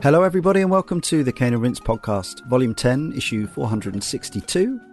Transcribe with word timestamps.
Hello, 0.00 0.22
everybody, 0.22 0.60
and 0.60 0.70
welcome 0.70 1.00
to 1.00 1.24
the 1.24 1.32
Cane 1.32 1.54
and 1.54 1.60
Rinse 1.60 1.80
podcast, 1.80 2.46
Volume 2.46 2.72
10, 2.72 3.14
Issue 3.14 3.48
462. 3.48 4.87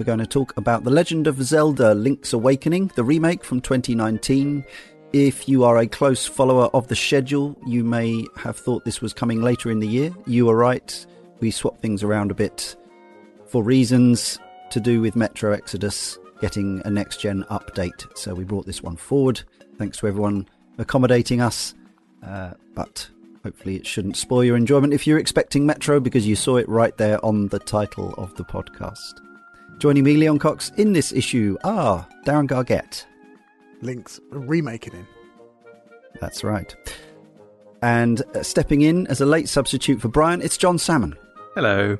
We're 0.00 0.06
going 0.06 0.18
to 0.20 0.26
talk 0.26 0.56
about 0.56 0.82
The 0.82 0.90
Legend 0.90 1.26
of 1.26 1.42
Zelda 1.42 1.92
Link's 1.94 2.32
Awakening, 2.32 2.90
the 2.94 3.04
remake 3.04 3.44
from 3.44 3.60
2019. 3.60 4.64
If 5.12 5.46
you 5.46 5.62
are 5.64 5.76
a 5.76 5.86
close 5.86 6.26
follower 6.26 6.70
of 6.72 6.88
the 6.88 6.96
schedule, 6.96 7.54
you 7.66 7.84
may 7.84 8.24
have 8.34 8.56
thought 8.56 8.86
this 8.86 9.02
was 9.02 9.12
coming 9.12 9.42
later 9.42 9.70
in 9.70 9.78
the 9.78 9.86
year. 9.86 10.10
You 10.26 10.48
are 10.48 10.56
right. 10.56 11.06
We 11.40 11.50
swapped 11.50 11.82
things 11.82 12.02
around 12.02 12.30
a 12.30 12.34
bit 12.34 12.76
for 13.44 13.62
reasons 13.62 14.38
to 14.70 14.80
do 14.80 15.02
with 15.02 15.16
Metro 15.16 15.52
Exodus 15.52 16.18
getting 16.40 16.80
a 16.86 16.90
next 16.90 17.20
gen 17.20 17.44
update. 17.50 18.06
So 18.16 18.34
we 18.34 18.44
brought 18.44 18.64
this 18.64 18.82
one 18.82 18.96
forward. 18.96 19.42
Thanks 19.76 19.98
to 19.98 20.06
everyone 20.06 20.48
accommodating 20.78 21.42
us. 21.42 21.74
Uh, 22.26 22.54
but 22.74 23.06
Hopefully, 23.44 23.76
it 23.76 23.86
shouldn't 23.86 24.18
spoil 24.18 24.44
your 24.44 24.56
enjoyment 24.56 24.92
if 24.92 25.06
you're 25.06 25.18
expecting 25.18 25.64
Metro 25.64 25.98
because 25.98 26.26
you 26.26 26.36
saw 26.36 26.56
it 26.56 26.68
right 26.68 26.94
there 26.98 27.22
on 27.24 27.48
the 27.48 27.58
title 27.58 28.14
of 28.18 28.34
the 28.36 28.44
podcast. 28.44 29.14
Joining 29.80 30.04
me, 30.04 30.18
Leon 30.18 30.38
Cox, 30.38 30.70
in 30.76 30.92
this 30.92 31.10
issue 31.10 31.56
are 31.64 32.06
Darren 32.26 32.46
Gargett. 32.46 33.06
Link's 33.80 34.20
Remakening. 34.28 35.06
That's 36.20 36.44
right. 36.44 36.76
And 37.80 38.20
uh, 38.34 38.42
stepping 38.42 38.82
in 38.82 39.06
as 39.06 39.22
a 39.22 39.26
late 39.26 39.48
substitute 39.48 40.02
for 40.02 40.08
Brian, 40.08 40.42
it's 40.42 40.58
John 40.58 40.76
Salmon. 40.76 41.16
Hello. 41.54 41.96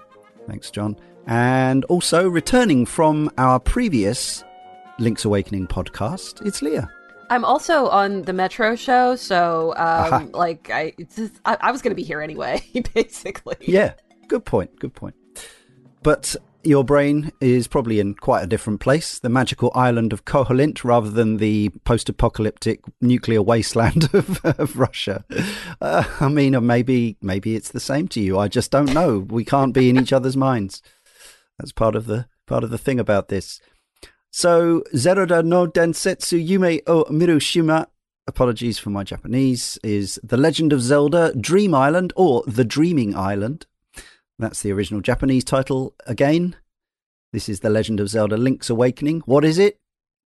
Thanks, 0.46 0.70
John. 0.70 0.94
And 1.27 1.86
also 1.86 2.28
returning 2.28 2.84
from 2.84 3.30
our 3.38 3.58
previous 3.58 4.44
Link's 4.98 5.24
Awakening 5.24 5.66
podcast, 5.66 6.44
it's 6.47 6.60
Leah. 6.60 6.91
I'm 7.30 7.47
also 7.47 7.88
on 7.88 8.24
the 8.24 8.34
Metro 8.34 8.76
show, 8.76 9.16
so 9.16 9.72
um, 9.78 10.30
like 10.32 10.69
I, 10.70 10.92
just, 11.16 11.32
I, 11.47 11.56
I 11.62 11.72
was 11.72 11.80
going 11.80 11.92
to 11.92 11.97
be 11.97 12.02
here 12.02 12.20
anyway, 12.20 12.62
basically. 12.94 13.56
Yeah, 13.60 13.94
good 14.28 14.44
point. 14.44 14.78
Good 14.78 14.92
point. 14.92 15.14
But 16.02 16.36
your 16.62 16.84
brain 16.84 17.33
is 17.41 17.66
probably 17.66 18.00
in 18.00 18.14
quite 18.14 18.42
a 18.42 18.47
different 18.47 18.80
place, 18.80 19.19
the 19.19 19.28
magical 19.28 19.72
island 19.75 20.12
of 20.12 20.25
Koholint, 20.25 20.84
rather 20.84 21.11
than 21.11 21.39
the 21.39 21.70
post-apocalyptic 21.84 22.80
nuclear 23.00 23.42
wasteland 23.42 24.08
of, 24.14 24.44
of 24.44 24.78
Russia. 24.78 25.25
Uh, 25.81 26.05
I 26.20 26.28
mean, 26.28 26.64
maybe 26.66 27.16
maybe 27.22 27.56
it's 27.56 27.70
the 27.70 27.81
same 27.81 28.08
to 28.08 28.20
you. 28.20 28.38
I 28.38 28.48
just 28.48 28.70
don't 28.70 28.92
know. 28.92 29.19
We 29.19 29.44
can't 29.44 29.75
be 29.75 29.88
in 29.88 29.98
each 29.98 30.12
other's 30.12 30.36
minds. 30.36 30.83
That's 31.58 31.72
part 31.72 31.97
of 31.97 32.06
the 32.06 32.27
part 32.47 32.64
of 32.64 32.70
the 32.70 32.78
thing 32.78 33.00
about 33.00 33.28
this. 33.28 33.61
So, 34.31 34.84
Zeroda 34.94 35.44
no 35.44 35.66
Densetsu 35.66 36.47
Yume 36.47 36.81
o 36.86 37.05
Mirushima, 37.05 37.86
apologies 38.27 38.78
for 38.78 38.91
my 38.91 39.03
Japanese, 39.03 39.78
is 39.83 40.20
The 40.22 40.36
Legend 40.36 40.72
of 40.72 40.81
Zelda 40.83 41.34
Dream 41.34 41.75
Island 41.75 42.12
or 42.16 42.44
The 42.47 42.64
Dreaming 42.64 43.16
Island. 43.16 43.66
That's 44.41 44.62
the 44.62 44.72
original 44.72 45.02
Japanese 45.02 45.44
title 45.44 45.94
again. 46.06 46.56
This 47.30 47.46
is 47.46 47.60
The 47.60 47.69
Legend 47.69 48.00
of 48.00 48.08
Zelda 48.08 48.38
Link's 48.38 48.70
Awakening. 48.70 49.20
What 49.27 49.44
is 49.44 49.58
it? 49.58 49.78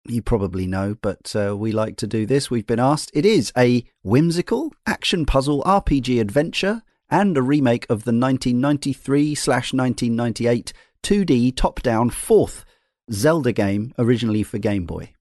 You 0.05 0.23
probably 0.23 0.69
know, 0.69 0.97
but 1.03 1.35
uh, 1.35 1.57
we 1.57 1.73
like 1.73 1.97
to 1.97 2.07
do 2.07 2.25
this. 2.25 2.49
We've 2.49 2.65
been 2.65 2.79
asked. 2.79 3.11
It 3.13 3.27
is 3.27 3.53
a 3.59 3.85
whimsical 4.05 4.73
action 4.87 5.27
puzzle 5.27 5.65
RPG 5.65 6.21
adventure 6.21 6.83
and 7.11 7.37
a 7.37 7.43
remake 7.43 7.87
of 7.87 8.05
the 8.05 8.13
1993 8.13 9.31
1998 9.31 10.73
2D 11.03 11.57
top 11.57 11.83
down 11.83 12.09
fourth 12.09 12.65
Zelda 13.11 13.53
game 13.53 13.93
originally 13.99 14.45
for 14.45 14.59
Game 14.59 14.87
Boy. 14.87 15.13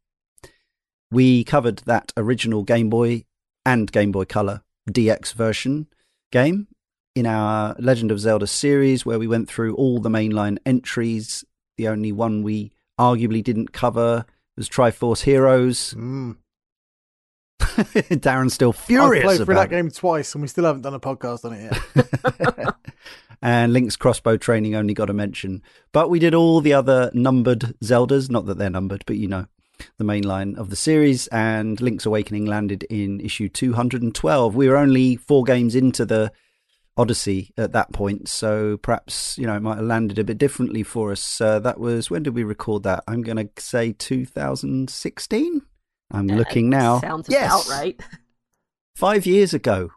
We 1.09 1.43
covered 1.43 1.79
that 1.87 2.13
original 2.15 2.61
Game 2.61 2.91
Boy 2.91 3.25
and 3.65 3.91
Game 3.91 4.11
Boy 4.11 4.25
Color 4.25 4.61
DX 4.87 5.33
version 5.33 5.87
game 6.31 6.67
in 7.15 7.25
our 7.25 7.75
Legend 7.79 8.11
of 8.11 8.19
Zelda 8.19 8.47
series, 8.47 9.05
where 9.05 9.19
we 9.19 9.27
went 9.27 9.47
through 9.47 9.75
all 9.75 9.99
the 9.99 10.09
mainline 10.09 10.57
entries. 10.65 11.43
The 11.77 11.87
only 11.87 12.11
one 12.11 12.43
we 12.43 12.71
arguably 12.99 13.43
didn't 13.43 13.73
cover 13.73 14.25
was 14.55 14.69
Triforce 14.69 15.21
Heroes. 15.21 15.93
Mm. 15.95 16.37
Darren's 17.59 18.53
still 18.53 18.73
furious. 18.73 19.23
I've 19.23 19.27
played 19.27 19.45
through 19.45 19.55
about 19.55 19.69
that 19.69 19.75
game 19.75 19.89
twice, 19.89 20.33
and 20.35 20.41
we 20.41 20.47
still 20.47 20.65
haven't 20.65 20.81
done 20.81 20.93
a 20.93 20.99
podcast 20.99 21.45
on 21.45 21.53
it 21.53 21.71
yet. 21.71 22.75
and 23.41 23.73
Link's 23.73 23.95
crossbow 23.95 24.37
training 24.37 24.75
only 24.75 24.93
got 24.93 25.09
a 25.09 25.13
mention. 25.13 25.61
But 25.91 26.09
we 26.09 26.19
did 26.19 26.35
all 26.35 26.61
the 26.61 26.73
other 26.73 27.09
numbered 27.13 27.73
Zeldas, 27.83 28.29
not 28.29 28.45
that 28.47 28.57
they're 28.57 28.69
numbered, 28.69 29.03
but 29.05 29.17
you 29.17 29.27
know, 29.27 29.47
the 29.97 30.03
main 30.03 30.23
line 30.23 30.55
of 30.55 30.69
the 30.69 30.75
series. 30.75 31.27
And 31.27 31.79
Link's 31.79 32.05
Awakening 32.05 32.45
landed 32.45 32.83
in 32.83 33.19
issue 33.21 33.49
212. 33.49 34.55
We 34.55 34.67
were 34.67 34.77
only 34.77 35.15
four 35.15 35.43
games 35.43 35.75
into 35.75 36.05
the 36.05 36.31
Odyssey 36.95 37.53
at 37.57 37.71
that 37.71 37.91
point, 37.91 38.29
so 38.29 38.77
perhaps 38.77 39.37
you 39.37 39.47
know 39.47 39.55
it 39.55 39.61
might 39.61 39.77
have 39.77 39.85
landed 39.85 40.19
a 40.19 40.23
bit 40.23 40.37
differently 40.37 40.83
for 40.83 41.11
us. 41.11 41.41
Uh, 41.41 41.59
that 41.59 41.79
was 41.79 42.09
when 42.09 42.23
did 42.23 42.35
we 42.35 42.43
record 42.43 42.83
that? 42.83 43.03
I'm 43.07 43.21
going 43.21 43.37
to 43.37 43.49
say 43.61 43.93
2016. 43.93 45.61
I'm 46.11 46.27
looking 46.27 46.69
now. 46.69 46.99
Sounds 46.99 47.27
yes. 47.29 47.47
about 47.47 47.75
right. 47.75 47.99
Five 48.95 49.25
years 49.25 49.53
ago. 49.53 49.91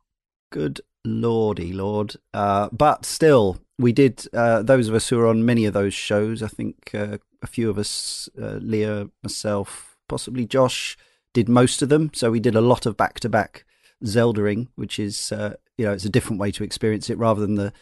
Good 0.50 0.80
lordy 1.04 1.72
lord. 1.72 2.16
Uh, 2.32 2.68
but 2.72 3.04
still, 3.04 3.58
we 3.78 3.92
did. 3.92 4.26
Uh, 4.32 4.62
those 4.62 4.88
of 4.88 4.94
us 4.94 5.08
who 5.08 5.18
are 5.20 5.26
on 5.26 5.44
many 5.44 5.66
of 5.66 5.74
those 5.74 5.94
shows, 5.94 6.42
I 6.42 6.48
think 6.48 6.90
uh, 6.94 7.18
a 7.42 7.46
few 7.46 7.68
of 7.68 7.78
us, 7.78 8.28
uh, 8.40 8.58
Leah, 8.60 9.10
myself, 9.22 9.96
possibly 10.08 10.46
Josh, 10.46 10.96
did 11.34 11.48
most 11.48 11.82
of 11.82 11.88
them. 11.88 12.10
So 12.14 12.30
we 12.30 12.40
did 12.40 12.54
a 12.54 12.60
lot 12.60 12.86
of 12.86 12.96
back 12.96 13.20
to 13.20 13.28
back 13.28 13.64
Zeldering, 14.04 14.68
which 14.74 14.98
is 14.98 15.32
uh, 15.32 15.54
you 15.76 15.86
know 15.86 15.92
it's 15.92 16.04
a 16.04 16.10
different 16.10 16.40
way 16.40 16.50
to 16.52 16.64
experience 16.64 17.10
it 17.10 17.18
rather 17.18 17.40
than 17.40 17.54
the 17.54 17.72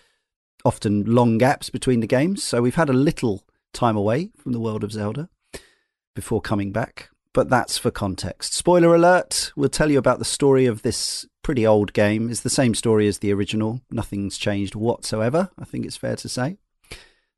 often 0.65 1.05
long 1.05 1.38
gaps 1.38 1.71
between 1.71 2.00
the 2.00 2.06
games. 2.06 2.43
So 2.43 2.62
we've 2.62 2.75
had 2.75 2.88
a 2.88 2.94
little 2.94 3.44
time 3.72 3.97
away 3.97 4.31
from 4.37 4.53
the 4.53 4.60
world 4.60 4.84
of 4.84 4.93
Zelda 4.93 5.28
before 6.15 6.41
coming 6.41 6.72
back 6.72 7.10
but 7.34 7.50
that's 7.50 7.77
for 7.77 7.91
context. 7.91 8.55
Spoiler 8.55 8.94
alert, 8.94 9.53
we'll 9.56 9.69
tell 9.69 9.91
you 9.91 9.99
about 9.99 10.21
the 10.21 10.25
story 10.25 10.65
of 10.65 10.81
this 10.81 11.27
pretty 11.43 11.66
old 11.66 11.93
game. 11.93 12.31
It's 12.31 12.41
the 12.41 12.49
same 12.49 12.75
story 12.75 13.06
as 13.09 13.19
the 13.19 13.32
original, 13.32 13.82
nothing's 13.91 14.38
changed 14.38 14.75
whatsoever, 14.75 15.50
I 15.59 15.65
think 15.65 15.84
it's 15.84 15.97
fair 15.97 16.16
to 16.16 16.28
say. 16.28 16.56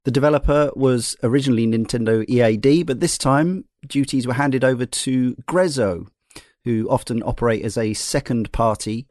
The 0.04 0.10
developer 0.12 0.70
was 0.76 1.16
originally 1.24 1.66
Nintendo 1.66 2.24
EAD, 2.28 2.86
but 2.86 3.00
this 3.00 3.18
time 3.18 3.64
duties 3.88 4.26
were 4.26 4.34
handed 4.34 4.62
over 4.62 4.86
to 4.86 5.34
Grezzo, 5.48 6.06
who 6.64 6.86
often 6.88 7.22
operate 7.22 7.64
as 7.64 7.76
a 7.76 7.94
second 7.94 8.52
party 8.52 9.08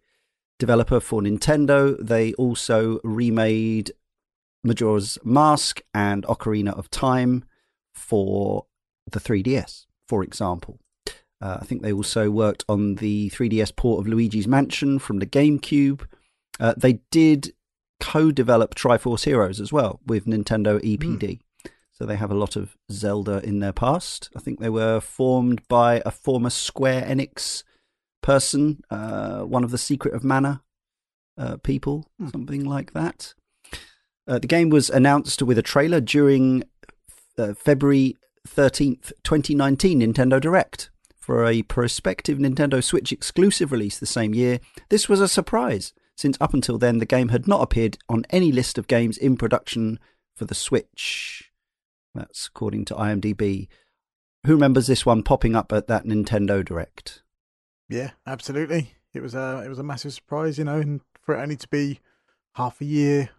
developer 0.59 0.99
for 0.99 1.21
Nintendo. 1.21 1.95
They 1.99 2.33
also 2.33 2.99
remade 3.03 3.91
Majora's 4.63 5.17
Mask 5.23 5.81
and 5.93 6.23
Ocarina 6.23 6.77
of 6.77 6.89
Time 6.89 7.45
for 7.93 8.65
the 9.09 9.19
3DS 9.19 9.85
for 10.07 10.23
example. 10.23 10.79
Uh, 11.41 11.57
I 11.61 11.65
think 11.65 11.81
they 11.81 11.91
also 11.91 12.31
worked 12.31 12.63
on 12.69 12.95
the 12.95 13.29
3DS 13.31 13.75
port 13.75 13.99
of 13.99 14.07
Luigi's 14.07 14.47
Mansion 14.47 14.99
from 14.99 15.19
the 15.19 15.25
GameCube. 15.25 16.05
Uh, 16.59 16.73
they 16.77 17.01
did 17.11 17.53
co 17.99 18.31
develop 18.31 18.75
Triforce 18.75 19.25
Heroes 19.25 19.59
as 19.59 19.73
well 19.73 19.99
with 20.05 20.25
Nintendo 20.25 20.79
EPD. 20.81 21.19
Mm. 21.19 21.39
So 21.91 22.05
they 22.05 22.15
have 22.17 22.31
a 22.31 22.35
lot 22.35 22.55
of 22.55 22.75
Zelda 22.91 23.41
in 23.44 23.59
their 23.59 23.71
past. 23.73 24.29
I 24.35 24.39
think 24.39 24.59
they 24.59 24.69
were 24.69 25.00
formed 25.00 25.65
by 25.68 26.01
a 26.06 26.12
former 26.12 26.50
Square 26.50 27.03
Enix 27.03 27.63
person, 28.25 28.81
uh, 28.89 29.42
one 29.42 29.63
of 29.63 29.69
the 29.69 29.77
Secret 29.77 30.16
of 30.16 30.24
Mana 30.24 30.63
uh, 31.38 31.57
people, 31.57 32.07
mm. 32.19 32.31
something 32.31 32.66
like 32.66 32.94
that. 32.94 33.36
Uh, 34.27 34.39
the 34.39 34.48
game 34.48 34.69
was 34.72 34.89
announced 34.89 35.44
with 35.44 35.60
a 35.60 35.62
trailer 35.62 36.01
during 36.01 36.63
uh, 37.38 37.54
February 37.54 38.18
13th, 38.48 39.13
2019 39.24 40.00
Nintendo 40.01 40.42
Direct. 40.42 40.89
For 41.19 41.45
a 41.45 41.62
prospective 41.63 42.38
Nintendo 42.38 42.83
Switch 42.83 43.12
exclusive 43.12 43.72
release 43.72 43.98
the 44.00 44.06
same 44.06 44.33
year, 44.33 44.60
this 44.89 45.07
was 45.07 45.21
a 45.21 45.28
surprise, 45.28 45.94
since 46.16 46.38
up 46.42 46.54
until 46.54 46.78
then 46.80 46.98
the 46.98 47.06
game 47.06 47.30
had 47.30 47.48
not 47.48 47.62
appeared 47.62 47.98
on 48.10 48.25
any 48.31 48.51
list 48.51 48.78
of 48.78 48.88
games 48.88 49.18
in 49.18 49.38
production 49.38 50.00
for 50.36 50.45
the 50.45 50.56
Switch. 50.56 51.51
That's 52.16 52.48
according 52.48 52.86
to 52.86 52.95
IMDb. 52.95 53.68
Who 54.45 54.54
remembers 54.54 54.88
this 54.88 55.06
one 55.06 55.21
popping 55.21 55.56
up 55.56 55.71
at 55.71 55.88
that 55.88 56.06
Nintendo 56.06 56.63
Direct? 56.66 57.24
Yeah, 57.89 58.11
absolutely. 58.25 58.93
It 59.13 59.21
was 59.21 59.35
a 59.35 59.61
it 59.65 59.69
was 59.69 59.79
a 59.79 59.83
massive 59.83 60.13
surprise, 60.13 60.57
you 60.57 60.63
know, 60.63 60.79
and 60.79 61.01
for 61.21 61.35
it 61.35 61.41
only 61.41 61.55
to 61.57 61.67
be 61.67 61.99
half 62.55 62.81
a 62.81 62.85
year 62.85 63.29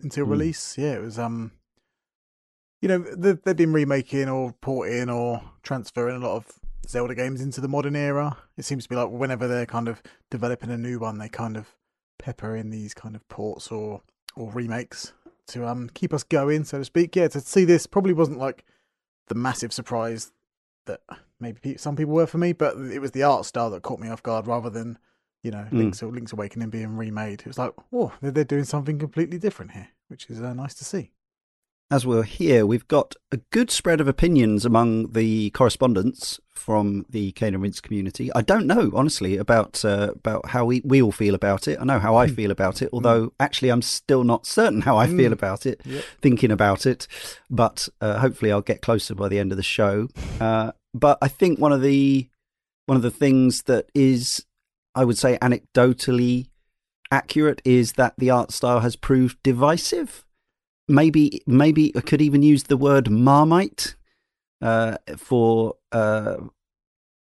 until 0.00 0.26
mm. 0.26 0.30
release. 0.30 0.78
Yeah, 0.78 0.94
it 0.94 1.02
was 1.02 1.18
um 1.18 1.52
you 2.80 2.88
know 2.88 2.98
they've, 2.98 3.40
they've 3.42 3.56
been 3.56 3.72
remaking 3.72 4.28
or 4.28 4.52
porting 4.60 5.10
or 5.10 5.42
transferring 5.62 6.16
a 6.16 6.26
lot 6.26 6.36
of 6.36 6.52
Zelda 6.88 7.14
games 7.14 7.40
into 7.40 7.60
the 7.60 7.68
modern 7.68 7.96
era. 7.96 8.36
It 8.56 8.64
seems 8.64 8.84
to 8.84 8.88
be 8.88 8.96
like 8.96 9.10
whenever 9.10 9.48
they're 9.48 9.66
kind 9.66 9.88
of 9.88 10.02
developing 10.30 10.70
a 10.70 10.78
new 10.78 10.98
one, 10.98 11.18
they 11.18 11.28
kind 11.28 11.56
of 11.56 11.74
pepper 12.18 12.56
in 12.56 12.70
these 12.70 12.94
kind 12.94 13.16
of 13.16 13.26
ports 13.28 13.70
or 13.70 14.02
or 14.36 14.50
remakes 14.52 15.12
to 15.48 15.66
um 15.66 15.90
keep 15.94 16.14
us 16.14 16.22
going, 16.22 16.64
so 16.64 16.78
to 16.78 16.84
speak. 16.84 17.16
Yeah, 17.16 17.28
to 17.28 17.40
see 17.40 17.64
this 17.64 17.86
probably 17.86 18.12
wasn't 18.12 18.38
like 18.38 18.64
the 19.28 19.34
massive 19.34 19.72
surprise 19.72 20.32
that 20.86 21.00
maybe 21.40 21.76
some 21.76 21.96
people 21.96 22.14
were 22.14 22.26
for 22.26 22.38
me, 22.38 22.52
but 22.52 22.76
it 22.76 23.00
was 23.00 23.12
the 23.12 23.22
art 23.22 23.44
style 23.44 23.70
that 23.70 23.82
caught 23.82 24.00
me 24.00 24.08
off 24.08 24.22
guard 24.22 24.46
rather 24.46 24.70
than 24.70 24.98
you 25.42 25.50
know 25.50 25.66
mm. 25.70 25.72
Link's 25.72 26.02
Link's 26.02 26.32
Awakening 26.32 26.70
being 26.70 26.96
remade. 26.96 27.40
It 27.40 27.46
was 27.46 27.58
like, 27.58 27.72
oh, 27.92 28.12
they're, 28.20 28.30
they're 28.30 28.44
doing 28.44 28.64
something 28.64 28.98
completely 28.98 29.38
different 29.38 29.72
here, 29.72 29.88
which 30.08 30.28
is 30.30 30.40
uh, 30.40 30.52
nice 30.54 30.74
to 30.74 30.84
see 30.84 31.12
as 31.90 32.04
we're 32.04 32.24
here, 32.24 32.66
we've 32.66 32.88
got 32.88 33.14
a 33.30 33.36
good 33.50 33.70
spread 33.70 34.00
of 34.00 34.08
opinions 34.08 34.64
among 34.64 35.12
the 35.12 35.50
correspondents 35.50 36.40
from 36.52 37.06
the 37.08 37.30
Cane 37.32 37.54
and 37.54 37.62
Rinse 37.62 37.80
community. 37.80 38.32
I 38.34 38.42
don't 38.42 38.66
know, 38.66 38.90
honestly, 38.92 39.36
about 39.36 39.84
uh, 39.84 40.12
about 40.14 40.48
how 40.48 40.64
we, 40.64 40.82
we 40.84 41.00
all 41.00 41.12
feel 41.12 41.34
about 41.34 41.68
it. 41.68 41.78
I 41.80 41.84
know 41.84 42.00
how 42.00 42.16
I 42.16 42.26
hmm. 42.26 42.34
feel 42.34 42.50
about 42.50 42.82
it, 42.82 42.90
although 42.92 43.32
actually 43.38 43.68
I'm 43.68 43.82
still 43.82 44.24
not 44.24 44.46
certain 44.46 44.80
how 44.80 44.96
I 44.96 45.06
feel 45.06 45.28
hmm. 45.28 45.34
about 45.34 45.64
it, 45.64 45.80
yep. 45.84 46.02
thinking 46.20 46.50
about 46.50 46.86
it. 46.86 47.06
But 47.48 47.88
uh, 48.00 48.18
hopefully 48.18 48.50
I'll 48.50 48.62
get 48.62 48.82
closer 48.82 49.14
by 49.14 49.28
the 49.28 49.38
end 49.38 49.52
of 49.52 49.56
the 49.56 49.62
show. 49.62 50.08
Uh, 50.36 50.70
but 51.00 51.18
I 51.20 51.28
think 51.28 51.58
one 51.58 51.72
of 51.72 51.82
the 51.82 52.28
one 52.86 52.96
of 52.96 53.02
the 53.02 53.10
things 53.10 53.62
that 53.62 53.86
is, 53.94 54.44
I 54.94 55.04
would 55.04 55.18
say, 55.18 55.38
anecdotally 55.42 56.48
accurate 57.10 57.62
is 57.64 57.92
that 57.92 58.14
the 58.18 58.30
art 58.30 58.52
style 58.52 58.80
has 58.80 58.96
proved 58.96 59.42
divisive 59.42 60.26
maybe 60.88 61.42
maybe 61.46 61.92
I 61.96 62.00
could 62.00 62.22
even 62.22 62.42
use 62.42 62.64
the 62.64 62.76
word 62.76 63.10
marmite 63.10 63.96
uh, 64.62 64.96
for 65.16 65.74
uh, 65.92 66.36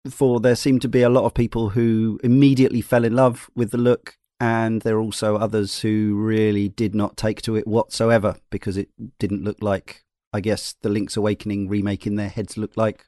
for 0.09 0.39
there 0.39 0.55
seem 0.55 0.79
to 0.79 0.87
be 0.87 1.01
a 1.01 1.09
lot 1.09 1.25
of 1.25 1.33
people 1.33 1.69
who 1.69 2.19
immediately 2.23 2.81
fell 2.81 3.03
in 3.03 3.15
love 3.15 3.49
with 3.55 3.71
the 3.71 3.77
look, 3.77 4.17
and 4.39 4.81
there 4.81 4.97
are 4.97 5.01
also 5.01 5.35
others 5.35 5.79
who 5.79 6.15
really 6.15 6.69
did 6.69 6.93
not 6.93 7.17
take 7.17 7.41
to 7.43 7.55
it 7.55 7.67
whatsoever 7.67 8.37
because 8.49 8.77
it 8.77 8.89
didn't 9.19 9.43
look 9.43 9.57
like 9.61 10.03
I 10.33 10.41
guess 10.41 10.75
the 10.81 10.89
Link's 10.89 11.17
Awakening 11.17 11.69
remake 11.69 12.05
in 12.05 12.15
their 12.15 12.29
heads 12.29 12.57
looked 12.57 12.77
like. 12.77 13.05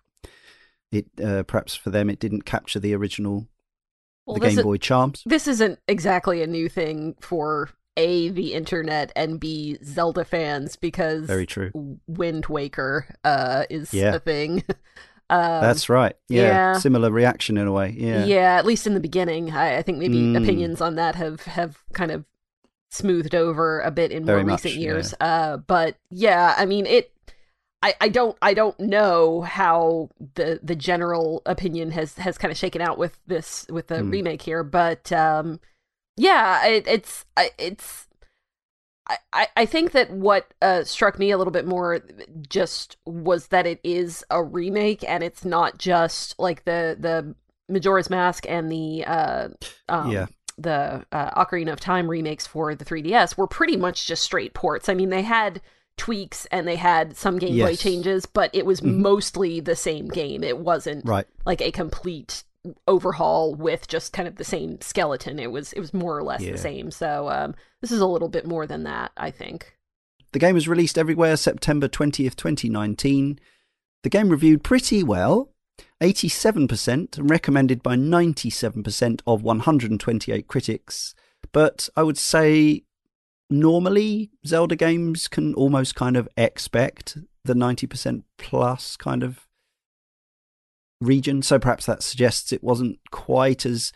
It 0.92 1.08
uh, 1.24 1.44
perhaps 1.44 1.76
for 1.76 1.90
them 1.90 2.10
it 2.10 2.20
didn't 2.20 2.44
capture 2.44 2.80
the 2.80 2.94
original 2.94 3.48
well, 4.26 4.38
the 4.38 4.50
Game 4.50 4.64
Boy 4.64 4.78
charms. 4.78 5.24
This 5.26 5.48
isn't 5.48 5.80
exactly 5.88 6.42
a 6.42 6.48
new 6.48 6.70
thing 6.70 7.16
for 7.20 7.70
a 7.98 8.30
the 8.30 8.54
internet 8.54 9.12
and 9.16 9.40
b 9.40 9.78
Zelda 9.84 10.24
fans 10.24 10.76
because 10.76 11.26
very 11.26 11.46
true. 11.46 11.72
Wind 12.08 12.46
Waker 12.46 13.08
uh, 13.24 13.66
is 13.70 13.94
yeah. 13.94 14.16
a 14.16 14.20
thing. 14.20 14.64
Um, 15.30 15.62
That's 15.62 15.90
right. 15.90 16.16
Yeah. 16.30 16.42
yeah. 16.42 16.78
Similar 16.78 17.12
reaction 17.12 17.58
in 17.58 17.68
a 17.68 17.72
way. 17.72 17.94
Yeah. 17.98 18.26
Yeah. 18.26 18.56
At 18.56 18.66
least 18.66 18.88
in 18.88 18.94
the 18.94 19.00
beginning, 19.00 19.52
I, 19.52 19.78
I 19.78 19.82
think 19.82 19.98
maybe 19.98 20.18
mm. 20.20 20.42
opinions 20.42 20.80
on 20.80 20.96
that 20.96 21.16
have 21.16 21.42
have 21.42 21.78
kind 21.94 22.12
of 22.12 22.24
smoothed 22.90 23.36
over 23.36 23.82
a 23.82 23.92
bit 23.92 24.12
in 24.12 24.26
Very 24.26 24.44
more 24.44 24.54
recent 24.54 24.76
years. 24.76 25.14
Yeah. 25.20 25.28
Uh, 25.28 25.58
but 25.58 25.98
yeah, 26.10 26.56
I 26.58 26.66
mean 26.66 26.86
it. 26.86 27.12
I, 27.84 27.94
I 28.02 28.10
don't 28.10 28.36
I 28.42 28.54
don't 28.54 28.80
know 28.80 29.42
how 29.42 30.10
the 30.36 30.60
the 30.64 30.76
general 30.76 31.42
opinion 31.46 31.92
has 31.92 32.16
has 32.16 32.38
kind 32.38 32.52
of 32.52 32.58
shaken 32.58 32.82
out 32.82 32.98
with 32.98 33.20
this 33.28 33.68
with 33.70 33.88
the 33.88 33.98
mm. 33.98 34.12
remake 34.12 34.42
here, 34.42 34.64
but 34.64 35.12
um, 35.12 35.60
yeah, 36.16 36.66
it, 36.66 36.88
it's 36.88 37.26
it's. 37.38 38.08
I, 39.32 39.48
I 39.56 39.66
think 39.66 39.94
that 39.94 40.12
what 40.12 40.54
uh, 40.62 40.84
struck 40.84 41.18
me 41.18 41.32
a 41.32 41.38
little 41.38 41.52
bit 41.52 41.66
more 41.66 42.02
just 42.50 42.98
was 43.06 43.48
that 43.48 43.66
it 43.66 43.80
is 43.82 44.26
a 44.30 44.44
remake 44.44 45.02
and 45.08 45.24
it's 45.24 45.46
not 45.46 45.78
just 45.78 46.38
like 46.38 46.66
the 46.66 46.98
the 47.00 47.34
Majora's 47.70 48.10
Mask 48.10 48.46
and 48.50 48.70
the 48.70 49.06
uh, 49.06 49.48
um, 49.88 50.12
yeah 50.12 50.26
the 50.58 51.06
uh, 51.12 51.46
Ocarina 51.46 51.72
of 51.72 51.80
Time 51.80 52.10
remakes 52.10 52.48
for 52.48 52.74
the 52.76 52.84
3DS 52.84 53.38
were 53.38 53.48
pretty 53.48 53.78
much 53.78 54.08
just 54.08 54.24
straight 54.24 54.54
ports. 54.54 54.90
I 54.90 54.96
mean, 54.96 55.10
they 55.10 55.22
had 55.22 55.62
tweaks 55.98 56.46
and 56.52 56.68
they 56.68 56.76
had 56.76 57.18
some 57.18 57.40
gameplay 57.40 57.72
yes. 57.72 57.82
changes, 57.82 58.26
but 58.26 58.50
it 58.54 58.66
was 58.66 58.82
mm-hmm. 58.82 59.02
mostly 59.02 59.60
the 59.60 59.76
same 59.76 60.08
game. 60.08 60.44
It 60.44 60.60
wasn't 60.60 61.06
right. 61.06 61.26
like 61.46 61.62
a 61.62 61.72
complete 61.72 62.44
overhaul 62.88 63.56
with 63.56 63.88
just 63.88 64.14
kind 64.14 64.28
of 64.28 64.36
the 64.36 64.44
same 64.44 64.80
skeleton. 64.82 65.40
It 65.40 65.52
was 65.52 65.74
it 65.74 65.80
was 65.80 65.94
more 65.94 66.18
or 66.18 66.24
less 66.24 66.42
yeah. 66.42 66.52
the 66.52 66.58
same. 66.58 66.92
So 66.92 67.30
um, 67.30 67.56
this 67.82 67.92
is 67.92 68.00
a 68.00 68.08
little 68.08 68.30
bit 68.30 68.46
more 68.46 68.68
than 68.68 68.84
that, 68.84 69.12
I 69.18 69.32
think. 69.32 69.78
The 70.32 70.40
game 70.40 70.56
was 70.56 70.68
released 70.68 70.98
everywhere 70.98 71.38
September 71.38 71.88
20th, 71.88 72.36
2019. 72.36 73.40
The 74.04 74.10
game 74.10 74.30
reviewed 74.30 74.64
pretty 74.64 75.04
well. 75.04 75.52
87% 76.02 77.18
and 77.18 77.30
recommended 77.30 77.82
by 77.84 77.96
97% 77.96 79.22
of 79.26 79.44
128 79.44 80.48
critics. 80.48 81.16
But 81.52 81.90
I 81.96 82.04
would 82.04 82.18
say 82.18 82.84
normally 83.50 84.32
Zelda 84.46 84.76
games 84.76 85.28
can 85.28 85.54
almost 85.54 85.96
kind 85.96 86.18
of 86.18 86.28
expect 86.38 87.18
the 87.44 87.54
90% 87.54 88.24
plus 88.38 88.98
kind 88.98 89.24
of 89.24 89.48
region. 91.00 91.42
So 91.42 91.60
perhaps 91.60 91.86
that 91.86 92.04
suggests 92.04 92.52
it 92.52 92.64
wasn't 92.64 93.00
quite 93.12 93.66
as 93.66 93.94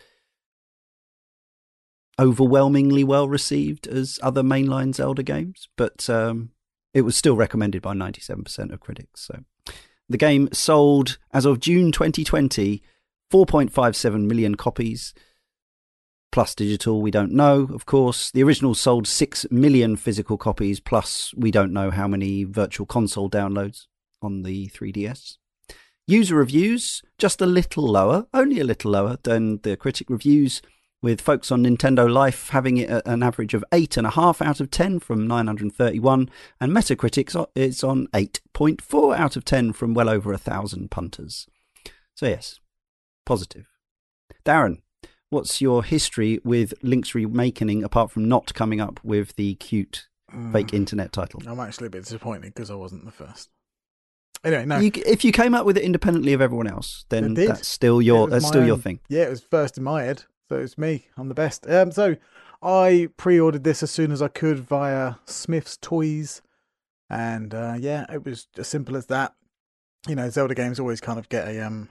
overwhelmingly 2.18 3.04
well 3.04 3.28
received 3.28 3.86
as 3.86 4.18
other 4.22 4.42
mainline 4.42 4.94
Zelda 4.94 5.22
games, 5.22 5.68
but 5.76 6.08
um, 6.08 6.50
it 6.94 7.02
was 7.02 7.16
still 7.16 7.36
recommended 7.36 7.82
by 7.82 7.94
97% 7.94 8.72
of 8.72 8.80
critics. 8.80 9.22
So 9.22 9.44
the 10.08 10.18
game 10.18 10.48
sold 10.52 11.18
as 11.32 11.44
of 11.44 11.60
June 11.60 11.92
2020 11.92 12.82
4.57 13.32 14.26
million 14.26 14.56
copies. 14.56 15.14
Plus 16.32 16.54
digital, 16.54 17.02
we 17.02 17.10
don't 17.10 17.30
know, 17.30 17.68
of 17.74 17.84
course. 17.84 18.30
The 18.30 18.42
original 18.42 18.74
sold 18.74 19.06
6 19.06 19.46
million 19.50 19.96
physical 19.96 20.38
copies, 20.38 20.80
plus 20.80 21.34
we 21.36 21.50
don't 21.50 21.74
know 21.74 21.90
how 21.90 22.08
many 22.08 22.44
virtual 22.44 22.86
console 22.86 23.28
downloads 23.28 23.86
on 24.22 24.42
the 24.42 24.68
3DS. 24.68 25.36
User 26.06 26.34
reviews, 26.34 27.02
just 27.18 27.42
a 27.42 27.46
little 27.46 27.86
lower, 27.86 28.26
only 28.32 28.60
a 28.60 28.64
little 28.64 28.90
lower 28.90 29.18
than 29.22 29.60
the 29.60 29.76
critic 29.76 30.08
reviews, 30.08 30.62
with 31.02 31.20
folks 31.20 31.52
on 31.52 31.64
Nintendo 31.64 32.10
Life 32.10 32.48
having 32.48 32.78
it 32.78 32.88
at 32.88 33.06
an 33.06 33.22
average 33.22 33.52
of 33.52 33.64
8.5 33.70 34.40
out 34.40 34.60
of 34.60 34.70
10 34.70 35.00
from 35.00 35.26
931, 35.26 36.30
and 36.60 36.72
Metacritic 36.72 37.46
is 37.54 37.84
on 37.84 38.06
8.4 38.08 39.16
out 39.16 39.36
of 39.36 39.44
10 39.44 39.74
from 39.74 39.92
well 39.92 40.08
over 40.08 40.32
a 40.32 40.38
thousand 40.38 40.90
punters. 40.90 41.46
So, 42.14 42.26
yes, 42.26 42.58
positive. 43.26 43.66
Darren, 44.46 44.82
what's 45.32 45.60
your 45.60 45.82
history 45.82 46.38
with 46.44 46.74
Link's 46.82 47.14
Remakening 47.14 47.82
apart 47.82 48.10
from 48.10 48.28
not 48.28 48.52
coming 48.54 48.80
up 48.80 49.00
with 49.02 49.34
the 49.36 49.54
cute 49.56 50.08
fake 50.52 50.68
mm. 50.68 50.74
internet 50.74 51.12
title? 51.12 51.42
I'm 51.46 51.58
actually 51.58 51.86
a 51.86 51.90
bit 51.90 52.04
disappointed 52.04 52.54
because 52.54 52.70
I 52.70 52.74
wasn't 52.74 53.06
the 53.06 53.10
first. 53.10 53.48
Anyway, 54.44 54.66
no. 54.66 54.78
You, 54.78 54.90
if 55.06 55.24
you 55.24 55.32
came 55.32 55.54
up 55.54 55.64
with 55.64 55.78
it 55.78 55.84
independently 55.84 56.32
of 56.32 56.40
everyone 56.40 56.66
else, 56.66 57.06
then 57.08 57.34
that's 57.34 57.66
still 57.66 58.02
your 58.02 58.28
that's 58.28 58.46
still 58.46 58.66
your 58.66 58.76
thing. 58.76 59.00
Yeah, 59.08 59.22
it 59.22 59.30
was 59.30 59.42
first 59.42 59.78
in 59.78 59.84
my 59.84 60.02
head, 60.02 60.24
so 60.48 60.58
it's 60.58 60.76
me. 60.76 61.06
I'm 61.16 61.28
the 61.28 61.34
best. 61.34 61.68
Um, 61.68 61.92
so 61.92 62.16
I 62.60 63.08
pre-ordered 63.16 63.64
this 63.64 63.82
as 63.82 63.90
soon 63.90 64.12
as 64.12 64.20
I 64.20 64.28
could 64.28 64.58
via 64.58 65.14
Smyths 65.26 65.78
Toys, 65.80 66.42
and 67.08 67.54
uh, 67.54 67.76
yeah, 67.78 68.04
it 68.12 68.24
was 68.24 68.48
as 68.58 68.66
simple 68.66 68.96
as 68.96 69.06
that. 69.06 69.34
You 70.08 70.16
know, 70.16 70.28
Zelda 70.28 70.56
games 70.56 70.80
always 70.80 71.00
kind 71.00 71.20
of 71.20 71.28
get 71.28 71.46
a 71.46 71.64
um 71.64 71.88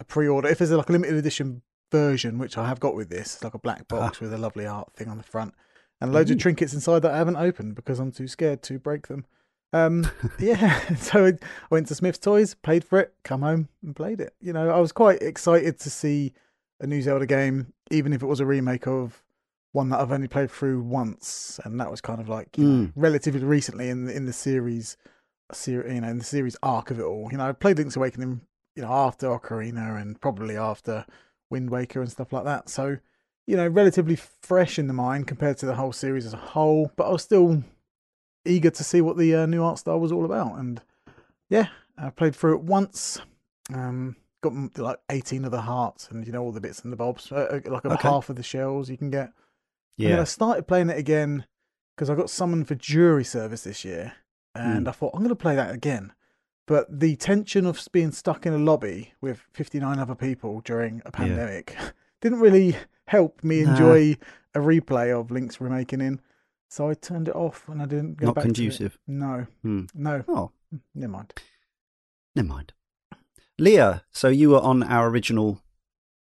a 0.00 0.04
pre-order 0.04 0.48
if 0.48 0.58
there's 0.58 0.72
like 0.72 0.88
a 0.88 0.92
limited 0.92 1.14
edition 1.14 1.62
version, 1.94 2.38
which 2.38 2.58
I 2.58 2.66
have 2.66 2.80
got 2.80 2.96
with 2.96 3.08
this. 3.08 3.36
It's 3.36 3.44
like 3.44 3.54
a 3.54 3.58
black 3.58 3.86
box 3.86 4.18
ah. 4.20 4.24
with 4.24 4.34
a 4.34 4.38
lovely 4.38 4.66
art 4.66 4.92
thing 4.94 5.06
on 5.06 5.16
the 5.16 5.22
front 5.22 5.54
and 6.00 6.12
loads 6.12 6.28
Ooh. 6.28 6.34
of 6.34 6.40
trinkets 6.40 6.74
inside 6.74 7.02
that 7.02 7.12
I 7.12 7.18
haven't 7.18 7.36
opened 7.36 7.76
because 7.76 8.00
I'm 8.00 8.10
too 8.10 8.26
scared 8.26 8.64
to 8.64 8.80
break 8.80 9.06
them. 9.06 9.26
Um, 9.72 10.10
yeah, 10.40 10.92
so 10.96 11.26
I 11.26 11.32
went 11.70 11.86
to 11.86 11.94
Smyths 11.94 12.18
Toys, 12.18 12.54
paid 12.54 12.84
for 12.84 12.98
it, 12.98 13.14
come 13.22 13.42
home 13.42 13.68
and 13.80 13.94
played 13.94 14.20
it. 14.20 14.34
You 14.40 14.52
know, 14.52 14.70
I 14.70 14.80
was 14.80 14.90
quite 14.90 15.22
excited 15.22 15.78
to 15.78 15.90
see 15.90 16.32
a 16.80 16.86
new 16.88 17.00
Zelda 17.00 17.26
game, 17.26 17.72
even 17.92 18.12
if 18.12 18.24
it 18.24 18.26
was 18.26 18.40
a 18.40 18.46
remake 18.46 18.88
of 18.88 19.22
one 19.70 19.90
that 19.90 20.00
I've 20.00 20.10
only 20.10 20.28
played 20.28 20.50
through 20.50 20.82
once, 20.82 21.60
and 21.64 21.80
that 21.80 21.92
was 21.92 22.00
kind 22.00 22.20
of 22.20 22.28
like 22.28 22.50
mm. 22.52 22.86
know, 22.86 22.92
relatively 22.96 23.44
recently 23.44 23.88
in 23.88 24.06
the, 24.06 24.16
in 24.16 24.26
the 24.26 24.32
series, 24.32 24.96
ser- 25.52 25.88
you 25.88 26.00
know, 26.00 26.08
in 26.08 26.18
the 26.18 26.24
series 26.24 26.56
arc 26.60 26.90
of 26.90 26.98
it 26.98 27.04
all. 27.04 27.28
You 27.30 27.38
know, 27.38 27.48
I 27.48 27.52
played 27.52 27.78
Link's 27.78 27.94
Awakening, 27.94 28.40
you 28.74 28.82
know, 28.82 28.90
after 28.90 29.28
Ocarina 29.28 30.00
and 30.00 30.20
probably 30.20 30.56
after 30.56 31.06
Wind 31.50 31.70
Waker 31.70 32.00
and 32.00 32.10
stuff 32.10 32.32
like 32.32 32.44
that. 32.44 32.68
So, 32.68 32.98
you 33.46 33.56
know, 33.56 33.68
relatively 33.68 34.16
fresh 34.16 34.78
in 34.78 34.86
the 34.86 34.92
mind 34.94 35.26
compared 35.26 35.58
to 35.58 35.66
the 35.66 35.74
whole 35.74 35.92
series 35.92 36.26
as 36.26 36.34
a 36.34 36.38
whole, 36.38 36.90
but 36.96 37.06
I 37.06 37.10
was 37.10 37.22
still 37.22 37.62
eager 38.44 38.70
to 38.70 38.84
see 38.84 39.00
what 39.00 39.16
the 39.16 39.34
uh, 39.34 39.46
new 39.46 39.62
art 39.62 39.78
style 39.78 40.00
was 40.00 40.12
all 40.12 40.24
about. 40.24 40.58
And 40.58 40.80
yeah, 41.48 41.68
I 41.96 42.10
played 42.10 42.34
through 42.34 42.56
it 42.56 42.62
once. 42.62 43.20
Um, 43.72 44.16
got 44.42 44.78
like 44.78 44.98
18 45.10 45.44
of 45.46 45.50
the 45.50 45.62
hearts 45.62 46.08
and 46.10 46.26
you 46.26 46.32
know 46.32 46.42
all 46.42 46.52
the 46.52 46.60
bits 46.60 46.80
and 46.80 46.92
the 46.92 46.96
bobs, 46.96 47.32
uh, 47.32 47.60
uh 47.66 47.70
like 47.70 47.84
okay. 47.86 48.08
half 48.08 48.28
of 48.28 48.36
the 48.36 48.42
shells 48.42 48.90
you 48.90 48.96
can 48.96 49.10
get. 49.10 49.32
Yeah. 49.96 50.08
And 50.08 50.12
then 50.14 50.20
I 50.20 50.24
started 50.24 50.66
playing 50.66 50.90
it 50.90 50.98
again 50.98 51.46
because 51.94 52.10
I 52.10 52.14
got 52.14 52.30
summoned 52.30 52.68
for 52.68 52.74
jury 52.74 53.24
service 53.24 53.64
this 53.64 53.84
year. 53.84 54.12
and 54.54 54.86
mm. 54.86 54.88
I 54.88 54.92
thought 54.92 55.12
I'm 55.14 55.20
going 55.20 55.28
to 55.30 55.36
play 55.36 55.54
that 55.54 55.74
again. 55.74 56.12
But 56.66 57.00
the 57.00 57.16
tension 57.16 57.66
of 57.66 57.86
being 57.92 58.10
stuck 58.10 58.46
in 58.46 58.54
a 58.54 58.58
lobby 58.58 59.12
with 59.20 59.42
59 59.52 59.98
other 59.98 60.14
people 60.14 60.60
during 60.64 61.02
a 61.04 61.10
pandemic 61.10 61.74
yeah. 61.74 61.90
didn't 62.20 62.40
really 62.40 62.76
help 63.06 63.44
me 63.44 63.60
enjoy 63.60 64.16
a 64.54 64.60
replay 64.60 65.18
of 65.18 65.30
Link's 65.30 65.60
Remakening. 65.60 66.20
So 66.68 66.88
I 66.88 66.94
turned 66.94 67.28
it 67.28 67.36
off 67.36 67.68
and 67.68 67.82
I 67.82 67.86
didn't 67.86 68.16
go 68.16 68.26
Not 68.26 68.36
back 68.36 68.44
conducive. 68.44 68.98
No, 69.06 69.46
hmm. 69.62 69.84
no. 69.94 70.24
Oh, 70.26 70.50
never 70.94 71.12
mind. 71.12 71.34
Never 72.34 72.48
mind. 72.48 72.72
Leah, 73.58 74.02
so 74.10 74.28
you 74.28 74.50
were 74.50 74.60
on 74.60 74.82
our 74.82 75.08
original 75.08 75.60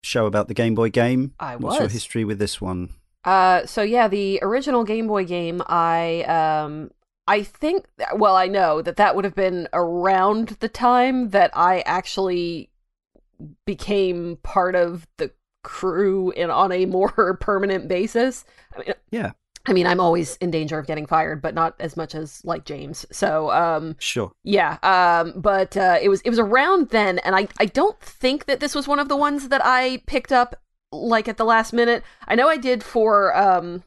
show 0.02 0.26
about 0.26 0.49
the 0.49 0.54
Game 0.54 0.75
Boy 0.75 0.88
game. 0.88 1.35
I 1.38 1.57
was. 1.57 1.64
What's 1.64 1.78
your 1.80 1.88
history 1.88 2.25
with 2.25 2.38
this 2.38 2.61
one? 2.61 2.90
Uh, 3.25 3.66
so 3.66 3.83
yeah, 3.83 4.09
the 4.09 4.38
original 4.42 4.85
Game 4.85 5.07
Boy 5.07 5.25
game, 5.25 5.62
I 5.66 6.23
um, 6.23 6.90
I 7.28 7.42
think, 7.42 7.87
well, 8.14 8.35
I 8.37 8.47
know 8.47 8.80
that 8.80 8.97
that 8.97 9.14
would 9.14 9.26
have 9.26 9.35
been 9.35 9.68
around 9.75 10.56
the 10.61 10.68
time 10.68 11.28
that 11.30 11.50
I 11.52 11.80
actually 11.80 12.70
became 13.66 14.38
part 14.42 14.75
of 14.75 15.06
the 15.18 15.30
crew 15.62 16.30
in 16.30 16.50
on 16.50 16.73
a 16.73 16.87
more 16.87 17.37
permanent 17.40 17.87
basis. 17.87 18.47
I 18.75 18.78
mean, 18.78 18.94
yeah. 19.11 19.32
I 19.66 19.75
mean, 19.75 19.87
I'm 19.87 20.00
always 20.00 20.37
in 20.37 20.50
danger 20.50 20.78
of 20.78 20.87
getting 20.87 21.04
fired, 21.04 21.42
but 21.42 21.54
not 21.54 21.75
as 21.78 21.94
much 21.94 22.14
as 22.14 22.42
like 22.47 22.64
James. 22.64 23.04
So, 23.12 23.50
um, 23.50 23.97
sure, 23.99 24.32
yeah. 24.42 24.78
Um, 24.82 25.38
but 25.38 25.76
uh, 25.76 25.99
it 26.00 26.08
was 26.08 26.23
it 26.23 26.30
was 26.30 26.38
around 26.38 26.88
then, 26.88 27.18
and 27.18 27.37
I 27.37 27.49
I 27.61 27.66
don't 27.66 28.00
think 28.00 28.47
that 28.47 28.61
this 28.61 28.75
was 28.75 28.88
one 28.88 28.99
of 28.99 29.08
the 29.08 29.16
ones 29.16 29.49
that 29.49 29.61
I 29.62 30.02
picked 30.06 30.32
up 30.32 30.56
like 30.90 31.28
at 31.28 31.37
the 31.37 31.44
last 31.44 31.75
minute. 31.75 32.02
I 32.26 32.35
know 32.35 32.49
I 32.49 32.56
did 32.56 32.82
for 32.82 33.37
um, 33.37 33.82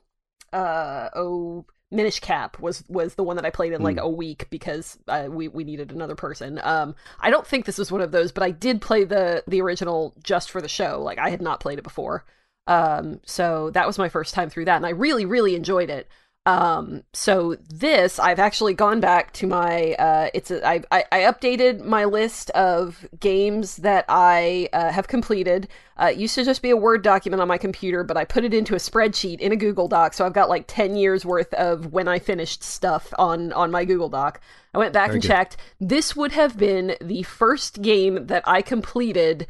uh, 0.53 1.09
oh, 1.15 1.65
Minish 1.91 2.19
Cap 2.19 2.59
was 2.59 2.83
was 2.87 3.15
the 3.15 3.23
one 3.23 3.35
that 3.35 3.45
I 3.45 3.49
played 3.49 3.73
in 3.73 3.81
like 3.81 3.97
mm. 3.97 4.03
a 4.03 4.09
week 4.09 4.47
because 4.49 4.97
uh, 5.07 5.27
we 5.29 5.49
we 5.49 5.63
needed 5.63 5.91
another 5.91 6.15
person. 6.15 6.59
Um, 6.63 6.95
I 7.19 7.29
don't 7.29 7.45
think 7.45 7.65
this 7.65 7.77
was 7.77 7.91
one 7.91 8.01
of 8.01 8.11
those, 8.11 8.31
but 8.31 8.43
I 8.43 8.51
did 8.51 8.81
play 8.81 9.03
the 9.03 9.43
the 9.47 9.61
original 9.61 10.13
just 10.23 10.49
for 10.49 10.61
the 10.61 10.69
show. 10.69 11.01
Like 11.01 11.19
I 11.19 11.29
had 11.29 11.41
not 11.41 11.59
played 11.59 11.77
it 11.77 11.83
before. 11.83 12.25
Um, 12.67 13.19
so 13.25 13.69
that 13.71 13.87
was 13.87 13.97
my 13.97 14.07
first 14.07 14.33
time 14.33 14.49
through 14.49 14.65
that, 14.65 14.77
and 14.77 14.85
I 14.85 14.91
really, 14.91 15.25
really 15.25 15.55
enjoyed 15.55 15.89
it. 15.89 16.07
Um, 16.47 17.03
so 17.13 17.55
this, 17.69 18.17
I've 18.17 18.39
actually 18.39 18.73
gone 18.73 18.99
back 18.99 19.31
to 19.33 19.45
my, 19.45 19.93
uh, 19.99 20.29
it's 20.33 20.49
a, 20.49 20.67
I, 20.67 20.81
I, 20.91 21.03
I 21.11 21.19
updated 21.19 21.83
my 21.83 22.05
list 22.05 22.49
of 22.51 23.07
games 23.19 23.77
that 23.77 24.05
I 24.09 24.67
uh, 24.73 24.91
have 24.91 25.07
completed. 25.07 25.67
Uh, 25.97 26.09
it 26.11 26.17
used 26.17 26.33
to 26.35 26.43
just 26.43 26.63
be 26.63 26.71
a 26.71 26.77
Word 26.77 27.03
document 27.03 27.43
on 27.43 27.47
my 27.47 27.59
computer, 27.59 28.03
but 28.03 28.17
I 28.17 28.25
put 28.25 28.43
it 28.43 28.55
into 28.55 28.73
a 28.73 28.79
spreadsheet 28.79 29.39
in 29.39 29.51
a 29.51 29.55
Google 29.55 29.87
Doc. 29.87 30.15
So 30.15 30.25
I've 30.25 30.33
got 30.33 30.49
like 30.49 30.65
10 30.65 30.95
years 30.95 31.23
worth 31.23 31.53
of 31.53 31.93
when 31.93 32.07
I 32.07 32.17
finished 32.17 32.63
stuff 32.63 33.13
on, 33.19 33.53
on 33.53 33.69
my 33.69 33.85
Google 33.85 34.09
Doc. 34.09 34.41
I 34.73 34.79
went 34.79 34.93
back 34.93 35.09
Very 35.09 35.17
and 35.17 35.21
good. 35.21 35.27
checked. 35.27 35.57
This 35.79 36.15
would 36.15 36.31
have 36.31 36.57
been 36.57 36.95
the 36.99 37.21
first 37.21 37.83
game 37.83 38.25
that 38.27 38.43
I 38.47 38.63
completed 38.63 39.45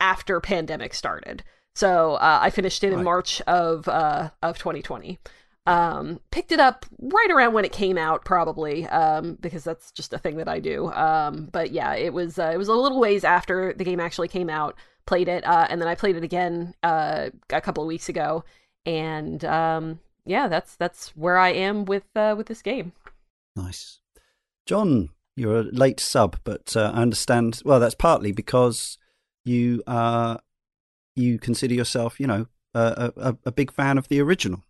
after 0.00 0.40
pandemic 0.40 0.94
started. 0.94 1.44
So 1.76 2.14
uh, 2.14 2.38
I 2.42 2.50
finished 2.50 2.82
it 2.84 2.92
in 2.92 3.02
March 3.02 3.40
of 3.42 3.88
uh, 3.88 4.30
of 4.42 4.58
2020. 4.58 5.18
Um, 5.66 6.20
picked 6.30 6.52
it 6.52 6.60
up 6.60 6.84
right 6.98 7.30
around 7.30 7.54
when 7.54 7.64
it 7.64 7.72
came 7.72 7.96
out, 7.96 8.24
probably 8.24 8.86
um, 8.88 9.38
because 9.40 9.64
that's 9.64 9.90
just 9.92 10.12
a 10.12 10.18
thing 10.18 10.36
that 10.36 10.48
I 10.48 10.60
do. 10.60 10.92
Um, 10.92 11.48
but 11.50 11.70
yeah, 11.70 11.94
it 11.94 12.12
was 12.12 12.38
uh, 12.38 12.50
it 12.52 12.58
was 12.58 12.68
a 12.68 12.74
little 12.74 13.00
ways 13.00 13.24
after 13.24 13.72
the 13.72 13.84
game 13.84 14.00
actually 14.00 14.28
came 14.28 14.50
out. 14.50 14.76
Played 15.06 15.28
it, 15.28 15.44
uh, 15.44 15.66
and 15.68 15.80
then 15.80 15.88
I 15.88 15.94
played 15.94 16.16
it 16.16 16.24
again 16.24 16.74
uh, 16.82 17.28
a 17.50 17.60
couple 17.60 17.82
of 17.82 17.88
weeks 17.88 18.08
ago, 18.08 18.44
and 18.86 19.44
um, 19.44 20.00
yeah, 20.24 20.48
that's 20.48 20.76
that's 20.76 21.10
where 21.16 21.36
I 21.38 21.50
am 21.50 21.84
with 21.84 22.04
uh, 22.16 22.34
with 22.36 22.46
this 22.46 22.62
game. 22.62 22.92
Nice, 23.56 24.00
John. 24.66 25.10
You're 25.36 25.58
a 25.58 25.62
late 25.62 25.98
sub, 25.98 26.38
but 26.44 26.76
uh, 26.76 26.92
I 26.94 27.02
understand. 27.02 27.60
Well, 27.64 27.80
that's 27.80 27.96
partly 27.96 28.30
because 28.32 28.98
you 29.44 29.82
are 29.86 30.40
you 31.16 31.38
consider 31.38 31.74
yourself, 31.74 32.20
you 32.20 32.26
know, 32.26 32.46
a, 32.74 33.12
a, 33.16 33.36
a 33.46 33.52
big 33.52 33.72
fan 33.72 33.98
of 33.98 34.08
the 34.08 34.20
original. 34.20 34.62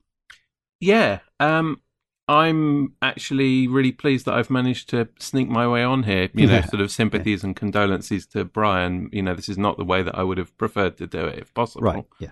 Yeah, 0.80 1.20
um, 1.40 1.80
I'm 2.28 2.94
actually 3.02 3.68
really 3.68 3.92
pleased 3.92 4.26
that 4.26 4.34
I've 4.34 4.50
managed 4.50 4.88
to 4.90 5.08
sneak 5.18 5.48
my 5.48 5.68
way 5.68 5.82
on 5.82 6.04
here. 6.04 6.30
You 6.34 6.46
know, 6.46 6.60
sort 6.62 6.80
of 6.80 6.90
sympathies 6.90 7.42
yeah. 7.42 7.48
and 7.48 7.56
condolences 7.56 8.26
to 8.28 8.44
Brian. 8.44 9.08
You 9.12 9.22
know, 9.22 9.34
this 9.34 9.48
is 9.48 9.58
not 9.58 9.76
the 9.76 9.84
way 9.84 10.02
that 10.02 10.16
I 10.16 10.22
would 10.22 10.38
have 10.38 10.56
preferred 10.58 10.96
to 10.98 11.06
do 11.06 11.26
it 11.26 11.38
if 11.38 11.54
possible. 11.54 11.84
Right. 11.84 12.04
Yeah. 12.18 12.30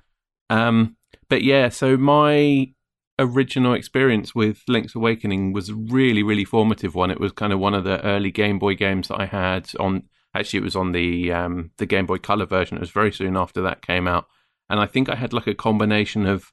Um, 0.51 0.97
but 1.29 1.43
yeah, 1.43 1.69
so 1.69 1.97
my 1.97 2.73
original 3.19 3.75
experience 3.75 4.35
with 4.35 4.63
Link's 4.67 4.95
Awakening 4.95 5.53
was 5.53 5.69
a 5.69 5.75
really, 5.75 6.23
really 6.23 6.45
formative 6.45 6.95
one. 6.95 7.11
It 7.11 7.21
was 7.21 7.33
kind 7.33 7.53
of 7.53 7.59
one 7.59 7.75
of 7.75 7.85
the 7.85 8.03
early 8.05 8.31
Game 8.31 8.59
Boy 8.59 8.75
games 8.75 9.09
that 9.09 9.21
I 9.21 9.27
had 9.27 9.71
on 9.79 10.05
Actually, 10.35 10.61
it 10.61 10.65
was 10.65 10.77
on 10.77 10.93
the 10.93 11.31
um, 11.31 11.71
the 11.77 11.87
Game 11.87 12.07
Boy 12.07 12.17
Color 12.17 12.47
version. 12.47 12.79
It 12.79 12.81
was 12.81 12.91
very 12.91 13.13
soon 13.13 13.37
after 13.37 13.61
that 13.63 13.87
came 13.87 14.09
out, 14.09 14.27
and 14.71 14.81
I 14.81 14.87
think 14.87 15.09
I 15.09 15.15
had 15.15 15.33
like 15.33 15.47
a 15.47 15.55
combination 15.55 16.27
of 16.27 16.53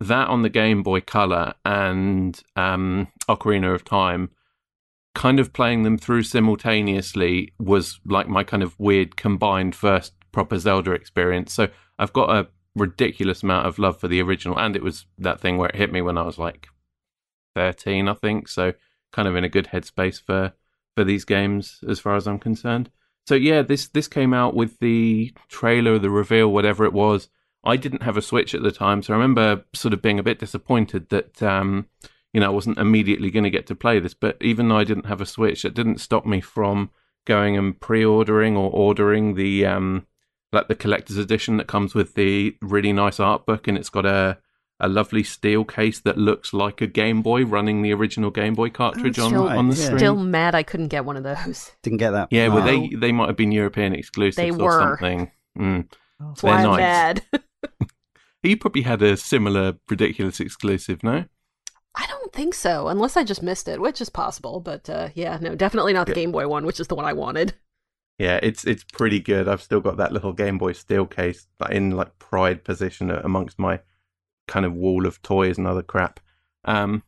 that 0.00 0.28
on 0.28 0.42
the 0.42 0.48
Game 0.48 0.82
Boy 0.82 1.00
Color 1.00 1.54
and 1.64 2.40
um, 2.54 3.08
Ocarina 3.28 3.74
of 3.74 3.84
Time. 3.84 4.30
Kind 5.14 5.40
of 5.40 5.54
playing 5.54 5.82
them 5.82 5.96
through 5.96 6.24
simultaneously 6.24 7.54
was 7.58 7.98
like 8.04 8.28
my 8.28 8.44
kind 8.44 8.62
of 8.62 8.78
weird 8.78 9.16
combined 9.16 9.74
first 9.74 10.12
proper 10.30 10.58
Zelda 10.58 10.92
experience. 10.92 11.54
So 11.54 11.68
I've 11.98 12.12
got 12.12 12.28
a 12.28 12.48
ridiculous 12.74 13.42
amount 13.42 13.66
of 13.66 13.78
love 13.78 13.98
for 13.98 14.08
the 14.08 14.20
original, 14.20 14.58
and 14.58 14.76
it 14.76 14.82
was 14.82 15.06
that 15.16 15.40
thing 15.40 15.56
where 15.56 15.70
it 15.70 15.76
hit 15.76 15.90
me 15.90 16.02
when 16.02 16.18
I 16.18 16.22
was 16.22 16.36
like 16.36 16.68
thirteen, 17.54 18.08
I 18.08 18.12
think. 18.12 18.46
So 18.48 18.74
kind 19.10 19.26
of 19.26 19.36
in 19.36 19.44
a 19.44 19.48
good 19.48 19.68
headspace 19.68 20.20
for 20.20 20.52
for 20.94 21.02
these 21.02 21.24
games, 21.24 21.82
as 21.88 21.98
far 21.98 22.16
as 22.16 22.26
I'm 22.26 22.38
concerned. 22.38 22.90
So 23.26 23.34
yeah, 23.34 23.62
this 23.62 23.88
this 23.88 24.08
came 24.08 24.34
out 24.34 24.54
with 24.54 24.78
the 24.80 25.32
trailer, 25.48 25.98
the 25.98 26.10
reveal, 26.10 26.52
whatever 26.52 26.84
it 26.84 26.92
was. 26.92 27.30
I 27.66 27.76
didn't 27.76 28.02
have 28.02 28.16
a 28.16 28.22
Switch 28.22 28.54
at 28.54 28.62
the 28.62 28.72
time, 28.72 29.02
so 29.02 29.12
I 29.12 29.16
remember 29.16 29.64
sort 29.74 29.92
of 29.92 30.00
being 30.00 30.18
a 30.18 30.22
bit 30.22 30.38
disappointed 30.38 31.08
that 31.10 31.42
um, 31.42 31.86
you 32.32 32.40
know 32.40 32.46
I 32.46 32.54
wasn't 32.54 32.78
immediately 32.78 33.30
going 33.30 33.44
to 33.44 33.50
get 33.50 33.66
to 33.66 33.74
play 33.74 33.98
this. 33.98 34.14
But 34.14 34.36
even 34.40 34.68
though 34.68 34.78
I 34.78 34.84
didn't 34.84 35.06
have 35.06 35.20
a 35.20 35.26
Switch, 35.26 35.64
it 35.64 35.74
didn't 35.74 36.00
stop 36.00 36.24
me 36.24 36.40
from 36.40 36.90
going 37.26 37.56
and 37.56 37.78
pre-ordering 37.78 38.56
or 38.56 38.70
ordering 38.70 39.34
the 39.34 39.66
um, 39.66 40.06
like 40.52 40.68
the 40.68 40.74
collector's 40.74 41.16
edition 41.16 41.56
that 41.56 41.66
comes 41.66 41.94
with 41.94 42.14
the 42.14 42.56
really 42.62 42.92
nice 42.92 43.18
art 43.20 43.46
book, 43.46 43.66
and 43.66 43.76
it's 43.76 43.90
got 43.90 44.06
a 44.06 44.38
a 44.78 44.88
lovely 44.88 45.22
steel 45.22 45.64
case 45.64 46.00
that 46.00 46.18
looks 46.18 46.52
like 46.52 46.80
a 46.80 46.86
Game 46.86 47.22
Boy 47.22 47.44
running 47.44 47.82
the 47.82 47.94
original 47.94 48.30
Game 48.30 48.54
Boy 48.54 48.68
cartridge 48.70 49.18
on, 49.18 49.30
still, 49.30 49.48
on 49.48 49.70
the 49.70 49.76
yeah. 49.76 49.84
screen. 49.84 49.98
Still 49.98 50.16
mad 50.16 50.54
I 50.54 50.62
couldn't 50.62 50.88
get 50.88 51.04
one 51.04 51.16
of 51.16 51.22
those. 51.22 51.72
Didn't 51.82 51.98
get 51.98 52.10
that. 52.10 52.28
Yeah, 52.30 52.48
wow. 52.48 52.56
well 52.56 52.64
they 52.64 52.94
they 52.94 53.12
might 53.12 53.28
have 53.28 53.36
been 53.36 53.52
European 53.52 53.94
exclusives 53.94 54.36
they 54.36 54.50
or 54.50 54.72
something. 54.72 55.30
Mm. 55.58 55.90
That's 56.20 56.42
why 56.42 56.58
I'm 56.58 56.64
nice. 56.64 56.78
mad. 56.78 57.22
you 58.42 58.56
probably 58.56 58.82
had 58.82 59.02
a 59.02 59.16
similar 59.16 59.74
ridiculous 59.88 60.40
exclusive, 60.40 61.02
no? 61.02 61.24
I 61.94 62.06
don't 62.06 62.32
think 62.32 62.54
so, 62.54 62.88
unless 62.88 63.16
I 63.16 63.24
just 63.24 63.42
missed 63.42 63.68
it, 63.68 63.80
which 63.80 64.00
is 64.00 64.10
possible. 64.10 64.60
But 64.60 64.88
uh, 64.90 65.08
yeah, 65.14 65.38
no, 65.40 65.54
definitely 65.54 65.94
not 65.94 66.06
the. 66.06 66.14
Game 66.14 66.32
Boy 66.32 66.46
one, 66.46 66.66
which 66.66 66.80
is 66.80 66.88
the 66.88 66.94
one 66.94 67.06
I 67.06 67.14
wanted. 67.14 67.54
Yeah, 68.18 68.38
it's 68.42 68.64
it's 68.64 68.84
pretty 68.84 69.20
good. 69.20 69.48
I've 69.48 69.62
still 69.62 69.80
got 69.80 69.96
that 69.96 70.12
little 70.12 70.32
Game 70.32 70.58
Boy 70.58 70.72
steel 70.72 71.06
case 71.06 71.46
in 71.70 71.92
like 71.92 72.18
pride 72.18 72.64
position 72.64 73.10
amongst 73.10 73.58
my 73.58 73.80
kind 74.46 74.66
of 74.66 74.74
wall 74.74 75.06
of 75.06 75.20
toys 75.22 75.58
and 75.58 75.66
other 75.66 75.82
crap. 75.82 76.20
Um, 76.64 77.02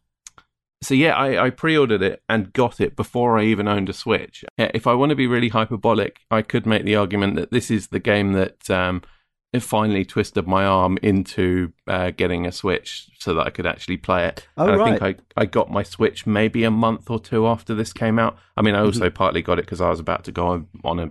so 0.83 0.95
yeah, 0.95 1.17
I, 1.17 1.47
I, 1.47 1.51
pre-ordered 1.51 2.03
it 2.03 2.23
and 2.29 2.53
got 2.53 2.81
it 2.81 2.95
before 2.95 3.37
I 3.37 3.45
even 3.45 3.67
owned 3.67 3.89
a 3.89 3.93
Switch. 3.93 4.45
If 4.57 4.87
I 4.87 4.95
want 4.95 5.11
to 5.11 5.17
be 5.17 5.27
really 5.27 5.49
hyperbolic, 5.49 6.21
I 6.31 6.43
could 6.43 6.67
make 6.67 6.85
the 6.85 6.95
argument 6.95 7.35
that 7.35 7.51
this 7.51 7.69
is 7.71 7.89
the 7.89 7.99
game 7.99 8.33
that 8.35 8.71
um, 8.71 9.03
it 9.53 9.61
finally 9.61 10.05
twisted 10.05 10.47
my 10.47 10.65
arm 10.65 10.99
into 11.03 11.73
uh, 11.87 12.11
getting 12.11 12.47
a 12.47 12.53
Switch 12.53 13.09
so 13.19 13.33
that 13.35 13.47
I 13.47 13.51
could 13.51 13.67
actually 13.67 13.97
play 13.97 14.27
it. 14.27 14.47
Oh, 14.59 14.65
and 14.65 14.73
I 14.73 14.77
right. 14.77 15.01
think 15.01 15.27
I, 15.37 15.43
I 15.43 15.47
got 15.47 15.71
my 15.71 15.83
Switch 15.83 16.27
maybe 16.27 16.65
a 16.65 16.71
month 16.71 17.11
or 17.11 17.19
two 17.19 17.47
after 17.47 17.75
this 17.75 17.93
came 17.93 18.19
out. 18.19 18.37
I 18.57 18.63
mean, 18.63 18.75
I 18.75 18.81
also 18.81 19.07
mm-hmm. 19.07 19.15
partly 19.15 19.41
got 19.41 19.59
it 19.59 19.65
because 19.65 19.81
I 19.81 19.89
was 19.89 20.01
about 20.01 20.25
to 20.25 20.33
go 20.33 20.49
on, 20.49 20.69
on 20.85 21.01
a 21.01 21.11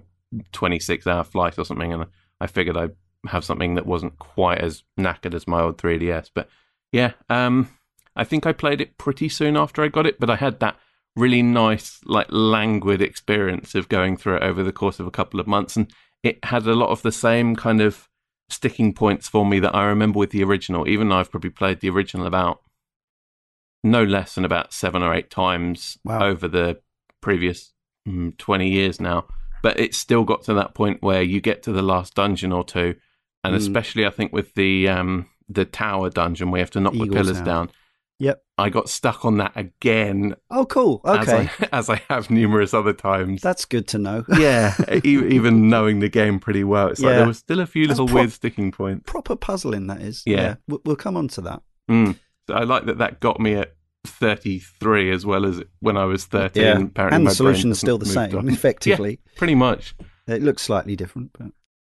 26 0.52 1.08
hour 1.08 1.24
flight 1.24 1.58
or 1.58 1.66
something, 1.66 1.92
and 1.92 2.06
I 2.40 2.48
figured 2.48 2.78
I'd 2.78 2.96
have 3.28 3.44
something 3.44 3.74
that 3.76 3.88
wasn't 3.88 4.20
quite 4.20 4.60
as 4.60 4.84
knackered 5.00 5.34
as 5.34 5.48
my 5.48 5.62
old 5.62 5.80
3DS. 5.80 6.30
But 6.34 6.48
yeah, 6.92 7.14
um, 7.30 7.70
I 8.16 8.24
think 8.24 8.46
I 8.46 8.54
played 8.54 8.82
it 8.82 9.00
pretty 9.00 9.30
soon 9.30 9.58
after 9.58 9.82
I 9.82 9.88
got 9.88 10.06
it, 10.06 10.20
but 10.20 10.30
I 10.30 10.36
had 10.36 10.60
that 10.60 10.78
really 11.16 11.42
nice, 11.42 12.00
like 12.06 12.28
languid 12.30 13.02
experience 13.02 13.74
of 13.74 13.90
going 13.90 14.16
through 14.16 14.38
it 14.38 14.44
over 14.44 14.62
the 14.64 14.72
course 14.72 15.00
of 15.00 15.08
a 15.08 15.12
couple 15.12 15.40
of 15.40 15.48
months, 15.48 15.76
and 15.76 15.92
it 16.22 16.44
had 16.46 16.68
a 16.68 16.76
lot 16.76 16.90
of 16.90 17.02
the 17.02 17.12
same 17.12 17.56
kind 17.56 17.82
of 17.82 18.08
sticking 18.50 18.94
points 18.94 19.28
for 19.28 19.46
me 19.46 19.60
that 19.60 19.76
I 19.76 19.86
remember 19.86 20.20
with 20.20 20.32
the 20.32 20.44
original. 20.44 20.88
Even 20.88 21.10
though 21.10 21.18
I've 21.18 21.32
probably 21.32 21.50
played 21.50 21.80
the 21.80 21.90
original 21.90 22.26
about 22.26 22.62
no 23.84 24.04
less 24.04 24.36
than 24.36 24.46
about 24.46 24.74
seven 24.74 25.04
or 25.04 25.14
eight 25.14 25.30
times 25.30 25.98
wow. 26.04 26.24
over 26.24 26.48
the 26.48 26.80
previous 27.22 27.74
mm, 28.08 28.38
20 28.38 28.70
years 28.70 29.00
now. 29.00 29.26
But 29.64 29.80
it's 29.80 29.98
still 29.98 30.24
got 30.24 30.44
to 30.44 30.54
that 30.56 30.74
point 30.74 31.02
where 31.02 31.22
you 31.22 31.42
get 31.42 31.64
to 31.64 31.72
the 31.72 31.82
last 31.82 32.16
dungeon 32.16 32.52
or 32.52 32.64
two, 32.64 32.96
and 33.44 33.54
mm. 33.54 33.58
especially 33.58 34.06
I 34.06 34.12
think 34.12 34.32
with 34.32 34.54
the 34.54 34.88
um, 34.88 35.30
the 35.50 35.66
tower 35.66 36.10
dungeon, 36.10 36.52
we 36.52 36.60
have 36.60 36.72
to 36.72 36.80
knock 36.80 36.94
Eagle's 36.94 37.10
the 37.10 37.16
pillars 37.16 37.42
down. 37.42 37.72
Yep. 38.20 38.44
I 38.58 38.70
got 38.70 38.90
stuck 38.90 39.26
on 39.26 39.38
that 39.38 39.52
again. 39.56 40.36
Oh, 40.50 40.66
cool. 40.66 41.02
Okay. 41.06 41.22
As 41.22 41.30
I, 41.30 41.68
as 41.72 41.90
I 41.90 42.02
have 42.10 42.30
numerous 42.30 42.74
other 42.74 42.94
times. 42.94 43.42
That's 43.42 43.66
good 43.66 43.88
to 43.90 44.00
know. 44.00 44.26
yeah. 44.38 44.74
even 45.04 45.70
knowing 45.70 46.00
the 46.00 46.10
game 46.10 46.40
pretty 46.40 46.64
well. 46.64 46.88
It's 46.88 47.00
yeah. 47.00 47.10
like 47.10 47.18
there 47.18 47.28
was 47.28 47.38
still 47.38 47.60
a 47.60 47.68
few 47.68 47.88
little 47.88 48.08
pro- 48.08 48.16
weird 48.16 48.32
sticking 48.32 48.72
points. 48.72 49.04
Proper 49.06 49.36
puzzling, 49.36 49.88
that 49.88 50.02
is. 50.02 50.24
Yeah. 50.26 50.56
yeah. 50.68 50.78
We'll 50.84 50.96
come 50.96 51.16
on 51.16 51.28
to 51.30 51.42
that. 51.42 51.62
Mm. 51.90 52.18
So 52.48 52.56
I 52.56 52.64
like 52.64 52.86
that 52.86 52.98
that 52.98 53.20
got 53.20 53.40
me 53.40 53.56
at 53.56 53.76
33 54.06 55.12
as 55.12 55.26
well 55.26 55.46
as 55.46 55.62
when 55.80 55.98
I 55.98 56.06
was 56.06 56.26
13. 56.26 56.64
Yeah. 56.64 56.80
Apparently 56.80 57.16
and 57.16 57.28
the 57.28 57.32
solution 57.32 57.72
is 57.72 57.80
still 57.80 57.98
the 57.98 58.06
same, 58.06 58.36
on. 58.36 58.50
effectively. 58.50 59.20
Yeah, 59.26 59.32
pretty 59.38 59.56
much. 59.56 59.96
It 60.28 60.42
looks 60.42 60.64
slightly 60.64 60.96
different, 60.96 61.32
but. 61.38 61.52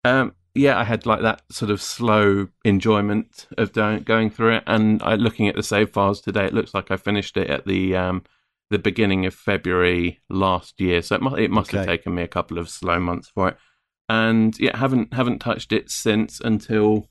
Um, 0.10 0.34
yeah, 0.56 0.80
I 0.80 0.86
had 0.86 1.06
like 1.06 1.22
that 1.22 1.42
sort 1.52 1.70
of 1.70 1.82
slow 1.82 2.48
enjoyment 2.64 3.46
of 3.58 3.74
going 3.74 4.30
through 4.30 4.56
it, 4.56 4.64
and 4.66 5.04
I, 5.04 5.16
looking 5.16 5.50
at 5.50 5.56
the 5.56 5.62
save 5.62 5.92
files 5.92 6.22
today, 6.22 6.46
it 6.46 6.54
looks 6.54 6.74
like 6.74 6.92
I 6.92 6.98
finished 6.98 7.36
it 7.36 7.50
at 7.50 7.66
the 7.66 7.96
um, 7.96 8.24
the 8.70 8.80
beginning 8.80 9.26
of 9.26 9.34
February 9.34 10.22
last 10.30 10.80
year. 10.80 11.02
So 11.02 11.16
it 11.16 11.22
must, 11.22 11.38
it 11.38 11.52
must 11.52 11.70
okay. 11.70 11.80
have 11.80 11.88
taken 11.88 12.16
me 12.16 12.24
a 12.24 12.28
couple 12.28 12.58
of 12.58 12.70
slow 12.70 13.00
months 13.00 13.30
for 13.30 13.50
it, 13.50 13.58
and 14.08 14.58
yeah, 14.58 14.78
haven't 14.78 15.14
haven't 15.14 15.40
touched 15.40 15.74
it 15.74 15.92
since 15.92 16.40
until 16.40 17.10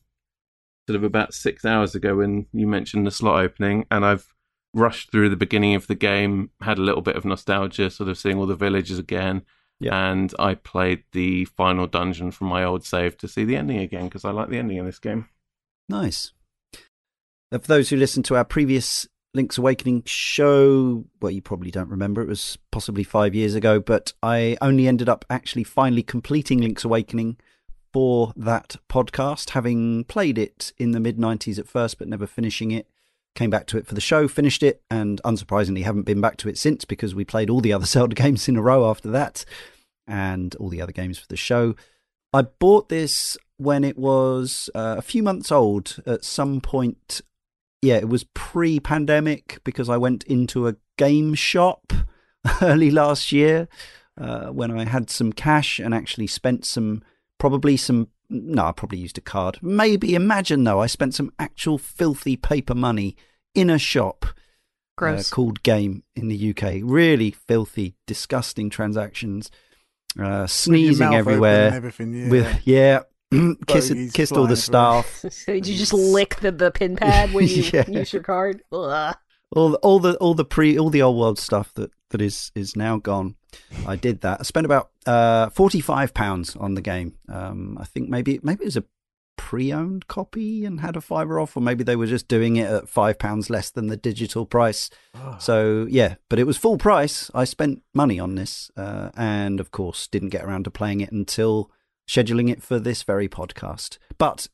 sort 0.89 0.97
of 0.97 1.05
about 1.05 1.35
six 1.35 1.67
hours 1.67 1.95
ago 1.95 2.17
when 2.17 2.47
you 2.53 2.67
mentioned 2.67 3.07
the 3.07 3.11
slot 3.11 3.45
opening, 3.45 3.85
and 3.91 4.07
I've 4.07 4.27
rushed 4.73 5.13
through 5.13 5.29
the 5.29 5.37
beginning 5.37 5.75
of 5.75 5.87
the 5.87 5.95
game, 5.95 6.51
had 6.63 6.79
a 6.79 6.83
little 6.83 7.03
bit 7.03 7.17
of 7.17 7.27
nostalgia, 7.27 7.91
sort 7.91 8.09
of 8.09 8.17
seeing 8.17 8.39
all 8.39 8.47
the 8.47 8.57
villages 8.57 8.99
again 8.99 9.43
yeah. 9.81 10.11
And 10.11 10.33
I 10.39 10.55
played 10.55 11.05
the 11.13 11.45
final 11.45 11.87
dungeon 11.87 12.31
from 12.31 12.49
my 12.49 12.65
old 12.65 12.85
save 12.85 13.17
to 13.19 13.29
see 13.29 13.45
the 13.45 13.57
ending 13.57 13.79
again 13.79 14.05
because 14.05 14.25
I 14.25 14.31
like 14.31 14.49
the 14.49 14.59
ending 14.59 14.79
in 14.79 14.87
this 14.87 14.99
game. 14.99 15.29
Nice. 15.89 16.33
for 17.51 17.59
those 17.59 17.91
who 17.91 17.97
listened 17.97 18.25
to 18.27 18.37
our 18.37 18.45
previous 18.45 19.07
Link's 19.35 19.59
Awakening 19.59 20.05
show, 20.07 21.05
well, 21.21 21.33
you 21.33 21.43
probably 21.43 21.71
don't 21.71 21.91
remember. 21.91 22.23
It 22.23 22.29
was 22.29 22.57
possibly 22.71 23.03
five 23.03 23.35
years 23.35 23.55
ago, 23.55 23.81
but 23.81 24.13
I 24.23 24.57
only 24.63 24.87
ended 24.87 25.09
up 25.09 25.25
actually 25.29 25.65
finally 25.65 26.03
completing 26.03 26.61
Link's 26.61 26.85
Awakening 26.85 27.37
for 27.93 28.33
that 28.37 28.77
podcast, 28.89 29.51
having 29.51 30.05
played 30.05 30.39
it 30.39 30.73
in 30.79 30.93
the 30.93 31.01
mid 31.01 31.19
90s 31.19 31.59
at 31.59 31.69
first, 31.69 31.99
but 31.99 32.09
never 32.09 32.27
finishing 32.27 32.71
it. 32.71 32.89
Came 33.35 33.51
back 33.51 33.67
to 33.67 33.79
it 33.79 33.87
for 33.87 33.95
the 33.95 34.01
show, 34.01 34.29
finished 34.29 34.63
it, 34.63 34.83
and 34.91 35.21
unsurprisingly 35.25 35.83
haven't 35.83 36.05
been 36.05 36.21
back 36.21 36.37
to 36.39 36.49
it 36.49 36.57
since 36.57 36.85
because 36.85 37.15
we 37.15 37.25
played 37.25 37.51
all 37.51 37.61
the 37.61 37.73
other 37.73 37.87
Zelda 37.95 38.15
games 38.15 38.49
in 38.49 38.57
a 38.57 38.63
row 38.63 38.89
after 38.89 39.11
that 39.11 39.45
and 40.07 40.55
all 40.57 40.69
the 40.69 40.81
other 40.83 40.93
games 40.93 41.19
for 41.19 41.27
the 41.29 41.37
show. 41.37 41.75
I 42.33 42.43
bought 42.43 42.89
this 42.89 43.37
when 43.57 43.85
it 43.85 43.99
was 43.99 44.69
uh, 44.75 44.97
a 44.99 45.03
few 45.03 45.23
months 45.23 45.53
old 45.53 46.03
at 46.07 46.25
some 46.25 46.61
point. 46.61 47.21
Yeah, 47.83 47.97
it 47.97 48.09
was 48.09 48.25
pre 48.35 48.81
pandemic 48.81 49.61
because 49.65 49.89
I 49.89 49.97
went 49.97 50.25
into 50.25 50.67
a 50.67 50.77
game 50.97 51.35
shop 51.35 51.93
early 52.63 52.91
last 52.91 53.33
year 53.33 53.69
uh, 54.19 54.49
when 54.49 54.71
I 54.71 54.85
had 54.85 55.11
some 55.11 55.33
cash 55.33 55.79
and 55.79 55.95
actually 55.95 56.27
spent 56.27 56.65
some, 56.65 57.03
probably 57.39 57.77
some 57.77 58.09
no, 58.29 58.67
I 58.67 58.73
probably 58.73 58.99
used 58.99 59.19
a 59.19 59.21
card. 59.21 59.59
Maybe 59.63 60.15
imagine 60.15 60.65
though, 60.65 60.81
I 60.81 60.87
spent 60.87 61.15
some 61.15 61.33
actual 61.39 61.79
filthy 61.79 62.37
paper 62.37 62.75
money 62.75 63.17
in 63.55 63.71
a 63.71 63.79
shop 63.79 64.27
uh, 65.01 65.23
called 65.31 65.63
Game 65.63 66.03
in 66.15 66.29
the 66.29 66.51
UK. 66.51 66.81
Really 66.83 67.31
filthy, 67.31 67.95
disgusting 68.07 68.71
transactions. 68.71 69.51
Uh, 70.19 70.47
sneezing 70.47 71.13
everywhere. 71.13 71.73
Everything, 71.73 72.15
yeah. 72.15 72.29
With 72.29 72.61
yeah, 72.65 73.01
kissed, 73.67 74.15
kissed 74.15 74.33
all 74.33 74.47
the 74.47 74.57
staff. 74.57 75.25
Did 75.47 75.67
you 75.67 75.77
just 75.77 75.93
lick 75.93 76.37
the, 76.37 76.53
the 76.53 76.71
pin 76.71 76.97
pad 76.97 77.33
when 77.33 77.47
you 77.49 77.65
yeah. 77.73 77.89
use 77.89 78.13
your 78.13 78.23
card? 78.23 78.63
Ugh. 78.73 79.17
All 79.55 79.71
the, 79.71 79.79
all 79.79 80.01
the 80.01 80.17
all 80.17 80.35
the 80.35 80.45
pre 80.45 80.79
all 80.79 80.91
the 80.91 81.03
old 81.03 81.19
world 81.19 81.39
stuff 81.39 81.73
that 81.75 81.91
that 82.11 82.21
is 82.21 82.51
is 82.55 82.77
now 82.77 82.99
gone. 82.99 83.37
I 83.87 83.97
did 83.97 84.21
that. 84.23 84.41
I 84.41 84.43
spent 84.43 84.67
about 84.67 84.91
uh, 85.07 85.51
forty 85.51 85.81
five 85.81 86.15
pounds 86.15 86.57
on 86.57 86.75
the 86.75 86.83
game. 86.83 87.15
Um, 87.29 87.79
I 87.81 87.85
think 87.85 88.09
maybe 88.09 88.41
maybe 88.43 88.63
it 88.63 88.67
was 88.67 88.77
a 88.77 88.85
pre-owned 89.37 90.07
copy 90.07 90.65
and 90.65 90.81
had 90.81 90.97
a 90.97 91.01
fiver 91.01 91.41
off, 91.41 91.57
or 91.57 91.61
maybe 91.61 91.85
they 91.85 91.97
were 91.97 92.07
just 92.07 92.29
doing 92.29 92.57
it 92.57 92.71
at 92.71 92.89
five 92.89 93.19
pounds 93.19 93.51
less 93.51 93.71
than 93.71 93.89
the 93.89 93.97
digital 93.97 94.47
price. 94.47 94.91
Oh. 95.15 95.37
So 95.41 95.87
yeah, 95.91 96.15
but 96.29 96.39
it 96.39 96.47
was 96.47 96.57
full 96.57 96.79
price. 96.79 97.31
I 97.35 97.45
spent 97.45 97.83
money 97.93 98.19
on 98.19 98.37
this, 98.37 98.71
uh, 98.77 99.11
and 99.17 99.61
of 99.61 99.71
course 99.71 100.07
didn't 100.07 100.31
get 100.31 100.45
around 100.45 100.65
to 100.65 100.71
playing 100.71 101.01
it 101.01 101.13
until 101.13 101.71
scheduling 102.09 102.51
it 102.51 102.63
for 102.63 102.79
this 102.79 103.03
very 103.03 103.29
podcast. 103.29 103.99
But 104.19 104.49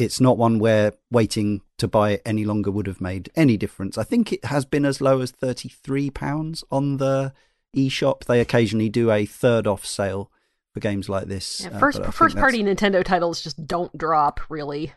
it's 0.00 0.20
not 0.20 0.38
one 0.38 0.58
where 0.58 0.94
waiting 1.10 1.62
to 1.78 1.88
buy 1.88 2.12
it 2.12 2.22
any 2.24 2.44
longer 2.44 2.70
would 2.70 2.86
have 2.86 3.00
made 3.00 3.30
any 3.36 3.56
difference. 3.56 3.98
I 3.98 4.04
think 4.04 4.32
it 4.32 4.44
has 4.44 4.64
been 4.64 4.84
as 4.84 5.00
low 5.00 5.20
as 5.20 5.32
£33 5.32 6.64
on 6.70 6.96
the 6.98 7.32
eShop. 7.76 8.24
They 8.24 8.40
occasionally 8.40 8.88
do 8.88 9.10
a 9.10 9.26
third 9.26 9.66
off 9.66 9.84
sale 9.84 10.30
for 10.72 10.80
games 10.80 11.08
like 11.08 11.26
this. 11.26 11.62
Yeah, 11.62 11.78
first 11.78 12.00
uh, 12.00 12.10
first 12.10 12.36
party 12.36 12.62
Nintendo 12.62 13.04
titles 13.04 13.42
just 13.42 13.66
don't 13.66 13.96
drop 13.96 14.40
really. 14.48 14.92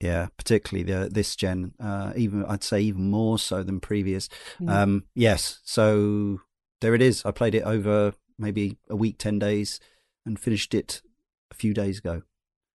Yeah, 0.00 0.28
particularly 0.36 0.90
the 0.90 1.08
this 1.08 1.34
gen, 1.34 1.72
uh, 1.80 2.12
even 2.16 2.44
I'd 2.44 2.62
say 2.62 2.80
even 2.80 3.10
more 3.10 3.38
so 3.38 3.62
than 3.62 3.80
previous. 3.80 4.28
Mm. 4.60 4.70
Um, 4.70 5.04
yes, 5.14 5.60
so 5.64 6.40
there 6.80 6.94
it 6.94 7.02
is. 7.02 7.24
I 7.24 7.30
played 7.30 7.54
it 7.54 7.62
over 7.62 8.14
maybe 8.38 8.78
a 8.88 8.96
week, 8.96 9.18
ten 9.18 9.38
days, 9.38 9.80
and 10.24 10.38
finished 10.38 10.74
it 10.74 11.02
a 11.50 11.54
few 11.54 11.74
days 11.74 11.98
ago. 11.98 12.22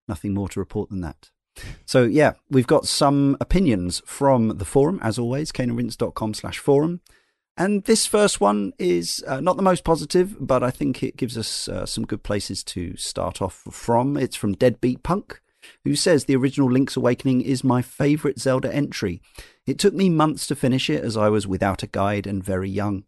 Nothing 0.07 0.33
more 0.33 0.49
to 0.49 0.59
report 0.59 0.89
than 0.89 1.01
that. 1.01 1.31
So 1.85 2.03
yeah, 2.03 2.33
we've 2.49 2.67
got 2.67 2.87
some 2.87 3.37
opinions 3.39 4.01
from 4.05 4.57
the 4.57 4.65
forum, 4.65 4.99
as 5.01 5.19
always, 5.19 5.51
caneandrinse.com 5.51 6.33
slash 6.33 6.59
forum. 6.59 7.01
And 7.55 7.83
this 7.83 8.07
first 8.07 8.41
one 8.41 8.73
is 8.79 9.23
uh, 9.27 9.39
not 9.39 9.57
the 9.57 9.63
most 9.63 9.83
positive, 9.83 10.35
but 10.39 10.63
I 10.63 10.71
think 10.71 11.03
it 11.03 11.17
gives 11.17 11.37
us 11.37 11.67
uh, 11.67 11.85
some 11.85 12.05
good 12.05 12.23
places 12.23 12.63
to 12.65 12.97
start 12.97 13.41
off 13.41 13.63
from. 13.69 14.17
It's 14.17 14.35
from 14.35 14.53
Deadbeat 14.53 15.03
Punk, 15.03 15.39
who 15.83 15.95
says 15.95 16.25
the 16.25 16.35
original 16.35 16.71
Link's 16.71 16.97
Awakening 16.97 17.41
is 17.41 17.63
my 17.63 17.83
favourite 17.83 18.39
Zelda 18.39 18.73
entry. 18.73 19.21
It 19.67 19.77
took 19.77 19.93
me 19.93 20.09
months 20.09 20.47
to 20.47 20.55
finish 20.55 20.89
it 20.89 21.03
as 21.03 21.15
I 21.15 21.29
was 21.29 21.45
without 21.45 21.83
a 21.83 21.87
guide 21.87 22.25
and 22.25 22.43
very 22.43 22.69
young. 22.69 23.03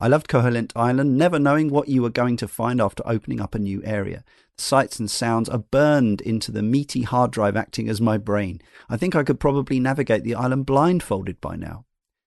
I 0.00 0.06
loved 0.06 0.28
Koholint 0.28 0.70
Island, 0.76 1.18
never 1.18 1.40
knowing 1.40 1.70
what 1.70 1.88
you 1.88 2.02
were 2.02 2.10
going 2.10 2.36
to 2.36 2.46
find 2.46 2.80
after 2.80 3.02
opening 3.04 3.40
up 3.40 3.56
a 3.56 3.58
new 3.58 3.82
area. 3.84 4.22
The 4.56 4.62
sights 4.62 5.00
and 5.00 5.10
sounds 5.10 5.48
are 5.48 5.58
burned 5.58 6.20
into 6.20 6.52
the 6.52 6.62
meaty 6.62 7.02
hard 7.02 7.32
drive 7.32 7.56
acting 7.56 7.88
as 7.88 8.00
my 8.00 8.16
brain. 8.16 8.60
I 8.88 8.96
think 8.96 9.16
I 9.16 9.24
could 9.24 9.40
probably 9.40 9.80
navigate 9.80 10.22
the 10.22 10.36
island 10.36 10.66
blindfolded 10.66 11.40
by 11.40 11.56
now. 11.56 11.84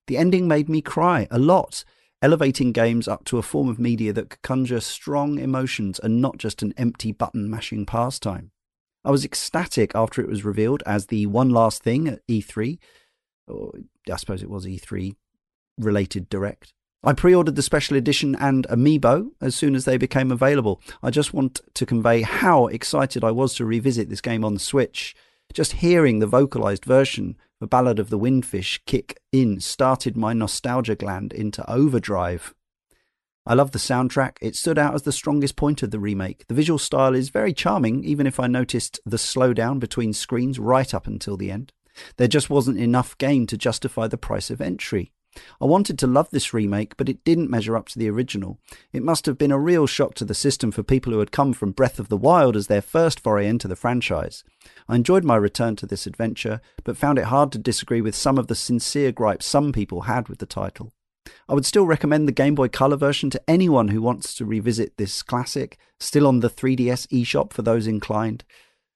The 0.08 0.18
ending 0.18 0.50
made 0.50 0.68
me 0.68 0.82
cry 0.82 1.28
a 1.32 1.40
lot, 1.40 1.86
elevating 2.22 2.74
games 2.74 3.08
up 3.08 3.24
to 3.26 3.38
a 3.38 3.42
form 3.42 3.70
of 3.70 3.80
media 3.80 4.12
that 4.14 4.32
could 4.32 4.42
conjure 4.42 4.82
strong 4.82 5.40
emotions 5.40 5.98
and 5.98 6.22
not 6.22 6.38
just 6.38 6.62
an 6.62 6.74
empty 6.76 7.14
button 7.14 7.50
mashing 7.50 7.86
pastime. 7.86 8.52
I 9.06 9.12
was 9.12 9.24
ecstatic 9.24 9.94
after 9.96 10.22
it 10.22 10.28
was 10.28 10.44
revealed 10.44 10.84
as 10.86 11.06
the 11.06 11.26
one 11.26 11.52
last 11.52 11.84
thing 11.84 12.10
at 12.10 12.28
E3, 12.28 12.80
or 13.48 13.72
I 14.12 14.18
suppose 14.18 14.44
it 14.44 14.50
was 14.50 14.66
E3 14.66 15.16
related 15.78 16.28
direct. 16.28 16.74
I 17.04 17.14
pre 17.14 17.34
ordered 17.34 17.56
the 17.56 17.64
special 17.64 17.98
edition 17.98 18.36
and 18.36 18.68
amiibo 18.70 19.32
as 19.42 19.56
soon 19.56 19.74
as 19.74 19.86
they 19.86 19.98
became 19.98 20.32
available. 20.32 20.82
I 21.02 21.10
just 21.10 21.34
want 21.34 21.62
to 21.74 21.86
convey 21.86 22.22
how 22.22 22.68
excited 22.68 23.24
I 23.24 23.32
was 23.32 23.56
to 23.56 23.66
revisit 23.66 24.10
this 24.10 24.22
game 24.22 24.46
on 24.46 24.54
the 24.54 24.60
Switch. 24.60 25.16
Just 25.52 25.74
hearing 25.74 26.20
the 26.20 26.28
vocalized 26.28 26.86
version 26.86 27.38
the 27.60 27.68
Ballad 27.68 28.00
of 28.00 28.10
the 28.10 28.18
Windfish 28.18 28.80
kick 28.88 29.20
in 29.32 29.60
started 29.60 30.18
my 30.18 30.34
nostalgia 30.34 30.96
gland 30.96 31.32
into 31.32 31.70
overdrive. 31.70 32.56
I 33.46 33.54
love 33.54 33.72
the 33.72 33.80
soundtrack. 33.80 34.38
It 34.42 34.56
stood 34.56 34.80
out 34.80 34.96
as 34.96 35.04
the 35.04 35.12
strongest 35.12 35.56
point 35.56 35.84
of 35.84 35.92
the 35.92 36.00
remake. 36.00 36.48
The 36.48 36.56
visual 36.56 36.80
style 36.80 37.14
is 37.14 37.30
very 37.30 37.54
charming, 37.54 38.04
even 38.04 38.26
if 38.26 38.40
I 38.40 38.48
noticed 38.48 39.00
the 39.06 39.18
slowdown 39.18 39.80
between 39.80 40.12
screens 40.12 40.58
right 40.58 40.92
up 40.92 41.06
until 41.06 41.38
the 41.38 41.52
end. 41.52 41.72
There 42.18 42.28
just 42.28 42.50
wasn't 42.50 42.80
enough 42.80 43.16
game 43.20 43.46
to 43.48 43.58
justify 43.58 44.08
the 44.08 44.18
price 44.18 44.50
of 44.50 44.60
entry. 44.60 45.12
I 45.62 45.66
wanted 45.66 45.98
to 46.00 46.08
love 46.08 46.30
this 46.32 46.54
remake, 46.54 46.98
but 46.98 47.08
it 47.08 47.24
didn't 47.24 47.50
measure 47.50 47.78
up 47.78 47.88
to 47.90 48.00
the 48.00 48.10
original. 48.10 48.60
It 48.92 49.04
must 49.04 49.26
have 49.26 49.38
been 49.38 49.52
a 49.52 49.60
real 49.60 49.88
shock 49.88 50.14
to 50.16 50.26
the 50.26 50.34
system 50.34 50.72
for 50.72 50.84
people 50.84 51.14
who 51.14 51.20
had 51.20 51.32
come 51.32 51.54
from 51.54 51.72
Breath 51.72 52.00
of 52.00 52.10
the 52.10 52.18
Wild 52.18 52.56
as 52.56 52.68
their 52.68 52.82
first 52.82 53.20
foray 53.20 53.48
into 53.48 53.68
the 53.68 53.76
franchise. 53.76 54.44
I 54.90 54.96
enjoyed 54.96 55.24
my 55.24 55.38
return 55.38 55.76
to 55.78 55.86
this 55.86 56.06
adventure, 56.06 56.60
but 56.84 56.98
found 56.98 57.18
it 57.18 57.26
hard 57.26 57.52
to 57.54 57.58
disagree 57.58 58.02
with 58.02 58.16
some 58.16 58.38
of 58.38 58.48
the 58.48 58.56
sincere 58.56 59.12
gripes 59.12 59.46
some 59.46 59.72
people 59.72 60.02
had 60.02 60.28
with 60.28 60.40
the 60.40 60.46
title. 60.46 60.92
I 61.48 61.54
would 61.54 61.66
still 61.66 61.86
recommend 61.86 62.28
the 62.28 62.34
Game 62.34 62.56
Boy 62.56 62.68
Color 62.68 62.98
version 62.98 63.30
to 63.30 63.42
anyone 63.48 63.90
who 63.90 64.02
wants 64.02 64.34
to 64.36 64.46
revisit 64.46 64.98
this 64.98 65.22
classic, 65.22 65.78
still 66.00 66.28
on 66.28 66.40
the 66.40 66.50
3DS 66.50 67.08
eShop 67.08 67.54
for 67.54 67.62
those 67.62 67.88
inclined. 67.88 68.44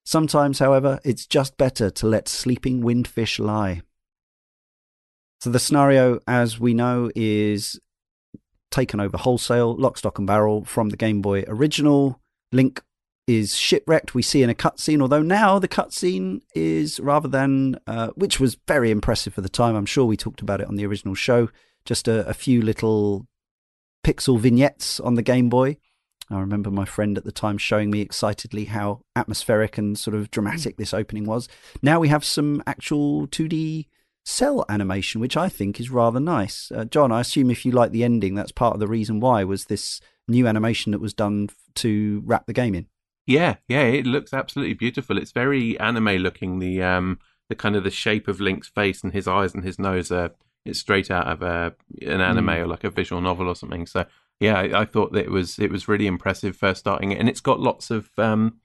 Sometimes, 0.04 0.60
however, 0.60 1.00
it's 1.04 1.26
just 1.26 1.58
better 1.58 1.89
to 1.89 2.08
let 2.08 2.28
sleeping 2.28 2.82
windfish 2.82 3.39
lie. 3.39 3.82
So 5.41 5.50
the 5.50 5.60
scenario, 5.60 6.19
as 6.28 6.60
we 6.60 6.74
know, 6.74 7.12
is 7.15 7.80
taken 8.71 9.00
over 9.00 9.17
wholesale, 9.17 9.76
lock, 9.76 9.98
stock, 9.98 10.17
and 10.17 10.28
barrel 10.28 10.65
from 10.65 10.89
the 10.89 10.98
Game 10.98 11.21
Boy 11.21 11.43
original. 11.48 12.19
Link 12.52 12.82
is 13.28 13.56
shipwrecked. 13.56 14.13
We 14.13 14.21
see 14.21 14.43
in 14.43 14.50
a 14.50 14.56
cutscene, 14.56 15.02
although 15.02 15.21
now 15.21 15.60
the 15.60 15.67
cutscene 15.67 16.41
is 16.54 17.00
rather 17.00 17.28
than, 17.28 17.80
uh, 17.88 18.10
which 18.15 18.39
was 18.39 18.58
very 18.67 18.91
impressive 18.91 19.34
for 19.34 19.41
the 19.41 19.50
time. 19.50 19.76
I'm 19.76 19.86
sure 19.86 20.06
we 20.06 20.17
talked 20.17 20.41
about 20.41 20.62
it 20.62 20.67
on 20.67 20.76
the 20.76 20.86
original 20.86 21.15
show. 21.15 21.50
Just 21.86 22.08
a, 22.08 22.28
a 22.28 22.34
few 22.34 22.62
little 22.62 23.26
pixel 24.04 24.39
vignettes 24.39 25.00
on 25.00 25.15
the 25.15 25.21
Game 25.21 25.50
Boy. 25.50 25.78
I 26.30 26.39
remember 26.39 26.71
my 26.71 26.86
friend 26.86 27.17
at 27.17 27.24
the 27.24 27.32
time 27.32 27.58
showing 27.58 27.91
me 27.91 28.02
excitedly 28.02 28.65
how 28.65 29.02
atmospheric 29.15 29.78
and 29.78 29.98
sort 29.98 30.15
of 30.15 30.32
dramatic 30.32 30.78
this 30.78 30.93
opening 30.93 31.26
was. 31.26 31.48
Now 31.82 32.00
we 32.00 32.08
have 32.08 32.26
some 32.26 32.63
actual 32.65 33.28
2D 33.28 33.86
cell 34.25 34.65
animation, 34.67 35.21
which 35.21 35.38
I 35.38 35.47
think 35.47 35.79
is 35.79 35.89
rather 35.89 36.19
nice. 36.19 36.71
Uh, 36.71 36.83
John, 36.85 37.11
I 37.11 37.21
assume 37.21 37.51
if 37.51 37.65
you 37.65 37.71
like 37.71 37.91
the 37.91 38.03
ending, 38.03 38.35
that's 38.35 38.51
part 38.51 38.73
of 38.73 38.79
the 38.79 38.88
reason 38.88 39.19
why 39.19 39.43
was 39.43 39.65
this 39.65 40.01
new 40.27 40.47
animation 40.47 40.91
that 40.91 41.01
was 41.01 41.13
done 41.13 41.49
to 41.75 42.23
wrap 42.25 42.47
the 42.47 42.53
game 42.53 42.75
in. 42.75 42.88
Yeah, 43.27 43.55
yeah, 43.67 43.83
it 43.83 44.05
looks 44.05 44.33
absolutely 44.33 44.73
beautiful. 44.73 45.17
It's 45.17 45.31
very 45.31 45.79
anime 45.79 46.17
looking. 46.17 46.59
The 46.59 46.83
um, 46.83 47.19
the 47.49 47.55
kind 47.55 47.75
of 47.75 47.83
the 47.83 47.91
shape 47.91 48.27
of 48.27 48.41
Link's 48.41 48.67
face 48.67 49.03
and 49.03 49.13
his 49.13 49.27
eyes 49.27 49.53
and 49.53 49.63
his 49.63 49.79
nose 49.79 50.11
are 50.11 50.31
it's 50.63 50.79
straight 50.79 51.09
out 51.09 51.27
of 51.27 51.41
a 51.41 51.73
an 52.01 52.21
anime 52.21 52.47
mm. 52.47 52.59
or 52.59 52.67
like 52.67 52.83
a 52.83 52.89
visual 52.89 53.21
novel 53.21 53.47
or 53.47 53.55
something. 53.55 53.85
So 53.85 54.05
yeah, 54.39 54.59
I, 54.59 54.81
I, 54.81 54.85
thought 54.85 55.13
that 55.13 55.25
it 55.25 55.31
was 55.31 55.57
it 55.59 55.71
was 55.71 55.88
really 55.88 56.07
impressive 56.07 56.55
first 56.55 56.81
starting 56.81 57.11
it, 57.11 57.19
and 57.19 57.29
it's 57.29 57.41
got 57.41 57.59
lots 57.59 57.89
of 57.89 58.09
um, 58.17 58.59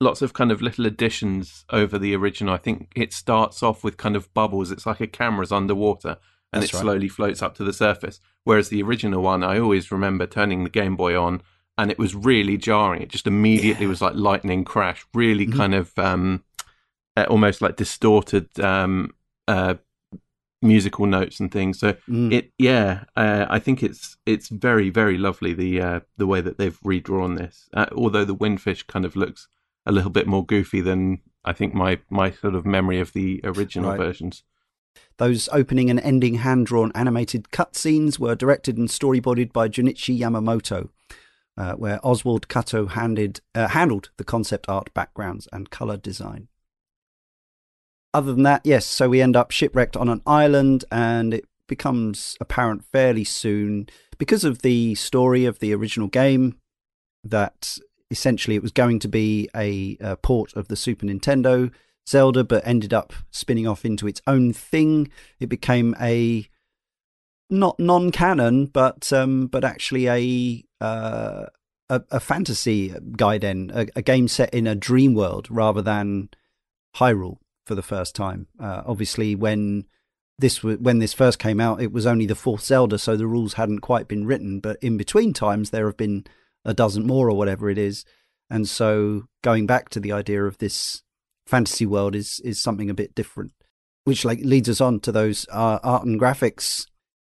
lots 0.00 0.22
of 0.22 0.32
kind 0.32 0.52
of 0.52 0.62
little 0.62 0.86
additions 0.86 1.64
over 1.70 1.98
the 1.98 2.14
original. 2.14 2.54
I 2.54 2.58
think 2.58 2.92
it 2.94 3.12
starts 3.12 3.62
off 3.62 3.82
with 3.82 3.96
kind 3.96 4.16
of 4.16 4.32
bubbles. 4.34 4.70
It's 4.70 4.86
like 4.86 5.00
a 5.00 5.06
camera's 5.06 5.52
underwater 5.52 6.18
and 6.52 6.62
That's 6.62 6.72
it 6.72 6.76
right. 6.76 6.82
slowly 6.82 7.08
floats 7.08 7.42
up 7.42 7.54
to 7.56 7.64
the 7.64 7.72
surface. 7.72 8.20
Whereas 8.44 8.68
the 8.68 8.82
original 8.82 9.22
one, 9.22 9.42
I 9.42 9.58
always 9.58 9.90
remember 9.90 10.26
turning 10.26 10.64
the 10.64 10.70
Game 10.70 10.96
Boy 10.96 11.20
on 11.20 11.42
and 11.78 11.90
it 11.90 11.98
was 11.98 12.14
really 12.14 12.56
jarring. 12.56 13.02
It 13.02 13.08
just 13.08 13.26
immediately 13.26 13.84
yeah. 13.84 13.90
was 13.90 14.00
like 14.00 14.14
lightning 14.14 14.64
crash, 14.64 15.04
really 15.14 15.46
mm-hmm. 15.46 15.58
kind 15.58 15.74
of 15.74 15.98
um, 15.98 16.44
uh, 17.16 17.26
almost 17.28 17.60
like 17.60 17.76
distorted 17.76 18.58
um, 18.60 19.12
uh, 19.48 19.74
musical 20.62 21.06
notes 21.06 21.40
and 21.40 21.50
things. 21.50 21.78
So 21.78 21.94
mm. 22.08 22.32
it, 22.32 22.52
yeah, 22.58 23.04
uh, 23.16 23.46
I 23.48 23.58
think 23.58 23.82
it's 23.82 24.16
it's 24.24 24.48
very 24.48 24.90
very 24.90 25.18
lovely 25.18 25.52
the 25.52 25.80
uh, 25.80 26.00
the 26.16 26.26
way 26.26 26.40
that 26.40 26.58
they've 26.58 26.78
redrawn 26.82 27.34
this. 27.34 27.68
Uh, 27.74 27.86
although 27.94 28.24
the 28.24 28.34
windfish 28.34 28.86
kind 28.86 29.04
of 29.04 29.16
looks 29.16 29.48
a 29.86 29.92
little 29.92 30.10
bit 30.10 30.26
more 30.26 30.44
goofy 30.44 30.80
than 30.80 31.20
I 31.44 31.52
think 31.52 31.72
my 31.74 32.00
my 32.10 32.32
sort 32.32 32.54
of 32.54 32.66
memory 32.66 33.00
of 33.00 33.12
the 33.12 33.40
original 33.44 33.90
right. 33.90 33.98
versions. 33.98 34.42
Those 35.18 35.48
opening 35.52 35.88
and 35.90 36.00
ending 36.00 36.36
hand 36.36 36.66
drawn 36.66 36.92
animated 36.94 37.50
cutscenes 37.50 38.18
were 38.18 38.34
directed 38.34 38.76
and 38.76 38.88
storyboarded 38.88 39.52
by 39.52 39.68
Junichi 39.68 40.18
Yamamoto, 40.18 40.88
uh, 41.56 41.72
where 41.74 42.00
Oswald 42.02 42.48
Kato 42.48 42.86
handed, 42.86 43.40
uh, 43.54 43.68
handled 43.68 44.10
the 44.16 44.24
concept 44.24 44.68
art 44.68 44.92
backgrounds 44.94 45.48
and 45.52 45.70
colour 45.70 45.96
design. 45.96 46.48
Other 48.12 48.32
than 48.32 48.44
that, 48.44 48.62
yes, 48.64 48.86
so 48.86 49.08
we 49.08 49.20
end 49.20 49.36
up 49.36 49.50
shipwrecked 49.50 49.96
on 49.96 50.08
an 50.08 50.22
island, 50.26 50.84
and 50.90 51.34
it 51.34 51.46
becomes 51.66 52.36
apparent 52.40 52.84
fairly 52.84 53.24
soon 53.24 53.88
because 54.18 54.44
of 54.44 54.62
the 54.62 54.94
story 54.94 55.44
of 55.44 55.58
the 55.58 55.74
original 55.74 56.08
game 56.08 56.56
that 57.22 57.78
essentially 58.10 58.56
it 58.56 58.62
was 58.62 58.72
going 58.72 58.98
to 59.00 59.08
be 59.08 59.48
a, 59.54 59.96
a, 60.00 60.16
port 60.16 60.54
of 60.54 60.68
the 60.68 60.76
Super 60.76 61.06
Nintendo 61.06 61.72
Zelda, 62.08 62.44
but 62.44 62.66
ended 62.66 62.94
up 62.94 63.12
spinning 63.30 63.66
off 63.66 63.84
into 63.84 64.06
its 64.06 64.22
own 64.26 64.52
thing. 64.52 65.10
It 65.40 65.48
became 65.48 65.94
a 66.00 66.48
not 67.50 67.78
non-canon, 67.78 68.66
but 68.66 69.12
um, 69.12 69.46
but 69.46 69.64
actually 69.64 70.08
a 70.08 70.64
uh, 70.84 71.46
a, 71.88 72.02
a, 72.10 72.20
fantasy 72.20 72.90
Gaiden, 72.90 73.74
a, 73.74 73.86
a, 73.96 74.02
game 74.02 74.28
set 74.28 74.52
in 74.52 74.66
a 74.66 74.74
dream 74.74 75.14
world 75.14 75.48
rather 75.50 75.82
than 75.82 76.28
Hyrule 76.96 77.38
for 77.64 77.74
the 77.74 77.82
first 77.82 78.14
time. 78.14 78.48
Uh, 78.58 78.82
obviously, 78.84 79.34
when 79.34 79.86
this 80.38 80.62
when 80.62 80.98
this 80.98 81.12
first 81.12 81.38
came 81.38 81.60
out, 81.60 81.80
it 81.80 81.92
was 81.92 82.06
only 82.06 82.26
the 82.26 82.34
fourth 82.34 82.62
Zelda, 82.62 82.98
so 82.98 83.16
the 83.16 83.26
rules 83.26 83.54
hadn't 83.54 83.80
quite 83.80 84.08
been 84.08 84.26
written. 84.26 84.60
But 84.60 84.78
in 84.82 84.96
between 84.96 85.32
times, 85.32 85.70
there 85.70 85.86
have 85.86 85.96
been 85.96 86.24
a 86.66 86.74
dozen 86.74 87.06
more 87.06 87.30
or 87.30 87.36
whatever 87.36 87.70
it 87.70 87.78
is. 87.78 88.04
And 88.50 88.68
so 88.68 89.24
going 89.42 89.66
back 89.66 89.88
to 89.90 90.00
the 90.00 90.12
idea 90.12 90.44
of 90.44 90.58
this 90.58 91.02
fantasy 91.46 91.86
world 91.86 92.14
is 92.14 92.40
is 92.44 92.60
something 92.60 92.90
a 92.90 92.94
bit 92.94 93.14
different, 93.14 93.52
which 94.04 94.24
like 94.24 94.40
leads 94.40 94.68
us 94.68 94.80
on 94.80 95.00
to 95.00 95.12
those 95.12 95.46
uh, 95.50 95.78
art 95.82 96.04
and 96.04 96.20
graphics. 96.20 96.86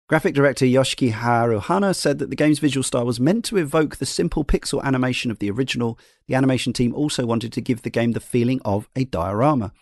Graphic 0.08 0.34
director 0.34 0.64
Yoshiki 0.64 1.12
Haruhana 1.12 1.94
said 1.94 2.18
that 2.18 2.30
the 2.30 2.36
game's 2.36 2.60
visual 2.60 2.82
style 2.82 3.04
was 3.04 3.20
meant 3.20 3.44
to 3.44 3.58
evoke 3.58 3.96
the 3.96 4.06
simple 4.06 4.42
pixel 4.42 4.82
animation 4.82 5.30
of 5.30 5.38
the 5.38 5.50
original. 5.50 5.98
The 6.28 6.34
animation 6.34 6.72
team 6.72 6.94
also 6.94 7.26
wanted 7.26 7.52
to 7.52 7.60
give 7.60 7.82
the 7.82 7.90
game 7.90 8.12
the 8.12 8.20
feeling 8.20 8.60
of 8.64 8.88
a 8.96 9.04
diorama. 9.04 9.72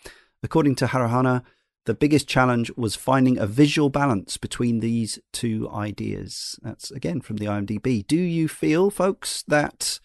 According 0.43 0.75
to 0.77 0.87
Haruhana, 0.87 1.43
the 1.87 1.95
biggest 1.95 2.29
challenge 2.29 2.71
was 2.77 2.97
finding 2.97 3.39
a 3.39 3.47
visual 3.47 3.89
balance 3.89 4.37
between 4.37 4.81
these 4.81 5.19
two 5.33 5.71
ideas. 5.73 6.59
That's 6.63 6.91
again 6.91 7.21
from 7.21 7.37
the 7.37 7.47
IMDb. 7.47 8.07
Do 8.07 8.17
you 8.17 8.49
feel, 8.49 8.91
folks, 8.91 9.45
that 9.49 10.01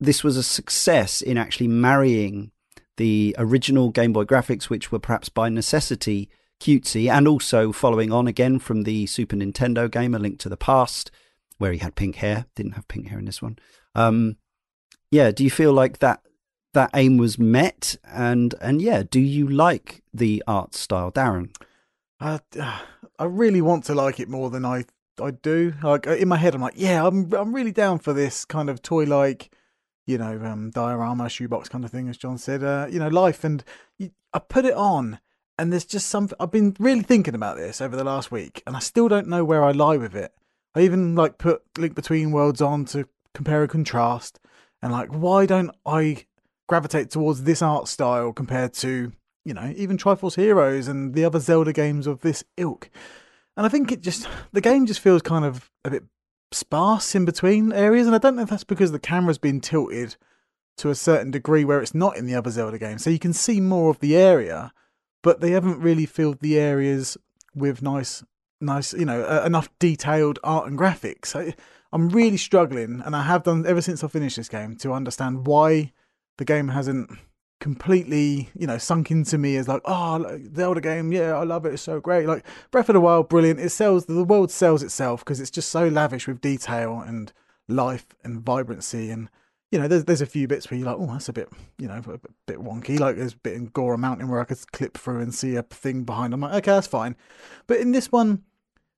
this 0.00 0.24
was 0.24 0.36
a 0.36 0.42
success 0.42 1.22
in 1.22 1.38
actually 1.38 1.68
marrying 1.68 2.50
the 2.96 3.34
original 3.38 3.90
Game 3.90 4.12
Boy 4.12 4.24
graphics, 4.24 4.64
which 4.64 4.90
were 4.90 4.98
perhaps 4.98 5.28
by 5.28 5.48
necessity 5.48 6.28
cutesy, 6.60 7.10
and 7.10 7.26
also 7.26 7.72
following 7.72 8.12
on 8.12 8.26
again 8.26 8.58
from 8.58 8.82
the 8.82 9.06
Super 9.06 9.36
Nintendo 9.36 9.90
game, 9.90 10.14
A 10.14 10.18
Link 10.18 10.40
to 10.40 10.48
the 10.48 10.56
Past, 10.56 11.12
where 11.58 11.72
he 11.72 11.78
had 11.78 11.94
pink 11.94 12.16
hair. 12.16 12.46
Didn't 12.56 12.72
have 12.72 12.88
pink 12.88 13.06
hair 13.06 13.20
in 13.20 13.24
this 13.24 13.40
one. 13.40 13.56
Um, 13.94 14.36
yeah, 15.12 15.30
do 15.30 15.44
you 15.44 15.50
feel 15.50 15.72
like 15.72 16.00
that 16.00 16.22
that 16.72 16.90
aim 16.94 17.16
was 17.16 17.38
met? 17.38 17.96
And 18.04 18.54
and 18.60 18.80
yeah 18.82 19.02
do 19.08 19.20
you 19.20 19.48
like 19.48 20.02
the 20.12 20.42
art 20.46 20.74
style 20.74 21.12
darren? 21.12 21.54
Uh, 22.20 22.38
i 23.18 23.24
really 23.24 23.60
want 23.60 23.84
to 23.84 23.94
like 23.94 24.18
it 24.18 24.28
more 24.28 24.50
than 24.50 24.64
i 24.64 24.84
i 25.20 25.30
do. 25.30 25.74
Like 25.82 26.06
in 26.06 26.28
my 26.28 26.36
head 26.36 26.54
i'm 26.54 26.60
like 26.60 26.74
yeah 26.76 27.06
i'm 27.06 27.32
i'm 27.34 27.54
really 27.54 27.72
down 27.72 27.98
for 27.98 28.12
this 28.12 28.44
kind 28.44 28.70
of 28.70 28.82
toy 28.82 29.04
like 29.04 29.50
you 30.06 30.18
know 30.18 30.40
um 30.44 30.70
diorama 30.70 31.28
shoebox 31.28 31.68
kind 31.68 31.84
of 31.84 31.90
thing 31.90 32.08
as 32.08 32.16
john 32.16 32.38
said. 32.38 32.64
Uh 32.64 32.86
you 32.90 32.98
know 32.98 33.08
life 33.08 33.44
and 33.44 33.64
you, 33.98 34.10
i 34.32 34.38
put 34.38 34.64
it 34.64 34.74
on 34.74 35.20
and 35.58 35.70
there's 35.70 35.84
just 35.84 36.08
something 36.08 36.36
i've 36.40 36.50
been 36.50 36.74
really 36.78 37.02
thinking 37.02 37.34
about 37.34 37.56
this 37.56 37.80
over 37.80 37.96
the 37.96 38.04
last 38.04 38.32
week 38.32 38.62
and 38.66 38.74
i 38.76 38.80
still 38.80 39.08
don't 39.08 39.28
know 39.28 39.44
where 39.44 39.62
i 39.64 39.70
lie 39.70 39.96
with 39.96 40.14
it. 40.14 40.32
I 40.74 40.80
even 40.80 41.14
like 41.14 41.36
put 41.36 41.62
link 41.76 41.94
between 41.94 42.32
worlds 42.32 42.62
on 42.62 42.86
to 42.86 43.06
compare 43.34 43.62
and 43.62 43.70
contrast 43.70 44.40
and 44.80 44.90
like 44.90 45.08
why 45.10 45.46
don't 45.46 45.70
i 45.84 46.24
gravitate 46.72 47.10
towards 47.10 47.42
this 47.42 47.60
art 47.60 47.86
style 47.86 48.32
compared 48.32 48.72
to, 48.72 49.12
you 49.44 49.52
know, 49.52 49.74
even 49.76 49.98
Triforce 49.98 50.36
Heroes 50.36 50.88
and 50.88 51.12
the 51.12 51.22
other 51.22 51.38
Zelda 51.38 51.70
games 51.70 52.06
of 52.06 52.22
this 52.22 52.42
ilk. 52.56 52.88
And 53.58 53.66
I 53.66 53.68
think 53.68 53.92
it 53.92 54.00
just, 54.00 54.26
the 54.52 54.62
game 54.62 54.86
just 54.86 55.00
feels 55.00 55.20
kind 55.20 55.44
of 55.44 55.70
a 55.84 55.90
bit 55.90 56.04
sparse 56.50 57.14
in 57.14 57.26
between 57.26 57.74
areas. 57.74 58.06
And 58.06 58.16
I 58.16 58.18
don't 58.18 58.36
know 58.36 58.42
if 58.44 58.48
that's 58.48 58.64
because 58.64 58.90
the 58.90 58.98
camera's 58.98 59.36
been 59.36 59.60
tilted 59.60 60.16
to 60.78 60.88
a 60.88 60.94
certain 60.94 61.30
degree 61.30 61.62
where 61.62 61.82
it's 61.82 61.94
not 61.94 62.16
in 62.16 62.24
the 62.24 62.34
other 62.34 62.50
Zelda 62.50 62.78
games. 62.78 63.04
So 63.04 63.10
you 63.10 63.18
can 63.18 63.34
see 63.34 63.60
more 63.60 63.90
of 63.90 64.00
the 64.00 64.16
area, 64.16 64.72
but 65.22 65.42
they 65.42 65.50
haven't 65.50 65.78
really 65.78 66.06
filled 66.06 66.40
the 66.40 66.58
areas 66.58 67.18
with 67.54 67.82
nice, 67.82 68.24
nice, 68.62 68.94
you 68.94 69.04
know, 69.04 69.24
uh, 69.24 69.42
enough 69.44 69.68
detailed 69.78 70.38
art 70.42 70.66
and 70.68 70.78
graphics. 70.78 71.36
I, 71.36 71.54
I'm 71.92 72.08
really 72.08 72.38
struggling, 72.38 73.02
and 73.04 73.14
I 73.14 73.24
have 73.24 73.42
done 73.42 73.66
ever 73.66 73.82
since 73.82 74.02
I 74.02 74.08
finished 74.08 74.38
this 74.38 74.48
game, 74.48 74.76
to 74.76 74.94
understand 74.94 75.46
why 75.46 75.92
the 76.42 76.52
game 76.52 76.66
hasn't 76.66 77.08
completely, 77.60 78.50
you 78.58 78.66
know, 78.66 78.76
sunk 78.76 79.12
into 79.12 79.38
me 79.38 79.56
as 79.56 79.68
like, 79.68 79.80
oh, 79.84 80.40
Zelda 80.56 80.80
game, 80.80 81.12
yeah, 81.12 81.36
I 81.36 81.44
love 81.44 81.64
it, 81.64 81.74
it's 81.74 81.82
so 81.82 82.00
great. 82.00 82.26
Like 82.26 82.44
Breath 82.72 82.88
of 82.88 82.94
the 82.94 83.00
Wild, 83.00 83.28
brilliant. 83.28 83.60
It 83.60 83.70
sells, 83.70 84.06
the 84.06 84.24
world 84.24 84.50
sells 84.50 84.82
itself 84.82 85.24
because 85.24 85.38
it's 85.38 85.52
just 85.52 85.70
so 85.70 85.86
lavish 85.86 86.26
with 86.26 86.40
detail 86.40 87.00
and 87.00 87.32
life 87.68 88.06
and 88.24 88.40
vibrancy. 88.40 89.10
And 89.10 89.30
you 89.70 89.78
know, 89.78 89.86
there's 89.86 90.04
there's 90.04 90.20
a 90.20 90.26
few 90.26 90.48
bits 90.48 90.68
where 90.68 90.78
you're 90.78 90.88
like, 90.88 90.96
oh, 90.98 91.12
that's 91.12 91.28
a 91.28 91.32
bit, 91.32 91.48
you 91.78 91.86
know, 91.86 92.02
a 92.06 92.18
bit 92.46 92.58
wonky. 92.58 92.98
Like 92.98 93.14
there's 93.14 93.34
a 93.34 93.36
bit 93.36 93.54
in 93.54 93.66
Gora 93.66 93.96
Mountain 93.96 94.28
where 94.28 94.40
I 94.40 94.44
could 94.44 94.72
clip 94.72 94.98
through 94.98 95.20
and 95.20 95.32
see 95.32 95.54
a 95.54 95.62
thing 95.62 96.02
behind. 96.02 96.34
I'm 96.34 96.40
like, 96.40 96.54
okay, 96.54 96.72
that's 96.72 96.88
fine. 96.88 97.14
But 97.68 97.78
in 97.78 97.92
this 97.92 98.10
one, 98.10 98.42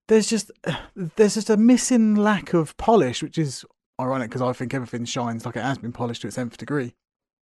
there's 0.08 0.26
just 0.26 0.50
there's 0.96 1.34
just 1.34 1.50
a 1.50 1.58
missing 1.58 2.14
lack 2.14 2.54
of 2.54 2.74
polish, 2.78 3.22
which 3.22 3.36
is 3.36 3.66
ironic 4.00 4.30
because 4.30 4.40
I 4.40 4.54
think 4.54 4.72
everything 4.72 5.04
shines 5.04 5.44
like 5.44 5.56
it 5.56 5.62
has 5.62 5.76
been 5.76 5.92
polished 5.92 6.22
to 6.22 6.28
its 6.28 6.38
nth 6.38 6.56
degree. 6.56 6.94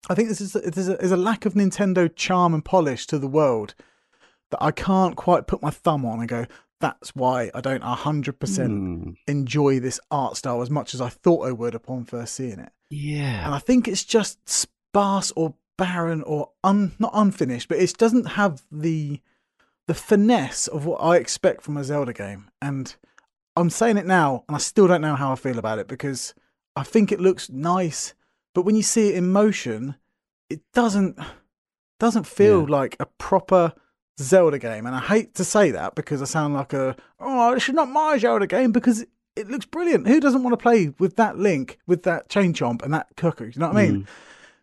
I 0.09 0.15
think 0.15 0.29
this 0.29 0.41
is 0.41 0.53
there's 0.53 0.89
a, 0.89 0.97
there's 0.97 1.13
a 1.13 1.17
lack 1.17 1.45
of 1.45 1.55
Nintendo 1.55 2.15
charm 2.15 2.55
and 2.55 2.65
polish 2.65 3.07
to 3.09 3.19
the 3.19 3.29
world 3.29 3.75
that 4.51 4.63
I 4.63 4.71
can't 4.71 5.17
quite 5.17 5.47
put 5.47 5.63
my 5.63 5.71
thumb 5.71 6.05
on 6.05 6.21
and 6.21 6.29
go. 6.29 6.47
That's 6.81 7.15
why 7.15 7.51
I 7.55 7.61
don't 7.61 7.83
hundred 7.83 8.39
percent 8.39 8.71
hmm. 8.71 9.11
enjoy 9.27 9.81
this 9.81 9.99
art 10.11 10.37
style 10.37 10.63
as 10.63 10.71
much 10.71 10.95
as 10.95 11.01
I 11.01 11.09
thought 11.09 11.47
I 11.47 11.53
would 11.53 11.75
upon 11.75 12.05
first 12.05 12.35
seeing 12.35 12.61
it. 12.61 12.71
Yeah, 12.91 13.45
and 13.45 13.55
I 13.55 13.59
think 13.59 13.89
it's 13.89 14.05
just 14.05 14.49
sparse 14.49 15.33
or 15.35 15.55
barren 15.77 16.23
or 16.23 16.51
un 16.63 16.93
not 16.99 17.13
unfinished, 17.15 17.69
but 17.69 17.79
it 17.79 17.97
doesn't 17.99 18.27
have 18.31 18.63
the 18.71 19.21
the 19.89 19.95
finesse 19.95 20.69
of 20.69 20.85
what 20.85 21.03
I 21.03 21.17
expect 21.17 21.63
from 21.63 21.77
a 21.77 21.85
Zelda 21.85 22.13
game. 22.13 22.51
And 22.63 22.95
I'm 23.57 23.71
saying 23.71 23.97
it 23.97 24.07
now, 24.07 24.45
and 24.47 24.55
I 24.55 24.59
still 24.59 24.87
don't 24.87 25.01
know 25.01 25.17
how 25.17 25.33
I 25.33 25.37
feel 25.37 25.59
about 25.59 25.79
it 25.79 25.89
because 25.89 26.35
I 26.77 26.85
think 26.85 27.11
it 27.11 27.21
looks 27.21 27.51
nice 27.51 28.15
but 28.55 28.63
when 28.63 28.77
you 28.77 28.83
see 28.83 29.11
it 29.11 29.17
in 29.17 29.31
motion, 29.31 29.97
it 30.51 30.61
doesn't 30.73 31.19
doesn't 31.99 32.27
feel 32.27 32.63
yeah. 32.63 32.77
like 32.77 32.97
a 33.01 33.07
proper 33.19 33.73
Zelda 34.19 34.59
game. 34.59 34.87
And 34.87 34.95
I 34.95 35.01
hate 35.01 35.35
to 35.35 35.45
say 35.45 35.71
that 35.73 35.95
because 35.95 36.23
I 36.23 36.27
sound 36.27 36.55
like 36.55 36.73
a 36.73 36.97
oh, 37.21 37.55
it's 37.55 37.69
not 37.69 37.89
my 37.89 38.19
Zelda 38.19 38.47
game 38.47 38.73
because 38.73 39.05
it 39.37 39.49
looks 39.49 39.67
brilliant. 39.67 40.09
Who 40.09 40.21
doesn't 40.21 40.43
want 40.43 40.53
to 40.53 40.63
play 40.63 40.93
with 40.99 41.17
that 41.17 41.39
Link, 41.39 41.79
with 41.87 42.03
that 42.03 42.29
Chain 42.29 42.53
Chomp 42.53 42.83
and 42.83 42.93
that 42.93 43.09
Cuckoo? 43.17 43.47
You 43.47 43.61
know 43.61 43.69
what 43.69 43.77
I 43.77 43.87
mean? 43.87 44.03
Mm. 44.03 44.07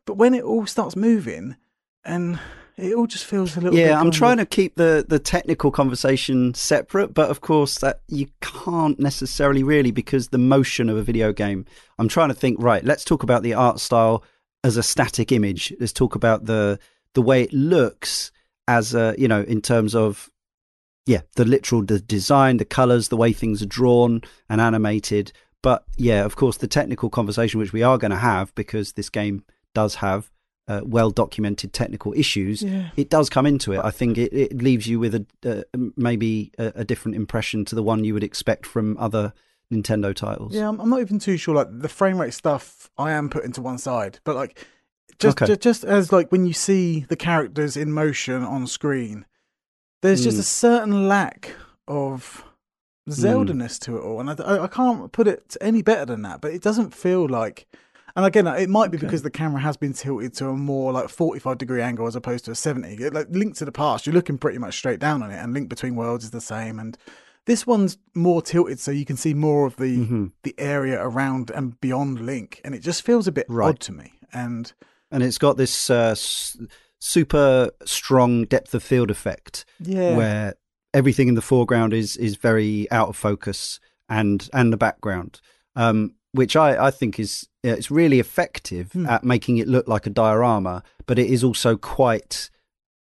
But 0.06 0.17
when 0.17 0.34
it 0.34 0.43
all 0.43 0.65
starts 0.65 0.95
moving 0.95 1.56
and 2.04 2.39
it 2.78 2.94
all 2.94 3.08
just 3.08 3.26
feels 3.26 3.56
a 3.56 3.62
little. 3.62 3.76
Bit 3.76 3.88
Yeah, 3.88 4.00
I'm 4.00 4.12
trying 4.12 4.38
to 4.38 4.46
keep 4.46 4.76
the 4.76 5.06
the 5.08 5.20
technical 5.20 5.72
conversation 5.72 6.54
separate, 6.54 7.14
but 7.14 7.30
of 7.30 7.42
course 7.42 7.78
that 7.80 8.02
you 8.08 8.28
can't 8.42 9.00
necessarily 9.00 9.64
really 9.64 9.92
because 9.92 10.30
the 10.30 10.38
motion 10.38 10.90
of 10.90 10.98
a 10.98 11.04
video 11.04 11.32
game. 11.32 11.66
I'm 11.98 12.10
trying 12.10 12.30
to 12.30 12.36
think. 12.36 12.62
Right, 12.62 12.84
let's 12.84 13.06
talk 13.06 13.24
about 13.24 13.44
the 13.44 13.54
art 13.54 13.80
style 13.80 14.24
as 14.64 14.78
a 14.78 14.84
static 14.84 15.32
image. 15.32 15.74
Let's 15.80 15.94
talk 15.94 16.16
about 16.16 16.46
the 16.46 16.80
the 17.14 17.22
way 17.22 17.44
it 17.44 17.54
looks 17.54 18.32
as 18.68 18.94
a 18.94 19.16
you 19.18 19.28
know 19.28 19.42
in 19.44 19.62
terms 19.62 19.96
of 19.96 20.30
yeah 21.06 21.22
the 21.36 21.46
literal 21.46 21.84
the 21.84 22.00
design, 22.00 22.58
the 22.58 22.66
colors, 22.66 23.08
the 23.08 23.18
way 23.18 23.32
things 23.32 23.62
are 23.62 23.68
drawn 23.68 24.22
and 24.50 24.60
animated. 24.60 25.32
But 25.62 25.86
yeah, 25.98 26.26
of 26.26 26.36
course, 26.36 26.58
the 26.58 26.68
technical 26.68 27.10
conversation 27.10 27.60
which 27.60 27.74
we 27.74 27.84
are 27.84 27.98
going 27.98 28.12
to 28.12 28.18
have 28.18 28.54
because 28.54 28.94
this 28.94 29.10
game 29.10 29.44
does 29.74 29.96
have 29.96 30.30
uh, 30.67 30.82
well 30.84 31.12
documented 31.12 31.73
technical 31.73 32.13
issues, 32.13 32.63
yeah. 32.63 32.89
it 32.95 33.10
does 33.10 33.30
come 33.30 33.45
into 33.45 33.73
it. 33.73 33.82
I 33.84 33.91
think 33.91 34.17
it, 34.17 34.34
it 34.34 34.58
leaves 34.58 34.88
you 34.88 34.99
with 34.99 35.15
a 35.15 35.25
uh, 35.45 35.78
maybe 35.95 36.51
a, 36.58 36.71
a, 36.75 36.84
different 36.84 37.15
impression 37.15 37.65
to 37.65 37.75
the 37.75 37.84
one 37.84 38.04
you 38.04 38.13
would 38.13 38.23
expect 38.23 38.65
from 38.65 38.97
other 38.97 39.34
Nintendo 39.71 40.13
titles. 40.13 40.54
Yeah, 40.54 40.67
I'm, 40.67 40.80
I'm, 40.80 40.89
not 40.89 41.01
even 41.01 41.19
too 41.19 41.38
sure. 41.38 41.56
Like 41.56 41.67
the 41.71 41.89
frame 41.89 42.19
rate 42.19 42.34
stuff, 42.34 42.89
I 42.97 43.12
am 43.12 43.30
putting 43.30 43.51
to 43.54 43.62
one 43.62 43.78
side, 43.78 44.19
but 44.23 44.36
like 44.36 44.65
just 45.19 45.41
okay. 45.41 45.47
just, 45.47 45.62
just 45.62 45.84
as 45.84 46.12
like 46.12 46.32
when 46.32 46.45
you 46.45 46.54
see 46.54 47.01
the 47.01 47.15
characters 47.15 47.78
in 47.78 47.91
motion 47.91 48.43
on 48.43 48.65
screen, 48.67 49.25
there's 50.01 50.21
mm. 50.21 50.25
just 50.25 50.38
a 50.38 50.41
hmm. 50.41 50.43
certain 50.43 51.08
lack 51.08 51.51
of 51.88 52.43
Zelda-ness 53.10 53.78
mm. 53.78 53.82
to 53.82 53.97
it 53.97 54.01
all, 54.01 54.19
and 54.19 54.41
I, 54.41 54.63
I 54.63 54.67
can't 54.67 55.12
put 55.12 55.28
it 55.28 55.56
any 55.62 55.84
better 55.84 56.06
than 56.06 56.23
that. 56.23 56.41
But 56.41 56.54
it 56.54 56.62
doesn't 56.62 56.93
feel 56.93 57.28
like 57.28 57.67
and 58.15 58.25
again, 58.25 58.47
it 58.47 58.69
might 58.69 58.91
be 58.91 58.97
okay. 58.97 59.06
because 59.06 59.23
the 59.23 59.30
camera 59.30 59.62
has 59.62 59.75
been 59.75 59.93
tilted 59.93 60.34
to 60.36 60.49
a 60.49 60.54
more 60.54 60.93
like 60.93 61.10
45 61.10 61.58
degree 61.58 61.82
angle 61.82 62.08
as 62.08 62.15
opposed 62.15 62.45
to 62.45 62.51
a 62.51 62.56
70. 62.56 63.10
like 63.10 63.28
Link 63.30 63.56
to 63.58 63.65
the 63.65 63.71
Past, 63.71 64.06
you're 64.06 64.13
looking 64.13 64.38
pretty 64.38 64.58
much 64.58 64.78
straight 64.78 64.99
down 64.99 65.21
on 65.21 65.32
it, 65.32 65.36
and 65.36 65.54
Link 65.54 65.67
Between 65.67 65.95
Worlds 65.95 66.23
is 66.23 66.32
the 66.32 66.39
same. 66.39 66.80
And 66.80 66.97
this 67.45 67.67
one's 67.67 67.97
more 68.13 68.41
tilted, 68.41 68.80
so 68.80 68.91
you 68.91 69.06
can 69.06 69.17
see 69.17 69.34
more 69.34 69.65
of 69.65 69.75
the 69.75 69.97
mm-hmm. 69.97 70.25
the 70.43 70.56
area 70.58 71.01
around 71.01 71.51
and 71.51 71.80
beyond 71.82 72.25
Link, 72.25 72.62
and 72.63 72.73
it 72.73 72.80
just 72.80 73.04
feels 73.04 73.28
a 73.28 73.32
bit 73.32 73.45
right. 73.49 73.69
odd 73.69 73.80
to 73.82 73.91
me. 73.91 74.13
And 74.32 74.71
and 75.12 75.21
it's 75.21 75.38
got 75.38 75.58
this 75.58 75.89
uh, 75.89 76.12
s- 76.12 76.58
super 76.99 77.69
strong 77.84 78.45
depth 78.45 78.73
of 78.73 78.82
field 78.82 79.12
effect, 79.12 79.65
yeah, 79.80 80.15
where 80.15 80.54
everything 80.93 81.28
in 81.28 81.36
the 81.36 81.41
foreground 81.41 81.93
is 81.93 82.15
is 82.15 82.38
very 82.38 82.89
out 82.91 83.10
of 83.10 83.17
focus 83.17 83.80
and 84.08 84.49
and 84.54 84.71
the 84.71 84.78
background. 84.78 85.41
Um, 85.75 86.15
which 86.36 86.56
I, 86.56 86.88
I 86.88 86.91
think 86.91 87.19
is 87.19 87.48
it's 87.63 87.89
really 87.89 88.19
effective 88.19 88.91
mm. 88.93 89.10
at 89.10 89.24
making 89.24 89.58
it 89.58 89.67
look 89.67 89.88
like 89.88 90.06
a 90.06 90.10
diorama, 90.10 90.84
but 91.06 91.17
it 91.17 91.30
is 91.30 91.43
also 91.43 91.78
quite 91.78 92.50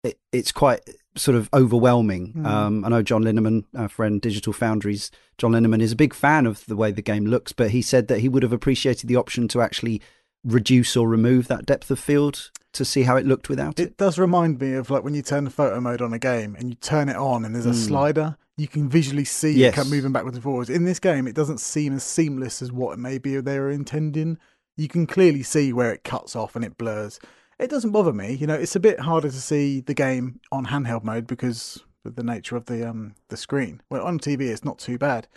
it, 0.04 0.18
it's 0.32 0.52
quite 0.52 0.82
sort 1.16 1.36
of 1.36 1.50
overwhelming. 1.54 2.34
Mm. 2.34 2.46
Um, 2.46 2.86
I 2.86 2.90
know 2.90 3.04
John 3.04 3.24
Linneman, 3.24 3.66
our 3.76 3.90
friend 3.90 4.22
Digital 4.22 4.54
Foundries, 4.54 5.12
John 5.38 5.52
Linneman 5.52 5.82
is 5.82 5.92
a 5.92 5.98
big 5.98 6.14
fan 6.14 6.46
of 6.46 6.66
the 6.68 6.78
way 6.78 6.92
the 6.92 7.02
game 7.02 7.26
looks, 7.26 7.52
but 7.52 7.72
he 7.72 7.82
said 7.82 8.08
that 8.08 8.20
he 8.20 8.30
would 8.30 8.44
have 8.44 8.54
appreciated 8.54 9.08
the 9.08 9.18
option 9.18 9.48
to 9.50 9.62
actually 9.62 10.02
reduce 10.46 10.96
or 10.96 11.10
remove 11.10 11.50
that 11.50 11.66
depth 11.66 11.92
of 11.92 12.00
field 12.00 12.52
to 12.72 12.86
see 12.86 13.04
how 13.04 13.18
it 13.18 13.26
looked 13.26 13.50
without 13.50 13.80
it. 13.80 13.84
It 13.84 13.98
does 13.98 14.18
remind 14.18 14.62
me 14.62 14.74
of 14.74 14.90
like 14.90 15.04
when 15.04 15.14
you 15.14 15.22
turn 15.22 15.44
the 15.44 15.50
photo 15.50 15.82
mode 15.82 16.02
on 16.02 16.14
a 16.14 16.20
game 16.20 16.56
and 16.56 16.70
you 16.70 16.76
turn 16.76 17.10
it 17.10 17.18
on 17.18 17.44
and 17.44 17.54
there's 17.54 17.66
a 17.66 17.72
mm. 17.72 17.88
slider 17.88 18.38
you 18.60 18.68
can 18.68 18.90
visually 18.90 19.24
see 19.24 19.52
yes. 19.54 19.78
it 19.78 19.90
moving 19.90 20.12
backwards 20.12 20.36
and 20.36 20.44
forwards. 20.44 20.70
In 20.70 20.84
this 20.84 21.00
game, 21.00 21.28
it 21.28 21.36
doesn't 21.36 21.60
seem 21.62 21.96
as 21.96 22.04
seamless 22.04 22.62
as 22.62 22.72
what 22.72 23.00
maybe 23.00 23.40
they 23.40 23.58
were 23.58 23.72
intending. 23.72 24.38
You 24.76 24.90
can 24.90 25.08
clearly 25.08 25.44
see 25.44 25.72
where 25.72 25.94
it 25.94 26.04
cuts 26.04 26.36
off 26.36 26.58
and 26.58 26.66
it 26.66 26.78
blurs. 26.78 27.20
It 27.58 27.70
doesn't 27.70 27.92
bother 27.92 28.12
me. 28.12 28.34
You 28.34 28.48
know, 28.48 28.56
it's 28.56 28.76
a 28.76 28.80
bit 28.82 29.00
harder 29.00 29.30
to 29.30 29.42
see 29.42 29.80
the 29.80 29.94
game 29.94 30.42
on 30.52 30.66
handheld 30.66 31.06
mode 31.06 31.26
because 31.26 31.84
of 32.04 32.16
the 32.16 32.24
nature 32.24 32.58
of 32.58 32.66
the 32.66 32.88
um 32.88 33.16
the 33.30 33.38
screen. 33.38 33.82
Well, 33.90 34.06
on 34.06 34.20
TV, 34.20 34.42
it's 34.42 34.66
not 34.66 34.78
too 34.78 34.98
bad. 34.98 35.28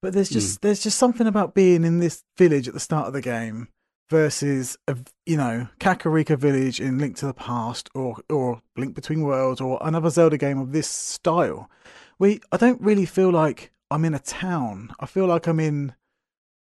But 0.00 0.12
there's 0.12 0.30
just 0.30 0.58
mm. 0.58 0.60
there's 0.62 0.82
just 0.82 0.98
something 0.98 1.26
about 1.26 1.54
being 1.54 1.84
in 1.84 1.98
this 1.98 2.22
village 2.36 2.68
at 2.68 2.74
the 2.74 2.80
start 2.80 3.08
of 3.08 3.12
the 3.12 3.22
game 3.22 3.68
versus 4.08 4.76
a, 4.86 4.96
you 5.24 5.36
know 5.36 5.68
Kakariko 5.80 6.38
Village 6.38 6.80
in 6.80 6.98
Link 6.98 7.16
to 7.16 7.26
the 7.26 7.34
Past 7.34 7.90
or 7.94 8.18
or 8.30 8.62
Link 8.76 8.94
Between 8.94 9.22
Worlds 9.22 9.60
or 9.60 9.78
another 9.80 10.10
Zelda 10.10 10.38
game 10.38 10.60
of 10.60 10.70
this 10.70 10.88
style 10.88 11.68
we 12.18 12.40
I 12.52 12.56
don't 12.56 12.80
really 12.80 13.06
feel 13.06 13.30
like 13.30 13.72
I'm 13.90 14.04
in 14.04 14.14
a 14.14 14.18
town. 14.18 14.90
I 15.00 15.06
feel 15.06 15.26
like 15.26 15.46
I'm 15.46 15.60
in 15.60 15.94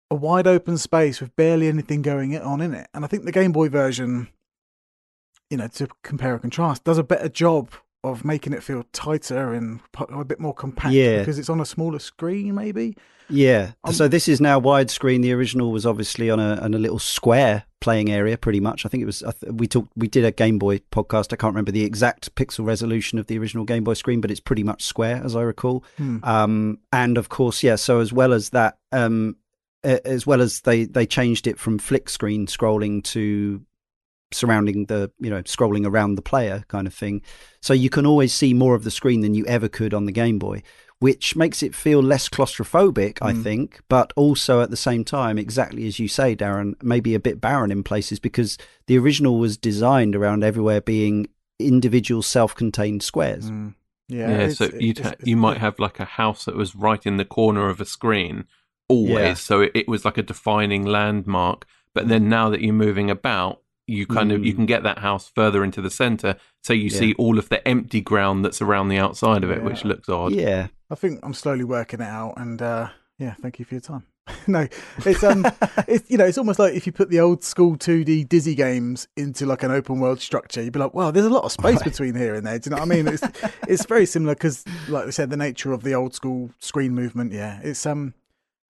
a 0.09 0.15
wide 0.15 0.47
open 0.47 0.77
space 0.77 1.21
with 1.21 1.35
barely 1.35 1.67
anything 1.67 2.01
going 2.01 2.37
on 2.37 2.61
in 2.61 2.73
it. 2.73 2.87
And 2.93 3.05
I 3.05 3.07
think 3.07 3.25
the 3.25 3.31
Game 3.31 3.51
Boy 3.51 3.69
version, 3.69 4.27
you 5.49 5.57
know, 5.57 5.67
to 5.67 5.87
compare 6.03 6.33
and 6.33 6.41
contrast, 6.41 6.83
does 6.83 6.97
a 6.97 7.03
better 7.03 7.29
job 7.29 7.69
of 8.03 8.25
making 8.25 8.53
it 8.53 8.63
feel 8.63 8.83
tighter 8.91 9.53
and 9.53 9.79
a 10.09 10.25
bit 10.25 10.39
more 10.39 10.53
compact 10.53 10.93
yeah. 10.93 11.19
because 11.19 11.37
it's 11.37 11.49
on 11.49 11.61
a 11.61 11.65
smaller 11.65 11.99
screen, 11.99 12.55
maybe. 12.55 12.95
Yeah. 13.31 13.71
Um, 13.83 13.93
so 13.93 14.07
this 14.07 14.27
is 14.27 14.41
now 14.41 14.59
widescreen. 14.59 15.21
The 15.21 15.33
original 15.33 15.71
was 15.71 15.85
obviously 15.85 16.29
on 16.29 16.39
a 16.39 16.55
on 16.57 16.73
a 16.73 16.77
little 16.77 16.99
square 16.99 17.63
playing 17.79 18.11
area, 18.11 18.37
pretty 18.37 18.59
much. 18.59 18.85
I 18.85 18.89
think 18.89 19.01
it 19.01 19.05
was. 19.05 19.23
We 19.47 19.67
talked. 19.67 19.91
We 19.95 20.07
did 20.07 20.25
a 20.25 20.31
Game 20.31 20.59
Boy 20.59 20.79
podcast. 20.91 21.33
I 21.33 21.37
can't 21.37 21.53
remember 21.53 21.71
the 21.71 21.83
exact 21.83 22.33
pixel 22.35 22.65
resolution 22.65 23.19
of 23.19 23.27
the 23.27 23.37
original 23.37 23.65
Game 23.65 23.83
Boy 23.83 23.93
screen, 23.93 24.21
but 24.21 24.31
it's 24.31 24.39
pretty 24.39 24.63
much 24.63 24.83
square, 24.83 25.21
as 25.23 25.35
I 25.35 25.41
recall. 25.41 25.83
Hmm. 25.97 26.17
Um, 26.23 26.79
and 26.91 27.17
of 27.17 27.29
course, 27.29 27.63
yeah. 27.63 27.75
So 27.75 27.99
as 27.99 28.13
well 28.13 28.33
as 28.33 28.51
that, 28.51 28.77
um, 28.91 29.37
as 29.83 30.27
well 30.27 30.41
as 30.41 30.61
they 30.61 30.85
they 30.85 31.05
changed 31.05 31.47
it 31.47 31.57
from 31.57 31.79
flick 31.79 32.09
screen 32.09 32.45
scrolling 32.47 33.03
to 33.03 33.65
surrounding 34.33 34.85
the 34.85 35.11
you 35.19 35.29
know 35.29 35.41
scrolling 35.43 35.85
around 35.85 36.15
the 36.15 36.21
player 36.21 36.63
kind 36.69 36.87
of 36.87 36.93
thing 36.93 37.21
so 37.61 37.73
you 37.73 37.89
can 37.89 38.05
always 38.05 38.33
see 38.33 38.53
more 38.53 38.75
of 38.75 38.85
the 38.85 38.91
screen 38.91 39.19
than 39.19 39.33
you 39.33 39.45
ever 39.45 39.67
could 39.67 39.93
on 39.93 40.05
the 40.05 40.11
game 40.11 40.39
boy 40.39 40.61
which 41.01 41.35
makes 41.35 41.63
it 41.63 41.73
feel 41.73 41.99
less 41.99 42.29
claustrophobic, 42.29 43.15
mm. 43.15 43.27
I 43.27 43.33
think, 43.33 43.81
but 43.89 44.13
also 44.15 44.61
at 44.61 44.69
the 44.69 44.77
same 44.77 45.03
time, 45.03 45.39
exactly 45.39 45.87
as 45.87 45.97
you 45.97 46.07
say, 46.07 46.35
Darren, 46.35 46.75
maybe 46.83 47.15
a 47.15 47.19
bit 47.19 47.41
barren 47.41 47.71
in 47.71 47.81
places 47.81 48.19
because 48.19 48.55
the 48.85 48.99
original 48.99 49.39
was 49.39 49.57
designed 49.57 50.15
around 50.15 50.43
everywhere 50.43 50.79
being 50.79 51.27
individual 51.57 52.21
self-contained 52.21 53.01
squares. 53.01 53.49
Mm. 53.49 53.73
Yeah, 54.09 54.29
yeah 54.29 54.49
so 54.49 54.69
you 54.79 54.93
ha- 55.01 55.15
you 55.23 55.35
might 55.35 55.57
have 55.57 55.79
like 55.79 55.99
a 55.99 56.05
house 56.05 56.45
that 56.45 56.55
was 56.55 56.75
right 56.75 57.03
in 57.03 57.17
the 57.17 57.25
corner 57.25 57.67
of 57.67 57.81
a 57.81 57.85
screen 57.85 58.45
always, 58.87 59.09
yeah. 59.09 59.33
so 59.33 59.61
it, 59.61 59.71
it, 59.73 59.87
was 59.87 60.05
like 60.05 60.19
a 60.19 60.23
defining 60.23 60.85
landmark. 60.85 61.65
But 61.95 62.09
then 62.09 62.29
now 62.29 62.51
that 62.51 62.61
you're 62.61 62.73
moving 62.73 63.09
about, 63.09 63.63
you 63.91 64.07
kind 64.07 64.31
mm. 64.31 64.35
of 64.35 64.45
you 64.45 64.53
mm. 64.53 64.57
can 64.57 64.65
get 64.65 64.83
that 64.83 64.99
house 64.99 65.31
further 65.33 65.63
into 65.63 65.81
the 65.81 65.89
center, 65.89 66.35
so 66.63 66.73
you 66.73 66.89
yeah. 66.89 66.99
see 66.99 67.13
all 67.15 67.37
of 67.37 67.49
the 67.49 67.65
empty 67.67 68.01
ground 68.01 68.45
that's 68.45 68.61
around 68.61 68.89
the 68.89 68.97
outside 68.97 69.43
of 69.43 69.51
it, 69.51 69.63
which 69.63 69.83
looks 69.83 70.09
odd. 70.09 70.33
Yeah, 70.33 70.67
I 70.89 70.95
think 70.95 71.19
I'm 71.23 71.33
slowly 71.33 71.63
working 71.63 72.01
it 72.01 72.07
out, 72.07 72.35
and 72.37 72.61
uh, 72.61 72.89
yeah, 73.17 73.35
thank 73.41 73.59
you 73.59 73.65
for 73.65 73.75
your 73.75 73.81
time. 73.81 74.05
no, 74.47 74.67
it's 75.05 75.23
um, 75.23 75.45
it's 75.87 76.09
you 76.09 76.17
know, 76.17 76.25
it's 76.25 76.37
almost 76.37 76.59
like 76.59 76.73
if 76.73 76.85
you 76.85 76.91
put 76.91 77.09
the 77.09 77.19
old 77.19 77.43
school 77.43 77.75
2D 77.75 78.27
Dizzy 78.29 78.55
games 78.55 79.07
into 79.17 79.45
like 79.45 79.63
an 79.63 79.71
open 79.71 79.99
world 79.99 80.19
structure, 80.19 80.61
you'd 80.61 80.73
be 80.73 80.79
like, 80.79 80.93
wow, 80.93 81.11
there's 81.11 81.25
a 81.25 81.29
lot 81.29 81.43
of 81.43 81.51
space 81.51 81.75
right. 81.75 81.83
between 81.83 82.15
here 82.15 82.35
and 82.35 82.45
there. 82.45 82.59
Do 82.59 82.69
you 82.69 82.75
know 82.75 82.81
what 82.81 82.91
I 82.91 82.95
mean? 82.95 83.07
It's 83.07 83.23
it's 83.67 83.85
very 83.85 84.05
similar 84.05 84.35
because, 84.35 84.63
like 84.87 85.05
we 85.05 85.11
said, 85.11 85.29
the 85.29 85.37
nature 85.37 85.73
of 85.73 85.83
the 85.83 85.93
old 85.93 86.13
school 86.13 86.51
screen 86.59 86.93
movement. 86.93 87.33
Yeah, 87.33 87.59
it's 87.63 87.85
um, 87.85 88.13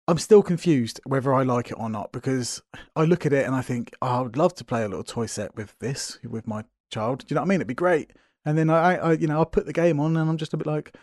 I'm 0.09 0.17
still 0.17 0.41
confused 0.41 0.99
whether 1.05 1.31
I 1.35 1.43
like 1.43 1.69
it 1.69 1.75
or 1.77 1.87
not 1.87 2.11
because 2.11 2.63
I 2.95 3.03
look 3.03 3.27
at 3.27 3.33
it 3.33 3.45
and 3.45 3.53
I 3.53 3.61
think 3.61 3.95
oh, 4.01 4.07
I 4.07 4.21
would 4.21 4.37
love 4.37 4.55
to 4.55 4.63
play 4.63 4.83
a 4.83 4.87
little 4.87 5.03
toy 5.03 5.27
set 5.27 5.55
with 5.55 5.77
this 5.77 6.17
with 6.27 6.47
my 6.47 6.63
child. 6.89 7.19
Do 7.19 7.25
you 7.29 7.35
know 7.35 7.41
what 7.41 7.45
I 7.45 7.49
mean? 7.49 7.57
It'd 7.57 7.67
be 7.67 7.75
great. 7.75 8.09
And 8.43 8.57
then 8.57 8.71
I, 8.71 8.95
I 8.95 9.11
you 9.13 9.27
know, 9.27 9.39
I 9.39 9.43
put 9.45 9.67
the 9.67 9.73
game 9.73 9.99
on 9.99 10.17
and 10.17 10.27
I'm 10.27 10.37
just 10.37 10.51
a 10.55 10.57
bit 10.57 10.65
like 10.65 10.95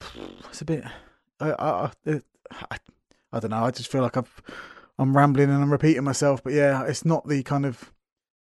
it's 0.48 0.60
a 0.60 0.64
bit. 0.64 0.82
I, 1.38 1.52
I, 1.52 1.90
I, 2.72 2.78
I 3.32 3.38
don't 3.38 3.52
know. 3.52 3.64
I 3.64 3.70
just 3.70 3.92
feel 3.92 4.02
like 4.02 4.16
I've, 4.16 4.42
I'm 4.98 5.16
rambling 5.16 5.50
and 5.50 5.62
I'm 5.62 5.70
repeating 5.70 6.02
myself. 6.02 6.42
But 6.42 6.52
yeah, 6.52 6.82
it's 6.82 7.04
not 7.04 7.28
the 7.28 7.44
kind 7.44 7.64
of 7.64 7.92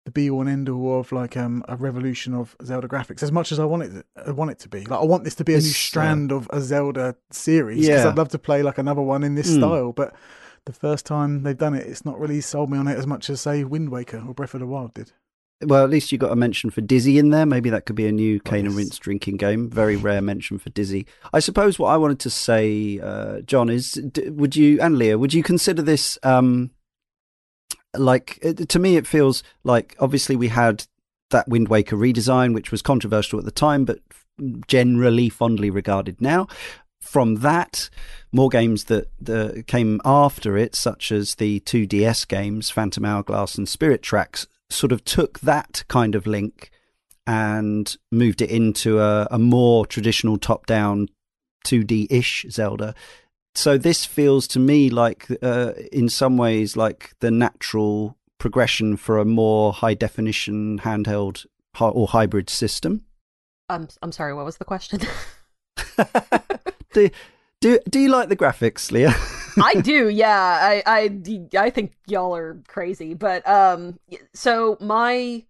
the 0.06 0.12
be 0.12 0.30
all 0.30 0.42
and 0.42 0.50
end 0.50 0.70
all 0.70 1.00
of 1.00 1.12
like 1.12 1.38
um, 1.38 1.64
a 1.68 1.76
revolution 1.76 2.34
of 2.34 2.56
Zelda 2.64 2.88
graphics 2.88 3.22
as 3.22 3.32
much 3.32 3.52
as 3.52 3.60
I 3.60 3.66
want 3.66 3.84
it. 3.84 4.06
I 4.16 4.32
want 4.32 4.52
it 4.52 4.60
to 4.60 4.70
be. 4.70 4.86
Like 4.86 5.00
I 5.00 5.06
want 5.06 5.24
this 5.24 5.36
to 5.36 5.44
be 5.44 5.54
a 5.54 5.58
it's, 5.58 5.68
new 5.68 5.74
strand 5.74 6.32
uh, 6.32 6.38
of 6.38 6.50
a 6.52 6.62
Zelda 6.62 7.16
series 7.32 7.86
because 7.86 8.04
yeah. 8.04 8.10
I'd 8.10 8.18
love 8.18 8.30
to 8.30 8.40
play 8.40 8.64
like 8.64 8.78
another 8.78 9.02
one 9.02 9.24
in 9.24 9.36
this 9.36 9.52
mm. 9.52 9.58
style. 9.58 9.92
But 9.92 10.16
the 10.66 10.74
first 10.74 11.06
time 11.06 11.44
they've 11.44 11.58
done 11.58 11.76
it, 11.76 11.86
it's 11.86 12.06
not 12.06 12.20
really 12.20 12.42
sold 12.42 12.72
me 12.72 12.78
on 12.78 12.88
it 12.88 12.98
as 12.98 13.06
much 13.06 13.30
as 13.30 13.42
say 13.42 13.64
Wind 13.64 13.90
Waker 13.90 14.24
or 14.28 14.34
Breath 14.34 14.54
of 14.54 14.60
the 14.60 14.68
Wild 14.68 14.94
did. 14.94 15.12
Well, 15.64 15.84
at 15.84 15.92
least 15.92 16.12
you 16.12 16.18
got 16.18 16.32
a 16.32 16.36
mention 16.36 16.72
for 16.72 16.82
Dizzy 16.82 17.20
in 17.20 17.30
there. 17.30 17.46
Maybe 17.46 17.70
that 17.70 17.86
could 17.86 17.96
be 17.96 18.08
a 18.08 18.12
new 18.12 18.40
Cane 18.40 18.66
and 18.66 18.76
Rinse 18.76 18.98
drinking 18.98 19.38
game. 19.38 19.70
Very 19.70 19.96
rare 19.96 20.22
mention 20.22 20.58
for 20.58 20.72
Dizzy. 20.72 21.06
I 21.34 21.40
suppose 21.40 21.78
what 21.78 21.90
I 21.90 21.98
wanted 21.98 22.20
to 22.22 22.32
say, 22.32 23.00
uh, 23.00 23.42
John, 23.42 23.70
is 23.70 24.02
would 24.26 24.56
you 24.56 24.82
and 24.82 24.98
Leah 24.98 25.20
would 25.20 25.36
you 25.36 25.44
consider 25.44 25.84
this 25.84 26.18
um, 26.24 26.72
like 27.96 28.40
to 28.70 28.80
me, 28.80 28.96
it 28.96 29.08
feels 29.08 29.44
like 29.64 29.96
obviously 30.00 30.36
we 30.36 30.48
had 30.50 30.86
that 31.32 31.48
Wind 31.48 31.68
Waker 31.68 31.96
redesign, 31.96 32.54
which 32.54 32.72
was 32.72 32.82
controversial 32.82 33.40
at 33.40 33.46
the 33.46 33.52
time, 33.52 33.86
but 33.86 34.00
generally 34.68 35.30
fondly 35.30 35.70
regarded 35.70 36.22
now. 36.22 36.48
From 37.02 37.36
that, 37.36 37.90
more 38.32 38.50
games 38.50 38.86
that 38.86 39.10
the, 39.20 39.64
came 39.66 40.00
after 40.06 40.56
it, 40.56 40.76
such 40.76 41.12
as 41.12 41.36
the 41.36 41.60
two 41.62 41.88
DS 41.88 42.26
games, 42.26 42.70
Phantom 42.70 43.04
Hourglass 43.04 43.56
and 43.56 43.68
Spirit 43.68 44.04
Tracks, 44.04 44.48
sort 44.70 44.92
of 44.92 45.04
took 45.04 45.40
that 45.40 45.84
kind 45.88 46.16
of 46.16 46.28
link 46.28 46.70
and 47.26 47.98
moved 48.12 48.42
it 48.42 48.50
into 48.50 49.00
a, 49.00 49.28
a 49.32 49.40
more 49.40 49.86
traditional 49.86 50.38
top 50.38 50.66
down 50.66 51.08
2D 51.66 52.08
ish 52.10 52.46
Zelda. 52.50 52.94
So 53.56 53.78
this 53.78 54.06
feels 54.06 54.48
to 54.50 54.60
me 54.60 54.90
like, 54.90 55.28
uh, 55.42 55.74
in 55.92 56.10
some 56.10 56.38
ways, 56.38 56.78
like 56.78 57.14
the 57.20 57.32
natural 57.32 58.18
progression 58.38 58.98
for 58.98 59.20
a 59.20 59.26
more 59.26 59.72
high 59.74 59.94
definition 59.94 60.80
handheld 60.80 61.46
or 61.80 62.08
hybrid 62.08 62.50
system. 62.50 63.06
I'm 63.70 63.88
I'm 64.02 64.12
sorry. 64.12 64.34
What 64.34 64.46
was 64.46 64.58
the 64.58 64.66
question? 64.66 65.00
do, 66.94 67.10
do 67.62 67.80
do 67.90 68.00
you 68.00 68.10
like 68.10 68.30
the 68.30 68.36
graphics, 68.36 68.92
Leah? 68.92 69.16
I 69.64 69.76
do. 69.76 70.10
Yeah. 70.14 70.60
I 70.62 70.84
I 70.86 71.22
I 71.58 71.70
think 71.70 71.94
y'all 72.08 72.36
are 72.36 72.62
crazy, 72.68 73.14
but 73.14 73.48
um. 73.48 74.00
So 74.34 74.78
my 74.82 75.44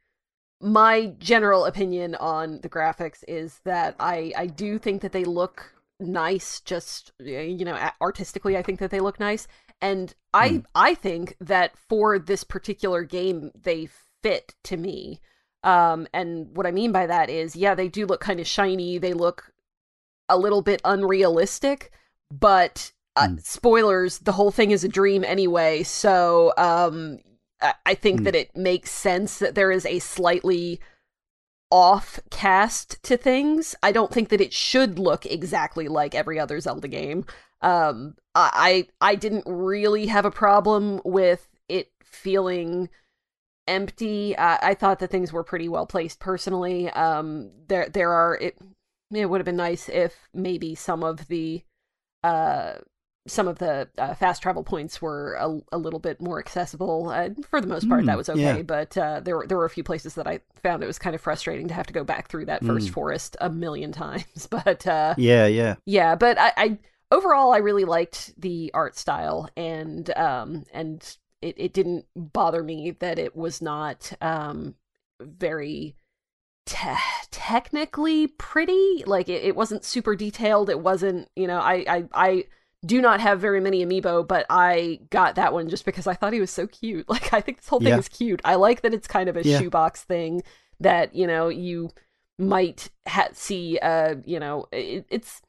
my 0.61 1.13
general 1.17 1.65
opinion 1.65 2.15
on 2.15 2.59
the 2.61 2.69
graphics 2.69 3.23
is 3.27 3.59
that 3.63 3.95
I 3.99 4.31
I 4.37 4.45
do 4.47 4.77
think 4.77 5.01
that 5.01 5.11
they 5.11 5.23
look 5.23 5.73
nice. 6.01 6.59
Just 6.61 7.11
you 7.19 7.63
know, 7.65 7.77
artistically, 8.01 8.57
I 8.57 8.63
think 8.63 8.79
that 8.79 8.91
they 8.91 8.99
look 8.99 9.19
nice. 9.19 9.47
And 9.81 10.13
I 10.33 10.49
mm. 10.49 10.65
I 10.75 10.95
think 10.95 11.35
that 11.39 11.77
for 11.89 12.19
this 12.19 12.43
particular 12.43 13.03
game 13.03 13.51
they 13.59 13.89
fit 14.21 14.53
to 14.65 14.77
me. 14.77 15.19
Um 15.63 16.07
and 16.13 16.55
what 16.55 16.67
I 16.67 16.71
mean 16.71 16.91
by 16.91 17.07
that 17.07 17.29
is 17.29 17.55
yeah, 17.55 17.75
they 17.75 17.87
do 17.87 18.05
look 18.05 18.21
kind 18.21 18.39
of 18.39 18.47
shiny, 18.47 18.97
they 18.97 19.13
look 19.13 19.53
a 20.29 20.37
little 20.37 20.61
bit 20.61 20.81
unrealistic, 20.85 21.91
but 22.31 22.91
uh, 23.15 23.27
mm. 23.27 23.43
spoilers, 23.43 24.19
the 24.19 24.31
whole 24.31 24.51
thing 24.51 24.71
is 24.71 24.83
a 24.83 24.89
dream 24.89 25.23
anyway. 25.23 25.83
So 25.83 26.53
um 26.57 27.19
I, 27.61 27.73
I 27.85 27.93
think 27.95 28.21
mm. 28.21 28.23
that 28.25 28.35
it 28.35 28.55
makes 28.55 28.91
sense 28.91 29.39
that 29.39 29.55
there 29.55 29.71
is 29.71 29.85
a 29.85 29.99
slightly 29.99 30.79
off 31.71 32.19
cast 32.29 33.01
to 33.03 33.17
things. 33.17 33.75
I 33.81 33.91
don't 33.91 34.11
think 34.11 34.29
that 34.29 34.41
it 34.41 34.53
should 34.53 34.99
look 34.99 35.25
exactly 35.25 35.87
like 35.87 36.13
every 36.13 36.39
other 36.39 36.59
Zelda 36.59 36.87
game. 36.87 37.25
Um, 37.61 38.15
I 38.35 38.87
I 38.99 39.15
didn't 39.15 39.45
really 39.47 40.07
have 40.07 40.25
a 40.25 40.31
problem 40.31 41.01
with 41.05 41.47
it 41.69 41.91
feeling 42.03 42.89
empty. 43.67 44.35
Uh, 44.35 44.57
I 44.61 44.73
thought 44.73 44.99
that 44.99 45.11
things 45.11 45.31
were 45.31 45.43
pretty 45.43 45.69
well 45.69 45.85
placed 45.85 46.19
personally. 46.19 46.89
Um, 46.89 47.51
there 47.67 47.87
there 47.89 48.11
are 48.11 48.35
it. 48.37 48.57
It 49.11 49.25
would 49.25 49.41
have 49.41 49.45
been 49.45 49.57
nice 49.57 49.89
if 49.89 50.29
maybe 50.33 50.75
some 50.75 51.03
of 51.03 51.27
the 51.27 51.63
uh 52.23 52.75
some 53.27 53.47
of 53.47 53.59
the 53.59 53.87
uh, 53.97 54.13
fast 54.15 54.41
travel 54.41 54.63
points 54.63 55.01
were 55.01 55.35
a, 55.35 55.59
a 55.71 55.77
little 55.77 55.99
bit 55.99 56.19
more 56.21 56.39
accessible. 56.39 57.09
Uh, 57.09 57.29
for 57.47 57.61
the 57.61 57.67
most 57.67 57.87
part, 57.87 58.03
mm, 58.03 58.05
that 58.07 58.13
hmm, 58.13 58.17
was 58.17 58.29
okay. 58.29 58.57
Yeah. 58.57 58.61
But 58.63 58.97
uh, 58.97 59.19
there 59.19 59.37
were 59.37 59.47
there 59.47 59.57
were 59.57 59.65
a 59.65 59.69
few 59.69 59.83
places 59.83 60.15
that 60.15 60.27
I 60.27 60.39
found 60.63 60.83
it 60.83 60.87
was 60.87 60.99
kind 60.99 61.15
of 61.15 61.21
frustrating 61.21 61.67
to 61.67 61.73
have 61.73 61.87
to 61.87 61.93
go 61.93 62.03
back 62.03 62.29
through 62.29 62.45
that 62.45 62.65
first 62.65 62.89
mm. 62.89 62.93
forest 62.93 63.37
a 63.39 63.49
million 63.49 63.91
times. 63.91 64.47
But 64.49 64.87
uh, 64.87 65.15
yeah, 65.17 65.45
yeah, 65.45 65.75
yeah. 65.85 66.15
But 66.15 66.39
I, 66.39 66.53
I 66.57 66.77
overall, 67.11 67.53
I 67.53 67.57
really 67.57 67.85
liked 67.85 68.39
the 68.39 68.71
art 68.73 68.97
style, 68.97 69.49
and 69.55 70.09
um, 70.17 70.65
and 70.73 71.17
it, 71.41 71.55
it 71.57 71.73
didn't 71.73 72.05
bother 72.15 72.63
me 72.63 72.91
that 72.99 73.19
it 73.19 73.35
was 73.35 73.61
not 73.61 74.13
um 74.21 74.75
very 75.19 75.95
te- 76.65 77.27
technically 77.29 78.27
pretty. 78.27 79.03
Like 79.05 79.29
it, 79.29 79.43
it 79.43 79.55
wasn't 79.55 79.85
super 79.85 80.15
detailed. 80.15 80.69
It 80.69 80.79
wasn't, 80.79 81.29
you 81.35 81.47
know, 81.47 81.59
I 81.59 81.85
I 81.87 82.05
I 82.13 82.45
do 82.85 83.01
not 83.01 83.19
have 83.19 83.39
very 83.39 83.61
many 83.61 83.85
amiibo, 83.85 84.27
but 84.27 84.45
I 84.49 84.99
got 85.09 85.35
that 85.35 85.53
one 85.53 85.69
just 85.69 85.85
because 85.85 86.07
I 86.07 86.13
thought 86.13 86.33
he 86.33 86.39
was 86.39 86.51
so 86.51 86.67
cute. 86.67 87.05
Like 87.09 87.33
I 87.33 87.41
think 87.41 87.57
this 87.57 87.67
whole 87.67 87.79
thing 87.79 87.89
yeah. 87.89 87.99
is 87.99 88.07
cute. 88.07 88.41
I 88.45 88.55
like 88.55 88.81
that 88.81 88.93
it's 88.93 89.07
kind 89.07 89.29
of 89.29 89.37
a 89.37 89.43
yeah. 89.43 89.59
shoebox 89.59 90.03
thing 90.03 90.43
that 90.79 91.13
you 91.13 91.27
know 91.27 91.49
you 91.49 91.91
might 92.39 92.89
ha- 93.07 93.29
see. 93.33 93.77
Uh, 93.79 94.15
you 94.25 94.39
know, 94.39 94.67
it, 94.71 95.05
it's 95.09 95.41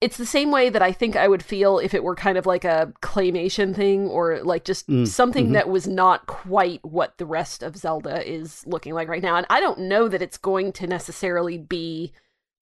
it's 0.00 0.16
the 0.16 0.26
same 0.26 0.52
way 0.52 0.70
that 0.70 0.82
I 0.82 0.92
think 0.92 1.16
I 1.16 1.26
would 1.26 1.42
feel 1.42 1.78
if 1.78 1.92
it 1.92 2.04
were 2.04 2.14
kind 2.14 2.38
of 2.38 2.46
like 2.46 2.64
a 2.64 2.92
claymation 3.02 3.74
thing 3.74 4.06
or 4.06 4.42
like 4.44 4.64
just 4.64 4.88
mm, 4.88 5.08
something 5.08 5.46
mm-hmm. 5.46 5.54
that 5.54 5.68
was 5.68 5.88
not 5.88 6.26
quite 6.26 6.84
what 6.84 7.18
the 7.18 7.26
rest 7.26 7.62
of 7.62 7.76
Zelda 7.76 8.24
is 8.28 8.64
looking 8.66 8.94
like 8.94 9.08
right 9.08 9.22
now. 9.22 9.36
And 9.36 9.46
I 9.50 9.60
don't 9.60 9.80
know 9.80 10.06
that 10.08 10.22
it's 10.22 10.38
going 10.38 10.72
to 10.74 10.86
necessarily 10.86 11.58
be 11.58 12.12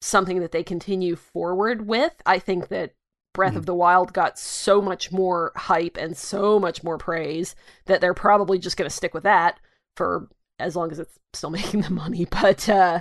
something 0.01 0.41
that 0.41 0.53
they 0.53 0.63
continue 0.63 1.15
forward 1.15 1.87
with. 1.87 2.15
I 2.25 2.39
think 2.39 2.69
that 2.69 2.95
Breath 3.37 3.53
mm. 3.53 3.59
of 3.59 3.67
the 3.67 3.75
Wild 3.75 4.13
got 4.13 4.39
so 4.39 4.81
much 4.83 5.13
more 5.13 5.53
hype 5.55 5.97
and 5.97 6.17
so 6.17 6.59
much 6.59 6.83
more 6.83 6.99
praise 6.99 7.55
that 7.85 8.01
they're 8.01 8.15
probably 8.15 8.59
just 8.59 8.77
going 8.77 8.89
to 8.89 8.97
stick 8.97 9.13
with 9.15 9.25
that 9.25 9.61
for 9.95 10.29
as 10.59 10.75
long 10.75 10.91
as 10.91 10.99
it's 10.99 11.19
still 11.35 11.51
making 11.61 11.83
the 11.83 11.91
money. 11.91 12.25
But 12.25 12.69
uh 12.69 13.01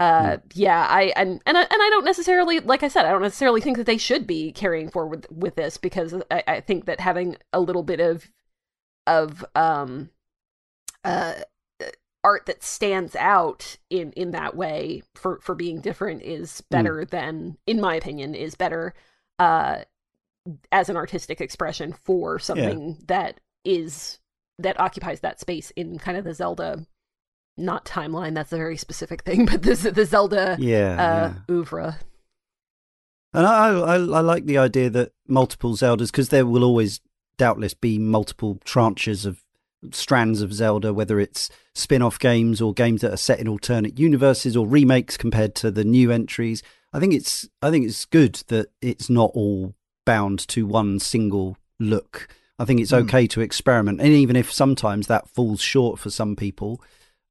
uh, 0.00 0.38
yeah, 0.54 0.84
I 0.90 1.12
and 1.14 1.40
and 1.46 1.56
I, 1.56 1.60
and 1.60 1.70
I 1.70 1.88
don't 1.90 2.04
necessarily, 2.04 2.58
like 2.58 2.82
I 2.82 2.88
said, 2.88 3.04
I 3.04 3.12
don't 3.12 3.22
necessarily 3.22 3.60
think 3.60 3.76
that 3.76 3.86
they 3.86 3.98
should 3.98 4.26
be 4.26 4.50
carrying 4.50 4.88
forward 4.88 5.10
with, 5.10 5.30
with 5.30 5.54
this 5.54 5.76
because 5.76 6.12
I, 6.28 6.42
I 6.48 6.60
think 6.60 6.86
that 6.86 6.98
having 6.98 7.36
a 7.52 7.60
little 7.60 7.84
bit 7.84 8.00
of 8.00 8.28
of 9.06 9.44
um 9.54 10.10
uh 11.04 11.34
art 12.24 12.46
that 12.46 12.64
stands 12.64 13.14
out 13.14 13.76
in 13.90 14.10
in 14.12 14.32
that 14.32 14.56
way 14.56 15.02
for 15.14 15.38
for 15.40 15.54
being 15.54 15.80
different 15.80 16.22
is 16.22 16.60
hmm. 16.60 16.76
better 16.76 16.94
mm. 17.04 17.10
than 17.10 17.56
in 17.66 17.80
my 17.80 17.94
opinion 17.94 18.34
is 18.34 18.56
better 18.56 18.94
uh 19.42 19.84
as 20.72 20.88
an 20.88 20.96
artistic 20.96 21.40
expression 21.40 21.92
for 21.92 22.38
something 22.38 22.88
yeah. 22.88 22.94
that 23.06 23.40
is 23.64 24.18
that 24.58 24.78
occupies 24.80 25.20
that 25.20 25.40
space 25.40 25.70
in 25.76 25.98
kind 25.98 26.16
of 26.16 26.24
the 26.24 26.34
Zelda 26.34 26.86
not 27.56 27.84
timeline. 27.84 28.34
That's 28.34 28.52
a 28.52 28.56
very 28.56 28.76
specific 28.76 29.22
thing, 29.22 29.46
but 29.50 29.62
this 29.62 29.82
the 29.82 30.04
Zelda 30.04 30.56
yeah, 30.58 30.92
uh, 30.92 31.28
yeah. 31.28 31.34
oeuvre. 31.54 31.98
And 33.34 33.46
I, 33.46 33.68
I, 33.68 33.94
I 33.94 33.96
like 33.96 34.44
the 34.44 34.58
idea 34.58 34.90
that 34.90 35.12
multiple 35.26 35.74
Zeldas, 35.74 36.08
because 36.08 36.28
there 36.28 36.44
will 36.44 36.64
always 36.64 37.00
doubtless 37.38 37.72
be 37.72 37.98
multiple 37.98 38.56
tranches 38.64 39.24
of 39.24 39.42
strands 39.90 40.42
of 40.42 40.52
Zelda, 40.52 40.92
whether 40.92 41.18
it's 41.18 41.48
spin-off 41.74 42.18
games 42.18 42.60
or 42.60 42.74
games 42.74 43.00
that 43.00 43.12
are 43.12 43.16
set 43.16 43.40
in 43.40 43.48
alternate 43.48 43.98
universes 43.98 44.54
or 44.54 44.66
remakes 44.66 45.16
compared 45.16 45.54
to 45.56 45.70
the 45.70 45.84
new 45.84 46.10
entries. 46.10 46.62
I 46.92 47.00
think 47.00 47.14
it's 47.14 47.48
I 47.60 47.70
think 47.70 47.86
it's 47.86 48.04
good 48.04 48.34
that 48.48 48.68
it's 48.80 49.08
not 49.08 49.30
all 49.34 49.74
bound 50.04 50.46
to 50.48 50.66
one 50.66 50.98
single 50.98 51.56
look. 51.78 52.28
I 52.58 52.64
think 52.64 52.80
it's 52.80 52.92
mm. 52.92 53.02
okay 53.02 53.26
to 53.28 53.40
experiment, 53.40 54.00
and 54.00 54.12
even 54.12 54.36
if 54.36 54.52
sometimes 54.52 55.06
that 55.06 55.28
falls 55.28 55.60
short 55.60 55.98
for 55.98 56.10
some 56.10 56.36
people, 56.36 56.80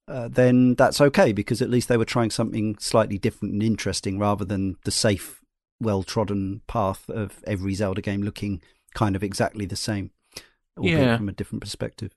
uh, 0.08 0.28
then 0.28 0.76
that's 0.76 1.00
okay 1.00 1.32
because 1.32 1.62
at 1.62 1.70
least 1.70 1.88
they 1.88 1.98
were 1.98 2.06
trying 2.06 2.32
something 2.32 2.78
slightly 2.80 3.18
different 3.18 3.54
and 3.54 3.64
interesting 3.64 4.20
rather 4.20 4.44
than 4.44 4.78
the 4.84 4.92
safe, 4.92 5.42
well 5.80 6.04
trodden 6.04 6.62
path 6.68 7.10
of 7.10 7.44
every 7.46 7.74
Zelda 7.76 8.02
game 8.02 8.24
looking 8.24 8.62
kind 8.94 9.16
of 9.16 9.24
exactly 9.24 9.66
the 9.66 9.76
same, 9.76 10.12
albeit 10.78 11.00
yeah. 11.00 11.18
from 11.18 11.30
a 11.30 11.34
different 11.34 11.62
perspective. 11.62 12.14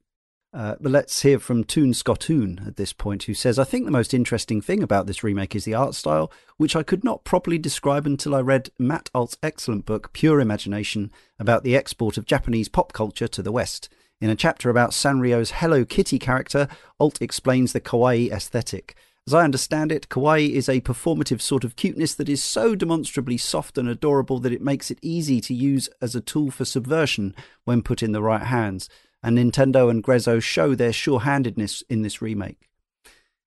Uh, 0.55 0.77
but 0.81 0.93
let's 0.93 1.23
hear 1.23 1.41
from 1.41 1.65
Toon 1.65 1.93
Scottoon 1.93 2.65
at 2.65 2.77
this 2.77 2.93
point, 2.93 3.25
who 3.25 3.35
says, 3.35 3.59
I 3.59 3.65
think 3.65 3.85
the 3.85 3.91
most 3.91 4.15
interesting 4.15 4.61
thing 4.61 4.85
about 4.85 5.09
this 5.09 5.25
remake 5.25 5.57
is 5.57 5.65
the 5.65 5.75
art 5.75 5.97
style, 5.97 6.31
which 6.59 6.77
I 6.77 6.85
could 6.85 7.03
not 7.03 7.25
properly 7.25 7.59
describe 7.59 8.07
until 8.07 8.37
I 8.37 8.41
read 8.41 8.71
Matt 8.79 9.11
Alt's 9.13 9.37
excellent 9.43 9.85
book, 9.85 10.13
Pure 10.13 10.41
Imagination, 10.41 11.11
about 11.41 11.65
the 11.65 11.75
export 11.75 12.17
of 12.17 12.25
Japanese 12.25 12.69
pop 12.69 12.93
culture 12.93 13.27
to 13.27 13.43
the 13.43 13.51
West. 13.51 13.89
In 14.21 14.31
a 14.31 14.37
chapter 14.37 14.71
about 14.71 14.95
Sanrio's 14.95 15.51
Hello 15.51 15.85
Kitty 15.85 16.21
character, 16.21 16.69
Alt 17.01 17.21
explains 17.21 17.73
the 17.73 17.81
kawaii 17.81 18.31
aesthetic. 18.31 18.95
As 19.27 19.35
I 19.35 19.43
understand 19.43 19.91
it, 19.91 20.09
kawaii 20.09 20.51
is 20.51 20.69
a 20.69 20.83
performative 20.83 21.41
sort 21.41 21.65
of 21.65 21.75
cuteness 21.75 22.15
that 22.15 22.29
is 22.29 22.45
so 22.45 22.77
demonstrably 22.77 23.39
soft 23.39 23.77
and 23.77 23.89
adorable 23.89 24.39
that 24.39 24.53
it 24.53 24.63
makes 24.63 24.91
it 24.91 24.99
easy 25.03 25.41
to 25.41 25.55
use 25.55 25.89
as 26.01 26.15
a 26.15 26.21
tool 26.21 26.53
for 26.53 26.65
subversion 26.65 27.35
when 27.65 27.83
put 27.83 28.05
in 28.05 28.13
the 28.13 28.23
right 28.23 28.45
hands. 28.45 28.89
And 29.25 29.39
Nintendo 29.39 29.91
and 29.91 30.05
Grezzo 30.05 30.39
show 30.39 30.75
their 30.75 30.93
sure 30.93 31.21
handedness 31.21 31.83
in 31.89 32.03
this 32.03 32.21
remake. 32.21 32.69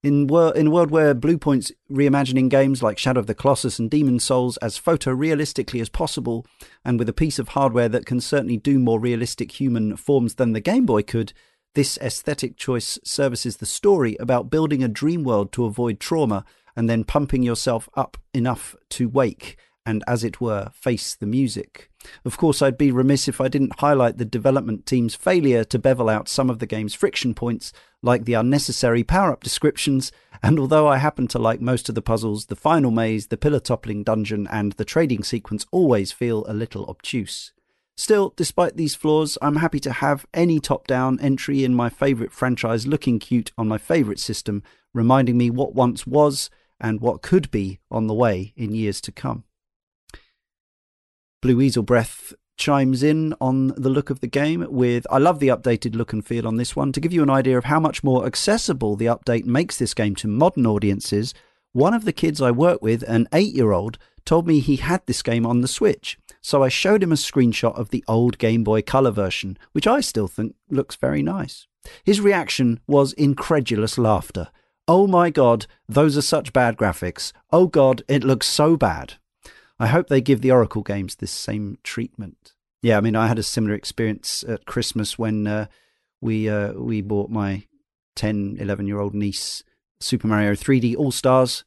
In, 0.01 0.25
wor- 0.25 0.55
in 0.55 0.67
a 0.67 0.71
world 0.71 0.89
where 0.89 1.13
Bluepoint's 1.13 1.71
reimagining 1.91 2.49
games 2.49 2.81
like 2.81 2.97
Shadow 2.97 3.19
of 3.19 3.27
the 3.27 3.35
Colossus 3.35 3.77
and 3.77 3.89
Demon's 3.89 4.23
Souls 4.23 4.57
as 4.57 4.79
photorealistically 4.79 5.79
as 5.79 5.89
possible, 5.89 6.47
and 6.83 6.97
with 6.97 7.07
a 7.07 7.13
piece 7.13 7.37
of 7.37 7.49
hardware 7.49 7.89
that 7.89 8.07
can 8.07 8.19
certainly 8.19 8.57
do 8.57 8.79
more 8.79 8.99
realistic 8.99 9.59
human 9.59 9.95
forms 9.95 10.35
than 10.35 10.53
the 10.53 10.59
Game 10.59 10.87
Boy 10.87 11.03
could, 11.03 11.31
this 11.75 11.99
aesthetic 11.99 12.57
choice 12.57 12.97
services 13.03 13.57
the 13.57 13.67
story 13.67 14.17
about 14.19 14.49
building 14.49 14.83
a 14.83 14.87
dream 14.87 15.23
world 15.23 15.51
to 15.51 15.65
avoid 15.65 15.99
trauma 15.99 16.43
and 16.75 16.89
then 16.89 17.03
pumping 17.03 17.43
yourself 17.43 17.87
up 17.93 18.17
enough 18.33 18.75
to 18.89 19.07
wake 19.07 19.57
and, 19.87 20.03
as 20.05 20.23
it 20.25 20.41
were, 20.41 20.69
face 20.73 21.15
the 21.15 21.25
music. 21.25 21.89
Of 22.25 22.37
course, 22.37 22.61
I'd 22.61 22.77
be 22.77 22.91
remiss 22.91 23.29
if 23.29 23.39
I 23.39 23.47
didn't 23.47 23.79
highlight 23.79 24.17
the 24.17 24.25
development 24.25 24.85
team's 24.85 25.15
failure 25.15 25.63
to 25.63 25.79
bevel 25.79 26.09
out 26.09 26.27
some 26.27 26.49
of 26.49 26.59
the 26.59 26.65
game's 26.65 26.93
friction 26.93 27.33
points, 27.33 27.71
like 28.03 28.25
the 28.25 28.33
unnecessary 28.33 29.03
power 29.03 29.31
up 29.31 29.43
descriptions. 29.43 30.11
And 30.43 30.59
although 30.59 30.87
I 30.87 30.97
happen 30.97 31.27
to 31.29 31.39
like 31.39 31.61
most 31.61 31.87
of 31.87 31.95
the 31.95 32.01
puzzles, 32.01 32.47
the 32.47 32.55
final 32.55 32.91
maze, 32.91 33.27
the 33.27 33.37
pillar 33.37 33.61
toppling 33.61 34.03
dungeon, 34.03 34.45
and 34.51 34.73
the 34.73 34.85
trading 34.85 35.23
sequence 35.23 35.65
always 35.71 36.11
feel 36.11 36.45
a 36.47 36.53
little 36.53 36.85
obtuse. 36.87 37.53
Still, 37.95 38.33
despite 38.35 38.75
these 38.75 38.93
flaws, 38.93 39.37
I'm 39.41 39.55
happy 39.55 39.79
to 39.79 39.91
have 39.91 40.27
any 40.33 40.59
top 40.59 40.85
down 40.85 41.17
entry 41.21 41.63
in 41.63 41.73
my 41.73 41.89
favourite 41.89 42.33
franchise 42.33 42.85
looking 42.85 43.19
cute 43.19 43.51
on 43.57 43.69
my 43.69 43.77
favourite 43.77 44.19
system, 44.19 44.63
reminding 44.93 45.37
me 45.37 45.49
what 45.49 45.73
once 45.73 46.05
was 46.05 46.49
and 46.79 46.99
what 46.99 47.21
could 47.21 47.49
be 47.49 47.79
on 47.89 48.07
the 48.07 48.13
way 48.13 48.53
in 48.57 48.75
years 48.75 48.99
to 49.01 49.11
come. 49.13 49.45
Blue 51.41 51.57
Weasel 51.57 51.83
Breath 51.83 52.33
chimes 52.57 53.03
in 53.03 53.35
on 53.39 53.67
the 53.77 53.89
look 53.89 54.09
of 54.09 54.19
the 54.19 54.27
game 54.27 54.65
with 54.69 55.05
I 55.11 55.19
love 55.19 55.39
the 55.39 55.49
updated 55.49 55.95
look 55.95 56.11
and 56.11 56.25
feel 56.25 56.47
on 56.47 56.57
this 56.57 56.75
one. 56.75 56.91
To 56.91 56.99
give 56.99 57.13
you 57.13 57.23
an 57.23 57.29
idea 57.29 57.57
of 57.57 57.65
how 57.65 57.79
much 57.79 58.03
more 58.03 58.25
accessible 58.25 58.95
the 58.95 59.05
update 59.05 59.45
makes 59.45 59.77
this 59.77 59.93
game 59.93 60.15
to 60.15 60.27
modern 60.27 60.65
audiences, 60.65 61.33
one 61.73 61.93
of 61.93 62.05
the 62.05 62.13
kids 62.13 62.41
I 62.41 62.51
work 62.51 62.81
with, 62.81 63.03
an 63.03 63.27
eight 63.33 63.53
year 63.53 63.71
old, 63.71 63.97
told 64.25 64.47
me 64.47 64.59
he 64.59 64.77
had 64.77 65.05
this 65.05 65.21
game 65.21 65.45
on 65.45 65.61
the 65.61 65.67
Switch 65.67 66.17
so 66.47 66.63
I 66.63 66.69
showed 66.69 67.03
him 67.03 67.11
a 67.11 67.15
screenshot 67.15 67.77
of 67.77 67.89
the 67.89 68.05
old 68.07 68.37
Game 68.37 68.63
Boy 68.63 68.81
Color 68.81 69.11
version, 69.11 69.57
which 69.73 69.85
I 69.85 69.99
still 69.99 70.29
think 70.29 70.55
looks 70.69 70.95
very 70.95 71.21
nice. 71.21 71.67
His 72.05 72.21
reaction 72.21 72.79
was 72.87 73.11
incredulous 73.11 73.97
laughter. 73.97 74.47
Oh 74.87 75.07
my 75.07 75.29
god, 75.29 75.65
those 75.89 76.15
are 76.15 76.21
such 76.21 76.53
bad 76.53 76.77
graphics. 76.77 77.33
Oh 77.51 77.67
god, 77.67 78.01
it 78.07 78.23
looks 78.23 78.47
so 78.47 78.77
bad. 78.77 79.15
I 79.79 79.87
hope 79.87 80.07
they 80.07 80.21
give 80.21 80.41
the 80.41 80.51
Oracle 80.51 80.81
games 80.81 81.15
this 81.15 81.31
same 81.31 81.77
treatment. 81.83 82.53
Yeah, 82.81 82.97
I 82.97 83.01
mean, 83.01 83.15
I 83.15 83.27
had 83.27 83.39
a 83.39 83.43
similar 83.43 83.75
experience 83.75 84.43
at 84.47 84.65
Christmas 84.65 85.17
when 85.17 85.47
uh, 85.47 85.67
we 86.21 86.49
uh, 86.49 86.73
we 86.73 87.01
bought 87.01 87.29
my 87.29 87.65
10, 88.15 88.57
11 88.59 88.87
year 88.87 88.99
old 88.99 89.13
niece 89.13 89.63
Super 89.99 90.27
Mario 90.27 90.53
3D 90.53 90.95
All 90.95 91.11
Stars 91.11 91.63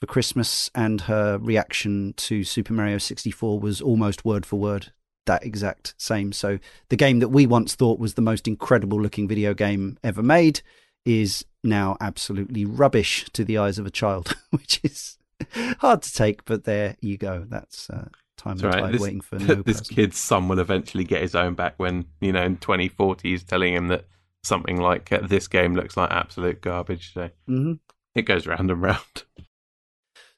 for 0.00 0.06
Christmas, 0.06 0.70
and 0.74 1.02
her 1.02 1.38
reaction 1.38 2.14
to 2.16 2.42
Super 2.42 2.72
Mario 2.72 2.98
64 2.98 3.60
was 3.60 3.80
almost 3.80 4.24
word 4.24 4.46
for 4.46 4.58
word 4.58 4.92
that 5.26 5.44
exact 5.44 5.94
same. 5.98 6.32
So 6.32 6.58
the 6.88 6.96
game 6.96 7.20
that 7.20 7.28
we 7.28 7.46
once 7.46 7.74
thought 7.74 7.98
was 7.98 8.14
the 8.14 8.22
most 8.22 8.48
incredible 8.48 9.00
looking 9.00 9.28
video 9.28 9.54
game 9.54 9.98
ever 10.02 10.22
made 10.22 10.62
is 11.04 11.44
now 11.62 11.96
absolutely 12.00 12.64
rubbish 12.64 13.26
to 13.32 13.44
the 13.44 13.58
eyes 13.58 13.78
of 13.78 13.86
a 13.86 13.90
child, 13.90 14.36
which 14.50 14.80
is 14.82 15.18
hard 15.78 16.02
to 16.02 16.12
take. 16.12 16.44
But 16.44 16.64
there 16.64 16.96
you 17.00 17.16
go. 17.16 17.44
That's 17.48 17.90
uh, 17.90 18.08
time 18.36 18.58
and 18.58 18.64
right. 18.64 18.92
this, 18.92 19.00
waiting 19.00 19.20
for 19.20 19.38
no 19.38 19.54
this 19.56 19.78
present. 19.78 19.88
kid's 19.88 20.18
son 20.18 20.48
will 20.48 20.58
eventually 20.58 21.04
get 21.04 21.22
his 21.22 21.34
own 21.34 21.54
back 21.54 21.74
when 21.76 22.06
you 22.20 22.32
know 22.32 22.42
in 22.42 22.56
2040 22.56 23.28
he's 23.28 23.44
telling 23.44 23.74
him 23.74 23.88
that 23.88 24.06
something 24.42 24.80
like 24.80 25.12
uh, 25.12 25.20
this 25.26 25.48
game 25.48 25.74
looks 25.74 25.96
like 25.96 26.10
absolute 26.10 26.60
garbage. 26.60 27.12
So 27.12 27.30
mm-hmm. 27.48 27.74
it 28.14 28.22
goes 28.22 28.46
round 28.46 28.70
and 28.70 28.82
round. 28.82 29.24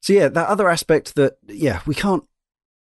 So 0.04 0.12
yeah, 0.14 0.26
that 0.26 0.48
other 0.48 0.68
aspect 0.68 1.14
that 1.14 1.34
yeah 1.46 1.80
we 1.86 1.94
can't 1.94 2.24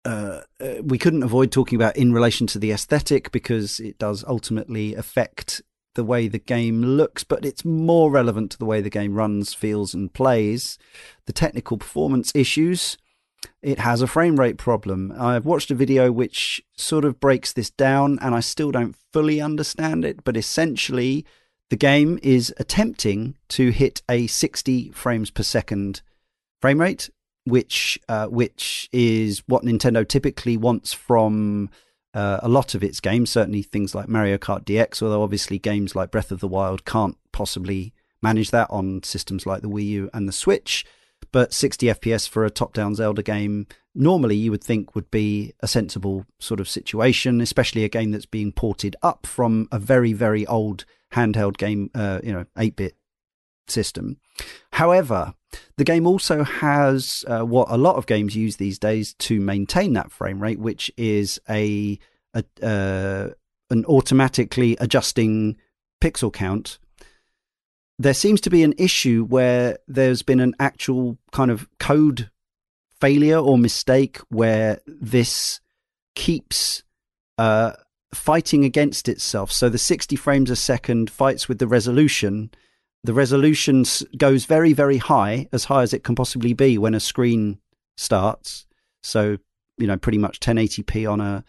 uh, 0.04 0.42
uh, 0.60 0.74
we 0.84 0.98
couldn't 0.98 1.22
avoid 1.22 1.50
talking 1.50 1.76
about 1.76 1.96
in 1.96 2.12
relation 2.12 2.46
to 2.48 2.58
the 2.58 2.70
aesthetic 2.70 3.32
because 3.32 3.80
it 3.80 3.98
does 3.98 4.22
ultimately 4.28 4.94
affect 4.94 5.62
the 5.96 6.04
way 6.04 6.28
the 6.28 6.38
game 6.38 6.82
looks, 6.82 7.24
but 7.24 7.44
it's 7.44 7.64
more 7.64 8.10
relevant 8.10 8.52
to 8.52 8.58
the 8.58 8.64
way 8.64 8.80
the 8.80 8.90
game 8.90 9.14
runs, 9.14 9.52
feels, 9.52 9.92
and 9.94 10.12
plays. 10.12 10.78
The 11.26 11.32
technical 11.32 11.76
performance 11.76 12.30
issues. 12.34 12.96
It 13.62 13.80
has 13.80 14.00
a 14.00 14.06
frame 14.06 14.38
rate 14.38 14.58
problem. 14.58 15.12
I've 15.18 15.44
watched 15.44 15.70
a 15.70 15.74
video 15.74 16.12
which 16.12 16.62
sort 16.76 17.04
of 17.04 17.18
breaks 17.18 17.52
this 17.52 17.70
down, 17.70 18.18
and 18.20 18.34
I 18.34 18.40
still 18.40 18.70
don't 18.70 18.96
fully 19.12 19.40
understand 19.40 20.04
it, 20.04 20.22
but 20.22 20.36
essentially, 20.36 21.24
the 21.70 21.76
game 21.76 22.18
is 22.22 22.54
attempting 22.58 23.36
to 23.48 23.70
hit 23.70 24.02
a 24.08 24.26
60 24.26 24.90
frames 24.90 25.30
per 25.30 25.42
second 25.42 26.02
frame 26.60 26.80
rate, 26.80 27.10
which 27.44 27.98
uh, 28.08 28.26
which 28.26 28.88
is 28.92 29.42
what 29.46 29.64
Nintendo 29.64 30.06
typically 30.06 30.56
wants 30.56 30.92
from 30.92 31.70
uh, 32.16 32.40
a 32.42 32.48
lot 32.48 32.74
of 32.74 32.82
its 32.82 32.98
games. 32.98 33.30
Certainly 33.30 33.62
things 33.62 33.94
like 33.94 34.08
Mario 34.08 34.38
Kart 34.38 34.64
DX, 34.64 35.02
although 35.02 35.22
obviously 35.22 35.58
games 35.58 35.94
like 35.94 36.10
Breath 36.10 36.32
of 36.32 36.40
the 36.40 36.48
Wild 36.48 36.86
can't 36.86 37.16
possibly 37.30 37.92
manage 38.22 38.50
that 38.50 38.68
on 38.70 39.02
systems 39.02 39.44
like 39.44 39.60
the 39.60 39.68
Wii 39.68 39.86
U 39.86 40.10
and 40.14 40.26
the 40.26 40.32
Switch. 40.32 40.86
But 41.30 41.52
60 41.52 41.86
FPS 41.86 42.26
for 42.26 42.44
a 42.44 42.50
top-down 42.50 42.94
Zelda 42.94 43.22
game, 43.22 43.66
normally 43.94 44.36
you 44.36 44.50
would 44.50 44.64
think 44.64 44.94
would 44.94 45.10
be 45.10 45.52
a 45.60 45.68
sensible 45.68 46.24
sort 46.38 46.60
of 46.60 46.68
situation, 46.68 47.42
especially 47.42 47.84
a 47.84 47.90
game 47.90 48.12
that's 48.12 48.26
being 48.26 48.52
ported 48.52 48.96
up 49.02 49.26
from 49.26 49.68
a 49.70 49.78
very, 49.78 50.14
very 50.14 50.46
old 50.46 50.86
handheld 51.12 51.58
game, 51.58 51.90
uh, 51.94 52.20
you 52.24 52.32
know, 52.32 52.46
8-bit 52.56 52.96
system. 53.68 54.18
However, 54.72 55.34
the 55.76 55.84
game 55.84 56.06
also 56.06 56.44
has 56.44 57.24
uh, 57.28 57.42
what 57.42 57.68
a 57.70 57.76
lot 57.76 57.96
of 57.96 58.06
games 58.06 58.36
use 58.36 58.56
these 58.56 58.78
days 58.78 59.14
to 59.14 59.40
maintain 59.40 59.92
that 59.94 60.10
frame 60.10 60.40
rate, 60.40 60.58
which 60.58 60.90
is 60.96 61.40
a, 61.48 61.98
a 62.34 62.44
uh, 62.62 63.30
an 63.68 63.84
automatically 63.86 64.76
adjusting 64.78 65.56
pixel 66.00 66.32
count. 66.32 66.78
There 67.98 68.14
seems 68.14 68.40
to 68.42 68.50
be 68.50 68.62
an 68.62 68.74
issue 68.78 69.24
where 69.24 69.78
there's 69.88 70.22
been 70.22 70.40
an 70.40 70.54
actual 70.60 71.18
kind 71.32 71.50
of 71.50 71.66
code 71.78 72.30
failure 73.00 73.38
or 73.38 73.58
mistake 73.58 74.18
where 74.28 74.80
this 74.86 75.60
keeps 76.14 76.82
uh, 77.38 77.72
fighting 78.12 78.64
against 78.64 79.08
itself. 79.08 79.50
So 79.50 79.68
the 79.68 79.78
60 79.78 80.16
frames 80.16 80.50
a 80.50 80.56
second 80.56 81.10
fights 81.10 81.48
with 81.48 81.58
the 81.58 81.66
resolution 81.66 82.50
the 83.04 83.14
resolution 83.14 83.84
goes 84.16 84.44
very, 84.46 84.72
very 84.72 84.98
high, 84.98 85.48
as 85.52 85.64
high 85.64 85.82
as 85.82 85.92
it 85.92 86.04
can 86.04 86.14
possibly 86.14 86.52
be 86.52 86.76
when 86.78 86.94
a 86.94 87.00
screen 87.00 87.58
starts. 87.96 88.66
So, 89.02 89.38
you 89.78 89.86
know, 89.86 89.96
pretty 89.96 90.18
much 90.18 90.40
1080p 90.40 91.10
on 91.10 91.20
a 91.20 91.44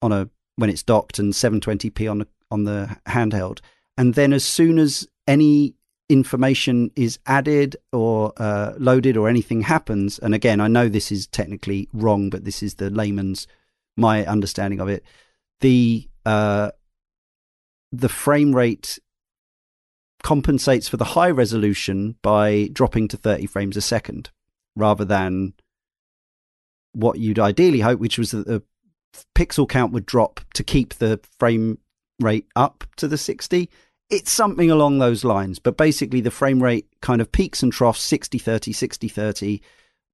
on 0.00 0.12
a 0.12 0.30
when 0.56 0.70
it's 0.70 0.82
docked 0.82 1.18
and 1.18 1.32
720p 1.32 2.10
on 2.10 2.18
the 2.18 2.28
on 2.50 2.64
the 2.64 2.96
handheld. 3.06 3.60
And 3.96 4.14
then 4.14 4.32
as 4.32 4.44
soon 4.44 4.78
as 4.78 5.06
any 5.26 5.74
information 6.08 6.90
is 6.96 7.18
added 7.26 7.76
or 7.92 8.32
uh, 8.36 8.72
loaded 8.78 9.16
or 9.16 9.28
anything 9.28 9.62
happens, 9.62 10.18
and 10.18 10.34
again, 10.34 10.60
I 10.60 10.68
know 10.68 10.88
this 10.88 11.12
is 11.12 11.26
technically 11.26 11.88
wrong, 11.92 12.30
but 12.30 12.44
this 12.44 12.62
is 12.62 12.74
the 12.74 12.90
layman's 12.90 13.46
my 13.96 14.24
understanding 14.26 14.80
of 14.80 14.88
it. 14.88 15.04
The 15.60 16.08
uh, 16.26 16.70
the 17.92 18.08
frame 18.08 18.54
rate 18.54 18.98
compensates 20.24 20.88
for 20.88 20.96
the 20.96 21.04
high 21.04 21.30
resolution 21.30 22.16
by 22.22 22.70
dropping 22.72 23.06
to 23.06 23.16
30 23.16 23.46
frames 23.46 23.76
a 23.76 23.80
second 23.82 24.30
rather 24.74 25.04
than 25.04 25.52
what 26.92 27.18
you'd 27.18 27.38
ideally 27.38 27.80
hope, 27.80 28.00
which 28.00 28.18
was 28.18 28.30
that 28.30 28.46
the 28.46 28.62
pixel 29.36 29.68
count 29.68 29.92
would 29.92 30.06
drop 30.06 30.40
to 30.54 30.64
keep 30.64 30.94
the 30.94 31.20
frame 31.38 31.78
rate 32.20 32.46
up 32.56 32.84
to 32.96 33.06
the 33.06 33.18
60. 33.18 33.68
It's 34.08 34.32
something 34.32 34.70
along 34.70 34.98
those 34.98 35.24
lines, 35.24 35.58
but 35.58 35.76
basically 35.76 36.22
the 36.22 36.30
frame 36.30 36.62
rate 36.62 36.86
kind 37.02 37.20
of 37.20 37.30
peaks 37.30 37.62
and 37.62 37.70
troughs 37.70 38.00
60 38.00 38.38
30, 38.38 38.72
60 38.72 39.08
30, 39.08 39.60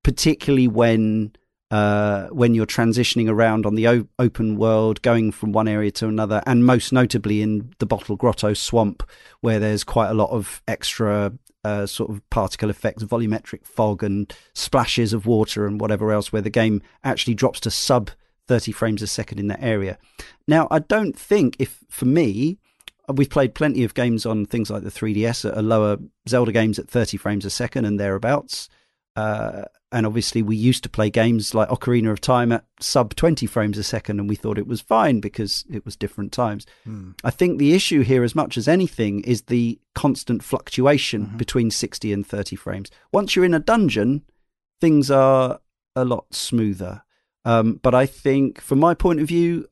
particularly 0.02 0.66
when 0.66 1.32
uh, 1.70 2.26
when 2.28 2.54
you're 2.54 2.66
transitioning 2.66 3.28
around 3.28 3.64
on 3.64 3.74
the 3.74 3.86
o- 3.86 4.08
open 4.18 4.56
world, 4.56 5.00
going 5.02 5.30
from 5.30 5.52
one 5.52 5.68
area 5.68 5.90
to 5.92 6.08
another, 6.08 6.42
and 6.46 6.66
most 6.66 6.92
notably 6.92 7.42
in 7.42 7.72
the 7.78 7.86
Bottle 7.86 8.16
Grotto 8.16 8.54
swamp, 8.54 9.08
where 9.40 9.58
there's 9.58 9.84
quite 9.84 10.10
a 10.10 10.14
lot 10.14 10.30
of 10.30 10.62
extra 10.66 11.32
uh, 11.64 11.86
sort 11.86 12.10
of 12.10 12.28
particle 12.30 12.70
effects, 12.70 13.04
volumetric 13.04 13.64
fog, 13.64 14.02
and 14.02 14.34
splashes 14.54 15.12
of 15.12 15.26
water 15.26 15.66
and 15.66 15.80
whatever 15.80 16.12
else, 16.12 16.32
where 16.32 16.42
the 16.42 16.50
game 16.50 16.82
actually 17.04 17.34
drops 17.34 17.60
to 17.60 17.70
sub 17.70 18.10
30 18.48 18.72
frames 18.72 19.02
a 19.02 19.06
second 19.06 19.38
in 19.38 19.46
that 19.46 19.62
area. 19.62 19.96
Now, 20.48 20.66
I 20.70 20.80
don't 20.80 21.16
think 21.16 21.54
if 21.60 21.84
for 21.88 22.06
me, 22.06 22.58
we've 23.08 23.30
played 23.30 23.54
plenty 23.54 23.84
of 23.84 23.94
games 23.94 24.26
on 24.26 24.46
things 24.46 24.70
like 24.70 24.82
the 24.82 24.90
3DS 24.90 25.56
at 25.56 25.64
lower 25.64 25.98
Zelda 26.28 26.50
games 26.50 26.78
at 26.78 26.88
30 26.88 27.16
frames 27.16 27.44
a 27.44 27.50
second 27.50 27.84
and 27.84 28.00
thereabouts. 28.00 28.68
Uh, 29.16 29.64
and 29.92 30.06
obviously, 30.06 30.40
we 30.40 30.54
used 30.54 30.84
to 30.84 30.88
play 30.88 31.10
games 31.10 31.52
like 31.52 31.68
Ocarina 31.68 32.12
of 32.12 32.20
Time 32.20 32.52
at 32.52 32.64
sub 32.78 33.16
20 33.16 33.46
frames 33.46 33.76
a 33.76 33.82
second, 33.82 34.20
and 34.20 34.28
we 34.28 34.36
thought 34.36 34.58
it 34.58 34.68
was 34.68 34.80
fine 34.80 35.18
because 35.18 35.64
it 35.68 35.84
was 35.84 35.96
different 35.96 36.32
times. 36.32 36.64
Mm. 36.86 37.14
I 37.24 37.30
think 37.30 37.58
the 37.58 37.74
issue 37.74 38.02
here, 38.02 38.22
as 38.22 38.36
much 38.36 38.56
as 38.56 38.68
anything, 38.68 39.20
is 39.22 39.42
the 39.42 39.80
constant 39.94 40.44
fluctuation 40.44 41.26
mm-hmm. 41.26 41.36
between 41.38 41.70
60 41.72 42.12
and 42.12 42.24
30 42.24 42.54
frames. 42.54 42.90
Once 43.12 43.34
you're 43.34 43.44
in 43.44 43.54
a 43.54 43.58
dungeon, 43.58 44.22
things 44.80 45.10
are 45.10 45.60
a 45.96 46.04
lot 46.04 46.32
smoother. 46.32 47.02
Um, 47.44 47.80
but 47.82 47.94
I 47.94 48.06
think, 48.06 48.60
from 48.60 48.78
my 48.78 48.94
point 48.94 49.20
of 49.20 49.26
view, 49.26 49.66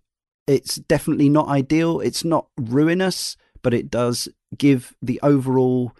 it's 0.48 0.76
definitely 0.76 1.28
not 1.28 1.48
ideal. 1.48 2.00
It's 2.00 2.24
not 2.24 2.48
ruinous, 2.58 3.36
but 3.62 3.74
it 3.74 3.88
does 3.90 4.28
give 4.56 4.96
the 5.00 5.20
overall 5.22 5.94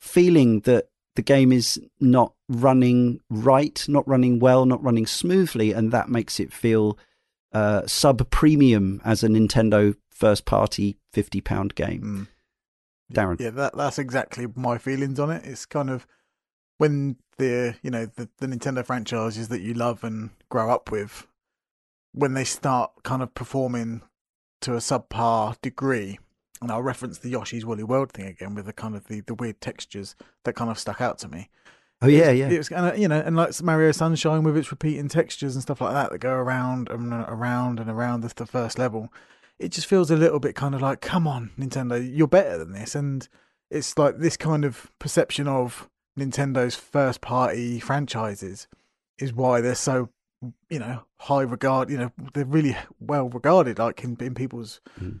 feeling 0.00 0.60
that 0.60 0.88
the 1.16 1.22
game 1.22 1.52
is 1.52 1.80
not 2.00 2.34
running 2.48 3.20
right, 3.30 3.84
not 3.88 4.06
running 4.08 4.38
well, 4.38 4.66
not 4.66 4.82
running 4.82 5.06
smoothly, 5.06 5.72
and 5.72 5.92
that 5.92 6.08
makes 6.08 6.40
it 6.40 6.52
feel 6.52 6.98
uh, 7.52 7.86
sub 7.86 8.28
premium 8.30 9.00
as 9.04 9.22
a 9.22 9.28
Nintendo 9.28 9.94
first 10.10 10.44
party 10.44 10.96
fifty 11.12 11.40
pound 11.40 11.74
game. 11.74 12.28
Mm. 13.10 13.14
Darren, 13.14 13.40
yeah, 13.40 13.50
that 13.50 13.76
that's 13.76 13.98
exactly 13.98 14.46
my 14.56 14.78
feelings 14.78 15.20
on 15.20 15.30
it. 15.30 15.44
It's 15.44 15.66
kind 15.66 15.90
of 15.90 16.06
when 16.78 17.16
the 17.36 17.76
you 17.82 17.90
know 17.90 18.06
the, 18.06 18.28
the 18.38 18.46
Nintendo 18.46 18.84
franchises 18.84 19.48
that 19.48 19.60
you 19.60 19.74
love 19.74 20.02
and 20.02 20.30
grow 20.48 20.70
up 20.70 20.90
with, 20.90 21.26
when 22.12 22.34
they 22.34 22.44
start 22.44 22.90
kind 23.02 23.22
of 23.22 23.34
performing 23.34 24.02
to 24.62 24.72
a 24.72 24.78
subpar 24.78 25.60
degree, 25.60 26.18
and 26.62 26.70
I'll 26.70 26.82
reference 26.82 27.18
the 27.18 27.30
Yoshi's 27.30 27.64
Woolly 27.64 27.84
World 27.84 28.12
thing 28.12 28.26
again 28.26 28.54
with 28.54 28.66
the 28.66 28.72
kind 28.72 28.94
of 28.94 29.06
the, 29.06 29.20
the 29.20 29.34
weird 29.34 29.60
textures 29.60 30.16
that 30.44 30.54
kind 30.54 30.70
of 30.70 30.78
stuck 30.78 31.00
out 31.00 31.18
to 31.18 31.28
me. 31.28 31.50
Oh 32.02 32.06
yeah, 32.06 32.30
yeah. 32.30 32.48
It 32.48 32.58
was 32.58 32.68
kind 32.68 32.86
of 32.86 32.98
you 32.98 33.08
know, 33.08 33.20
and 33.20 33.36
like 33.36 33.60
Mario 33.62 33.92
Sunshine 33.92 34.42
with 34.42 34.56
its 34.56 34.70
repeating 34.70 35.08
textures 35.08 35.54
and 35.54 35.62
stuff 35.62 35.80
like 35.80 35.94
that 35.94 36.10
that 36.10 36.18
go 36.18 36.32
around 36.32 36.88
and 36.90 37.12
around 37.12 37.80
and 37.80 37.88
around 37.90 38.20
the, 38.20 38.32
the 38.34 38.46
first 38.46 38.78
level. 38.78 39.12
It 39.58 39.70
just 39.70 39.86
feels 39.86 40.10
a 40.10 40.16
little 40.16 40.40
bit 40.40 40.54
kind 40.54 40.74
of 40.74 40.82
like, 40.82 41.00
come 41.00 41.26
on, 41.26 41.52
Nintendo, 41.58 42.02
you're 42.04 42.26
better 42.26 42.58
than 42.58 42.72
this. 42.72 42.94
And 42.94 43.26
it's 43.70 43.96
like 43.96 44.18
this 44.18 44.36
kind 44.36 44.64
of 44.64 44.90
perception 44.98 45.46
of 45.46 45.88
Nintendo's 46.18 46.74
first 46.74 47.20
party 47.20 47.78
franchises 47.78 48.66
is 49.18 49.32
why 49.32 49.60
they're 49.60 49.76
so 49.76 50.10
you 50.68 50.78
know 50.78 51.04
high 51.18 51.42
regard. 51.42 51.90
You 51.90 51.98
know, 51.98 52.12
they're 52.34 52.44
really 52.44 52.76
well 53.00 53.28
regarded, 53.28 53.78
like 53.78 54.02
in 54.02 54.16
in 54.20 54.34
people's. 54.34 54.80
Mm 55.00 55.20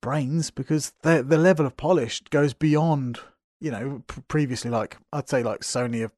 brains 0.00 0.50
because 0.50 0.92
the 1.02 1.22
the 1.22 1.38
level 1.38 1.66
of 1.66 1.76
polish 1.76 2.22
goes 2.30 2.54
beyond 2.54 3.18
you 3.60 3.70
know 3.70 4.02
previously 4.28 4.70
like 4.70 4.96
I'd 5.12 5.28
say 5.28 5.42
like 5.42 5.60
Sony 5.60 6.00
have 6.00 6.12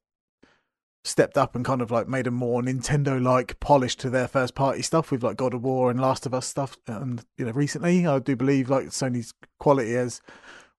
stepped 1.05 1.37
up 1.37 1.53
and 1.53 1.65
kind 1.65 1.81
of 1.81 1.91
like 1.91 2.07
made 2.07 2.27
a 2.27 2.31
more 2.31 2.61
Nintendo 2.61 3.21
like 3.21 3.59
polish 3.59 3.97
to 3.97 4.09
their 4.09 4.27
first 4.27 4.55
party 4.55 4.81
stuff 4.81 5.11
with 5.11 5.21
like 5.21 5.35
God 5.35 5.53
of 5.53 5.61
War 5.61 5.91
and 5.91 5.99
Last 5.99 6.25
of 6.25 6.33
Us 6.33 6.47
stuff 6.47 6.77
and 6.87 7.25
you 7.37 7.45
know 7.45 7.51
recently 7.51 8.07
I 8.07 8.19
do 8.19 8.35
believe 8.35 8.69
like 8.69 8.87
Sony's 8.87 9.33
quality 9.59 9.93
has 9.93 10.21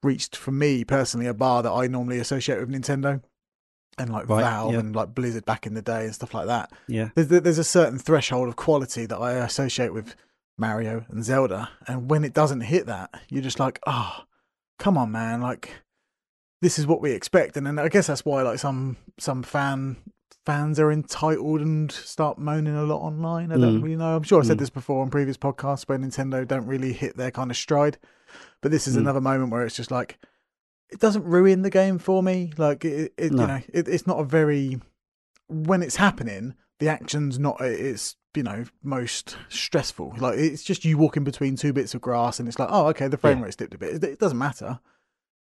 reached 0.03 0.37
for 0.37 0.53
me 0.53 0.85
personally 0.85 1.27
a 1.27 1.35
bar 1.35 1.63
that 1.63 1.73
I 1.73 1.87
normally 1.87 2.19
associate 2.19 2.59
with 2.59 2.71
Nintendo 2.71 3.23
and 3.99 4.11
like 4.11 4.29
right, 4.29 4.43
Valve 4.43 4.73
yeah. 4.73 4.81
and 4.81 4.95
like 4.95 5.15
Blizzard 5.15 5.45
back 5.45 5.67
in 5.67 5.75
the 5.75 5.83
day 5.83 6.05
and 6.05 6.15
stuff 6.15 6.35
like 6.35 6.47
that. 6.47 6.73
Yeah, 6.89 7.11
there's 7.15 7.29
there's 7.29 7.59
a 7.59 7.65
certain 7.65 7.99
threshold 7.99 8.49
of 8.49 8.57
quality 8.57 9.07
that 9.07 9.17
I 9.17 9.33
associate 9.35 9.93
with 9.93 10.17
Mario 10.57 11.05
and 11.09 11.25
Zelda. 11.25 11.71
And 11.87 12.11
when 12.11 12.25
it 12.25 12.35
doesn't 12.35 12.63
hit 12.63 12.87
that, 12.87 13.11
you're 13.29 13.43
just 13.43 13.61
like, 13.61 13.81
oh, 13.87 14.25
come 14.79 14.97
on, 14.97 15.11
man. 15.13 15.41
Like, 15.41 15.73
this 16.61 16.79
is 16.79 16.87
what 16.87 17.01
we 17.01 17.13
expect. 17.13 17.57
And 17.57 17.67
then 17.67 17.79
I 17.79 17.89
guess 17.89 18.07
that's 18.07 18.25
why 18.25 18.43
like 18.43 18.59
some 18.59 18.97
some 19.19 19.43
fan 19.43 19.97
fans 20.47 20.79
are 20.79 20.93
entitled 20.93 21.61
and 21.61 21.91
start 21.91 22.39
moaning 22.39 22.77
a 22.77 22.85
lot 22.85 23.01
online. 23.01 23.51
I 23.51 23.57
don't 23.57 23.81
mm. 23.81 23.83
really 23.83 23.97
know. 23.97 24.17
I'm 24.17 24.23
sure 24.23 24.41
I 24.41 24.45
said 24.45 24.57
mm. 24.57 24.61
this 24.61 24.71
before 24.71 25.03
on 25.03 25.11
previous 25.11 25.37
podcasts 25.37 25.89
where 25.89 25.99
Nintendo 25.99 26.47
don't 26.47 26.67
really 26.67 26.93
hit 26.93 27.17
their 27.17 27.31
kind 27.31 27.51
of 27.51 27.57
stride. 27.57 27.99
But 28.61 28.71
this 28.71 28.87
is 28.87 28.97
mm. 28.97 29.01
another 29.01 29.21
moment 29.21 29.53
where 29.53 29.65
it's 29.65 29.77
just 29.77 29.91
like 29.91 30.19
it 30.91 31.01
doesn't 31.01 31.25
ruin 31.25 31.63
the 31.63 31.71
game 31.71 31.99
for 31.99 32.23
me. 32.23 32.53
Like 32.57 32.85
it, 32.85 33.13
it 33.17 33.33
no. 33.33 33.43
you 33.43 33.49
know, 33.49 33.61
it, 33.73 33.89
it's 33.89 34.07
not 34.07 34.21
a 34.21 34.25
very 34.25 34.81
when 35.49 35.83
it's 35.83 35.97
happening, 35.97 36.55
the 36.79 36.89
action's 36.89 37.39
not 37.39 37.61
it's 37.61 38.17
you 38.35 38.43
know 38.43 38.65
most 38.83 39.37
stressful. 39.49 40.15
Like 40.19 40.39
it's 40.39 40.63
just 40.63 40.85
you 40.85 40.99
walking 40.99 41.25
between 41.25 41.57
two 41.57 41.73
bits 41.73 41.95
of 41.95 42.01
grass, 42.01 42.39
and 42.39 42.49
it's 42.49 42.59
like, 42.59 42.69
oh, 42.71 42.89
okay, 42.89 43.09
the 43.09 43.17
frame 43.17 43.39
yeah. 43.39 43.45
rate's 43.45 43.57
dipped 43.57 43.75
a 43.75 43.79
bit. 43.79 43.95
It, 43.95 44.05
it 44.05 44.19
doesn't 44.19 44.39
matter. 44.39 44.81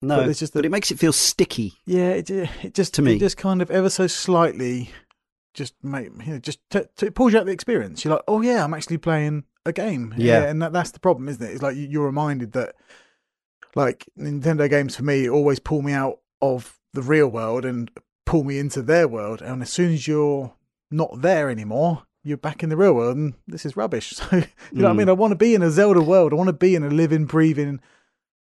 No, 0.01 0.17
but, 0.17 0.29
it's 0.29 0.39
just 0.39 0.53
that, 0.53 0.59
but 0.59 0.65
it 0.65 0.71
makes 0.71 0.91
it 0.91 0.99
feel 0.99 1.13
sticky. 1.13 1.73
Yeah, 1.85 2.09
it, 2.09 2.29
it 2.29 2.73
just 2.73 2.93
to 2.95 3.01
me, 3.01 3.15
it 3.15 3.19
just 3.19 3.37
kind 3.37 3.61
of 3.61 3.71
ever 3.71 3.89
so 3.89 4.07
slightly, 4.07 4.91
just 5.53 5.73
make 5.83 6.09
you 6.25 6.33
know, 6.33 6.39
just 6.39 6.59
t- 6.69 6.81
t- 6.95 7.07
it 7.07 7.15
pulls 7.15 7.33
you 7.33 7.39
out 7.39 7.45
the 7.45 7.51
experience. 7.51 8.05
You're 8.05 8.13
like, 8.15 8.23
oh 8.27 8.41
yeah, 8.41 8.63
I'm 8.63 8.73
actually 8.73 8.97
playing 8.97 9.45
a 9.65 9.73
game. 9.73 10.13
Yeah, 10.17 10.41
yeah 10.41 10.49
and 10.49 10.61
that, 10.61 10.73
that's 10.73 10.91
the 10.91 10.99
problem, 10.99 11.27
isn't 11.29 11.43
it? 11.43 11.51
It's 11.51 11.63
like 11.63 11.75
you're 11.77 12.05
reminded 12.05 12.51
that, 12.53 12.75
like 13.75 14.05
Nintendo 14.17 14.69
games 14.69 14.95
for 14.95 15.03
me 15.03 15.29
always 15.29 15.59
pull 15.59 15.81
me 15.81 15.93
out 15.93 16.19
of 16.41 16.79
the 16.93 17.01
real 17.01 17.27
world 17.27 17.65
and 17.65 17.91
pull 18.25 18.43
me 18.43 18.59
into 18.59 18.81
their 18.81 19.07
world. 19.07 19.41
And 19.41 19.61
as 19.61 19.71
soon 19.71 19.93
as 19.93 20.07
you're 20.07 20.53
not 20.91 21.21
there 21.21 21.49
anymore, 21.49 22.03
you're 22.27 22.37
back 22.37 22.61
in 22.61 22.69
the 22.69 22.77
real 22.77 22.93
world 22.93 23.15
and 23.15 23.33
this 23.47 23.65
is 23.65 23.77
rubbish. 23.77 24.13
So, 24.17 24.25
you 24.35 24.41
know 24.41 24.45
mm. 24.45 24.83
what 24.83 24.89
I 24.89 24.93
mean? 24.93 25.09
I 25.09 25.13
want 25.13 25.31
to 25.31 25.37
be 25.37 25.55
in 25.55 25.61
a 25.61 25.71
Zelda 25.71 26.01
world. 26.01 26.33
I 26.33 26.35
want 26.35 26.49
to 26.49 26.53
be 26.53 26.75
in 26.75 26.83
a 26.83 26.89
living, 26.89 27.25
breathing 27.25 27.79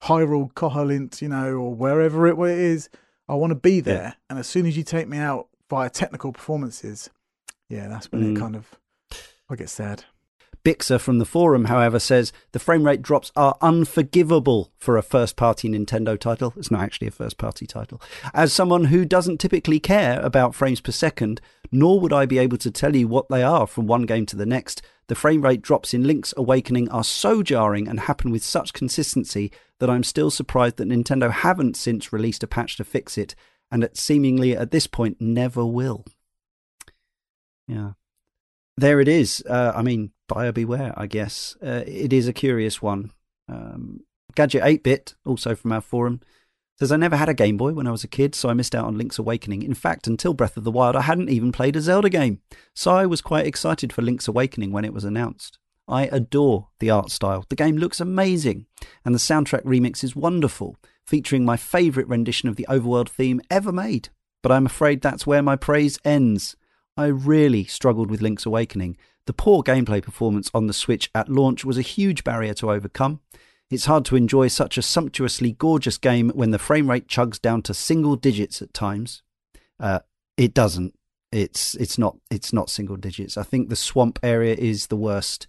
Hyrule, 0.04 0.52
Koholint, 0.54 1.22
you 1.22 1.30
know, 1.30 1.54
or 1.54 1.74
wherever 1.74 2.28
it 2.28 2.38
is. 2.40 2.90
I 3.28 3.36
want 3.36 3.52
to 3.52 3.56
be 3.56 3.80
there. 3.80 4.04
Yeah. 4.04 4.14
And 4.30 4.40
as 4.40 4.48
soon 4.48 4.66
as 4.66 4.78
you 4.78 4.84
take 4.84 5.08
me 5.08 5.18
out 5.18 5.48
via 5.70 5.90
technical 5.90 6.32
performances, 6.32 7.10
yeah, 7.70 7.88
that's 7.88 8.12
when 8.12 8.24
mm. 8.24 8.36
it 8.36 8.40
kind 8.40 8.56
of, 8.56 8.76
I 9.50 9.56
get 9.56 9.70
sad. 9.70 10.04
Bixer 10.66 11.00
from 11.00 11.20
the 11.20 11.26
forum, 11.26 11.66
however, 11.66 12.00
says 12.00 12.34
the 12.52 12.60
frame 12.60 12.84
rate 12.84 13.04
drops 13.04 13.32
are 13.36 13.56
unforgivable 13.62 14.72
for 14.78 14.98
a 14.98 15.04
first 15.04 15.36
party 15.36 15.70
Nintendo 15.70 16.20
title. 16.20 16.54
It's 16.58 16.72
not 16.72 16.82
actually 16.82 17.08
a 17.08 17.12
first 17.12 17.38
party 17.38 17.68
title. 17.68 18.02
As 18.34 18.52
someone 18.52 18.86
who 18.86 19.06
doesn't 19.06 19.38
typically 19.38 19.80
care 19.80 20.20
about 20.22 20.56
frames 20.56 20.82
per 20.82 20.92
second, 20.92 21.40
nor 21.72 22.00
would 22.00 22.12
I 22.12 22.26
be 22.26 22.40
able 22.40 22.58
to 22.58 22.72
tell 22.72 22.96
you 22.96 23.08
what 23.08 23.30
they 23.30 23.44
are 23.44 23.68
from 23.68 23.86
one 23.86 24.08
game 24.08 24.26
to 24.26 24.36
the 24.36 24.46
next, 24.46 24.82
the 25.08 25.14
frame 25.14 25.44
rate 25.44 25.62
drops 25.62 25.94
in 25.94 26.04
Link's 26.04 26.34
Awakening 26.36 26.90
are 26.90 27.04
so 27.04 27.44
jarring 27.44 27.88
and 27.88 28.00
happen 28.00 28.32
with 28.32 28.44
such 28.44 28.74
consistency 28.74 29.52
that 29.80 29.90
I'm 29.90 30.04
still 30.04 30.32
surprised 30.32 30.78
that 30.78 30.88
Nintendo 30.88 31.30
haven't 31.30 31.78
since 31.78 32.12
released 32.12 32.44
a 32.44 32.48
patch 32.48 32.76
to 32.78 32.84
fix 32.84 33.20
it, 33.20 33.36
and 33.72 33.84
at 33.84 33.98
seemingly 33.98 34.58
at 34.58 34.72
this 34.72 34.88
point 34.88 35.18
never 35.20 35.64
will. 35.64 36.06
Yeah. 37.68 37.92
There 38.78 39.00
it 39.00 39.08
is. 39.08 39.44
Uh, 39.48 39.72
I 39.76 39.84
mean, 39.84 40.12
buyer 40.28 40.52
beware, 40.52 40.94
I 40.98 41.08
guess. 41.08 41.56
Uh, 41.62 41.84
it 41.86 42.14
is 42.14 42.28
a 42.28 42.34
curious 42.34 42.82
one. 42.82 43.12
Um, 43.48 44.02
Gadget 44.36 44.64
8 44.64 44.84
bit, 44.84 45.16
also 45.26 45.56
from 45.56 45.72
our 45.72 45.82
forum, 45.82 46.22
says 46.78 46.92
I 46.92 46.98
never 46.98 47.16
had 47.16 47.30
a 47.30 47.34
Game 47.34 47.58
Boy 47.58 47.72
when 47.72 47.88
I 47.88 47.92
was 47.92 48.04
a 48.04 48.10
kid, 48.10 48.36
so 48.36 48.50
I 48.50 48.54
missed 48.54 48.76
out 48.76 48.86
on 48.86 48.98
Link's 48.98 49.20
Awakening. 49.20 49.64
In 49.64 49.74
fact, 49.74 50.08
until 50.08 50.34
Breath 50.34 50.58
of 50.58 50.64
the 50.64 50.72
Wild, 50.72 50.96
I 50.96 51.02
hadn't 51.02 51.30
even 51.30 51.52
played 51.52 51.76
a 51.76 51.82
Zelda 51.82 52.10
game. 52.10 52.42
So 52.74 52.92
I 52.92 53.06
was 53.06 53.22
quite 53.22 53.48
excited 53.48 53.94
for 53.94 54.02
Link's 54.02 54.28
Awakening 54.28 54.72
when 54.72 54.86
it 54.86 54.94
was 54.94 55.06
announced. 55.06 55.58
I 55.88 56.08
adore 56.08 56.70
the 56.80 56.90
art 56.90 57.12
style. 57.12 57.46
The 57.48 57.56
game 57.56 57.78
looks 57.78 58.00
amazing, 58.00 58.66
and 59.06 59.14
the 59.14 59.20
soundtrack 59.20 59.64
remix 59.64 60.04
is 60.04 60.16
wonderful, 60.16 60.78
featuring 61.06 61.46
my 61.46 61.58
favourite 61.58 62.10
rendition 62.10 62.50
of 62.50 62.56
the 62.56 62.66
overworld 62.70 63.10
theme 63.10 63.40
ever 63.50 63.72
made. 63.72 64.10
But 64.42 64.52
I'm 64.52 64.66
afraid 64.66 65.02
that's 65.02 65.28
where 65.28 65.44
my 65.44 65.56
praise 65.56 66.00
ends. 66.04 66.56
I 66.98 67.06
really 67.08 67.66
struggled 67.66 68.10
with 68.10 68.22
Link's 68.22 68.46
Awakening, 68.46 68.98
the 69.26 69.34
poor 69.34 69.64
gameplay 69.64 70.02
performance 70.02 70.52
on 70.54 70.68
the 70.68 70.74
Switch 70.74 71.10
at 71.16 71.30
launch 71.30 71.66
was 71.66 71.78
a 71.78 71.84
huge 71.84 72.24
barrier 72.24 72.54
to 72.56 72.72
overcome. 72.72 73.22
It's 73.72 73.86
hard 73.86 74.06
to 74.06 74.16
enjoy 74.16 74.48
such 74.48 74.78
a 74.78 74.84
sumptuously 74.84 75.54
gorgeous 75.54 75.98
game 75.98 76.30
when 76.36 76.52
the 76.52 76.60
frame 76.60 76.90
rate 76.90 77.08
chugs 77.08 77.42
down 77.42 77.64
to 77.64 77.74
single 77.74 78.16
digits 78.16 78.62
at 78.62 78.74
times. 78.74 79.24
Uh, 79.80 80.00
it 80.38 80.54
doesn't. 80.54 80.98
It's 81.32 81.74
it's 81.76 81.98
not 81.98 82.18
it's 82.30 82.54
not 82.54 82.70
single 82.70 82.96
digits. 82.96 83.38
I 83.38 83.44
think 83.44 83.70
the 83.70 83.76
swamp 83.76 84.20
area 84.22 84.56
is 84.56 84.88
the 84.88 84.96
worst, 84.96 85.48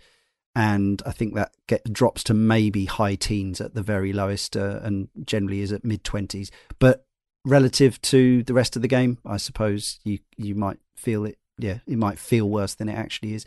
and 0.54 1.02
I 1.04 1.12
think 1.12 1.34
that 1.34 1.52
get, 1.68 1.92
drops 1.92 2.24
to 2.24 2.34
maybe 2.34 2.86
high 2.86 3.14
teens 3.14 3.60
at 3.60 3.74
the 3.74 3.82
very 3.82 4.12
lowest, 4.12 4.56
uh, 4.56 4.80
and 4.82 5.08
generally 5.24 5.60
is 5.60 5.70
at 5.70 5.84
mid 5.84 6.02
twenties. 6.02 6.50
But 6.78 7.06
relative 7.44 8.00
to 8.02 8.42
the 8.42 8.54
rest 8.54 8.74
of 8.74 8.82
the 8.82 8.88
game, 8.88 9.18
I 9.24 9.36
suppose 9.36 10.00
you 10.02 10.20
you 10.36 10.54
might 10.54 10.78
feel 10.96 11.26
it 11.26 11.38
yeah, 11.58 11.78
it 11.86 11.98
might 11.98 12.18
feel 12.18 12.48
worse 12.48 12.74
than 12.74 12.88
it 12.88 12.94
actually 12.94 13.34
is. 13.34 13.44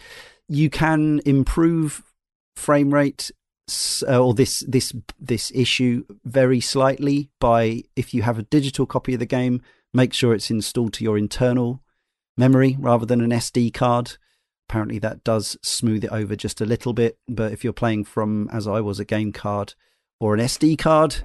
You 0.48 0.70
can 0.70 1.22
improve 1.26 2.04
frame 2.56 2.94
rate 2.94 3.32
uh, 4.08 4.20
or 4.20 4.34
this 4.34 4.64
this 4.68 4.94
this 5.20 5.52
issue 5.54 6.04
very 6.26 6.60
slightly 6.60 7.30
by 7.40 7.84
if 7.96 8.14
you 8.14 8.24
have 8.24 8.40
a 8.40 8.44
digital 8.44 8.86
copy 8.86 9.14
of 9.14 9.20
the 9.20 9.26
game, 9.26 9.62
make 9.94 10.14
sure 10.14 10.34
it's 10.34 10.50
installed 10.50 10.94
to 10.94 11.04
your 11.04 11.18
internal 11.18 11.84
memory 12.38 12.76
rather 12.80 13.06
than 13.06 13.22
an 13.22 13.32
SD 13.32 13.74
card. 13.74 14.18
Apparently, 14.68 15.00
that 15.00 15.24
does 15.24 15.58
smooth 15.64 16.04
it 16.04 16.12
over 16.12 16.36
just 16.36 16.62
a 16.62 16.66
little 16.66 16.94
bit. 16.94 17.18
But 17.28 17.52
if 17.52 17.64
you're 17.64 17.74
playing 17.74 18.06
from, 18.06 18.50
as 18.52 18.68
I 18.68 18.82
was, 18.82 19.00
a 19.00 19.06
game 19.06 19.32
card 19.32 19.74
or 20.20 20.36
an 20.36 20.40
SD 20.40 20.78
card, 20.78 21.18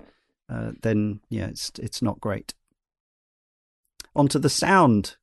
uh, 0.49 0.73
then 0.83 1.21
yeah, 1.29 1.47
it's 1.47 1.73
it's 1.79 2.03
not 2.03 2.21
great. 2.21 2.55
Onto 4.15 4.39
the 4.39 4.51
sound. 4.51 5.17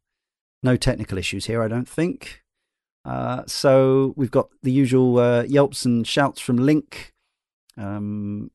No 0.63 0.75
technical 0.75 1.17
issues 1.17 1.45
here, 1.45 1.61
I 1.61 1.67
don't 1.67 1.87
think. 1.87 2.43
Uh, 3.03 3.43
so 3.47 4.13
we've 4.15 4.31
got 4.31 4.49
the 4.61 4.71
usual 4.71 5.17
uh, 5.17 5.43
yelps 5.43 5.85
and 5.85 6.05
shouts 6.05 6.39
from 6.39 6.57
Link, 6.57 7.13
um, 7.77 8.51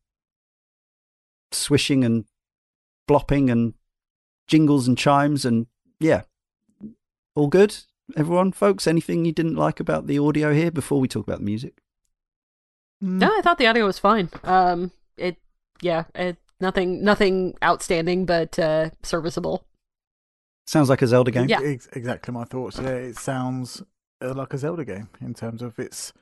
swishing 1.50 2.04
and 2.04 2.24
blopping 3.08 3.50
and 3.50 3.74
jingles 4.46 4.86
and 4.86 4.96
chimes, 4.96 5.44
and 5.44 5.66
yeah, 5.98 6.22
all 7.34 7.48
good. 7.48 7.76
Everyone, 8.16 8.52
folks, 8.52 8.86
anything 8.86 9.24
you 9.24 9.32
didn't 9.32 9.56
like 9.56 9.80
about 9.80 10.06
the 10.06 10.18
audio 10.18 10.52
here 10.52 10.70
before 10.70 11.00
we 11.00 11.08
talk 11.08 11.26
about 11.26 11.38
the 11.38 11.44
music? 11.44 11.82
Mm. 13.02 13.18
No, 13.18 13.36
I 13.36 13.40
thought 13.42 13.58
the 13.58 13.66
audio 13.66 13.84
was 13.84 13.98
fine. 13.98 14.30
Um, 14.44 14.92
it, 15.16 15.38
yeah, 15.82 16.04
it, 16.14 16.36
nothing, 16.60 17.02
nothing 17.02 17.56
outstanding, 17.64 18.26
but 18.26 18.56
uh, 18.60 18.90
serviceable. 19.02 19.64
Sounds 20.66 20.88
like 20.88 21.02
a 21.02 21.06
Zelda 21.06 21.30
game. 21.30 21.48
Yeah, 21.48 21.60
Ex- 21.62 21.88
exactly 21.92 22.34
my 22.34 22.44
thoughts. 22.44 22.78
Yeah, 22.78 22.88
it 22.88 23.16
sounds 23.16 23.82
uh, 24.20 24.34
like 24.34 24.52
a 24.52 24.58
Zelda 24.58 24.84
game 24.84 25.08
in 25.20 25.32
terms 25.32 25.62
of 25.62 25.78
its, 25.78 26.12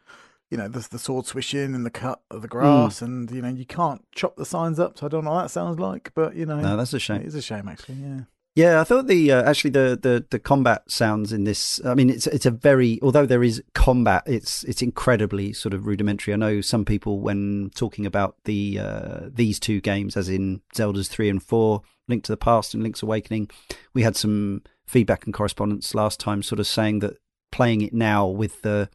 you 0.50 0.58
know, 0.58 0.68
the 0.68 0.86
the 0.90 0.98
sword 0.98 1.26
swishing 1.26 1.74
and 1.74 1.86
the 1.86 1.90
cut 1.90 2.20
of 2.30 2.42
the 2.42 2.48
grass, 2.48 3.00
mm. 3.00 3.02
and 3.02 3.30
you 3.30 3.40
know, 3.40 3.48
you 3.48 3.64
can't 3.64 4.04
chop 4.14 4.36
the 4.36 4.44
signs 4.44 4.78
up. 4.78 4.98
So 4.98 5.06
I 5.06 5.08
don't 5.08 5.24
know 5.24 5.32
what 5.32 5.42
that 5.42 5.50
sounds 5.50 5.78
like, 5.78 6.12
but 6.14 6.36
you 6.36 6.44
know, 6.44 6.60
no, 6.60 6.76
that's 6.76 6.92
a 6.92 6.98
shame. 6.98 7.22
It 7.22 7.26
is 7.26 7.34
a 7.34 7.42
shame, 7.42 7.68
actually. 7.68 7.96
Yeah. 7.96 8.20
Yeah, 8.56 8.80
I 8.80 8.84
thought 8.84 9.08
the 9.08 9.32
uh, 9.32 9.42
actually 9.42 9.70
the, 9.70 9.98
the 10.00 10.24
the 10.30 10.38
combat 10.38 10.88
sounds 10.88 11.32
in 11.32 11.42
this. 11.42 11.80
I 11.84 11.94
mean, 11.94 12.08
it's 12.08 12.28
it's 12.28 12.46
a 12.46 12.52
very 12.52 13.00
although 13.02 13.26
there 13.26 13.42
is 13.42 13.60
combat, 13.74 14.22
it's 14.26 14.62
it's 14.64 14.80
incredibly 14.80 15.52
sort 15.52 15.74
of 15.74 15.86
rudimentary. 15.86 16.32
I 16.32 16.36
know 16.36 16.60
some 16.60 16.84
people 16.84 17.18
when 17.18 17.70
talking 17.74 18.06
about 18.06 18.36
the 18.44 18.78
uh, 18.78 19.20
these 19.26 19.58
two 19.58 19.80
games, 19.80 20.16
as 20.16 20.28
in 20.28 20.60
Zelda's 20.72 21.08
three 21.08 21.28
and 21.28 21.42
four, 21.42 21.82
Link 22.06 22.22
to 22.24 22.32
the 22.32 22.36
Past 22.36 22.74
and 22.74 22.82
Link's 22.84 23.02
Awakening, 23.02 23.50
we 23.92 24.02
had 24.02 24.14
some 24.14 24.62
feedback 24.86 25.24
and 25.24 25.34
correspondence 25.34 25.92
last 25.92 26.20
time, 26.20 26.40
sort 26.40 26.60
of 26.60 26.68
saying 26.68 27.00
that 27.00 27.16
playing 27.50 27.80
it 27.80 27.92
now 27.92 28.24
with 28.24 28.62
the 28.62 28.88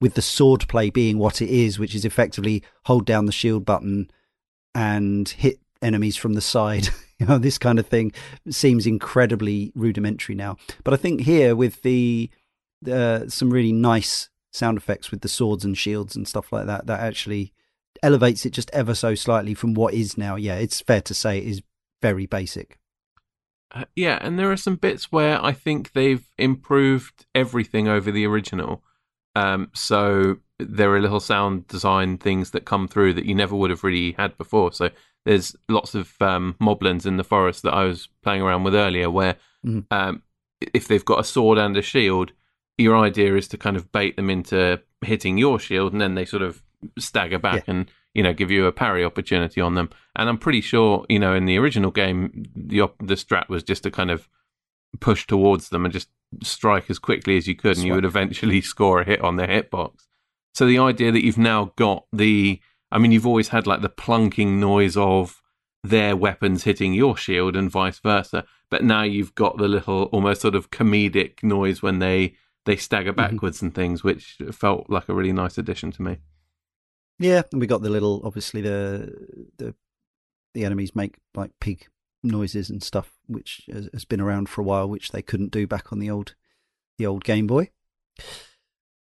with 0.00 0.14
the 0.14 0.22
sword 0.22 0.66
play 0.66 0.90
being 0.90 1.18
what 1.18 1.40
it 1.40 1.50
is, 1.50 1.78
which 1.78 1.94
is 1.94 2.04
effectively 2.04 2.64
hold 2.86 3.06
down 3.06 3.26
the 3.26 3.32
shield 3.32 3.64
button 3.64 4.10
and 4.74 5.28
hit 5.28 5.60
enemies 5.80 6.16
from 6.16 6.32
the 6.34 6.40
side. 6.40 6.88
you 7.18 7.26
know, 7.26 7.38
this 7.38 7.58
kind 7.58 7.78
of 7.78 7.86
thing 7.86 8.12
seems 8.50 8.86
incredibly 8.86 9.72
rudimentary 9.74 10.34
now. 10.34 10.56
But 10.82 10.94
I 10.94 10.96
think 10.96 11.22
here 11.22 11.54
with 11.54 11.82
the 11.82 12.30
uh, 12.90 13.28
some 13.28 13.50
really 13.50 13.72
nice 13.72 14.28
sound 14.52 14.78
effects 14.78 15.10
with 15.10 15.20
the 15.20 15.28
swords 15.28 15.64
and 15.64 15.76
shields 15.76 16.16
and 16.16 16.28
stuff 16.28 16.52
like 16.52 16.66
that, 16.66 16.86
that 16.86 17.00
actually 17.00 17.52
elevates 18.02 18.44
it 18.44 18.50
just 18.50 18.70
ever 18.72 18.94
so 18.94 19.14
slightly 19.14 19.54
from 19.54 19.74
what 19.74 19.94
is 19.94 20.18
now. 20.18 20.36
Yeah, 20.36 20.56
it's 20.56 20.80
fair 20.80 21.00
to 21.02 21.14
say 21.14 21.38
it 21.38 21.46
is 21.46 21.62
very 22.02 22.26
basic. 22.26 22.78
Uh, 23.70 23.84
yeah, 23.96 24.18
and 24.20 24.38
there 24.38 24.52
are 24.52 24.56
some 24.56 24.76
bits 24.76 25.10
where 25.10 25.42
I 25.44 25.52
think 25.52 25.92
they've 25.92 26.28
improved 26.38 27.26
everything 27.34 27.88
over 27.88 28.12
the 28.12 28.26
original. 28.26 28.84
Um, 29.34 29.70
so 29.74 30.36
there 30.60 30.92
are 30.92 31.00
little 31.00 31.18
sound 31.18 31.66
design 31.66 32.18
things 32.18 32.52
that 32.52 32.64
come 32.64 32.86
through 32.86 33.14
that 33.14 33.24
you 33.24 33.34
never 33.34 33.56
would 33.56 33.70
have 33.70 33.82
really 33.82 34.12
had 34.12 34.38
before. 34.38 34.72
So 34.72 34.90
there's 35.24 35.56
lots 35.68 35.94
of 35.94 36.14
um, 36.20 36.56
moblins 36.60 37.06
in 37.06 37.16
the 37.16 37.24
forest 37.24 37.62
that 37.62 37.74
I 37.74 37.84
was 37.84 38.08
playing 38.22 38.42
around 38.42 38.64
with 38.64 38.74
earlier, 38.74 39.10
where 39.10 39.36
mm. 39.64 39.84
um, 39.90 40.22
if 40.72 40.86
they've 40.86 41.04
got 41.04 41.20
a 41.20 41.24
sword 41.24 41.58
and 41.58 41.76
a 41.76 41.82
shield, 41.82 42.32
your 42.76 42.96
idea 42.96 43.34
is 43.34 43.48
to 43.48 43.58
kind 43.58 43.76
of 43.76 43.90
bait 43.92 44.16
them 44.16 44.30
into 44.30 44.80
hitting 45.02 45.38
your 45.38 45.58
shield, 45.58 45.92
and 45.92 46.00
then 46.00 46.14
they 46.14 46.24
sort 46.24 46.42
of 46.42 46.62
stagger 46.98 47.38
back 47.38 47.66
yeah. 47.66 47.74
and 47.74 47.90
you 48.12 48.22
know 48.22 48.34
give 48.34 48.50
you 48.50 48.66
a 48.66 48.72
parry 48.72 49.04
opportunity 49.04 49.60
on 49.60 49.74
them. 49.74 49.90
And 50.16 50.28
I'm 50.28 50.38
pretty 50.38 50.60
sure 50.60 51.06
you 51.08 51.18
know 51.18 51.34
in 51.34 51.46
the 51.46 51.58
original 51.58 51.90
game 51.90 52.44
the 52.54 52.88
the 52.98 53.14
strat 53.14 53.48
was 53.48 53.62
just 53.62 53.82
to 53.84 53.90
kind 53.90 54.10
of 54.10 54.28
push 55.00 55.26
towards 55.26 55.70
them 55.70 55.84
and 55.84 55.92
just 55.92 56.08
strike 56.42 56.90
as 56.90 56.98
quickly 56.98 57.36
as 57.36 57.46
you 57.46 57.54
could, 57.54 57.76
and 57.76 57.86
you 57.86 57.94
would 57.94 58.04
eventually 58.04 58.60
score 58.62 59.00
a 59.00 59.04
hit 59.04 59.20
on 59.20 59.36
their 59.36 59.48
hitbox. 59.48 60.06
So 60.52 60.66
the 60.66 60.78
idea 60.78 61.10
that 61.10 61.24
you've 61.24 61.38
now 61.38 61.72
got 61.76 62.06
the 62.12 62.60
I 62.90 62.98
mean, 62.98 63.12
you've 63.12 63.26
always 63.26 63.48
had 63.48 63.66
like 63.66 63.80
the 63.80 63.88
plunking 63.88 64.60
noise 64.60 64.96
of 64.96 65.42
their 65.82 66.16
weapons 66.16 66.64
hitting 66.64 66.94
your 66.94 67.16
shield 67.16 67.56
and 67.56 67.70
vice 67.70 67.98
versa, 67.98 68.44
but 68.70 68.82
now 68.82 69.02
you've 69.02 69.34
got 69.34 69.58
the 69.58 69.68
little 69.68 70.04
almost 70.04 70.40
sort 70.40 70.54
of 70.54 70.70
comedic 70.70 71.42
noise 71.42 71.82
when 71.82 71.98
they 71.98 72.34
they 72.64 72.76
stagger 72.76 73.12
mm-hmm. 73.12 73.34
backwards 73.34 73.58
mm-hmm. 73.58 73.66
and 73.66 73.74
things, 73.74 74.02
which 74.02 74.38
felt 74.52 74.88
like 74.88 75.08
a 75.08 75.14
really 75.14 75.32
nice 75.32 75.58
addition 75.58 75.90
to 75.92 76.02
me. 76.02 76.18
Yeah, 77.18 77.42
and 77.52 77.60
we 77.60 77.66
got 77.66 77.82
the 77.82 77.90
little 77.90 78.22
obviously 78.24 78.60
the 78.60 79.46
the 79.58 79.74
the 80.54 80.64
enemies 80.64 80.96
make 80.96 81.16
like 81.34 81.50
pig 81.60 81.86
noises 82.22 82.70
and 82.70 82.82
stuff, 82.82 83.12
which 83.26 83.68
has 83.70 84.04
been 84.04 84.20
around 84.20 84.48
for 84.48 84.62
a 84.62 84.64
while, 84.64 84.88
which 84.88 85.12
they 85.12 85.22
couldn't 85.22 85.52
do 85.52 85.66
back 85.66 85.92
on 85.92 85.98
the 85.98 86.10
old 86.10 86.34
the 86.98 87.06
old 87.06 87.24
Game 87.24 87.46
Boy. 87.46 87.70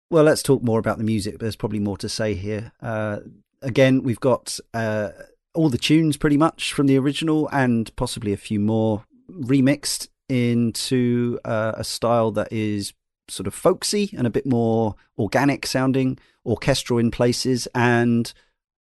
Well, 0.10 0.24
let's 0.24 0.42
talk 0.42 0.64
more 0.64 0.80
about 0.80 0.98
the 0.98 1.04
music. 1.04 1.40
There's 1.40 1.56
probably 1.56 1.80
more 1.80 1.98
to 1.98 2.10
say 2.10 2.34
here. 2.34 2.72
Uh, 2.82 3.20
again, 3.62 4.04
we've 4.04 4.20
got 4.20 4.60
uh, 4.74 5.10
all 5.54 5.70
the 5.70 5.78
tunes 5.78 6.18
pretty 6.18 6.38
much 6.38 6.74
from 6.74 6.88
the 6.88 6.98
original 6.98 7.50
and 7.52 7.94
possibly 7.96 8.34
a 8.34 8.38
few 8.38 8.60
more 8.60 9.04
remixed 9.30 10.08
into 10.28 11.40
uh, 11.44 11.74
a 11.76 11.84
style 11.84 12.32
that 12.32 12.52
is 12.52 12.94
sort 13.28 13.48
of 13.48 13.54
folksy 13.54 14.14
and 14.18 14.26
a 14.26 14.32
bit 14.32 14.46
more 14.46 14.96
organic 15.18 15.66
sounding, 15.66 16.18
orchestral 16.46 17.00
in 17.00 17.12
places, 17.12 17.68
and 17.74 18.34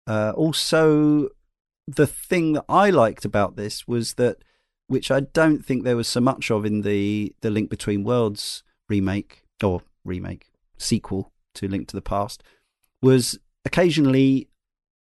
uh, 0.07 0.33
also 0.37 1.29
the 1.87 2.07
thing 2.07 2.53
that 2.55 2.65
I 2.69 2.91
liked 2.91 3.25
about 3.25 3.57
this 3.57 3.87
was 3.87 4.15
that, 4.15 4.39
which 4.87 5.11
I 5.11 5.21
don't 5.21 5.65
think 5.65 5.85
there 5.85 5.97
was 5.97 6.09
so 6.09 6.21
much 6.21 6.51
of 6.51 6.65
in 6.65 6.83
the 6.83 7.35
the 7.41 7.51
Link 7.51 7.71
Between 7.71 8.05
Worlds 8.05 8.63
remake 8.89 9.45
or 9.63 9.83
remake 10.05 10.53
sequel 10.79 11.33
to 11.55 11.69
Link 11.69 11.89
to 11.89 11.97
the 11.97 12.03
Past, 12.03 12.43
was 13.03 13.39
occasionally 13.65 14.49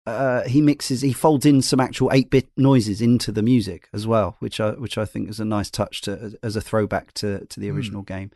uh, 0.10 0.47
he 0.47 0.62
mixes, 0.62 1.01
he 1.01 1.14
folds 1.14 1.45
in 1.45 1.62
some 1.62 1.80
actual 1.80 2.10
eight 2.12 2.30
bit 2.30 2.49
noises 2.57 3.01
into 3.01 3.32
the 3.32 3.41
music 3.41 3.89
as 3.93 4.07
well, 4.07 4.36
which 4.39 4.60
I 4.60 4.72
which 4.72 4.97
I 4.97 5.05
think 5.05 5.30
is 5.30 5.39
a 5.39 5.45
nice 5.45 5.70
touch 5.70 6.01
to 6.01 6.38
as 6.43 6.55
a 6.55 6.62
throwback 6.62 7.14
to 7.16 7.45
to 7.45 7.60
the 7.60 7.70
hmm. 7.70 7.76
original 7.76 8.03
mm. 8.03 8.07
game. 8.07 8.32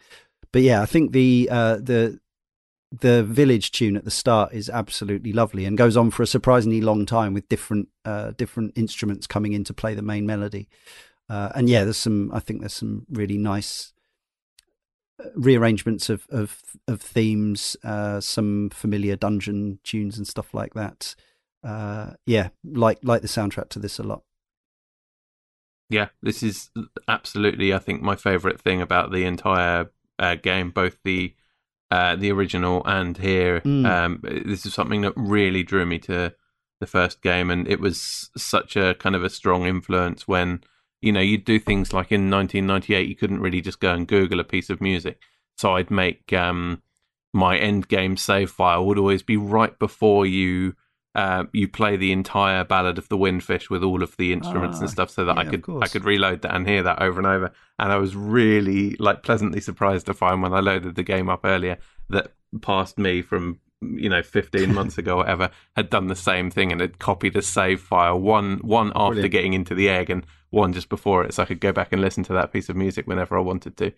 But 0.52 0.62
yeah, 0.62 0.82
I 0.82 0.86
think 0.86 1.12
the 1.12 1.50
uh, 1.52 1.78
the 1.78 2.20
the 3.02 3.24
village 3.24 3.72
tune 3.72 3.98
at 3.98 4.06
the 4.06 4.12
start 4.12 4.54
is 4.54 4.70
absolutely 4.70 5.34
lovely 5.34 5.66
and 5.66 5.78
goes 5.78 5.98
on 5.98 6.12
for 6.12 6.22
a 6.22 6.28
surprisingly 6.28 6.80
long 6.80 7.06
time 7.06 7.34
with 7.34 7.50
different 7.50 7.90
uh, 8.06 8.32
different 8.38 8.78
instruments 8.78 9.28
coming 9.28 9.54
in 9.54 9.64
to 9.64 9.74
play 9.74 9.96
the 9.96 10.02
main 10.02 10.26
melody. 10.26 10.70
Uh, 11.30 11.50
and 11.56 11.70
yeah, 11.70 11.84
there's 11.84 11.98
some. 11.98 12.32
I 12.34 12.40
think 12.40 12.60
there's 12.60 12.74
some 12.74 13.06
really 13.10 13.38
nice 13.38 13.94
uh, 15.20 15.30
rearrangements 15.36 16.10
of 16.10 16.28
of, 16.30 16.62
of 16.88 17.02
themes, 17.02 17.76
uh, 17.84 18.20
some 18.22 18.70
familiar 18.70 19.16
dungeon 19.16 19.80
tunes 19.84 20.18
and 20.18 20.28
stuff 20.28 20.54
like 20.54 20.74
that 20.74 21.16
uh, 21.64 22.12
yeah, 22.26 22.50
like 22.64 23.00
like 23.04 23.22
the 23.22 23.28
soundtrack 23.28 23.70
to 23.70 23.80
this 23.80 24.00
a 24.00 24.04
lot. 24.04 24.24
Yeah, 25.90 26.08
this 26.22 26.42
is 26.44 26.70
absolutely, 27.08 27.74
I 27.74 27.80
think, 27.80 28.02
my 28.02 28.16
favorite 28.16 28.60
thing 28.60 28.82
about 28.82 29.12
the 29.12 29.26
entire 29.26 29.92
uh, 30.18 30.36
game, 30.36 30.72
both 30.72 30.98
the 31.04 31.36
uh, 31.92 32.16
the 32.16 32.32
original 32.32 32.82
and 32.86 33.18
here. 33.18 33.62
Mm. 33.62 33.86
Um, 33.86 34.20
this 34.24 34.66
is 34.66 34.74
something 34.74 35.02
that 35.02 35.14
really 35.16 35.64
drew 35.64 35.86
me 35.86 36.00
to 36.00 36.34
the 36.80 36.88
first 36.88 37.22
game, 37.22 37.50
and 37.52 37.68
it 37.68 37.80
was 37.80 38.32
such 38.36 38.76
a 38.76 38.96
kind 38.96 39.16
of 39.16 39.24
a 39.24 39.30
strong 39.30 39.66
influence 39.66 40.28
when 40.28 40.64
you 41.02 41.12
know 41.12 41.22
you'd 41.22 41.46
do 41.46 41.60
things 41.60 41.94
like 41.94 42.12
in 42.12 42.30
1998, 42.30 43.08
you 43.08 43.16
couldn't 43.16 43.42
really 43.42 43.62
just 43.62 43.80
go 43.80 43.94
and 43.94 44.08
Google 44.08 44.40
a 44.40 44.44
piece 44.44 44.70
of 44.70 44.82
music, 44.82 45.20
so 45.58 45.76
I'd 45.76 45.92
make 45.92 46.34
um, 46.34 46.82
my 47.34 47.58
end 47.58 47.88
game 47.88 48.18
save 48.18 48.52
file 48.52 48.86
would 48.86 48.98
always 48.98 49.24
be 49.24 49.38
right 49.38 49.78
before 49.78 50.26
you 50.26 50.76
uh, 51.16 51.44
you 51.54 51.68
play 51.68 51.96
the 51.96 52.12
entire 52.12 52.64
Ballad 52.64 52.98
of 52.98 53.08
the 53.10 53.18
Windfish 53.18 53.70
with 53.70 53.84
all 53.84 54.02
of 54.02 54.18
the 54.18 54.34
instruments 54.34 54.80
and 54.80 54.88
ah, 54.88 54.92
stuff, 54.92 55.10
so 55.12 55.26
that 55.26 55.36
yeah, 55.36 55.42
I 55.42 55.46
could 55.46 55.64
I 55.84 55.88
could 55.88 56.06
reload 56.06 56.42
that 56.42 56.56
and 56.56 56.68
hear 56.68 56.82
that 56.84 57.02
over 57.02 57.20
and 57.20 57.28
over. 57.28 57.52
And 57.78 57.92
I 57.92 57.98
was 57.98 58.16
really 58.16 58.96
like 59.00 59.22
pleasantly 59.22 59.62
surprised 59.62 60.08
to 60.08 60.14
find 60.14 60.42
when 60.42 60.54
I 60.54 60.60
loaded 60.60 60.96
the 60.96 61.04
game 61.04 61.30
up 61.30 61.42
earlier 61.44 61.78
that 62.10 62.34
past 62.62 62.98
me 62.98 63.22
from 63.22 63.60
you 63.82 64.10
know 64.10 64.24
15 64.24 64.74
months 64.74 64.98
ago 64.98 65.16
or 65.16 65.18
whatever 65.18 65.50
had 65.76 65.90
done 65.90 66.08
the 66.08 66.16
same 66.16 66.50
thing 66.50 66.72
and 66.72 66.82
had 66.82 67.00
copied 67.00 67.36
a 67.36 67.42
save 67.42 67.82
file 67.82 68.20
one 68.20 68.60
one 68.60 68.92
after 68.96 69.16
Brilliant. 69.16 69.32
getting 69.32 69.54
into 69.54 69.76
the 69.76 69.90
egg 69.90 70.10
and 70.10 70.26
one 70.52 70.72
just 70.72 70.88
before 70.88 71.24
it 71.24 71.34
so 71.34 71.44
i 71.44 71.46
could 71.46 71.60
go 71.60 71.74
back 71.74 71.92
and 71.92 72.02
listen 72.02 72.24
to 72.24 72.34
that 72.34 72.54
piece 72.54 72.70
of 72.70 72.78
music 72.78 73.08
whenever 73.08 73.38
i 73.38 73.42
wanted 73.42 73.76
to 73.78 73.92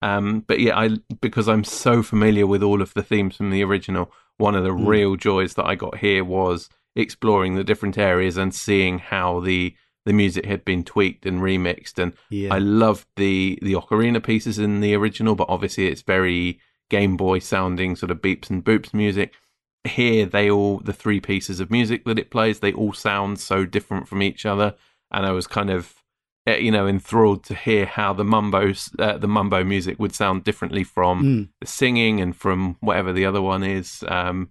um, 0.00 0.44
but 0.46 0.58
yeah 0.58 0.76
i 0.76 0.90
because 1.20 1.48
i'm 1.48 1.62
so 1.64 2.02
familiar 2.02 2.46
with 2.46 2.62
all 2.62 2.82
of 2.82 2.94
the 2.94 3.02
themes 3.02 3.36
from 3.36 3.50
the 3.50 3.62
original 3.62 4.10
one 4.38 4.54
of 4.54 4.64
the 4.64 4.70
mm. 4.70 4.86
real 4.86 5.16
joys 5.16 5.54
that 5.54 5.66
I 5.66 5.74
got 5.74 5.98
here 5.98 6.24
was 6.24 6.70
exploring 6.96 7.54
the 7.54 7.64
different 7.64 7.98
areas 7.98 8.36
and 8.36 8.54
seeing 8.54 8.98
how 8.98 9.40
the 9.40 9.74
the 10.06 10.12
music 10.14 10.46
had 10.46 10.64
been 10.64 10.82
tweaked 10.82 11.26
and 11.26 11.42
remixed 11.42 11.98
and 11.98 12.14
yeah. 12.30 12.54
I 12.54 12.58
loved 12.58 13.06
the 13.16 13.58
the 13.60 13.74
ocarina 13.74 14.22
pieces 14.22 14.58
in 14.58 14.80
the 14.80 14.94
original 14.94 15.34
but 15.34 15.50
obviously 15.50 15.86
it's 15.88 16.02
very 16.02 16.60
Game 16.88 17.16
Boy 17.16 17.40
sounding 17.40 17.94
sort 17.94 18.10
of 18.10 18.22
beeps 18.22 18.48
and 18.48 18.64
boops 18.64 18.94
music 18.94 19.34
here 19.84 20.24
they 20.24 20.50
all 20.50 20.78
the 20.78 20.92
three 20.92 21.20
pieces 21.20 21.60
of 21.60 21.70
music 21.70 22.04
that 22.04 22.18
it 22.18 22.30
plays 22.30 22.60
they 22.60 22.72
all 22.72 22.94
sound 22.94 23.38
so 23.38 23.66
different 23.66 24.08
from 24.08 24.22
each 24.22 24.46
other 24.46 24.74
and 25.10 25.26
I 25.26 25.32
was 25.32 25.46
kind 25.46 25.70
of 25.70 25.97
you 26.56 26.70
know 26.70 26.86
enthralled 26.86 27.44
to 27.44 27.54
hear 27.54 27.86
how 27.86 28.12
the 28.12 28.24
mumbo 28.24 28.72
uh, 28.98 29.18
the 29.18 29.28
mumbo 29.28 29.64
music 29.64 29.98
would 29.98 30.14
sound 30.14 30.44
differently 30.44 30.84
from 30.84 31.22
mm. 31.22 31.48
the 31.60 31.66
singing 31.66 32.20
and 32.20 32.36
from 32.36 32.76
whatever 32.80 33.12
the 33.12 33.24
other 33.24 33.42
one 33.42 33.62
is 33.62 34.04
um, 34.08 34.48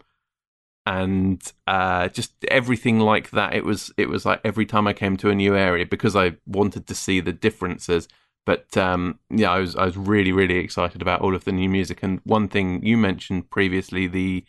and 0.86 1.54
uh, 1.68 2.08
just 2.10 2.34
everything 2.50 3.00
like 3.00 3.32
that 3.32 3.54
it 3.54 3.66
was 3.66 3.92
it 3.98 4.10
was 4.10 4.26
like 4.26 4.40
every 4.44 4.66
time 4.66 4.88
I 4.88 4.94
came 4.94 5.18
to 5.18 5.30
a 5.30 5.36
new 5.36 5.56
area 5.56 5.86
because 5.86 6.16
I 6.16 6.38
wanted 6.46 6.88
to 6.88 6.96
see 6.96 7.20
the 7.20 7.34
differences 7.34 8.08
but 8.46 8.78
um, 8.78 9.20
yeah 9.30 9.52
I 9.52 9.60
was 9.60 9.76
I 9.76 9.86
was 9.86 9.98
really 9.98 10.32
really 10.32 10.58
excited 10.58 11.02
about 11.02 11.22
all 11.22 11.36
of 11.36 11.44
the 11.44 11.52
new 11.52 11.70
music 11.70 12.04
and 12.04 12.22
one 12.24 12.48
thing 12.48 12.86
you 12.86 12.98
mentioned 12.98 13.50
previously 13.50 14.08
the 14.08 14.46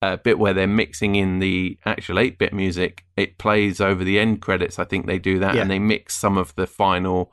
uh, 0.00 0.16
bit 0.16 0.38
where 0.38 0.54
they're 0.54 0.66
mixing 0.66 1.16
in 1.16 1.40
the 1.40 1.78
actual 1.84 2.16
8-bit 2.16 2.52
music 2.52 3.04
it 3.16 3.36
plays 3.36 3.80
over 3.80 4.04
the 4.04 4.18
end 4.18 4.40
credits 4.40 4.78
i 4.78 4.84
think 4.84 5.06
they 5.06 5.18
do 5.18 5.38
that 5.38 5.54
yeah. 5.54 5.62
and 5.62 5.70
they 5.70 5.78
mix 5.78 6.16
some 6.16 6.38
of 6.38 6.54
the 6.54 6.66
final 6.66 7.32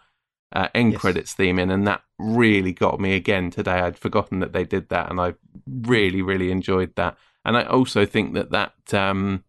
uh, 0.55 0.69
end 0.73 0.93
yes. 0.93 1.01
credits 1.01 1.33
theme 1.33 1.59
in, 1.59 1.69
and 1.69 1.85
that 1.85 2.01
really 2.17 2.71
got 2.71 2.99
me 2.99 3.13
again 3.13 3.51
today. 3.51 3.79
I'd 3.79 3.97
forgotten 3.97 4.39
that 4.39 4.53
they 4.53 4.63
did 4.63 4.89
that, 4.89 5.11
and 5.11 5.19
I 5.19 5.33
really, 5.67 6.21
really 6.21 6.49
enjoyed 6.49 6.95
that. 6.95 7.17
And 7.43 7.57
I 7.57 7.63
also 7.63 8.05
think 8.05 8.33
that 8.33 8.51
that 8.51 8.93
um, 8.93 9.43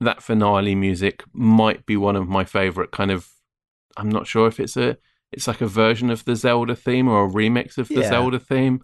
that 0.00 0.22
finale 0.22 0.74
music 0.74 1.22
might 1.32 1.84
be 1.84 1.96
one 1.96 2.16
of 2.16 2.28
my 2.28 2.44
favorite 2.44 2.90
kind 2.90 3.10
of. 3.10 3.28
I'm 3.96 4.08
not 4.08 4.26
sure 4.26 4.48
if 4.48 4.58
it's 4.58 4.76
a 4.76 4.96
it's 5.30 5.46
like 5.46 5.60
a 5.60 5.66
version 5.66 6.08
of 6.08 6.24
the 6.24 6.34
Zelda 6.34 6.74
theme 6.74 7.08
or 7.08 7.26
a 7.26 7.30
remix 7.30 7.76
of 7.76 7.88
the 7.88 8.00
yeah. 8.00 8.08
Zelda 8.08 8.38
theme. 8.38 8.82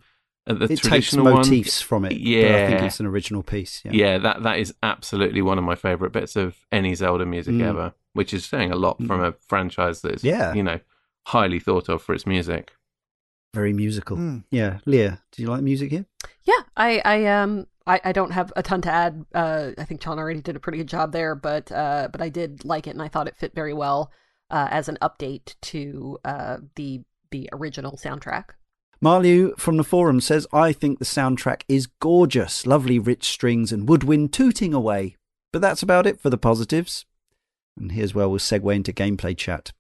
Uh, 0.48 0.54
the 0.54 0.64
it 0.64 0.78
traditional 0.78 1.26
takes 1.26 1.48
motifs 1.48 1.82
one. 1.82 1.86
from 1.86 2.04
it. 2.06 2.18
Yeah, 2.18 2.64
I 2.64 2.70
think 2.70 2.82
it's 2.82 3.00
an 3.00 3.06
original 3.06 3.42
piece. 3.42 3.82
Yeah. 3.84 3.92
yeah, 3.92 4.18
that 4.18 4.42
that 4.44 4.58
is 4.58 4.74
absolutely 4.82 5.42
one 5.42 5.58
of 5.58 5.64
my 5.64 5.74
favorite 5.74 6.12
bits 6.12 6.36
of 6.36 6.56
any 6.72 6.94
Zelda 6.94 7.26
music 7.26 7.54
mm. 7.54 7.62
ever, 7.62 7.92
which 8.14 8.32
is 8.32 8.44
saying 8.44 8.72
a 8.72 8.76
lot 8.76 8.98
mm. 8.98 9.06
from 9.06 9.22
a 9.22 9.34
franchise 9.46 10.00
that's 10.00 10.24
yeah. 10.24 10.54
you 10.54 10.62
know 10.62 10.80
highly 11.26 11.58
thought 11.58 11.88
of 11.88 12.02
for 12.02 12.14
its 12.14 12.26
music. 12.26 12.72
Very 13.54 13.72
musical. 13.72 14.16
Mm. 14.16 14.44
Yeah, 14.50 14.78
Leah, 14.86 15.22
do 15.32 15.42
you 15.42 15.48
like 15.48 15.62
music 15.62 15.90
here? 15.90 16.06
Yeah, 16.44 16.62
I 16.76 17.02
I 17.04 17.26
um 17.26 17.66
I, 17.86 18.00
I 18.04 18.12
don't 18.12 18.32
have 18.32 18.52
a 18.54 18.62
ton 18.62 18.82
to 18.82 18.90
add. 18.90 19.24
Uh, 19.34 19.70
I 19.78 19.84
think 19.84 20.00
Jon 20.00 20.18
already 20.18 20.42
did 20.42 20.56
a 20.56 20.60
pretty 20.60 20.78
good 20.78 20.88
job 20.88 21.12
there, 21.12 21.34
but 21.34 21.72
uh, 21.72 22.08
but 22.12 22.20
I 22.20 22.28
did 22.28 22.64
like 22.64 22.86
it 22.86 22.90
and 22.90 23.02
I 23.02 23.08
thought 23.08 23.28
it 23.28 23.36
fit 23.36 23.54
very 23.54 23.72
well 23.72 24.12
uh, 24.50 24.68
as 24.70 24.88
an 24.88 24.98
update 25.02 25.54
to 25.62 26.18
uh, 26.24 26.58
the 26.76 27.02
the 27.30 27.48
original 27.52 27.92
soundtrack. 27.92 28.50
Marliu 29.02 29.56
from 29.56 29.76
the 29.76 29.84
forum 29.84 30.20
says, 30.20 30.46
I 30.52 30.72
think 30.72 30.98
the 30.98 31.04
soundtrack 31.04 31.62
is 31.68 31.86
gorgeous, 31.86 32.66
lovely 32.66 32.98
rich 32.98 33.28
strings 33.28 33.70
and 33.70 33.88
woodwind 33.88 34.32
tooting 34.32 34.74
away. 34.74 35.16
But 35.52 35.62
that's 35.62 35.82
about 35.82 36.06
it 36.06 36.20
for 36.20 36.30
the 36.30 36.38
positives. 36.38 37.06
And 37.78 37.92
here's 37.92 38.14
where 38.14 38.28
we'll 38.28 38.38
segue 38.38 38.74
into 38.74 38.92
gameplay 38.92 39.36
chat. 39.36 39.72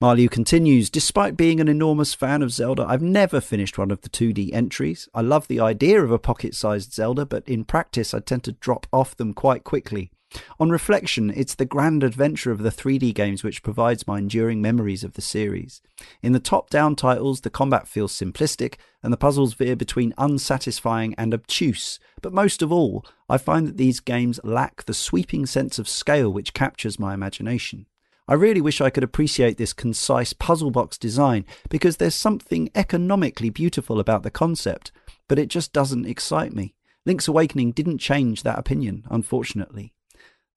Marliu 0.00 0.30
continues, 0.30 0.90
despite 0.90 1.36
being 1.36 1.58
an 1.58 1.68
enormous 1.68 2.14
fan 2.14 2.42
of 2.42 2.52
Zelda, 2.52 2.84
I've 2.86 3.02
never 3.02 3.40
finished 3.40 3.78
one 3.78 3.90
of 3.90 4.02
the 4.02 4.10
2D 4.10 4.52
entries. 4.52 5.08
I 5.14 5.22
love 5.22 5.48
the 5.48 5.58
idea 5.58 6.02
of 6.04 6.12
a 6.12 6.18
pocket 6.18 6.54
sized 6.54 6.92
Zelda, 6.92 7.26
but 7.26 7.48
in 7.48 7.64
practice 7.64 8.14
I 8.14 8.20
tend 8.20 8.44
to 8.44 8.52
drop 8.52 8.86
off 8.92 9.16
them 9.16 9.32
quite 9.32 9.64
quickly. 9.64 10.10
On 10.58 10.70
reflection, 10.70 11.30
it's 11.30 11.54
the 11.54 11.64
grand 11.64 12.02
adventure 12.02 12.50
of 12.50 12.62
the 12.62 12.70
3D 12.70 13.14
games 13.14 13.44
which 13.44 13.62
provides 13.62 14.06
my 14.06 14.18
enduring 14.18 14.60
memories 14.60 15.04
of 15.04 15.12
the 15.12 15.22
series. 15.22 15.80
In 16.22 16.32
the 16.32 16.40
top 16.40 16.68
down 16.70 16.96
titles, 16.96 17.42
the 17.42 17.50
combat 17.50 17.86
feels 17.86 18.12
simplistic 18.12 18.74
and 19.02 19.12
the 19.12 19.16
puzzles 19.18 19.54
veer 19.54 19.76
between 19.76 20.14
unsatisfying 20.18 21.14
and 21.16 21.32
obtuse, 21.32 22.00
but 22.22 22.32
most 22.32 22.60
of 22.60 22.72
all, 22.72 23.04
I 23.28 23.38
find 23.38 23.66
that 23.68 23.76
these 23.76 24.00
games 24.00 24.40
lack 24.42 24.84
the 24.84 24.94
sweeping 24.94 25.46
sense 25.46 25.78
of 25.78 25.88
scale 25.88 26.32
which 26.32 26.54
captures 26.54 26.98
my 26.98 27.14
imagination. 27.14 27.86
I 28.28 28.34
really 28.34 28.60
wish 28.60 28.80
I 28.80 28.90
could 28.90 29.04
appreciate 29.04 29.56
this 29.56 29.72
concise 29.72 30.32
puzzle 30.32 30.72
box 30.72 30.98
design 30.98 31.44
because 31.68 31.98
there's 31.98 32.16
something 32.16 32.70
economically 32.74 33.50
beautiful 33.50 34.00
about 34.00 34.24
the 34.24 34.32
concept, 34.32 34.90
but 35.28 35.38
it 35.38 35.48
just 35.48 35.72
doesn't 35.72 36.06
excite 36.06 36.52
me. 36.52 36.74
Link's 37.04 37.28
Awakening 37.28 37.70
didn't 37.70 37.98
change 37.98 38.42
that 38.42 38.58
opinion, 38.58 39.04
unfortunately. 39.08 39.92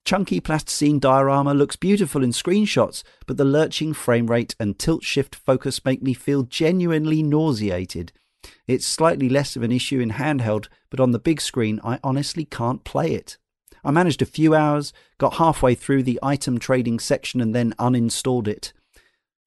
Chunky 0.05 0.39
plasticine 0.39 0.99
diorama 0.99 1.53
looks 1.53 1.75
beautiful 1.75 2.23
in 2.23 2.31
screenshots, 2.31 3.03
but 3.27 3.37
the 3.37 3.45
lurching 3.45 3.93
frame 3.93 4.27
rate 4.27 4.55
and 4.59 4.79
tilt 4.79 5.03
shift 5.03 5.35
focus 5.35 5.85
make 5.85 6.01
me 6.01 6.13
feel 6.13 6.43
genuinely 6.43 7.21
nauseated. 7.21 8.11
It's 8.67 8.87
slightly 8.87 9.29
less 9.29 9.55
of 9.55 9.63
an 9.63 9.71
issue 9.71 9.99
in 9.99 10.11
handheld, 10.11 10.67
but 10.89 10.99
on 10.99 11.11
the 11.11 11.19
big 11.19 11.41
screen, 11.41 11.79
I 11.83 11.99
honestly 12.03 12.45
can't 12.45 12.83
play 12.83 13.13
it. 13.13 13.37
I 13.83 13.91
managed 13.91 14.21
a 14.21 14.25
few 14.25 14.55
hours, 14.55 14.93
got 15.17 15.35
halfway 15.35 15.75
through 15.75 16.03
the 16.03 16.19
item 16.21 16.57
trading 16.59 16.99
section, 16.99 17.41
and 17.41 17.53
then 17.53 17.73
uninstalled 17.79 18.47
it. 18.47 18.73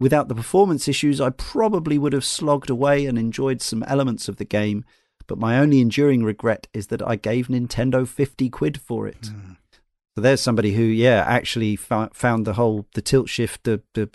Without 0.01 0.29
the 0.29 0.35
performance 0.35 0.89
issues, 0.89 1.21
I 1.21 1.31
probably 1.31 1.99
would 1.99 2.13
have 2.13 2.25
slogged 2.25 2.71
away 2.71 3.07
and 3.07 3.19
enjoyed 3.19 3.61
some 3.61 3.83
elements 3.85 4.29
of 4.29 4.37
the 4.37 4.45
game, 4.45 4.85
but 5.27 5.39
my 5.39 5.59
only 5.59 5.81
enduring 5.81 6.25
regret 6.25 6.67
is 6.73 6.89
that 6.89 7.07
I 7.07 7.17
gave 7.17 7.49
Nintendo 7.49 8.07
50 8.07 8.49
quid 8.51 8.81
for 8.81 9.07
it. 9.07 9.21
Mm. 9.23 9.57
So 10.15 10.21
there's 10.21 10.41
somebody 10.41 10.73
who, 10.73 10.83
yeah, 10.83 11.25
actually 11.27 11.77
found 11.77 12.45
the 12.45 12.53
whole 12.55 12.87
the 12.95 13.03
tilt 13.03 13.29
shift, 13.29 13.65
the 13.65 13.83
the 13.95 14.11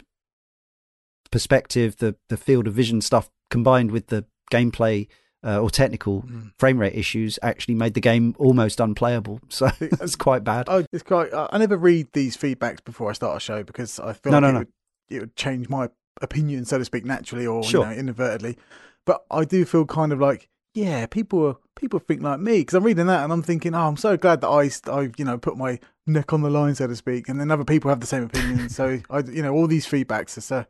perspective, 1.32 1.98
the 1.98 2.16
the 2.30 2.38
field 2.38 2.68
of 2.68 2.74
vision 2.74 3.02
stuff 3.02 3.30
combined 3.50 3.92
with 3.92 4.08
the 4.08 4.26
gameplay 4.52 5.08
uh, 5.44 5.60
or 5.60 5.70
technical 5.70 6.24
mm. 6.24 6.52
frame 6.58 6.78
rate 6.80 6.94
issues 6.94 7.40
actually 7.42 7.76
made 7.76 7.94
the 7.94 8.02
game 8.02 8.36
almost 8.38 8.80
unplayable. 8.80 9.40
So 9.50 9.70
that's 9.80 10.16
quite 10.16 10.44
bad. 10.44 10.66
Oh, 10.68 10.86
it's 10.92 11.04
quite. 11.04 11.30
I 11.34 11.58
never 11.58 11.78
read 11.78 12.08
these 12.14 12.38
feedbacks 12.38 12.84
before 12.84 13.10
I 13.10 13.14
start 13.14 13.38
a 13.38 13.40
show 13.40 13.64
because 13.64 14.00
I 14.00 14.14
feel 14.14 14.34
no, 14.34 14.40
like 14.40 14.42
no, 14.42 14.50
it, 14.50 14.54
no. 14.54 14.60
Would, 14.60 14.68
it 15.10 15.20
would 15.22 15.36
change 15.36 15.70
my 15.70 15.90
opinion, 16.22 16.66
so 16.66 16.78
to 16.78 16.86
speak, 16.86 17.06
naturally 17.06 17.48
or 17.48 17.64
sure. 17.64 17.86
you 17.86 17.92
know, 17.92 17.98
inadvertently. 18.00 18.58
But 19.06 19.24
I 19.32 19.46
do 19.46 19.66
feel 19.66 19.86
kind 19.86 20.12
of 20.12 20.20
like 20.20 20.50
yeah, 20.78 21.08
people 21.08 21.60
people 21.76 21.98
think 21.98 22.22
like 22.22 22.40
me 22.40 22.60
because 22.60 22.76
I'm 22.76 22.84
reading 22.84 23.08
that 23.08 23.24
and 23.24 23.34
I'm 23.34 23.42
thinking, 23.42 23.74
oh, 23.74 23.88
I'm 23.88 23.98
so 23.98 24.16
glad 24.16 24.42
that 24.42 24.48
I 24.48 24.70
I 24.92 25.10
you 25.18 25.26
know 25.26 25.40
put 25.40 25.58
my 25.58 25.80
neck 26.06 26.34
on 26.34 26.44
the 26.44 26.52
line, 26.52 26.76
so 26.76 26.86
to 26.86 26.96
speak, 26.96 27.28
and 27.28 27.40
then 27.40 27.50
other 27.50 27.66
people 27.66 27.90
have 27.90 28.00
the 28.00 28.06
same 28.06 28.24
opinion. 28.24 28.70
so 28.70 29.00
I 29.10 29.20
you 29.20 29.42
know 29.42 29.54
all 29.54 29.66
these 29.66 29.88
feedbacks 29.88 30.52
are 30.52 30.60
uh, 30.60 30.64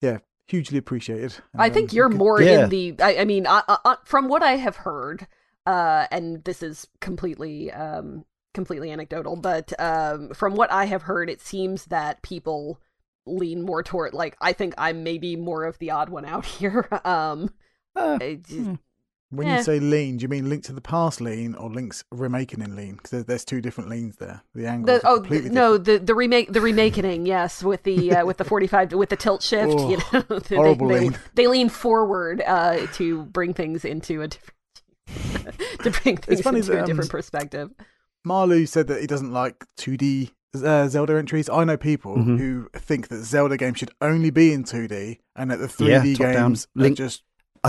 yeah 0.00 0.18
hugely 0.48 0.76
appreciated. 0.76 1.36
I 1.56 1.70
think 1.70 1.90
um, 1.90 1.96
you're 1.96 2.08
more 2.08 2.42
yeah. 2.42 2.64
in 2.64 2.70
the. 2.70 2.96
I, 3.00 3.18
I 3.18 3.24
mean, 3.24 3.46
I, 3.46 3.62
I, 3.68 3.96
from 4.04 4.26
what 4.26 4.42
I 4.42 4.56
have 4.56 4.74
heard, 4.74 5.28
uh, 5.66 6.08
and 6.10 6.42
this 6.42 6.60
is 6.60 6.88
completely 7.00 7.70
um 7.70 8.24
completely 8.54 8.90
anecdotal, 8.90 9.36
but 9.36 9.72
um 9.78 10.30
from 10.30 10.56
what 10.56 10.72
I 10.72 10.86
have 10.86 11.02
heard, 11.02 11.30
it 11.30 11.40
seems 11.40 11.84
that 11.86 12.22
people 12.22 12.80
lean 13.24 13.62
more 13.62 13.84
toward 13.84 14.14
like 14.14 14.36
I 14.40 14.52
think 14.52 14.74
I'm 14.78 15.04
maybe 15.04 15.36
more 15.36 15.62
of 15.62 15.78
the 15.78 15.92
odd 15.92 16.08
one 16.08 16.24
out 16.24 16.44
here. 16.58 16.88
um. 17.04 17.50
Uh, 17.96 18.18
just, 18.18 18.52
hmm. 18.52 18.74
When 19.30 19.46
yeah. 19.46 19.58
you 19.58 19.62
say 19.62 19.78
lean, 19.78 20.16
do 20.16 20.22
you 20.22 20.28
mean 20.28 20.48
Link 20.48 20.64
to 20.64 20.72
the 20.72 20.80
Past 20.80 21.20
lean 21.20 21.54
or 21.54 21.68
Link's 21.68 22.02
Remakening 22.10 22.74
lean? 22.74 22.96
Because 22.96 23.26
there's 23.26 23.44
two 23.44 23.60
different 23.60 23.90
leans 23.90 24.16
there. 24.16 24.42
The 24.54 24.66
angle. 24.66 24.98
The, 24.98 25.06
oh 25.06 25.18
no, 25.50 25.76
the 25.76 25.98
the 25.98 26.14
remake 26.14 26.50
the 26.52 26.62
remaking, 26.62 27.26
yes, 27.26 27.62
with 27.62 27.82
the 27.82 28.12
uh, 28.12 28.24
with 28.24 28.38
the 28.38 28.44
45 28.44 28.92
with 28.94 29.10
the 29.10 29.16
tilt 29.16 29.42
shift. 29.42 29.74
Oh, 29.76 29.90
you 29.90 29.98
know, 29.98 30.40
horrible 30.48 30.88
they, 30.88 31.00
lean. 31.00 31.12
They, 31.12 31.18
they 31.34 31.46
lean 31.46 31.68
forward 31.68 32.42
uh, 32.46 32.86
to 32.94 33.24
bring 33.24 33.52
things 33.52 33.84
into 33.84 34.22
a 34.22 34.28
different 34.28 34.54
to 35.82 35.90
bring 35.90 36.16
things 36.16 36.46
into 36.46 36.62
that, 36.62 36.78
a 36.78 36.80
um, 36.80 36.86
different 36.86 37.10
perspective. 37.10 37.70
Marlu 38.26 38.66
said 38.66 38.86
that 38.86 39.00
he 39.00 39.06
doesn't 39.06 39.32
like 39.32 39.64
2D 39.78 40.30
uh, 40.54 40.88
Zelda 40.88 41.16
entries. 41.16 41.48
I 41.48 41.64
know 41.64 41.76
people 41.76 42.16
mm-hmm. 42.16 42.36
who 42.36 42.68
think 42.74 43.08
that 43.08 43.24
Zelda 43.24 43.56
games 43.56 43.78
should 43.78 43.90
only 44.00 44.30
be 44.30 44.52
in 44.52 44.64
2D 44.64 45.18
and 45.36 45.50
that 45.50 45.58
the 45.58 45.66
3D 45.66 46.18
yeah, 46.18 46.32
games 46.32 46.66
down. 46.74 46.82
Link, 46.82 46.94
are 46.94 47.04
just 47.04 47.22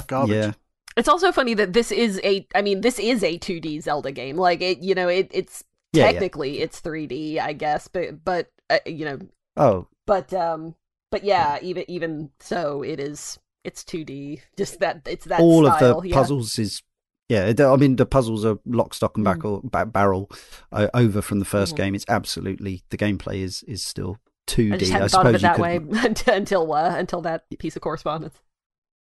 garbage. 0.07 0.35
Yeah. 0.35 0.51
It's 0.97 1.07
also 1.07 1.31
funny 1.31 1.53
that 1.53 1.73
this 1.73 1.91
is 1.91 2.19
a 2.23 2.47
I 2.55 2.61
mean 2.61 2.81
this 2.81 2.99
is 2.99 3.23
a 3.23 3.37
2D 3.37 3.83
Zelda 3.83 4.11
game. 4.11 4.37
Like 4.37 4.61
it 4.61 4.79
you 4.79 4.95
know 4.95 5.07
it 5.07 5.29
it's 5.31 5.63
yeah, 5.93 6.11
technically 6.11 6.57
yeah. 6.57 6.65
it's 6.65 6.81
3D, 6.81 7.39
I 7.39 7.53
guess, 7.53 7.87
but 7.87 8.23
but 8.23 8.51
uh, 8.69 8.79
you 8.85 9.05
know 9.05 9.19
Oh. 9.57 9.87
But 10.07 10.33
um 10.33 10.75
but 11.11 11.23
yeah, 11.23 11.59
even 11.61 11.85
even 11.87 12.31
so 12.39 12.81
it 12.81 12.99
is 12.99 13.39
it's 13.63 13.83
2D. 13.83 14.41
Just 14.57 14.79
that 14.79 15.01
it's 15.05 15.25
that 15.25 15.39
All 15.39 15.65
style, 15.65 15.97
of 15.97 16.03
the 16.03 16.11
puzzles 16.11 16.57
is 16.57 16.81
yeah, 17.27 17.53
I 17.59 17.75
mean 17.75 17.95
the 17.95 18.07
puzzles 18.07 18.43
are 18.43 18.57
lock, 18.65 18.95
stock, 18.95 19.15
and 19.15 19.23
back 19.23 19.39
mm. 19.39 19.63
or 19.63 19.85
barrel 19.85 20.31
uh, 20.71 20.87
over 20.95 21.21
from 21.21 21.37
the 21.37 21.45
1st 21.45 21.73
mm. 21.73 21.75
game. 21.75 21.95
It's 21.95 22.05
absolutely 22.07 22.83
the 22.89 22.97
gameplay 22.97 23.43
is 23.43 23.61
is 23.63 23.83
still 23.83 24.17
2D. 24.47 24.73
I 24.73 24.77
just 24.77 24.91
hadn't 24.91 25.05
I 25.05 25.07
thought 25.09 25.25
of 25.27 25.35
it 25.35 25.41
that 25.41 25.55
could... 25.55 25.61
way 25.61 25.79
until 26.33 26.73
uh, 26.73 26.95
until 26.95 27.21
that 27.21 27.43
piece 27.59 27.75
of 27.75 27.83
correspondence. 27.83 28.39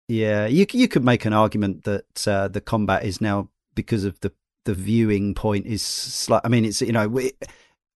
Yeah, 0.08 0.46
you 0.46 0.66
you 0.72 0.88
could 0.88 1.04
make 1.04 1.24
an 1.24 1.32
argument 1.32 1.84
that 1.84 2.28
uh, 2.28 2.48
the 2.48 2.60
combat 2.60 3.04
is 3.04 3.20
now 3.20 3.48
because 3.74 4.04
of 4.04 4.20
the 4.20 4.32
the 4.64 4.74
viewing 4.74 5.34
point 5.34 5.66
is 5.66 5.82
slight. 5.82 6.42
I 6.44 6.48
mean, 6.48 6.64
it's 6.64 6.80
you 6.82 6.92
know. 6.92 7.08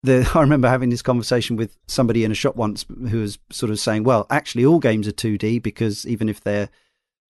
The, 0.02 0.30
I 0.34 0.40
remember 0.40 0.68
having 0.68 0.90
this 0.90 1.02
conversation 1.02 1.56
with 1.56 1.76
somebody 1.88 2.24
in 2.24 2.30
a 2.30 2.34
shop 2.34 2.56
once 2.56 2.84
who 2.88 3.20
was 3.20 3.38
sort 3.50 3.70
of 3.70 3.80
saying, 3.80 4.04
"Well, 4.04 4.26
actually, 4.30 4.64
all 4.64 4.78
games 4.78 5.08
are 5.08 5.12
2D 5.12 5.62
because 5.62 6.06
even 6.06 6.28
if 6.28 6.42
they're 6.42 6.68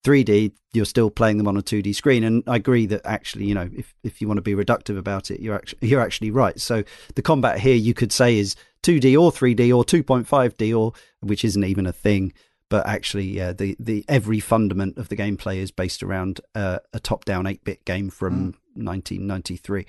3D, 0.04 0.52
you're 0.74 0.84
still 0.84 1.10
playing 1.10 1.38
them 1.38 1.48
on 1.48 1.56
a 1.56 1.62
2D 1.62 1.94
screen." 1.94 2.22
And 2.22 2.42
I 2.46 2.56
agree 2.56 2.84
that 2.86 3.00
actually, 3.06 3.46
you 3.46 3.54
know, 3.54 3.70
if 3.74 3.94
if 4.02 4.20
you 4.20 4.28
want 4.28 4.38
to 4.38 4.42
be 4.42 4.54
reductive 4.54 4.98
about 4.98 5.30
it, 5.30 5.40
you're 5.40 5.54
actually 5.54 5.88
you're 5.88 6.02
actually 6.02 6.30
right. 6.30 6.60
So 6.60 6.84
the 7.14 7.22
combat 7.22 7.60
here, 7.60 7.76
you 7.76 7.94
could 7.94 8.12
say, 8.12 8.38
is 8.38 8.56
2D 8.82 9.18
or 9.18 9.32
3D 9.32 9.74
or 9.74 9.84
2.5D 9.84 10.78
or 10.78 10.92
which 11.20 11.46
isn't 11.46 11.64
even 11.64 11.86
a 11.86 11.92
thing 11.92 12.34
but 12.68 12.86
actually, 12.86 13.26
yeah, 13.26 13.52
the, 13.52 13.76
the 13.78 14.04
every 14.08 14.40
fundament 14.40 14.98
of 14.98 15.08
the 15.08 15.16
gameplay 15.16 15.56
is 15.56 15.70
based 15.70 16.02
around 16.02 16.40
uh, 16.54 16.78
a 16.92 17.00
top-down 17.00 17.44
8-bit 17.44 17.84
game 17.84 18.10
from 18.10 18.34
mm. 18.34 18.84
1993. 18.84 19.86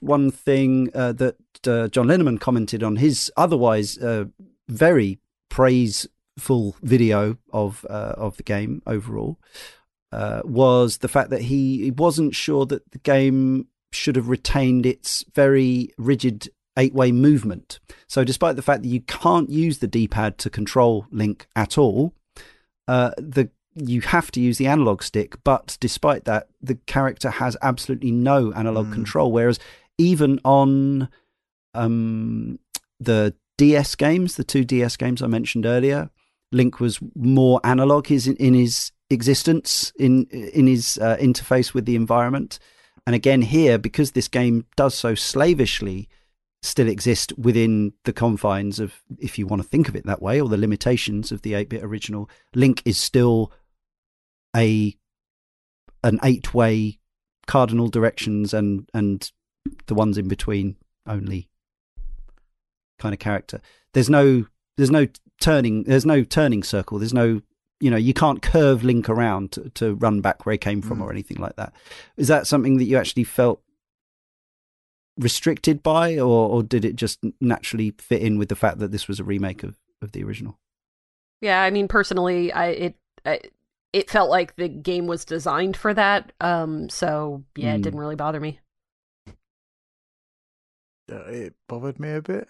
One 0.00 0.30
thing 0.30 0.90
uh, 0.94 1.12
that 1.12 1.36
uh, 1.66 1.88
John 1.88 2.06
Linneman 2.06 2.40
commented 2.40 2.82
on 2.82 2.96
his 2.96 3.30
otherwise 3.36 3.98
uh, 3.98 4.26
very 4.68 5.18
praiseful 5.48 6.76
video 6.82 7.38
of 7.52 7.86
uh, 7.88 8.14
of 8.16 8.36
the 8.36 8.42
game 8.42 8.82
overall 8.86 9.38
uh, 10.12 10.42
was 10.44 10.98
the 10.98 11.08
fact 11.08 11.30
that 11.30 11.42
he 11.42 11.90
wasn't 11.96 12.34
sure 12.34 12.66
that 12.66 12.90
the 12.92 12.98
game 12.98 13.68
should 13.92 14.16
have 14.16 14.28
retained 14.28 14.84
its 14.84 15.24
very 15.34 15.90
rigid 15.96 16.48
eight 16.76 16.94
way 16.94 17.12
movement. 17.12 17.80
So, 18.06 18.24
despite 18.24 18.56
the 18.56 18.62
fact 18.62 18.82
that 18.82 18.88
you 18.88 19.00
can't 19.00 19.50
use 19.50 19.78
the 19.78 19.86
D 19.86 20.08
pad 20.08 20.38
to 20.38 20.50
control 20.50 21.06
Link 21.10 21.46
at 21.56 21.78
all, 21.78 22.14
uh, 22.88 23.10
the 23.18 23.50
you 23.74 24.00
have 24.00 24.30
to 24.32 24.40
use 24.40 24.58
the 24.58 24.66
analog 24.66 25.02
stick, 25.02 25.36
but 25.44 25.76
despite 25.80 26.24
that, 26.24 26.48
the 26.62 26.76
character 26.86 27.28
has 27.28 27.56
absolutely 27.60 28.10
no 28.10 28.52
analog 28.52 28.86
mm. 28.86 28.94
control. 28.94 29.30
Whereas 29.30 29.58
even 29.98 30.40
on 30.44 31.08
um, 31.74 32.58
the 32.98 33.34
DS 33.58 33.94
games, 33.94 34.36
the 34.36 34.44
two 34.44 34.64
DS 34.64 34.96
games 34.96 35.22
I 35.22 35.26
mentioned 35.26 35.66
earlier, 35.66 36.10
Link 36.52 36.80
was 36.80 37.00
more 37.14 37.60
analog 37.64 38.06
his, 38.06 38.26
in 38.26 38.54
his 38.54 38.92
existence, 39.10 39.92
in 39.98 40.24
in 40.26 40.66
his 40.66 40.98
uh, 40.98 41.16
interface 41.20 41.74
with 41.74 41.84
the 41.84 41.96
environment. 41.96 42.58
And 43.06 43.14
again, 43.14 43.42
here, 43.42 43.78
because 43.78 44.12
this 44.12 44.28
game 44.28 44.64
does 44.76 44.94
so 44.94 45.14
slavishly 45.14 46.08
still 46.66 46.88
exist 46.88 47.32
within 47.38 47.92
the 48.04 48.12
confines 48.12 48.80
of, 48.80 49.02
if 49.18 49.38
you 49.38 49.46
want 49.46 49.62
to 49.62 49.68
think 49.68 49.88
of 49.88 49.96
it 49.96 50.06
that 50.06 50.22
way, 50.22 50.40
or 50.40 50.48
the 50.48 50.56
limitations 50.56 51.32
of 51.32 51.42
the 51.42 51.54
8 51.54 51.68
bit 51.68 51.82
original, 51.82 52.28
Link 52.54 52.82
is 52.84 52.98
still 52.98 53.52
a 54.54 54.96
an 56.02 56.20
eight 56.22 56.54
way 56.54 56.98
cardinal 57.46 57.88
directions 57.88 58.54
and 58.54 58.88
and 58.94 59.32
the 59.86 59.94
ones 59.94 60.16
in 60.16 60.28
between 60.28 60.76
only 61.06 61.48
kind 62.98 63.12
of 63.12 63.18
character. 63.18 63.60
There's 63.92 64.10
no 64.10 64.46
there's 64.76 64.90
no 64.90 65.06
turning 65.40 65.84
there's 65.84 66.06
no 66.06 66.22
turning 66.24 66.62
circle. 66.62 66.98
There's 66.98 67.14
no 67.14 67.42
you 67.80 67.90
know 67.90 67.96
you 67.96 68.14
can't 68.14 68.40
curve 68.40 68.84
Link 68.84 69.08
around 69.08 69.52
to, 69.52 69.68
to 69.70 69.94
run 69.94 70.20
back 70.20 70.46
where 70.46 70.52
he 70.52 70.58
came 70.58 70.80
from 70.80 70.98
mm. 70.98 71.02
or 71.02 71.10
anything 71.10 71.38
like 71.38 71.56
that. 71.56 71.72
Is 72.16 72.28
that 72.28 72.46
something 72.46 72.78
that 72.78 72.84
you 72.84 72.96
actually 72.96 73.24
felt 73.24 73.60
restricted 75.18 75.82
by, 75.82 76.18
or 76.18 76.48
or 76.48 76.62
did 76.62 76.84
it 76.84 76.96
just 76.96 77.20
naturally 77.40 77.94
fit 77.98 78.22
in 78.22 78.38
with 78.38 78.48
the 78.48 78.56
fact 78.56 78.78
that 78.78 78.92
this 78.92 79.08
was 79.08 79.20
a 79.20 79.24
remake 79.24 79.62
of 79.62 79.76
of 80.02 80.12
the 80.12 80.22
original? 80.22 80.58
Yeah, 81.40 81.60
I 81.60 81.70
mean 81.70 81.88
personally, 81.88 82.52
I 82.52 82.66
it. 82.68 82.96
I, 83.24 83.40
it 83.92 84.10
felt 84.10 84.28
like 84.28 84.56
the 84.56 84.68
game 84.68 85.06
was 85.06 85.24
designed 85.24 85.76
for 85.76 85.94
that. 85.94 86.32
Um, 86.40 86.90
so 86.90 87.44
yeah, 87.56 87.72
mm. 87.72 87.76
it 87.76 87.82
didn't 87.82 87.98
really 87.98 88.16
bother 88.16 88.40
me. 88.40 88.60
Uh, 91.10 91.24
it 91.26 91.54
bothered 91.68 91.98
me 91.98 92.12
a 92.12 92.20
bit. 92.20 92.48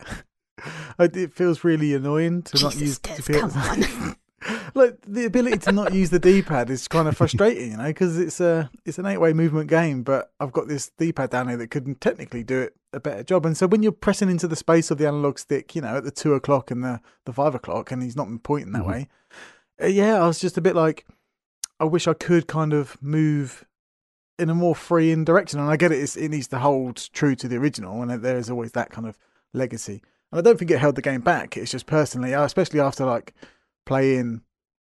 it 0.99 1.33
feels 1.35 1.62
really 1.62 1.95
annoying 1.95 2.43
to 2.43 2.53
Jesus 2.57 2.62
not 2.62 2.81
use. 2.81 2.99
Diz, 2.99 3.29
come 3.29 3.53
on. 3.53 4.17
like 4.75 4.99
the 5.07 5.25
ability 5.25 5.59
to 5.59 5.73
not 5.73 5.93
use 5.93 6.11
the 6.11 6.19
D-pad 6.19 6.71
is 6.71 6.89
kind 6.89 7.09
of 7.09 7.17
frustrating, 7.17 7.73
you 7.73 7.77
know, 7.77 7.85
because 7.85 8.19
it's 8.19 8.41
a 8.41 8.71
it's 8.85 8.99
an 8.99 9.07
eight-way 9.07 9.33
movement 9.33 9.69
game, 9.69 10.03
but 10.03 10.33
I've 10.41 10.53
got 10.53 10.69
this 10.69 10.91
D-pad 10.99 11.31
down 11.31 11.49
here 11.49 11.57
that 11.57 11.71
could 11.71 12.01
technically 12.01 12.45
do 12.45 12.61
it 12.61 12.77
a 12.93 13.01
better 13.01 13.23
job. 13.23 13.47
And 13.47 13.57
so 13.57 13.67
when 13.67 13.83
you're 13.83 13.93
pressing 13.93 14.31
into 14.31 14.49
the 14.49 14.57
space 14.57 14.91
of 14.91 14.99
the 14.99 15.07
analog 15.07 15.39
stick, 15.39 15.75
you 15.75 15.83
know, 15.83 15.97
at 15.97 16.05
the 16.05 16.11
two 16.11 16.35
o'clock 16.35 16.71
and 16.71 16.83
the 16.83 17.01
the 17.25 17.33
five 17.33 17.55
o'clock, 17.55 17.91
and 17.91 18.03
he's 18.03 18.17
not 18.17 18.29
pointing 18.43 18.73
that 18.73 18.83
mm-hmm. 18.83 18.91
way, 18.91 19.09
uh, 19.83 19.87
yeah, 19.87 20.23
I 20.23 20.27
was 20.27 20.41
just 20.41 20.59
a 20.59 20.63
bit 20.63 20.75
like, 20.75 21.07
I 21.79 21.85
wish 21.85 22.09
I 22.09 22.15
could 22.15 22.47
kind 22.47 22.73
of 22.73 23.01
move 23.03 23.65
in 24.39 24.51
a 24.51 24.55
more 24.55 24.75
free 24.75 25.13
in 25.13 25.25
direction. 25.25 25.61
And 25.61 25.71
I 25.71 25.77
get 25.77 25.93
it; 25.93 26.17
it 26.17 26.31
needs 26.31 26.49
to 26.49 26.59
hold 26.59 26.97
true 27.13 27.35
to 27.37 27.49
the 27.49 27.57
original, 27.57 28.03
and 28.03 28.23
there 28.23 28.39
is 28.39 28.51
always 28.51 28.73
that 28.73 28.91
kind 28.91 29.07
of 29.07 29.19
legacy. 29.53 30.03
And 30.33 30.39
I 30.39 30.43
don't 30.43 30.59
think 30.59 30.71
it 30.71 30.79
held 30.79 30.97
the 30.97 31.03
game 31.03 31.21
back. 31.21 31.57
It's 31.57 31.71
just 31.71 31.87
personally, 31.87 32.33
especially 32.33 32.81
after 32.81 33.05
like 33.05 33.35
playing 33.87 34.43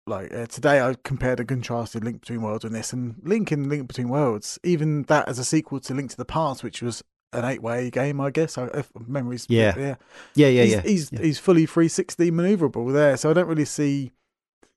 like 0.07 0.33
uh, 0.33 0.47
today, 0.47 0.81
I 0.81 0.95
compared 1.05 1.41
and 1.41 1.49
contrasted 1.49 2.05
Link 2.05 2.21
Between 2.21 2.43
Worlds 2.43 2.65
with 2.65 2.73
this, 2.73 2.93
and 2.93 3.17
Link 3.25 3.51
in 3.51 3.69
Link 3.69 3.89
Between 3.89 4.09
Worlds, 4.09 4.59
even 4.63 5.03
that 5.05 5.29
as 5.29 5.39
a 5.39 5.45
sequel 5.45 5.81
to 5.81 5.95
Link 5.95 6.11
to 6.11 6.17
the 6.17 6.25
Past, 6.25 6.63
which 6.63 6.81
was 6.81 7.03
an 7.33 7.45
eight-way 7.45 7.91
game, 7.91 8.21
I 8.21 8.31
guess. 8.31 8.57
If 8.57 8.91
memories, 9.07 9.47
yeah, 9.49 9.75
yeah, 9.77 9.95
yeah, 10.35 10.49
yeah, 10.49 10.63
he's, 10.63 10.73
yeah. 10.73 10.81
He's 10.83 11.13
yeah. 11.13 11.21
he's 11.23 11.39
fully 11.39 11.67
360 11.67 12.31
maneuverable 12.31 12.93
there, 12.93 13.17
so 13.17 13.31
I 13.31 13.33
don't 13.33 13.49
really 13.49 13.65
see, 13.65 14.13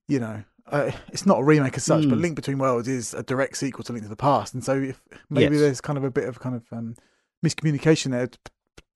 you 0.07 0.19
know, 0.19 0.43
uh, 0.67 0.91
it's 1.09 1.25
not 1.25 1.39
a 1.39 1.43
remake 1.43 1.77
as 1.77 1.83
such, 1.83 2.05
mm. 2.05 2.09
but 2.09 2.15
hmm. 2.15 2.21
Link 2.21 2.35
Between 2.35 2.57
Worlds 2.57 2.87
is 2.87 3.13
a 3.13 3.21
direct 3.21 3.57
sequel 3.57 3.83
to 3.83 3.93
Link 3.93 4.03
to 4.05 4.09
the 4.09 4.15
Past, 4.15 4.55
and 4.55 4.63
so 4.63 4.77
if 4.77 5.01
maybe 5.29 5.55
yes. 5.55 5.61
there's 5.61 5.81
kind 5.81 5.97
of 5.97 6.03
a 6.03 6.11
bit 6.11 6.27
of 6.27 6.39
kind 6.39 6.55
of 6.55 6.63
um, 6.71 6.95
miscommunication 7.45 8.11
there, 8.11 8.29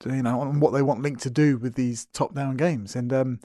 you 0.05 0.24
know, 0.24 0.41
on 0.41 0.59
what 0.59 0.74
they 0.74 0.82
want 0.82 1.03
Link 1.03 1.19
to 1.21 1.30
do 1.30 1.57
with 1.57 1.76
these 1.76 2.07
top-down 2.07 2.57
games, 2.57 2.95
and 2.95 3.13
um, 3.13 3.39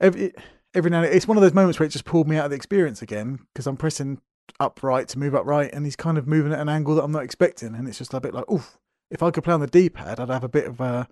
every 0.00 0.32
every 0.74 0.90
now 0.90 0.98
and 0.98 1.06
then, 1.06 1.16
it's 1.16 1.28
one 1.28 1.36
of 1.36 1.42
those 1.42 1.54
moments 1.54 1.78
where 1.78 1.86
it 1.86 1.90
just 1.90 2.04
pulled 2.04 2.28
me 2.28 2.36
out 2.36 2.44
of 2.46 2.50
the 2.50 2.56
experience 2.56 3.02
again 3.02 3.40
because 3.52 3.66
I'm 3.66 3.76
pressing 3.76 4.20
upright 4.60 5.08
to 5.08 5.18
move 5.18 5.34
upright, 5.34 5.72
and 5.72 5.84
he's 5.84 5.96
kind 5.96 6.18
of 6.18 6.26
moving 6.26 6.52
at 6.52 6.60
an 6.60 6.68
angle 6.68 6.94
that 6.96 7.04
I'm 7.04 7.12
not 7.12 7.24
expecting, 7.24 7.74
and 7.74 7.88
it's 7.88 7.98
just 7.98 8.14
a 8.14 8.20
bit 8.20 8.34
like, 8.34 8.50
oof. 8.50 8.78
If 9.10 9.22
I 9.22 9.30
could 9.30 9.44
play 9.44 9.52
on 9.52 9.60
the 9.60 9.66
D-pad, 9.66 10.18
I'd 10.18 10.30
have 10.30 10.42
a 10.42 10.48
bit 10.48 10.66
of 10.66 10.80
a 10.80 11.06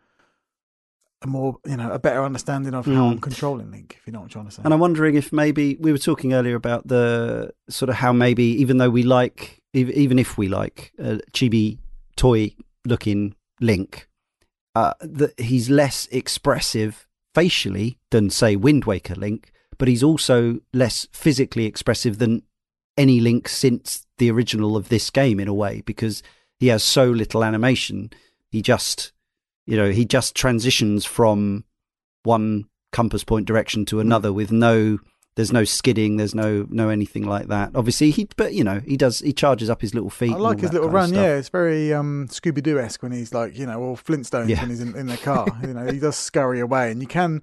a 1.22 1.26
more, 1.26 1.58
you 1.66 1.76
know, 1.76 1.92
a 1.92 1.98
better 1.98 2.24
understanding 2.24 2.72
of 2.72 2.86
how 2.86 2.92
mm. 2.92 3.10
I'm 3.12 3.18
controlling 3.18 3.70
Link, 3.70 3.96
if 3.98 4.06
you 4.06 4.12
know 4.12 4.20
what 4.20 4.24
I'm 4.24 4.30
trying 4.30 4.46
to 4.46 4.50
say. 4.50 4.62
And 4.64 4.72
I'm 4.72 4.80
wondering 4.80 5.16
if 5.16 5.32
maybe 5.32 5.76
we 5.76 5.92
were 5.92 5.98
talking 5.98 6.32
earlier 6.32 6.54
about 6.54 6.88
the 6.88 7.52
sort 7.68 7.90
of 7.90 7.96
how 7.96 8.12
maybe 8.12 8.44
even 8.44 8.78
though 8.78 8.88
we 8.88 9.02
like, 9.02 9.60
even 9.74 10.18
if 10.18 10.38
we 10.38 10.48
like 10.48 10.92
a 10.98 11.20
chibi 11.32 11.76
toy 12.16 12.54
looking 12.86 13.34
Link, 13.60 14.08
uh, 14.74 14.94
that 15.00 15.38
he's 15.38 15.68
less 15.68 16.08
expressive 16.10 17.06
facially 17.34 17.98
than 18.10 18.30
say 18.30 18.56
Wind 18.56 18.84
Waker 18.84 19.14
Link, 19.14 19.52
but 19.78 19.88
he's 19.88 20.02
also 20.02 20.60
less 20.72 21.06
physically 21.12 21.64
expressive 21.64 22.18
than 22.18 22.42
any 22.96 23.20
Link 23.20 23.48
since 23.48 24.06
the 24.18 24.30
original 24.30 24.76
of 24.76 24.88
this 24.88 25.10
game 25.10 25.40
in 25.40 25.48
a 25.48 25.54
way 25.54 25.82
because 25.86 26.22
he 26.58 26.68
has 26.68 26.82
so 26.82 27.04
little 27.10 27.42
animation. 27.42 28.10
He 28.50 28.62
just 28.62 29.12
you 29.70 29.76
know, 29.76 29.90
he 29.90 30.04
just 30.04 30.34
transitions 30.34 31.04
from 31.04 31.64
one 32.24 32.64
compass 32.90 33.22
point 33.22 33.46
direction 33.46 33.84
to 33.86 34.00
another 34.00 34.32
with 34.32 34.50
no 34.50 34.98
there's 35.40 35.52
no 35.52 35.64
skidding 35.64 36.16
there's 36.16 36.34
no 36.34 36.66
no 36.70 36.88
anything 36.88 37.24
like 37.26 37.48
that 37.48 37.70
obviously 37.74 38.10
he 38.10 38.28
but 38.36 38.52
you 38.54 38.62
know 38.62 38.80
he 38.86 38.96
does 38.96 39.20
he 39.20 39.32
charges 39.32 39.68
up 39.68 39.80
his 39.80 39.94
little 39.94 40.10
feet 40.10 40.32
i 40.32 40.36
like 40.36 40.60
his 40.60 40.72
little 40.72 40.88
run 40.88 41.12
yeah 41.12 41.36
it's 41.36 41.48
very 41.48 41.92
um 41.92 42.28
scooby-doo-esque 42.28 43.02
when 43.02 43.12
he's 43.12 43.34
like 43.34 43.58
you 43.58 43.66
know 43.66 43.80
all 43.80 43.96
flintstones 43.96 44.48
yeah. 44.48 44.60
when 44.60 44.70
he's 44.70 44.80
in, 44.80 44.96
in 44.96 45.06
the 45.06 45.16
car 45.16 45.46
you 45.62 45.74
know 45.74 45.90
he 45.90 45.98
does 45.98 46.16
scurry 46.16 46.60
away 46.60 46.90
and 46.90 47.00
you 47.00 47.08
can 47.08 47.42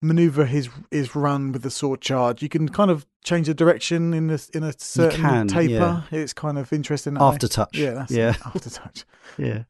maneuver 0.00 0.44
his 0.44 0.68
his 0.90 1.16
run 1.16 1.50
with 1.52 1.62
the 1.62 1.70
sword 1.70 2.00
charge 2.00 2.42
you 2.42 2.48
can 2.48 2.68
kind 2.68 2.90
of 2.90 3.06
change 3.24 3.46
the 3.46 3.54
direction 3.54 4.12
in 4.12 4.30
a 4.30 4.38
in 4.52 4.62
a 4.62 4.72
certain 4.78 5.20
can, 5.20 5.48
taper 5.48 6.04
yeah. 6.10 6.18
it's 6.18 6.32
kind 6.32 6.58
of 6.58 6.72
interesting 6.72 7.16
after 7.18 7.48
touch. 7.48 7.76
yeah 7.76 7.92
that's 7.92 8.12
yeah 8.12 8.32
aftertouch 8.44 9.04
yeah 9.38 9.64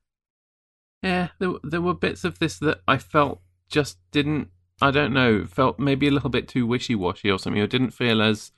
yeah, 1.05 1.29
there 1.39 1.53
there 1.63 1.83
were 1.83 1.95
bits 1.95 2.25
of 2.25 2.39
this 2.39 2.59
that 2.61 2.81
I 2.89 2.97
felt 2.97 3.43
just 3.69 3.99
didn't. 4.11 4.49
I 4.81 4.91
don't 4.91 5.13
know. 5.13 5.45
Felt 5.45 5.79
maybe 5.79 6.09
a 6.09 6.11
little 6.11 6.31
bit 6.31 6.49
too 6.49 6.67
wishy 6.67 6.95
washy 6.95 7.31
or 7.31 7.39
something. 7.39 7.63
Or 7.63 7.67
didn't 7.67 7.93
feel 7.93 8.21
as 8.21 8.53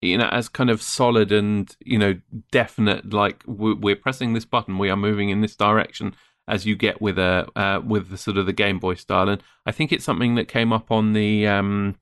you 0.00 0.16
know 0.16 0.28
as 0.28 0.48
kind 0.48 0.70
of 0.70 0.80
solid 0.80 1.32
and 1.32 1.74
you 1.84 1.98
know 1.98 2.20
definite. 2.50 3.12
Like 3.12 3.42
we're 3.46 3.96
pressing 3.96 4.32
this 4.32 4.44
button, 4.44 4.78
we 4.78 4.90
are 4.90 4.96
moving 4.96 5.30
in 5.30 5.40
this 5.40 5.56
direction. 5.56 6.14
As 6.46 6.64
you 6.64 6.76
get 6.76 7.02
with 7.02 7.18
a 7.18 7.46
uh, 7.56 7.80
with 7.84 8.08
the 8.08 8.16
sort 8.16 8.38
of 8.38 8.46
the 8.46 8.54
Game 8.54 8.78
Boy 8.78 8.94
style, 8.94 9.28
and 9.28 9.42
I 9.66 9.72
think 9.72 9.92
it's 9.92 10.04
something 10.04 10.34
that 10.36 10.48
came 10.48 10.72
up 10.72 10.90
on 10.90 11.12
the 11.12 11.46
um, 11.46 11.96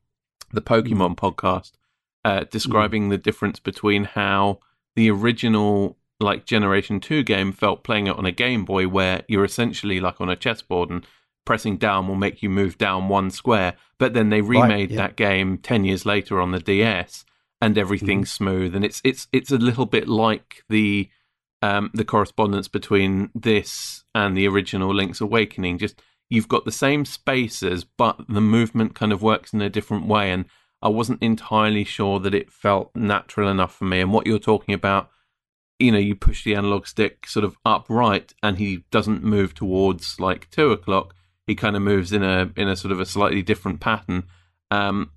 the 0.52 0.62
Pokemon 0.62 1.16
mm. 1.16 1.16
podcast, 1.16 1.72
uh, 2.24 2.44
describing 2.48 3.09
mm. 3.09 3.11
the 3.11 3.18
difference 3.18 3.59
between 3.59 4.04
how 4.04 4.61
the 4.94 5.11
original 5.11 5.96
like 6.20 6.46
Generation 6.46 7.00
2 7.00 7.22
game 7.24 7.52
felt 7.52 7.84
playing 7.84 8.07
it 8.07 8.16
on 8.16 8.24
a 8.24 8.32
Game 8.32 8.64
Boy, 8.64 8.86
where 8.86 9.22
you're 9.26 9.44
essentially 9.44 9.98
like 9.98 10.20
on 10.20 10.30
a 10.30 10.36
chessboard 10.36 10.90
and 10.90 11.07
pressing 11.47 11.78
down 11.78 12.07
will 12.07 12.14
make 12.14 12.42
you 12.42 12.51
move 12.51 12.76
down 12.76 13.09
one 13.09 13.30
square. 13.30 13.74
But 13.99 14.12
then 14.12 14.28
they 14.28 14.42
remade 14.42 14.70
right, 14.70 14.90
yeah. 14.90 14.97
that 14.97 15.16
game 15.16 15.57
10 15.57 15.84
years 15.84 16.05
later 16.05 16.40
on 16.40 16.51
the 16.53 16.61
DS 16.61 17.24
and 17.62 17.78
everything's 17.78 18.28
mm 18.30 18.36
smooth. 18.36 18.74
And 18.74 18.84
it's, 18.84 19.01
it's, 19.03 19.28
it's 19.32 19.51
a 19.51 19.57
little 19.57 19.86
bit 19.86 20.07
like 20.07 20.62
the, 20.68 21.09
um, 21.62 21.90
the 21.94 22.05
correspondence 22.05 22.68
between 22.68 23.30
this 23.34 24.05
and 24.14 24.36
the 24.36 24.47
original 24.47 24.94
Link's 24.94 25.22
Awakening. 25.22 25.78
Just 25.78 26.03
you've 26.28 26.49
got 26.49 26.66
the 26.66 26.72
same 26.72 27.07
spaces, 27.07 27.84
but 27.84 28.20
the 28.28 28.42
movement 28.42 28.94
kind 28.94 29.12
of 29.12 29.22
works 29.22 29.55
in 29.55 29.62
a 29.62 29.70
different 29.70 30.07
way. 30.07 30.30
And 30.30 30.44
I 30.82 30.88
wasn't 30.88 31.22
entirely 31.22 31.84
sure 31.84 32.20
that 32.20 32.34
it 32.34 32.53
felt 32.53 32.94
natural 32.94 33.49
enough 33.49 33.74
for 33.74 33.84
me. 33.84 34.01
And 34.01 34.12
what 34.12 34.26
you're 34.26 34.38
talking 34.38 34.74
about 34.74 35.11
you 35.78 35.92
know, 35.92 35.99
you 35.99 36.14
push 36.14 36.44
the 36.44 36.55
analog 36.55 36.86
stick 36.86 37.26
sort 37.26 37.44
of 37.44 37.57
upright 37.64 38.34
and 38.42 38.59
he 38.59 38.84
doesn't 38.90 39.22
move 39.22 39.55
towards 39.55 40.18
like 40.18 40.51
two 40.51 40.72
o'clock. 40.72 41.14
He 41.47 41.55
kind 41.55 41.76
of 41.76 41.82
moves 41.82 42.12
in 42.12 42.22
a 42.22 42.51
in 42.57 42.68
a 42.68 42.76
sort 42.76 42.92
of 42.92 43.01
a 43.01 43.07
slightly 43.07 43.42
different 43.42 43.80
pattern. 43.80 44.24
Um, 44.70 45.12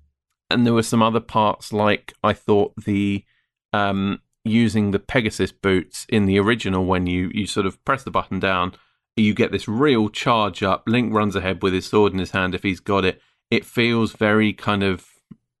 and 0.50 0.66
there 0.66 0.74
were 0.74 0.82
some 0.82 1.02
other 1.02 1.20
parts 1.20 1.72
like 1.72 2.12
I 2.22 2.32
thought 2.32 2.72
the 2.76 3.24
um, 3.72 4.20
using 4.44 4.90
the 4.90 4.98
Pegasus 4.98 5.52
boots 5.52 6.06
in 6.08 6.26
the 6.26 6.38
original 6.38 6.84
when 6.84 7.06
you 7.06 7.30
you 7.32 7.46
sort 7.46 7.66
of 7.66 7.82
press 7.84 8.02
the 8.02 8.10
button 8.10 8.40
down, 8.40 8.74
you 9.16 9.34
get 9.34 9.52
this 9.52 9.68
real 9.68 10.08
charge 10.08 10.62
up. 10.62 10.84
Link 10.86 11.12
runs 11.12 11.36
ahead 11.36 11.62
with 11.62 11.72
his 11.72 11.86
sword 11.86 12.12
in 12.12 12.18
his 12.18 12.32
hand 12.32 12.54
if 12.54 12.62
he's 12.62 12.80
got 12.80 13.04
it. 13.04 13.20
It 13.50 13.64
feels 13.64 14.12
very 14.12 14.52
kind 14.52 14.82
of 14.82 15.06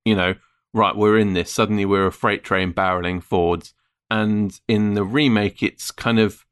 you 0.04 0.14
know 0.14 0.34
right 0.72 0.96
we're 0.96 1.18
in 1.18 1.34
this. 1.34 1.52
Suddenly 1.52 1.84
we're 1.84 2.06
a 2.06 2.12
freight 2.12 2.44
train 2.44 2.72
barreling 2.72 3.22
forwards 3.22 3.74
and 4.10 4.60
in 4.66 4.94
the 4.94 5.04
remake, 5.04 5.62
it's 5.62 5.90
kind 5.90 6.18
of 6.18 6.44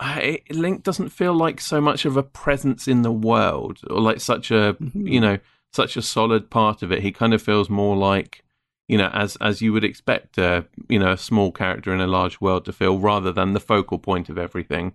it, 0.00 0.54
Link 0.54 0.82
doesn't 0.82 1.10
feel 1.10 1.34
like 1.34 1.60
so 1.60 1.80
much 1.80 2.04
of 2.04 2.16
a 2.16 2.22
presence 2.22 2.88
in 2.88 3.02
the 3.02 3.12
world 3.12 3.80
or 3.88 4.00
like 4.00 4.20
such 4.20 4.50
a 4.50 4.74
mm-hmm. 4.80 5.06
you 5.06 5.20
know 5.20 5.38
such 5.72 5.96
a 5.96 6.02
solid 6.02 6.50
part 6.50 6.82
of 6.82 6.90
it. 6.90 7.02
He 7.02 7.12
kind 7.12 7.34
of 7.34 7.42
feels 7.42 7.68
more 7.70 7.96
like 7.96 8.42
you 8.90 8.98
know, 8.98 9.08
as 9.12 9.36
as 9.36 9.62
you 9.62 9.72
would 9.72 9.84
expect, 9.84 10.36
a 10.36 10.66
you 10.88 10.98
know, 10.98 11.12
a 11.12 11.16
small 11.16 11.52
character 11.52 11.94
in 11.94 12.00
a 12.00 12.08
large 12.08 12.40
world 12.40 12.64
to 12.64 12.72
feel, 12.72 12.98
rather 12.98 13.30
than 13.30 13.52
the 13.52 13.60
focal 13.60 14.00
point 14.00 14.28
of 14.28 14.36
everything. 14.36 14.94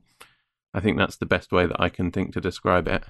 I 0.73 0.81
think 0.81 0.97
that's 0.97 1.15
the 1.15 1.25
best 1.25 1.53
way 1.53 1.65
that 1.65 1.79
I 1.79 1.87
can 1.87 2.11
think 2.11 2.33
to 2.33 2.41
describe 2.41 2.89
it. 2.89 3.05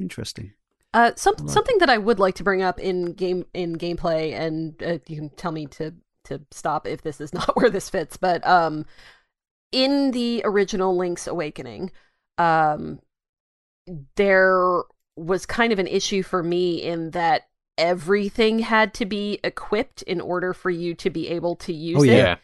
Interesting. 0.00 0.54
Uh, 0.92 1.12
some, 1.14 1.36
right. 1.38 1.48
Something 1.48 1.78
that 1.78 1.88
I 1.88 1.96
would 1.96 2.18
like 2.18 2.34
to 2.36 2.42
bring 2.42 2.62
up 2.62 2.80
in 2.80 3.12
game 3.12 3.46
in 3.54 3.76
gameplay, 3.76 4.32
and 4.32 4.82
uh, 4.82 4.98
you 5.06 5.14
can 5.14 5.28
tell 5.30 5.52
me 5.52 5.66
to 5.66 5.94
to 6.24 6.40
stop 6.50 6.88
if 6.88 7.02
this 7.02 7.20
is 7.20 7.32
not 7.32 7.54
where 7.54 7.70
this 7.70 7.88
fits. 7.88 8.16
But 8.16 8.44
um, 8.44 8.84
in 9.72 10.12
the 10.12 10.42
original 10.44 10.96
Link's 10.96 11.26
Awakening, 11.26 11.90
um, 12.38 13.00
there 14.16 14.82
was 15.16 15.46
kind 15.46 15.72
of 15.72 15.78
an 15.78 15.86
issue 15.86 16.22
for 16.22 16.42
me 16.42 16.82
in 16.82 17.10
that 17.10 17.48
everything 17.78 18.60
had 18.60 18.94
to 18.94 19.06
be 19.06 19.40
equipped 19.42 20.02
in 20.02 20.20
order 20.20 20.52
for 20.52 20.70
you 20.70 20.94
to 20.94 21.10
be 21.10 21.28
able 21.28 21.56
to 21.56 21.72
use 21.72 22.00
oh, 22.00 22.04
yeah. 22.04 22.32
it. 22.34 22.38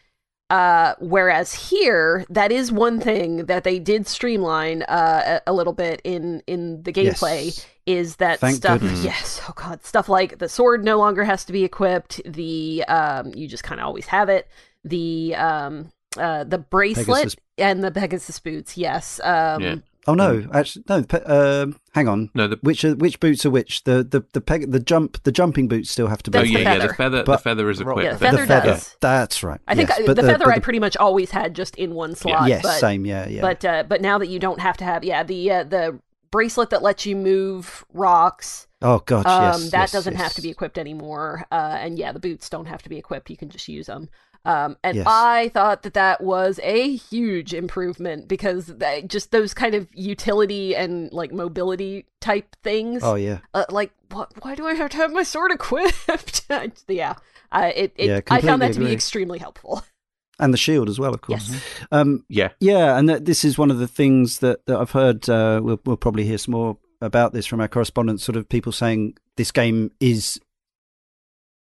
Uh, 0.49 0.95
whereas 0.99 1.53
here, 1.53 2.25
that 2.27 2.51
is 2.51 2.71
one 2.71 2.99
thing 2.99 3.45
that 3.45 3.63
they 3.63 3.77
did 3.77 4.07
streamline 4.07 4.81
uh, 4.83 5.39
a, 5.45 5.51
a 5.51 5.53
little 5.53 5.73
bit 5.73 6.01
in 6.03 6.41
in 6.47 6.81
the 6.81 6.91
gameplay. 6.91 7.45
Yes. 7.45 7.67
Is 7.85 8.15
that 8.15 8.39
Thank 8.39 8.57
stuff? 8.57 8.81
Goodness. 8.81 9.03
Yes. 9.03 9.41
Oh 9.47 9.53
god, 9.55 9.85
stuff 9.85 10.09
like 10.09 10.39
the 10.39 10.49
sword 10.49 10.83
no 10.83 10.97
longer 10.97 11.23
has 11.23 11.45
to 11.45 11.53
be 11.53 11.63
equipped. 11.63 12.19
The 12.25 12.83
um, 12.87 13.31
you 13.35 13.47
just 13.47 13.63
kind 13.63 13.79
of 13.79 13.85
always 13.85 14.07
have 14.07 14.27
it. 14.29 14.47
The 14.83 15.35
um, 15.35 15.91
uh, 16.17 16.43
the 16.43 16.57
bracelet 16.57 17.07
Pegasus. 17.07 17.35
and 17.57 17.83
the 17.83 17.91
Pegasus 17.91 18.39
boots. 18.39 18.77
Yes. 18.77 19.19
Um, 19.23 19.61
yeah. 19.61 19.75
Oh 20.07 20.15
no, 20.15 20.41
mm. 20.41 20.55
actually 20.55 20.85
no. 20.89 21.05
Uh, 21.19 21.67
hang 21.93 22.07
on. 22.07 22.31
No, 22.33 22.47
the, 22.47 22.57
which 22.61 22.83
are, 22.83 22.95
which 22.95 23.19
boots 23.19 23.45
are 23.45 23.51
which? 23.51 23.83
The 23.83 24.03
the 24.03 24.25
the 24.33 24.41
peg, 24.41 24.71
the 24.71 24.79
jump 24.79 25.21
the 25.23 25.31
jumping 25.31 25.67
boots 25.67 25.91
still 25.91 26.07
have 26.07 26.23
to 26.23 26.31
be. 26.31 26.39
Oh 26.39 26.41
yeah, 26.41 26.59
yeah. 26.59 26.87
The 26.87 26.93
feather 26.93 27.23
but, 27.23 27.37
the 27.37 27.43
feather 27.43 27.69
is 27.69 27.79
equipped. 27.79 28.01
Yeah, 28.01 28.13
the 28.13 28.17
feather, 28.19 28.37
the 28.37 28.47
feather 28.47 28.67
does. 28.69 28.95
That's 29.01 29.43
right. 29.43 29.59
I 29.67 29.75
think 29.75 29.89
yes, 29.89 29.99
I, 29.99 30.05
the, 30.07 30.13
the, 30.15 30.23
feather 30.23 30.51
I 30.51 30.59
pretty 30.59 30.79
much 30.79 30.97
always 30.97 31.29
had 31.31 31.53
just 31.53 31.75
in 31.75 31.93
one 31.93 32.15
slot. 32.15 32.47
Yes, 32.47 32.63
but, 32.63 32.79
same. 32.79 33.05
Yeah, 33.05 33.27
yeah. 33.27 33.41
But 33.41 33.65
uh, 33.65 33.83
but 33.83 34.01
now 34.01 34.17
that 34.17 34.29
you 34.29 34.39
don't 34.39 34.59
have 34.59 34.77
to 34.77 34.83
have 34.83 35.03
yeah 35.03 35.21
the 35.21 35.51
uh, 35.51 35.63
the 35.65 35.99
bracelet 36.31 36.69
that 36.71 36.81
lets 36.81 37.05
you 37.05 37.15
move 37.15 37.85
rocks. 37.93 38.67
Oh 38.81 38.99
god, 39.05 39.25
um, 39.25 39.61
yes, 39.61 39.71
that 39.71 39.79
yes, 39.79 39.91
doesn't 39.91 40.13
yes. 40.13 40.21
have 40.23 40.33
to 40.33 40.41
be 40.41 40.49
equipped 40.49 40.77
anymore. 40.77 41.45
Uh, 41.51 41.77
and 41.79 41.99
yeah, 41.99 42.13
the 42.13 42.19
boots 42.19 42.49
don't 42.49 42.67
have 42.67 42.81
to 42.83 42.89
be 42.89 42.97
equipped. 42.97 43.29
You 43.29 43.37
can 43.37 43.49
just 43.49 43.67
use 43.67 43.87
them. 43.87 44.09
Um, 44.45 44.77
and 44.83 44.97
yes. 44.97 45.05
I 45.07 45.49
thought 45.49 45.83
that 45.83 45.93
that 45.95 46.21
was 46.21 46.59
a 46.63 46.95
huge 46.95 47.53
improvement 47.53 48.27
because 48.27 48.67
they, 48.67 49.03
just 49.03 49.31
those 49.31 49.53
kind 49.53 49.75
of 49.75 49.87
utility 49.93 50.75
and 50.75 51.11
like 51.11 51.31
mobility 51.31 52.05
type 52.21 52.55
things. 52.63 53.03
Oh 53.03 53.15
yeah. 53.15 53.39
Uh, 53.53 53.65
like 53.69 53.91
what? 54.11 54.31
Why 54.41 54.55
do 54.55 54.65
I 54.65 54.73
have 54.75 54.89
to 54.91 54.97
have 54.97 55.11
my 55.11 55.23
sword 55.23 55.51
equipped? 55.53 56.45
yeah. 56.87 57.15
Uh, 57.51 57.71
it, 57.75 57.93
it 57.95 58.07
yeah, 58.07 58.19
I 58.29 58.41
found 58.41 58.61
that 58.61 58.73
to 58.73 58.79
be 58.79 58.91
extremely 58.91 59.39
helpful. 59.39 59.83
And 60.41 60.53
the 60.53 60.57
shield 60.57 60.87
as 60.87 60.97
well, 60.97 61.13
of 61.13 61.19
course. 61.19 61.49
Yes. 61.49 61.63
Um, 61.91 62.23
yeah. 62.29 62.51
Yeah, 62.61 62.97
and 62.97 63.09
th- 63.09 63.23
this 63.23 63.43
is 63.43 63.57
one 63.57 63.69
of 63.69 63.77
the 63.77 63.89
things 63.89 64.39
that, 64.39 64.65
that 64.67 64.77
I've 64.77 64.91
heard. 64.91 65.27
Uh, 65.27 65.59
we'll, 65.61 65.81
we'll 65.85 65.97
probably 65.97 66.23
hear 66.23 66.37
some 66.37 66.53
more 66.53 66.77
about 67.01 67.33
this 67.33 67.45
from 67.45 67.59
our 67.59 67.67
correspondents. 67.67 68.23
Sort 68.23 68.37
of 68.37 68.47
people 68.47 68.71
saying 68.71 69.17
this 69.35 69.51
game 69.51 69.91
is 69.99 70.39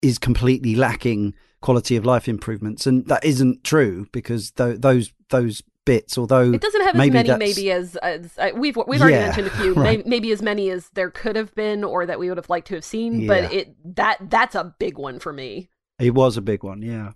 is 0.02 0.18
completely 0.18 0.74
lacking 0.74 1.34
quality 1.60 1.96
of 1.96 2.04
life 2.04 2.28
improvements, 2.28 2.86
and 2.86 3.06
that 3.06 3.24
isn't 3.24 3.64
true 3.64 4.06
because 4.12 4.50
th- 4.52 4.80
those 4.80 5.12
those 5.30 5.62
bits, 5.84 6.18
although 6.18 6.52
it 6.52 6.60
doesn't 6.60 6.82
have 6.82 6.96
as 6.96 7.10
many 7.10 7.36
maybe 7.36 7.70
as, 7.70 7.96
as 7.96 8.36
uh, 8.38 8.50
we've 8.54 8.76
we've 8.86 9.00
already 9.00 9.16
yeah, 9.16 9.26
mentioned 9.26 9.46
a 9.46 9.50
few, 9.50 9.72
right. 9.74 10.06
maybe 10.06 10.30
as 10.32 10.42
many 10.42 10.70
as 10.70 10.90
there 10.90 11.10
could 11.10 11.34
have 11.34 11.54
been 11.54 11.82
or 11.82 12.04
that 12.04 12.18
we 12.18 12.28
would 12.28 12.36
have 12.36 12.50
liked 12.50 12.68
to 12.68 12.74
have 12.74 12.84
seen, 12.84 13.22
yeah. 13.22 13.26
but 13.26 13.52
it 13.52 13.74
that 13.96 14.18
that's 14.28 14.54
a 14.54 14.74
big 14.78 14.98
one 14.98 15.18
for 15.18 15.32
me. 15.32 15.70
It 15.98 16.14
was 16.14 16.36
a 16.36 16.42
big 16.42 16.62
one, 16.62 16.82
yeah. 16.82 17.12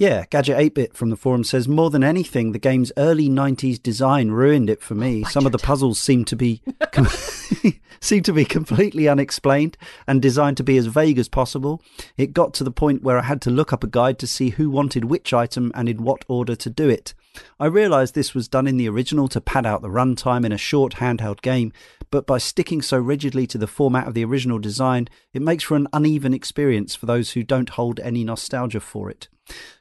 Yeah, 0.00 0.24
Gadget 0.30 0.56
8 0.56 0.74
Bit 0.74 0.96
from 0.96 1.10
the 1.10 1.16
forum 1.16 1.44
says 1.44 1.68
more 1.68 1.90
than 1.90 2.02
anything, 2.02 2.52
the 2.52 2.58
game's 2.58 2.90
early 2.96 3.28
90s 3.28 3.82
design 3.82 4.30
ruined 4.30 4.70
it 4.70 4.80
for 4.80 4.94
oh 4.94 4.96
me. 4.96 5.24
Oh, 5.26 5.28
Some 5.28 5.44
of 5.44 5.52
the 5.52 5.58
puzzles 5.58 5.98
seem 5.98 6.24
to 6.24 6.36
be 6.36 6.62
com- 6.92 7.06
seem 8.00 8.22
to 8.22 8.32
be 8.32 8.46
completely 8.46 9.10
unexplained 9.10 9.76
and 10.06 10.22
designed 10.22 10.56
to 10.56 10.64
be 10.64 10.78
as 10.78 10.86
vague 10.86 11.18
as 11.18 11.28
possible. 11.28 11.82
It 12.16 12.32
got 12.32 12.54
to 12.54 12.64
the 12.64 12.70
point 12.70 13.02
where 13.02 13.18
I 13.18 13.24
had 13.24 13.42
to 13.42 13.50
look 13.50 13.74
up 13.74 13.84
a 13.84 13.86
guide 13.86 14.18
to 14.20 14.26
see 14.26 14.48
who 14.48 14.70
wanted 14.70 15.04
which 15.04 15.34
item 15.34 15.70
and 15.74 15.86
in 15.86 16.02
what 16.02 16.24
order 16.28 16.56
to 16.56 16.70
do 16.70 16.88
it. 16.88 17.12
I 17.60 17.66
realised 17.66 18.14
this 18.14 18.34
was 18.34 18.48
done 18.48 18.66
in 18.66 18.78
the 18.78 18.88
original 18.88 19.28
to 19.28 19.40
pad 19.42 19.66
out 19.66 19.82
the 19.82 19.88
runtime 19.88 20.46
in 20.46 20.52
a 20.52 20.56
short 20.56 20.94
handheld 20.94 21.42
game, 21.42 21.74
but 22.10 22.26
by 22.26 22.38
sticking 22.38 22.80
so 22.80 22.96
rigidly 22.96 23.46
to 23.48 23.58
the 23.58 23.66
format 23.66 24.08
of 24.08 24.14
the 24.14 24.24
original 24.24 24.58
design, 24.58 25.08
it 25.34 25.42
makes 25.42 25.64
for 25.64 25.76
an 25.76 25.88
uneven 25.92 26.32
experience 26.32 26.96
for 26.96 27.04
those 27.04 27.32
who 27.32 27.42
don't 27.42 27.68
hold 27.68 28.00
any 28.00 28.24
nostalgia 28.24 28.80
for 28.80 29.10
it. 29.10 29.28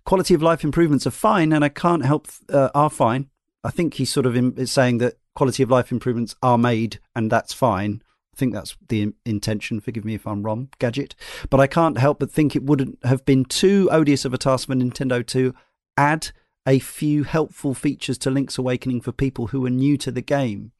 Quality 0.05 0.33
of 0.33 0.41
life 0.41 0.63
improvements 0.63 1.05
are 1.05 1.11
fine, 1.11 1.53
and 1.53 1.63
I 1.63 1.69
can't 1.69 2.05
help 2.05 2.27
uh, 2.51 2.69
are 2.73 2.89
fine. 2.89 3.29
I 3.63 3.71
think 3.71 3.95
he's 3.95 4.11
sort 4.11 4.25
of 4.25 4.35
in, 4.35 4.65
saying 4.67 4.99
that 4.99 5.17
quality 5.35 5.63
of 5.63 5.69
life 5.69 5.91
improvements 5.91 6.35
are 6.41 6.57
made, 6.57 6.99
and 7.15 7.31
that's 7.31 7.53
fine. 7.53 8.01
I 8.33 8.37
think 8.37 8.53
that's 8.53 8.77
the 8.87 9.13
intention. 9.25 9.81
Forgive 9.81 10.05
me 10.05 10.15
if 10.15 10.25
I'm 10.25 10.43
wrong, 10.43 10.69
Gadget. 10.79 11.15
But 11.49 11.59
I 11.59 11.67
can't 11.67 11.97
help 11.97 12.19
but 12.19 12.31
think 12.31 12.55
it 12.55 12.63
wouldn't 12.63 12.99
have 13.03 13.25
been 13.25 13.45
too 13.45 13.89
odious 13.91 14.25
of 14.25 14.33
a 14.33 14.37
task 14.37 14.67
for 14.67 14.75
Nintendo 14.75 15.25
to 15.27 15.53
add 15.97 16.31
a 16.65 16.79
few 16.79 17.23
helpful 17.23 17.73
features 17.73 18.17
to 18.19 18.29
Link's 18.29 18.57
Awakening 18.57 19.01
for 19.01 19.11
people 19.11 19.47
who 19.47 19.65
are 19.65 19.71
new 19.71 19.97
to 19.97 20.11
the 20.11 20.21
game. 20.21 20.71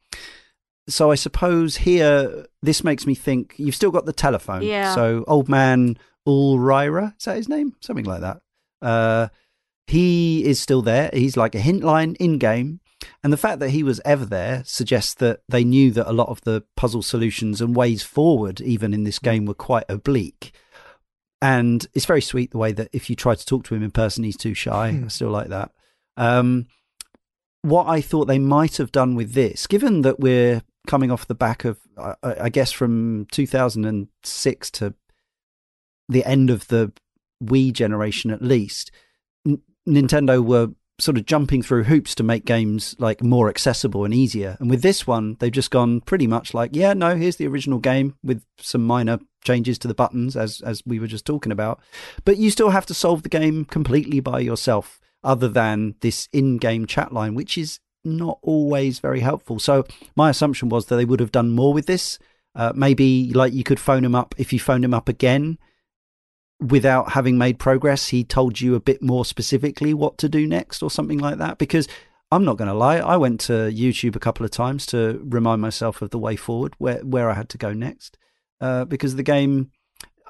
So 0.88 1.10
I 1.10 1.14
suppose 1.14 1.78
here 1.78 2.46
this 2.62 2.82
makes 2.82 3.06
me 3.06 3.14
think 3.14 3.54
you've 3.56 3.74
still 3.74 3.90
got 3.90 4.06
the 4.06 4.12
telephone. 4.12 4.62
Yeah. 4.62 4.94
So 4.94 5.24
old 5.26 5.48
man 5.48 5.98
Ulrira, 6.26 7.14
is 7.18 7.24
that 7.24 7.36
his 7.36 7.48
name? 7.48 7.76
Something 7.80 8.04
like 8.04 8.20
that. 8.20 8.40
Uh, 8.80 9.28
he 9.86 10.44
is 10.44 10.60
still 10.60 10.82
there. 10.82 11.10
He's 11.12 11.36
like 11.36 11.54
a 11.54 11.60
hint 11.60 11.82
line 11.82 12.16
in 12.20 12.38
game. 12.38 12.80
And 13.24 13.32
the 13.32 13.38
fact 13.38 13.60
that 13.60 13.70
he 13.70 13.82
was 13.82 14.00
ever 14.04 14.24
there 14.24 14.62
suggests 14.64 15.14
that 15.14 15.40
they 15.48 15.64
knew 15.64 15.90
that 15.92 16.08
a 16.08 16.12
lot 16.12 16.28
of 16.28 16.40
the 16.42 16.64
puzzle 16.76 17.02
solutions 17.02 17.60
and 17.60 17.74
ways 17.74 18.02
forward, 18.02 18.60
even 18.60 18.94
in 18.94 19.04
this 19.04 19.18
game, 19.18 19.46
were 19.46 19.54
quite 19.54 19.84
oblique. 19.88 20.52
And 21.42 21.86
it's 21.94 22.04
very 22.04 22.20
sweet 22.20 22.50
the 22.50 22.58
way 22.58 22.72
that 22.72 22.90
if 22.92 23.08
you 23.08 23.16
try 23.16 23.34
to 23.34 23.46
talk 23.46 23.64
to 23.64 23.74
him 23.74 23.82
in 23.82 23.90
person, 23.90 24.24
he's 24.24 24.36
too 24.36 24.54
shy. 24.54 24.92
Hmm. 24.92 25.04
I 25.06 25.08
still 25.08 25.30
like 25.30 25.48
that. 25.48 25.72
Um, 26.16 26.66
what 27.62 27.86
I 27.86 28.00
thought 28.00 28.26
they 28.26 28.38
might 28.38 28.76
have 28.76 28.92
done 28.92 29.14
with 29.14 29.32
this, 29.32 29.66
given 29.66 30.02
that 30.02 30.20
we're 30.20 30.62
coming 30.86 31.10
off 31.10 31.26
the 31.26 31.34
back 31.34 31.64
of, 31.64 31.78
I, 31.96 32.14
I 32.22 32.48
guess, 32.48 32.72
from 32.72 33.26
2006 33.32 34.70
to 34.72 34.94
the 36.08 36.24
end 36.24 36.50
of 36.50 36.68
the 36.68 36.92
Wii 37.42 37.72
generation 37.72 38.30
at 38.30 38.42
least, 38.42 38.90
N- 39.46 39.62
Nintendo 39.88 40.44
were 40.44 40.68
sort 41.00 41.16
of 41.16 41.24
jumping 41.24 41.62
through 41.62 41.84
hoops 41.84 42.14
to 42.14 42.22
make 42.22 42.44
games 42.44 42.94
like 42.98 43.22
more 43.22 43.48
accessible 43.48 44.04
and 44.04 44.14
easier. 44.14 44.56
And 44.60 44.70
with 44.70 44.82
this 44.82 45.06
one, 45.06 45.36
they've 45.40 45.50
just 45.50 45.70
gone 45.70 46.00
pretty 46.02 46.26
much 46.26 46.54
like, 46.54 46.70
yeah, 46.74 46.92
no, 46.92 47.16
here's 47.16 47.36
the 47.36 47.46
original 47.46 47.78
game 47.78 48.16
with 48.22 48.44
some 48.58 48.86
minor 48.86 49.18
changes 49.42 49.78
to 49.78 49.88
the 49.88 49.94
buttons 49.94 50.36
as 50.36 50.60
as 50.60 50.82
we 50.84 50.98
were 50.98 51.06
just 51.06 51.24
talking 51.24 51.52
about. 51.52 51.80
But 52.24 52.36
you 52.36 52.50
still 52.50 52.70
have 52.70 52.86
to 52.86 52.94
solve 52.94 53.22
the 53.22 53.28
game 53.28 53.64
completely 53.64 54.20
by 54.20 54.40
yourself 54.40 55.00
other 55.24 55.48
than 55.48 55.94
this 56.00 56.28
in-game 56.32 56.86
chat 56.86 57.12
line 57.12 57.34
which 57.34 57.58
is 57.58 57.78
not 58.04 58.38
always 58.42 58.98
very 58.98 59.20
helpful. 59.20 59.58
So 59.58 59.84
my 60.16 60.30
assumption 60.30 60.70
was 60.70 60.86
that 60.86 60.96
they 60.96 61.04
would 61.04 61.20
have 61.20 61.32
done 61.32 61.50
more 61.50 61.74
with 61.74 61.86
this. 61.86 62.18
Uh, 62.54 62.72
maybe 62.74 63.32
like 63.32 63.52
you 63.52 63.62
could 63.62 63.78
phone 63.78 64.04
him 64.04 64.14
up 64.14 64.34
if 64.38 64.52
you 64.52 64.58
phoned 64.58 64.84
him 64.84 64.94
up 64.94 65.08
again 65.08 65.58
without 66.60 67.12
having 67.12 67.38
made 67.38 67.58
progress, 67.58 68.08
he 68.08 68.22
told 68.24 68.60
you 68.60 68.74
a 68.74 68.80
bit 68.80 69.02
more 69.02 69.24
specifically 69.24 69.94
what 69.94 70.18
to 70.18 70.28
do 70.28 70.46
next 70.46 70.82
or 70.82 70.90
something 70.90 71.18
like 71.18 71.38
that? 71.38 71.58
Because 71.58 71.88
I'm 72.30 72.44
not 72.44 72.58
going 72.58 72.68
to 72.68 72.74
lie, 72.74 72.98
I 72.98 73.16
went 73.16 73.40
to 73.42 73.52
YouTube 73.52 74.14
a 74.14 74.20
couple 74.20 74.44
of 74.44 74.52
times 74.52 74.86
to 74.86 75.20
remind 75.24 75.60
myself 75.60 76.02
of 76.02 76.10
the 76.10 76.18
way 76.18 76.36
forward, 76.36 76.74
where, 76.78 76.98
where 76.98 77.30
I 77.30 77.34
had 77.34 77.48
to 77.50 77.58
go 77.58 77.72
next. 77.72 78.16
Uh, 78.60 78.84
because 78.84 79.16
the 79.16 79.22
game, 79.22 79.70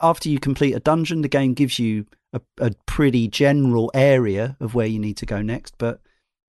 after 0.01 0.29
you 0.29 0.39
complete 0.39 0.75
a 0.75 0.81
dungeon, 0.81 1.23
the 1.23 1.29
game 1.29 1.53
gives 1.53 1.79
you 1.79 2.07
a, 2.33 2.41
a 2.59 2.71
pretty 2.87 3.29
general 3.29 3.91
area 3.93 4.57
of 4.61 4.75
where 4.75 4.87
you 4.87 4.99
need 4.99 5.17
to 5.19 5.27
go 5.27 5.43
next. 5.43 5.75
But 5.79 6.01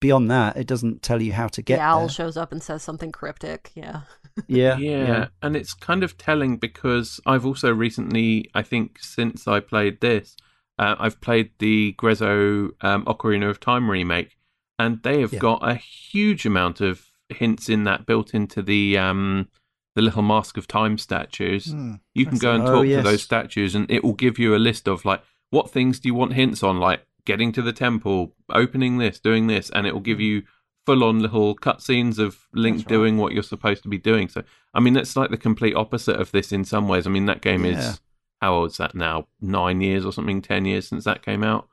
beyond 0.01 0.29
that, 0.29 0.57
it 0.57 0.67
doesn't 0.67 1.01
tell 1.01 1.21
you 1.21 1.31
how 1.31 1.47
to 1.47 1.61
get 1.61 1.77
the 1.77 1.81
owl 1.81 2.01
there. 2.01 2.09
shows 2.09 2.35
up 2.35 2.51
and 2.51 2.61
says 2.61 2.83
something 2.83 3.13
cryptic. 3.13 3.71
Yeah. 3.73 4.01
yeah, 4.47 4.75
yeah, 4.77 5.07
yeah. 5.07 5.27
And 5.41 5.55
it's 5.55 5.73
kind 5.73 6.03
of 6.03 6.17
telling 6.17 6.57
because 6.57 7.21
I've 7.25 7.45
also 7.45 7.73
recently, 7.73 8.49
I 8.53 8.63
think, 8.63 8.99
since 8.99 9.47
I 9.47 9.61
played 9.61 10.01
this, 10.01 10.35
uh, 10.77 10.95
I've 10.99 11.21
played 11.21 11.51
the 11.59 11.93
Grezzo 11.93 12.71
um, 12.81 13.05
Ocarina 13.05 13.49
of 13.49 13.61
Time 13.61 13.89
remake, 13.89 14.37
and 14.77 15.01
they 15.03 15.21
have 15.21 15.33
yeah. 15.33 15.39
got 15.39 15.59
a 15.61 15.75
huge 15.75 16.45
amount 16.45 16.81
of 16.81 17.05
hints 17.29 17.69
in 17.69 17.85
that 17.85 18.05
built 18.05 18.33
into 18.33 18.61
the 18.61 18.97
um, 18.97 19.47
the 19.95 20.01
little 20.01 20.23
Mask 20.23 20.57
of 20.57 20.67
Time 20.67 20.97
statues. 20.97 21.67
Mm, 21.67 21.99
you 22.15 22.25
can 22.25 22.39
go 22.39 22.53
and 22.53 22.65
talk 22.65 22.75
oh, 22.75 22.81
yes. 22.81 23.03
to 23.03 23.09
those 23.09 23.21
statues, 23.21 23.75
and 23.75 23.89
it 23.91 24.03
will 24.03 24.13
give 24.13 24.39
you 24.39 24.55
a 24.55 24.57
list 24.57 24.87
of 24.87 25.05
like 25.05 25.21
what 25.51 25.69
things 25.69 25.99
do 25.99 26.09
you 26.09 26.15
want 26.15 26.33
hints 26.33 26.63
on, 26.63 26.79
like 26.79 27.05
getting 27.25 27.51
to 27.53 27.61
the 27.61 27.73
temple, 27.73 28.33
opening 28.49 28.97
this, 28.97 29.19
doing 29.19 29.47
this, 29.47 29.69
and 29.69 29.85
it 29.87 29.93
will 29.93 30.01
give 30.01 30.17
hmm. 30.17 30.23
you 30.23 30.43
full 30.85 31.03
on 31.03 31.19
little 31.19 31.55
cutscenes 31.55 32.17
of 32.17 32.47
Link 32.53 32.77
right. 32.77 32.87
doing 32.87 33.17
what 33.17 33.33
you're 33.33 33.43
supposed 33.43 33.83
to 33.83 33.89
be 33.89 33.97
doing. 33.97 34.27
So, 34.27 34.43
I 34.73 34.79
mean, 34.79 34.93
that's 34.93 35.15
like 35.15 35.29
the 35.29 35.37
complete 35.37 35.75
opposite 35.75 36.19
of 36.19 36.31
this 36.31 36.51
in 36.51 36.65
some 36.65 36.87
ways. 36.87 37.05
I 37.05 37.09
mean, 37.09 37.25
that 37.27 37.41
game 37.41 37.65
yeah. 37.65 37.77
is 37.77 38.01
how 38.41 38.55
old's 38.55 38.77
that 38.77 38.95
now? 38.95 39.27
Nine 39.39 39.81
years 39.81 40.05
or 40.05 40.11
something, 40.11 40.41
ten 40.41 40.65
years 40.65 40.87
since 40.87 41.03
that 41.05 41.23
came 41.23 41.43
out. 41.43 41.67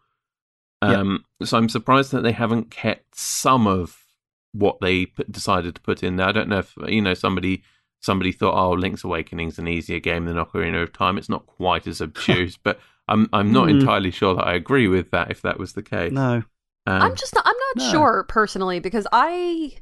Um, 0.82 1.24
yep. 1.40 1.48
So 1.48 1.58
I'm 1.58 1.68
surprised 1.68 2.12
that 2.12 2.22
they 2.22 2.32
haven't 2.32 2.70
kept 2.70 3.18
some 3.18 3.66
of 3.66 4.04
what 4.52 4.80
they 4.80 5.06
put, 5.06 5.30
decided 5.32 5.74
to 5.74 5.80
put 5.80 6.02
in 6.02 6.16
there. 6.16 6.28
I 6.28 6.32
don't 6.32 6.48
know 6.48 6.58
if 6.58 6.74
you 6.86 7.02
know 7.02 7.14
somebody 7.14 7.62
somebody 8.00 8.32
thought, 8.32 8.54
oh, 8.54 8.72
Link's 8.72 9.04
Awakening's 9.04 9.58
an 9.58 9.66
easier 9.66 9.98
game 9.98 10.26
than 10.26 10.36
Ocarina 10.36 10.82
of 10.82 10.92
Time. 10.92 11.18
It's 11.18 11.28
not 11.28 11.46
quite 11.46 11.86
as 11.86 12.00
obtuse, 12.02 12.56
but 12.56 12.78
I'm 13.08 13.28
I'm 13.32 13.52
not 13.52 13.68
mm. 13.68 13.80
entirely 13.80 14.10
sure 14.10 14.34
that 14.34 14.46
I 14.46 14.54
agree 14.54 14.88
with 14.88 15.10
that. 15.10 15.30
If 15.30 15.42
that 15.42 15.58
was 15.58 15.72
the 15.72 15.82
case, 15.82 16.12
no, 16.12 16.42
um, 16.86 17.02
I'm 17.02 17.16
just 17.16 17.34
not, 17.34 17.46
I'm 17.46 17.56
not 17.56 17.84
no. 17.84 17.90
sure 17.90 18.24
personally 18.28 18.80
because 18.80 19.06
I 19.12 19.74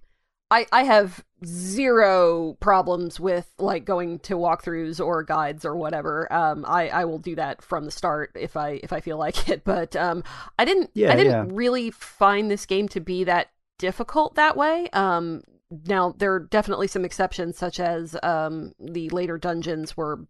I 0.51 0.67
I 0.73 0.85
have 0.85 1.25
zero 1.45 2.57
problems 2.61 3.21
with 3.21 3.51
like 3.59 3.85
going 3.85 4.19
to 4.21 4.35
walkthroughs 4.35 5.05
or 5.05 5.23
guides 5.23 5.65
or 5.65 5.77
whatever. 5.77 6.33
Um, 6.33 6.65
I 6.67 6.89
I 6.89 7.05
will 7.05 7.19
do 7.19 7.35
that 7.37 7.63
from 7.63 7.85
the 7.85 7.91
start 7.91 8.33
if 8.35 8.57
I 8.57 8.81
if 8.83 8.93
I 8.93 9.01
feel 9.01 9.19
like 9.27 9.49
it. 9.49 9.65
But 9.65 9.97
um, 9.97 10.23
I 10.59 10.65
didn't 10.65 10.91
yeah, 10.95 11.13
I 11.13 11.17
didn't 11.17 11.49
yeah. 11.49 11.55
really 11.55 11.91
find 11.91 12.51
this 12.51 12.67
game 12.67 12.89
to 12.89 13.01
be 13.01 13.25
that 13.25 13.51
difficult 13.79 14.37
that 14.37 14.57
way. 14.57 14.89
Um, 14.93 15.43
now 15.87 16.15
there 16.17 16.33
are 16.33 16.41
definitely 16.41 16.87
some 16.87 17.05
exceptions, 17.05 17.59
such 17.59 17.81
as 17.81 18.17
um 18.23 18.73
the 18.79 19.09
later 19.11 19.39
dungeons 19.39 19.97
were 19.97 20.27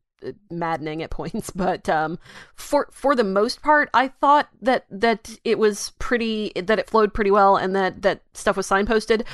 maddening 0.51 1.03
at 1.03 1.11
points 1.11 1.51
but 1.55 1.89
um 1.89 2.19
for 2.55 2.89
for 2.91 3.15
the 3.15 3.25
most 3.25 3.63
part 3.63 3.89
i 3.93 4.09
thought 4.09 4.49
that 4.63 4.87
that 4.91 5.39
it 5.45 5.59
was 5.59 5.93
pretty 5.99 6.53
that 6.57 6.79
it 6.79 6.89
flowed 6.89 7.13
pretty 7.13 7.31
well 7.31 7.57
and 7.57 7.77
that 7.77 8.03
that 8.03 8.23
stuff 8.33 8.57
was 8.57 8.67
signposted 8.67 9.25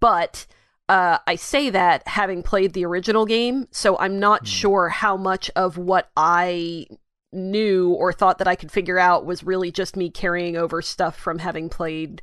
but 0.00 0.46
uh, 0.88 1.18
I 1.26 1.34
say 1.34 1.70
that 1.70 2.06
having 2.06 2.44
played 2.44 2.72
the 2.72 2.84
original 2.84 3.26
game, 3.26 3.66
so 3.72 3.98
I'm 3.98 4.20
not 4.20 4.44
mm. 4.44 4.46
sure 4.46 4.88
how 4.88 5.16
much 5.16 5.50
of 5.56 5.76
what 5.76 6.10
I 6.16 6.86
knew 7.32 7.90
or 7.90 8.12
thought 8.12 8.38
that 8.38 8.48
I 8.48 8.54
could 8.54 8.70
figure 8.70 8.98
out 8.98 9.26
was 9.26 9.42
really 9.42 9.72
just 9.72 9.96
me 9.96 10.10
carrying 10.10 10.56
over 10.56 10.80
stuff 10.80 11.16
from 11.16 11.38
having 11.38 11.68
played 11.68 12.22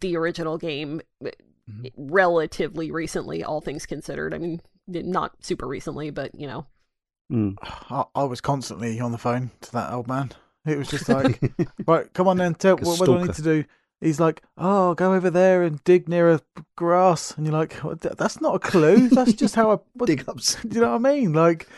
the 0.00 0.16
original 0.16 0.58
game 0.58 1.00
mm-hmm. 1.22 1.86
relatively 1.96 2.90
recently, 2.90 3.44
all 3.44 3.60
things 3.60 3.86
considered. 3.86 4.34
I 4.34 4.38
mean, 4.38 4.60
not 4.86 5.32
super 5.44 5.66
recently, 5.66 6.10
but 6.10 6.34
you 6.34 6.46
know. 6.46 6.66
Mm. 7.30 7.56
I, 7.90 8.04
I, 8.14 8.24
was 8.24 8.40
constantly 8.40 8.98
on 9.00 9.12
the 9.12 9.18
phone 9.18 9.50
to 9.60 9.72
that 9.72 9.92
old 9.92 10.08
man. 10.08 10.32
It 10.66 10.76
was 10.76 10.88
just 10.88 11.08
like, 11.08 11.40
right, 11.86 12.12
come 12.12 12.26
on 12.26 12.38
then, 12.38 12.54
tell, 12.54 12.76
what, 12.76 12.98
what 12.98 13.06
do 13.06 13.18
I 13.18 13.22
need 13.22 13.34
to 13.34 13.42
do? 13.42 13.64
he's 14.00 14.20
like, 14.20 14.42
"Oh, 14.56 14.94
go 14.94 15.14
over 15.14 15.30
there 15.30 15.62
and 15.62 15.82
dig 15.84 16.08
near 16.08 16.30
a 16.30 16.40
grass," 16.76 17.36
and 17.36 17.46
you're 17.46 17.56
like, 17.56 17.76
"That's 18.00 18.40
not 18.40 18.56
a 18.56 18.58
clue. 18.58 19.08
That's 19.08 19.32
just 19.34 19.54
how 19.54 19.70
I 19.70 19.78
what, 19.94 20.06
dig 20.06 20.28
up." 20.28 20.38
Do 20.38 20.68
you 20.70 20.80
know 20.80 20.96
what 20.96 21.06
I 21.06 21.14
mean? 21.14 21.32
Like, 21.32 21.68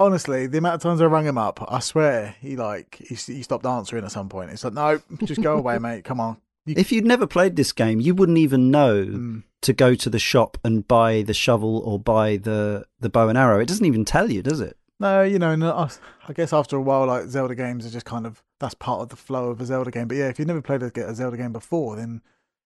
honestly, 0.00 0.46
the 0.46 0.58
amount 0.58 0.76
of 0.76 0.82
times 0.82 1.00
I 1.00 1.06
rang 1.06 1.26
him 1.26 1.38
up, 1.38 1.64
I 1.68 1.80
swear 1.80 2.36
he 2.40 2.56
like 2.56 2.96
he, 3.06 3.14
he 3.14 3.42
stopped 3.42 3.66
answering 3.66 4.04
at 4.04 4.12
some 4.12 4.28
point. 4.28 4.50
It's 4.50 4.64
like, 4.64 4.74
"No, 4.74 5.00
just 5.24 5.42
go 5.42 5.56
away, 5.56 5.78
mate. 5.80 6.04
Come 6.04 6.20
on." 6.20 6.38
You... 6.66 6.74
If 6.76 6.92
you'd 6.92 7.06
never 7.06 7.26
played 7.26 7.56
this 7.56 7.72
game, 7.72 8.00
you 8.00 8.14
wouldn't 8.14 8.38
even 8.38 8.70
know 8.70 9.04
mm. 9.04 9.42
to 9.62 9.72
go 9.72 9.94
to 9.94 10.08
the 10.08 10.20
shop 10.20 10.58
and 10.64 10.86
buy 10.86 11.22
the 11.22 11.34
shovel 11.34 11.78
or 11.78 11.98
buy 11.98 12.36
the 12.36 12.86
the 13.00 13.10
bow 13.10 13.28
and 13.28 13.38
arrow. 13.38 13.60
It 13.60 13.68
doesn't 13.68 13.86
even 13.86 14.04
tell 14.04 14.30
you, 14.30 14.42
does 14.42 14.60
it? 14.60 14.76
No, 15.02 15.24
you 15.24 15.40
know, 15.40 15.56
no, 15.56 15.88
I 16.28 16.32
guess 16.32 16.52
after 16.52 16.76
a 16.76 16.80
while, 16.80 17.08
like 17.08 17.26
Zelda 17.26 17.56
games 17.56 17.84
are 17.84 17.90
just 17.90 18.06
kind 18.06 18.24
of 18.24 18.40
that's 18.60 18.74
part 18.74 19.00
of 19.00 19.08
the 19.08 19.16
flow 19.16 19.50
of 19.50 19.60
a 19.60 19.66
Zelda 19.66 19.90
game. 19.90 20.06
But 20.06 20.16
yeah, 20.16 20.28
if 20.28 20.38
you've 20.38 20.46
never 20.46 20.62
played 20.62 20.80
a, 20.80 21.08
a 21.08 21.12
Zelda 21.12 21.36
game 21.36 21.52
before, 21.52 21.96
then 21.96 22.22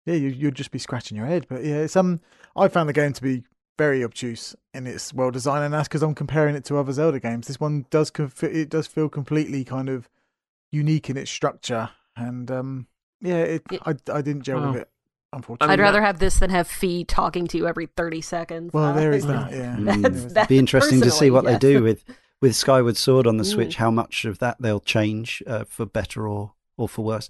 yeah, 0.06 0.14
you, 0.14 0.28
you'd 0.28 0.54
just 0.54 0.70
be 0.70 0.78
scratching 0.78 1.14
your 1.14 1.26
head. 1.26 1.44
But 1.46 1.62
yeah, 1.62 1.80
it's 1.80 1.94
um, 1.94 2.20
I 2.56 2.68
found 2.68 2.88
the 2.88 2.94
game 2.94 3.12
to 3.12 3.22
be 3.22 3.44
very 3.76 4.02
obtuse 4.02 4.56
in 4.72 4.86
its 4.86 5.12
well 5.12 5.30
design, 5.30 5.60
and 5.60 5.74
that's 5.74 5.88
because 5.88 6.02
I'm 6.02 6.14
comparing 6.14 6.54
it 6.54 6.64
to 6.64 6.78
other 6.78 6.92
Zelda 6.92 7.20
games. 7.20 7.48
This 7.48 7.60
one 7.60 7.84
does 7.90 8.10
conf- 8.10 8.42
it 8.44 8.70
does 8.70 8.86
feel 8.86 9.10
completely 9.10 9.62
kind 9.62 9.90
of 9.90 10.08
unique 10.70 11.10
in 11.10 11.18
its 11.18 11.30
structure, 11.30 11.90
and 12.16 12.50
um, 12.50 12.86
yeah, 13.20 13.40
it, 13.40 13.62
it 13.70 13.82
I 13.84 13.90
I 14.10 14.22
didn't 14.22 14.44
gel 14.44 14.72
with 14.72 14.80
it. 14.80 14.88
Unfortunately, 15.34 15.70
I'd 15.70 15.80
rather 15.80 16.00
have 16.00 16.18
this 16.18 16.38
than 16.38 16.48
have 16.48 16.66
Fi 16.66 17.04
talking 17.04 17.46
to 17.48 17.58
you 17.58 17.66
every 17.66 17.86
thirty 17.86 18.22
seconds. 18.22 18.72
Well, 18.72 18.84
uh, 18.84 18.92
there 18.98 19.12
is 19.12 19.26
that. 19.26 19.52
Yeah, 19.52 19.76
that's, 19.78 20.32
that's 20.32 20.48
be 20.48 20.56
interesting 20.56 21.02
to 21.02 21.10
see 21.10 21.30
what 21.30 21.44
yes. 21.44 21.52
they 21.52 21.58
do 21.58 21.82
with 21.82 22.04
with 22.42 22.56
Skyward 22.56 22.96
Sword 22.98 23.26
on 23.26 23.38
the 23.38 23.44
Switch, 23.44 23.76
how 23.76 23.90
much 23.90 24.26
of 24.26 24.40
that 24.40 24.56
they'll 24.60 24.80
change 24.80 25.42
uh, 25.46 25.64
for 25.64 25.86
better 25.86 26.28
or, 26.28 26.52
or 26.76 26.88
for 26.88 27.02
worse. 27.02 27.28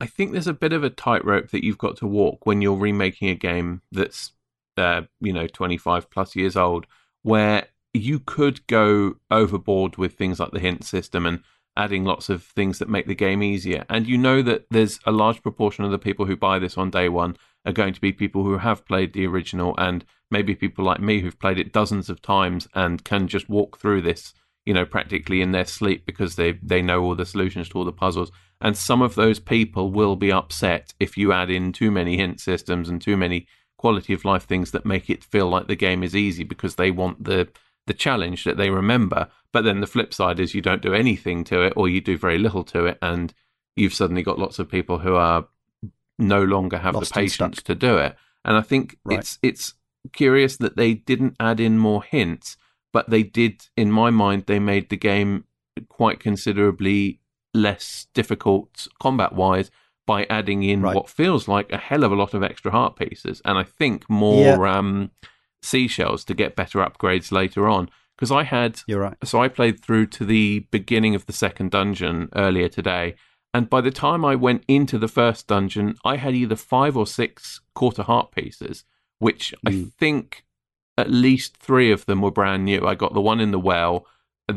I 0.00 0.06
think 0.06 0.32
there's 0.32 0.46
a 0.46 0.54
bit 0.54 0.72
of 0.72 0.84
a 0.84 0.88
tightrope 0.88 1.50
that 1.50 1.64
you've 1.64 1.76
got 1.76 1.96
to 1.98 2.06
walk 2.06 2.46
when 2.46 2.62
you're 2.62 2.76
remaking 2.76 3.28
a 3.28 3.34
game 3.34 3.82
that's, 3.90 4.32
uh, 4.78 5.02
you 5.20 5.32
know, 5.32 5.48
25 5.48 6.08
plus 6.10 6.36
years 6.36 6.56
old, 6.56 6.86
where 7.22 7.66
you 7.92 8.20
could 8.20 8.66
go 8.68 9.16
overboard 9.30 9.96
with 9.96 10.14
things 10.14 10.38
like 10.38 10.52
the 10.52 10.60
hint 10.60 10.84
system 10.84 11.26
and 11.26 11.40
adding 11.76 12.04
lots 12.04 12.28
of 12.28 12.44
things 12.44 12.78
that 12.78 12.88
make 12.88 13.06
the 13.06 13.14
game 13.16 13.42
easier. 13.42 13.84
And 13.90 14.06
you 14.06 14.16
know 14.16 14.42
that 14.42 14.66
there's 14.70 15.00
a 15.04 15.12
large 15.12 15.42
proportion 15.42 15.84
of 15.84 15.90
the 15.90 15.98
people 15.98 16.26
who 16.26 16.36
buy 16.36 16.60
this 16.60 16.78
on 16.78 16.90
day 16.90 17.08
one 17.08 17.36
are 17.64 17.72
going 17.72 17.92
to 17.94 18.00
be 18.00 18.12
people 18.12 18.44
who 18.44 18.58
have 18.58 18.86
played 18.86 19.12
the 19.12 19.26
original 19.26 19.74
and 19.78 20.04
maybe 20.30 20.54
people 20.54 20.84
like 20.84 21.00
me 21.00 21.20
who've 21.20 21.38
played 21.38 21.58
it 21.58 21.72
dozens 21.72 22.08
of 22.08 22.22
times 22.22 22.68
and 22.74 23.04
can 23.04 23.28
just 23.28 23.48
walk 23.48 23.78
through 23.78 24.02
this, 24.02 24.32
you 24.64 24.72
know, 24.72 24.84
practically 24.84 25.40
in 25.40 25.52
their 25.52 25.64
sleep 25.64 26.06
because 26.06 26.36
they 26.36 26.52
they 26.62 26.80
know 26.80 27.02
all 27.02 27.14
the 27.14 27.26
solutions 27.26 27.68
to 27.68 27.78
all 27.78 27.84
the 27.84 27.92
puzzles. 27.92 28.30
And 28.60 28.76
some 28.76 29.02
of 29.02 29.14
those 29.14 29.40
people 29.40 29.90
will 29.90 30.16
be 30.16 30.32
upset 30.32 30.94
if 31.00 31.16
you 31.16 31.32
add 31.32 31.50
in 31.50 31.72
too 31.72 31.90
many 31.90 32.16
hint 32.16 32.40
systems 32.40 32.88
and 32.88 33.00
too 33.00 33.16
many 33.16 33.46
quality 33.78 34.12
of 34.12 34.24
life 34.24 34.44
things 34.44 34.72
that 34.72 34.84
make 34.84 35.08
it 35.08 35.24
feel 35.24 35.48
like 35.48 35.66
the 35.66 35.76
game 35.76 36.02
is 36.02 36.14
easy 36.14 36.44
because 36.44 36.74
they 36.74 36.90
want 36.90 37.24
the 37.24 37.48
the 37.86 37.94
challenge 37.94 38.44
that 38.44 38.56
they 38.56 38.70
remember. 38.70 39.28
But 39.52 39.64
then 39.64 39.80
the 39.80 39.86
flip 39.86 40.14
side 40.14 40.38
is 40.38 40.54
you 40.54 40.62
don't 40.62 40.82
do 40.82 40.94
anything 40.94 41.44
to 41.44 41.62
it 41.62 41.72
or 41.76 41.88
you 41.88 42.00
do 42.00 42.16
very 42.16 42.38
little 42.38 42.62
to 42.64 42.86
it 42.86 42.98
and 43.02 43.34
you've 43.74 43.94
suddenly 43.94 44.22
got 44.22 44.38
lots 44.38 44.58
of 44.58 44.70
people 44.70 44.98
who 44.98 45.14
are 45.14 45.48
no 46.20 46.42
longer 46.42 46.78
have 46.78 46.94
Lost 46.94 47.14
the 47.14 47.20
patience 47.20 47.62
to 47.62 47.74
do 47.74 47.96
it. 47.98 48.14
And 48.44 48.56
I 48.56 48.62
think 48.62 48.96
right. 49.04 49.18
it's 49.18 49.38
it's 49.42 49.74
curious 50.12 50.56
that 50.58 50.76
they 50.76 50.94
didn't 50.94 51.36
add 51.40 51.60
in 51.60 51.78
more 51.78 52.02
hints, 52.02 52.56
but 52.92 53.10
they 53.10 53.22
did. 53.22 53.68
In 53.76 53.90
my 53.90 54.10
mind, 54.10 54.44
they 54.46 54.58
made 54.58 54.88
the 54.88 54.96
game 54.96 55.44
quite 55.88 56.20
considerably 56.20 57.20
less 57.52 58.06
difficult 58.14 58.86
combat 59.00 59.32
wise 59.32 59.70
by 60.06 60.24
adding 60.30 60.62
in 60.62 60.82
right. 60.82 60.94
what 60.94 61.08
feels 61.08 61.46
like 61.48 61.70
a 61.72 61.78
hell 61.78 62.04
of 62.04 62.12
a 62.12 62.16
lot 62.16 62.34
of 62.34 62.42
extra 62.42 62.70
heart 62.70 62.96
pieces, 62.96 63.40
and 63.44 63.58
I 63.58 63.64
think 63.64 64.08
more 64.08 64.66
yeah. 64.66 64.78
um, 64.78 65.10
seashells 65.62 66.24
to 66.24 66.34
get 66.34 66.56
better 66.56 66.78
upgrades 66.78 67.32
later 67.32 67.68
on. 67.68 67.90
Because 68.16 68.32
I 68.32 68.42
had, 68.42 68.80
you're 68.86 69.00
right. 69.00 69.16
So 69.24 69.40
I 69.42 69.48
played 69.48 69.82
through 69.82 70.08
to 70.08 70.26
the 70.26 70.66
beginning 70.70 71.14
of 71.14 71.24
the 71.24 71.32
second 71.32 71.70
dungeon 71.70 72.28
earlier 72.36 72.68
today, 72.68 73.14
and 73.52 73.68
by 73.68 73.80
the 73.80 73.90
time 73.90 74.24
I 74.24 74.36
went 74.36 74.64
into 74.68 74.98
the 74.98 75.08
first 75.08 75.46
dungeon, 75.48 75.96
I 76.04 76.16
had 76.16 76.34
either 76.34 76.56
five 76.56 76.96
or 76.96 77.06
six 77.06 77.60
quarter 77.74 78.02
heart 78.02 78.30
pieces, 78.32 78.84
which 79.18 79.54
mm. 79.64 79.70
I 79.70 79.72
hmm. 79.72 79.88
think 79.98 80.44
at 80.96 81.10
least 81.10 81.56
three 81.56 81.90
of 81.90 82.06
them 82.06 82.20
were 82.20 82.30
brand 82.30 82.64
new. 82.64 82.86
I 82.86 82.94
got 82.94 83.14
the 83.14 83.20
one 83.20 83.40
in 83.40 83.50
the 83.50 83.58
well. 83.58 84.06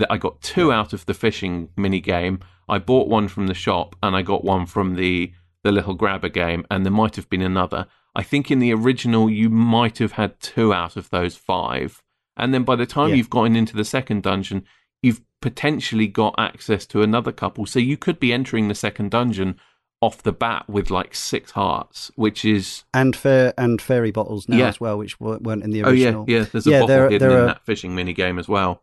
I 0.10 0.18
got 0.18 0.42
two 0.42 0.72
out 0.72 0.92
of 0.94 1.06
the 1.06 1.14
fishing 1.14 1.70
mini 1.78 2.00
game. 2.00 2.40
I 2.68 2.80
bought 2.80 3.08
one 3.08 3.28
from 3.28 3.48
the 3.48 3.54
shop, 3.54 3.96
and 4.02 4.16
I 4.16 4.22
got 4.22 4.44
one 4.44 4.66
from 4.66 4.96
the 4.96 5.34
the 5.64 5.72
little 5.72 5.94
grabber 5.94 6.30
game, 6.30 6.66
and 6.70 6.86
there 6.86 6.92
might 6.92 7.16
have 7.16 7.30
been 7.30 7.42
another. 7.42 7.88
I 8.16 8.22
think 8.22 8.52
in 8.52 8.60
the 8.60 8.74
original 8.74 9.30
you 9.30 9.50
might 9.50 9.98
have 10.00 10.14
had 10.14 10.40
two 10.40 10.74
out 10.74 10.98
of 10.98 11.10
those 11.10 11.36
five, 11.36 12.04
and 12.36 12.54
then 12.54 12.64
by 12.64 12.76
the 12.76 12.86
time 12.86 13.10
yeah. 13.10 13.16
you've 13.16 13.30
gotten 13.30 13.56
into 13.56 13.76
the 13.76 13.86
second 13.86 14.24
dungeon, 14.24 14.66
you've 15.04 15.22
potentially 15.42 16.08
got 16.08 16.34
access 16.40 16.88
to 16.88 17.04
another 17.04 17.32
couple. 17.32 17.68
So 17.68 17.78
you 17.78 17.98
could 17.98 18.20
be 18.20 18.34
entering 18.34 18.70
the 18.70 18.76
second 18.76 19.12
dungeon 19.12 19.60
off 20.02 20.24
the 20.24 20.34
bat 20.34 20.68
with 20.68 20.90
like 20.90 21.14
six 21.14 21.52
hearts, 21.52 22.12
which 22.16 22.44
is 22.44 22.84
and 22.94 23.16
fair 23.16 23.54
and 23.58 23.82
fairy 23.82 24.12
bottles 24.12 24.50
now 24.50 24.58
yeah. 24.58 24.68
as 24.68 24.80
well, 24.80 24.98
which 24.98 25.20
weren't 25.20 25.64
in 25.64 25.72
the 25.72 25.84
original. 25.84 26.24
Oh 26.24 26.26
yeah, 26.28 26.40
yeah. 26.40 26.46
There's 26.52 26.66
a 26.66 26.72
yeah, 26.72 26.80
bottle 26.80 26.88
there, 26.88 27.10
hidden 27.10 27.30
there 27.30 27.38
are, 27.38 27.42
in 27.42 27.48
that 27.48 27.66
fishing 27.66 27.94
mini 27.94 28.14
game 28.14 28.40
as 28.40 28.50
well. 28.50 28.82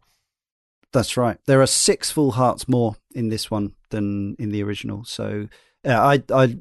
That's 0.93 1.17
right. 1.17 1.39
There 1.47 1.61
are 1.61 1.67
six 1.67 2.11
full 2.11 2.33
hearts 2.33 2.69
more 2.69 2.97
in 3.15 3.29
this 3.29 3.51
one 3.51 3.75
than 3.91 4.37
in 4.39 4.51
the 4.51 4.63
original. 4.63 5.05
So 5.05 5.49
yeah, 5.85 6.03
I 6.03 6.23
I 6.33 6.57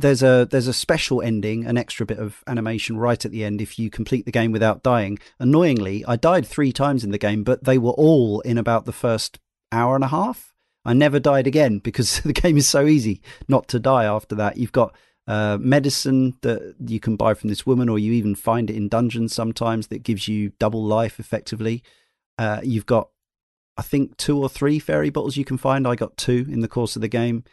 there's 0.00 0.22
a 0.22 0.46
there's 0.50 0.66
a 0.66 0.72
special 0.72 1.22
ending, 1.22 1.66
an 1.66 1.76
extra 1.76 2.06
bit 2.06 2.18
of 2.18 2.42
animation 2.46 2.96
right 2.96 3.24
at 3.24 3.30
the 3.30 3.44
end 3.44 3.60
if 3.60 3.78
you 3.78 3.90
complete 3.90 4.24
the 4.24 4.32
game 4.32 4.52
without 4.52 4.82
dying. 4.82 5.18
Annoyingly, 5.38 6.04
I 6.06 6.16
died 6.16 6.46
three 6.46 6.72
times 6.72 7.04
in 7.04 7.10
the 7.10 7.18
game, 7.18 7.44
but 7.44 7.64
they 7.64 7.78
were 7.78 7.92
all 7.92 8.40
in 8.40 8.58
about 8.58 8.84
the 8.86 8.92
first 8.92 9.38
hour 9.70 9.94
and 9.94 10.04
a 10.04 10.08
half. 10.08 10.54
I 10.84 10.94
never 10.94 11.20
died 11.20 11.46
again 11.46 11.78
because 11.84 12.20
the 12.20 12.32
game 12.32 12.56
is 12.56 12.68
so 12.68 12.86
easy 12.86 13.20
not 13.48 13.68
to 13.68 13.78
die 13.78 14.04
after 14.04 14.34
that. 14.36 14.56
You've 14.56 14.72
got 14.72 14.94
uh, 15.26 15.58
medicine 15.60 16.36
that 16.40 16.74
you 16.84 16.98
can 16.98 17.16
buy 17.16 17.34
from 17.34 17.48
this 17.50 17.66
woman, 17.66 17.88
or 17.88 17.98
you 17.98 18.12
even 18.12 18.34
find 18.34 18.70
it 18.70 18.76
in 18.76 18.88
dungeons 18.88 19.34
sometimes 19.34 19.88
that 19.88 20.02
gives 20.02 20.28
you 20.28 20.52
double 20.58 20.84
life 20.84 21.20
effectively. 21.20 21.82
Uh, 22.38 22.60
you've 22.62 22.86
got, 22.86 23.10
I 23.76 23.82
think, 23.82 24.16
two 24.16 24.40
or 24.40 24.48
three 24.48 24.78
fairy 24.78 25.10
bottles 25.10 25.36
you 25.36 25.44
can 25.44 25.58
find. 25.58 25.86
I 25.86 25.94
got 25.94 26.16
two 26.16 26.46
in 26.50 26.60
the 26.60 26.68
course 26.68 26.96
of 26.96 27.02
the 27.02 27.08
game, 27.08 27.44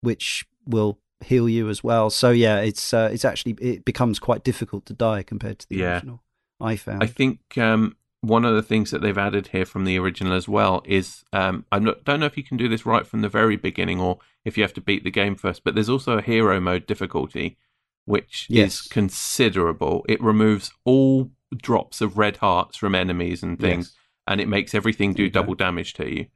which 0.00 0.46
will 0.66 0.98
heal 1.22 1.48
you 1.48 1.68
as 1.68 1.82
well. 1.82 2.10
So 2.10 2.30
yeah, 2.30 2.58
it's 2.60 2.92
uh, 2.94 3.10
it's 3.12 3.24
actually 3.24 3.56
it 3.60 3.84
becomes 3.84 4.18
quite 4.18 4.44
difficult 4.44 4.86
to 4.86 4.92
die 4.92 5.22
compared 5.22 5.58
to 5.60 5.68
the 5.68 5.76
yeah. 5.76 5.94
original. 5.94 6.22
I 6.60 6.76
found. 6.76 7.02
I 7.02 7.06
think 7.06 7.58
um, 7.58 7.96
one 8.20 8.44
of 8.44 8.54
the 8.54 8.62
things 8.62 8.90
that 8.90 9.02
they've 9.02 9.18
added 9.18 9.48
here 9.48 9.66
from 9.66 9.84
the 9.84 9.98
original 9.98 10.32
as 10.32 10.48
well 10.48 10.82
is 10.84 11.24
um, 11.32 11.64
I 11.70 11.78
don't 11.78 12.20
know 12.20 12.26
if 12.26 12.36
you 12.36 12.44
can 12.44 12.56
do 12.56 12.68
this 12.68 12.86
right 12.86 13.06
from 13.06 13.20
the 13.20 13.28
very 13.28 13.56
beginning 13.56 14.00
or 14.00 14.18
if 14.44 14.56
you 14.56 14.62
have 14.62 14.74
to 14.74 14.80
beat 14.80 15.04
the 15.04 15.10
game 15.10 15.36
first, 15.36 15.64
but 15.64 15.74
there's 15.74 15.88
also 15.88 16.18
a 16.18 16.22
hero 16.22 16.60
mode 16.60 16.86
difficulty, 16.86 17.58
which 18.04 18.46
yes. 18.48 18.74
is 18.74 18.82
considerable. 18.82 20.04
It 20.08 20.22
removes 20.22 20.70
all 20.84 21.30
drops 21.54 22.00
of 22.00 22.18
red 22.18 22.38
hearts 22.38 22.76
from 22.76 22.94
enemies 22.94 23.42
and 23.42 23.58
things, 23.58 23.86
yes. 23.86 23.96
and 24.26 24.40
it 24.40 24.48
makes 24.48 24.74
everything 24.74 25.12
do 25.12 25.28
double 25.28 25.54
damage 25.54 25.94
to 25.94 26.08
you. 26.08 26.26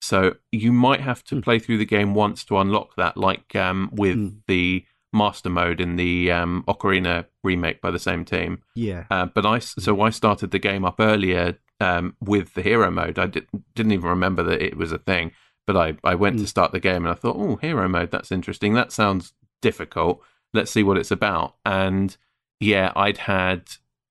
So 0.00 0.36
you 0.50 0.72
might 0.72 1.00
have 1.00 1.22
to 1.24 1.36
mm. 1.36 1.42
play 1.42 1.58
through 1.58 1.78
the 1.78 1.84
game 1.84 2.14
once 2.14 2.44
to 2.44 2.58
unlock 2.58 2.96
that, 2.96 3.16
like 3.16 3.54
um, 3.54 3.90
with 3.92 4.16
mm. 4.16 4.36
the 4.46 4.84
master 5.12 5.50
mode 5.50 5.80
in 5.80 5.96
the 5.96 6.30
um, 6.30 6.64
Ocarina 6.68 7.26
remake 7.42 7.80
by 7.80 7.90
the 7.90 7.98
same 7.98 8.24
team. 8.24 8.62
Yeah. 8.74 9.04
Uh, 9.10 9.26
but 9.26 9.44
I 9.44 9.58
so 9.58 10.00
I 10.00 10.10
started 10.10 10.50
the 10.50 10.58
game 10.58 10.84
up 10.84 10.96
earlier 10.98 11.58
um, 11.80 12.16
with 12.20 12.54
the 12.54 12.62
hero 12.62 12.90
mode. 12.90 13.18
I 13.18 13.26
did, 13.26 13.46
didn't 13.74 13.92
even 13.92 14.08
remember 14.08 14.42
that 14.44 14.62
it 14.62 14.76
was 14.76 14.92
a 14.92 14.98
thing. 14.98 15.32
But 15.66 15.76
I, 15.76 15.96
I 16.02 16.14
went 16.14 16.36
mm. 16.36 16.40
to 16.40 16.46
start 16.46 16.72
the 16.72 16.80
game 16.80 17.04
and 17.04 17.08
I 17.08 17.14
thought, 17.14 17.36
oh, 17.36 17.56
hero 17.56 17.88
mode, 17.88 18.10
that's 18.10 18.32
interesting. 18.32 18.74
That 18.74 18.92
sounds 18.92 19.34
difficult. 19.62 20.22
Let's 20.52 20.70
see 20.70 20.82
what 20.82 20.96
it's 20.96 21.10
about. 21.10 21.56
And 21.64 22.16
yeah, 22.58 22.92
I'd 22.96 23.18
had 23.18 23.68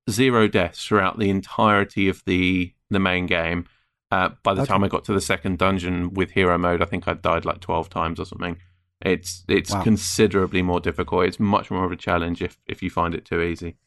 zero 0.10 0.48
deaths 0.48 0.86
throughout 0.86 1.20
the 1.20 1.30
entirety 1.30 2.08
of 2.10 2.24
the 2.26 2.74
the 2.90 3.00
main 3.00 3.26
game. 3.26 3.66
Uh, 4.12 4.30
by 4.42 4.54
the 4.54 4.62
okay. 4.62 4.70
time 4.70 4.84
I 4.84 4.88
got 4.88 5.06
to 5.06 5.14
the 5.14 5.22
second 5.22 5.60
dungeon 5.60 6.14
with 6.14 6.32
hero 6.32 6.58
mode, 6.58 6.82
I 6.82 6.86
think 6.86 7.08
I'd 7.08 7.22
died 7.22 7.46
like 7.46 7.60
twelve 7.60 7.90
times 7.90 8.20
or 8.20 8.26
something. 8.26 8.58
It's 9.02 9.44
it's 9.48 9.72
wow. 9.72 9.84
considerably 9.84 10.62
more 10.62 10.80
difficult. 10.80 11.26
It's 11.26 11.40
much 11.40 11.70
more 11.72 11.86
of 11.86 11.92
a 11.92 11.96
challenge 11.96 12.42
if 12.42 12.58
if 12.68 12.82
you 12.82 12.90
find 12.90 13.14
it 13.14 13.26
too 13.26 13.42
easy. 13.42 13.78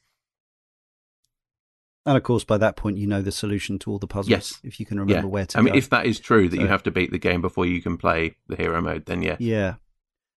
And 2.05 2.17
of 2.17 2.23
course, 2.25 2.45
by 2.45 2.59
that 2.59 2.77
point, 2.77 2.99
you 2.99 3.07
know 3.07 3.23
the 3.23 3.31
solution 3.31 3.79
to 3.81 3.91
all 3.91 3.99
the 3.99 4.09
puzzles. 4.09 4.31
Yes. 4.31 4.59
If 4.65 4.81
you 4.81 4.87
can 4.87 4.99
remember 4.99 5.27
yeah. 5.27 5.33
where 5.33 5.47
to. 5.47 5.59
I 5.59 5.61
go. 5.61 5.65
mean, 5.67 5.75
if 5.77 5.91
that 5.91 6.07
is 6.07 6.19
true 6.19 6.49
that 6.49 6.57
so, 6.57 6.63
you 6.63 6.69
have 6.69 6.83
to 6.85 6.91
beat 6.91 7.13
the 7.13 7.19
game 7.19 7.41
before 7.41 7.65
you 7.65 7.81
can 7.81 7.97
play 7.97 8.37
the 8.49 8.57
hero 8.57 8.81
mode, 8.81 9.07
then 9.07 9.23
yeah. 9.23 9.37
Yeah, 9.39 9.75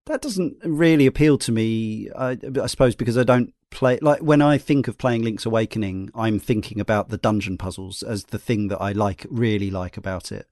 that 0.06 0.22
doesn't 0.22 0.58
really 0.64 1.08
appeal 1.08 1.40
to 1.40 1.52
me. 1.52 2.10
I, 2.16 2.38
I 2.62 2.68
suppose 2.68 2.96
because 2.96 3.18
I 3.18 3.24
don't 3.24 3.54
play 3.72 4.00
like 4.02 4.22
when 4.22 4.42
I 4.42 4.58
think 4.58 4.88
of 4.88 4.98
playing 4.98 5.24
Link's 5.24 5.46
Awakening, 5.46 6.12
I'm 6.16 6.40
thinking 6.40 6.80
about 6.80 7.10
the 7.10 7.18
dungeon 7.18 7.58
puzzles 7.58 8.04
as 8.04 8.26
the 8.26 8.40
thing 8.40 8.68
that 8.70 8.82
I 8.82 8.92
like, 8.92 9.26
really 9.30 9.72
like 9.72 9.98
about 9.98 10.32
it, 10.32 10.48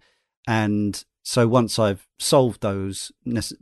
and 0.48 1.04
so 1.24 1.48
once 1.48 1.80
I've 1.80 2.08
solved 2.20 2.62
those, 2.62 3.12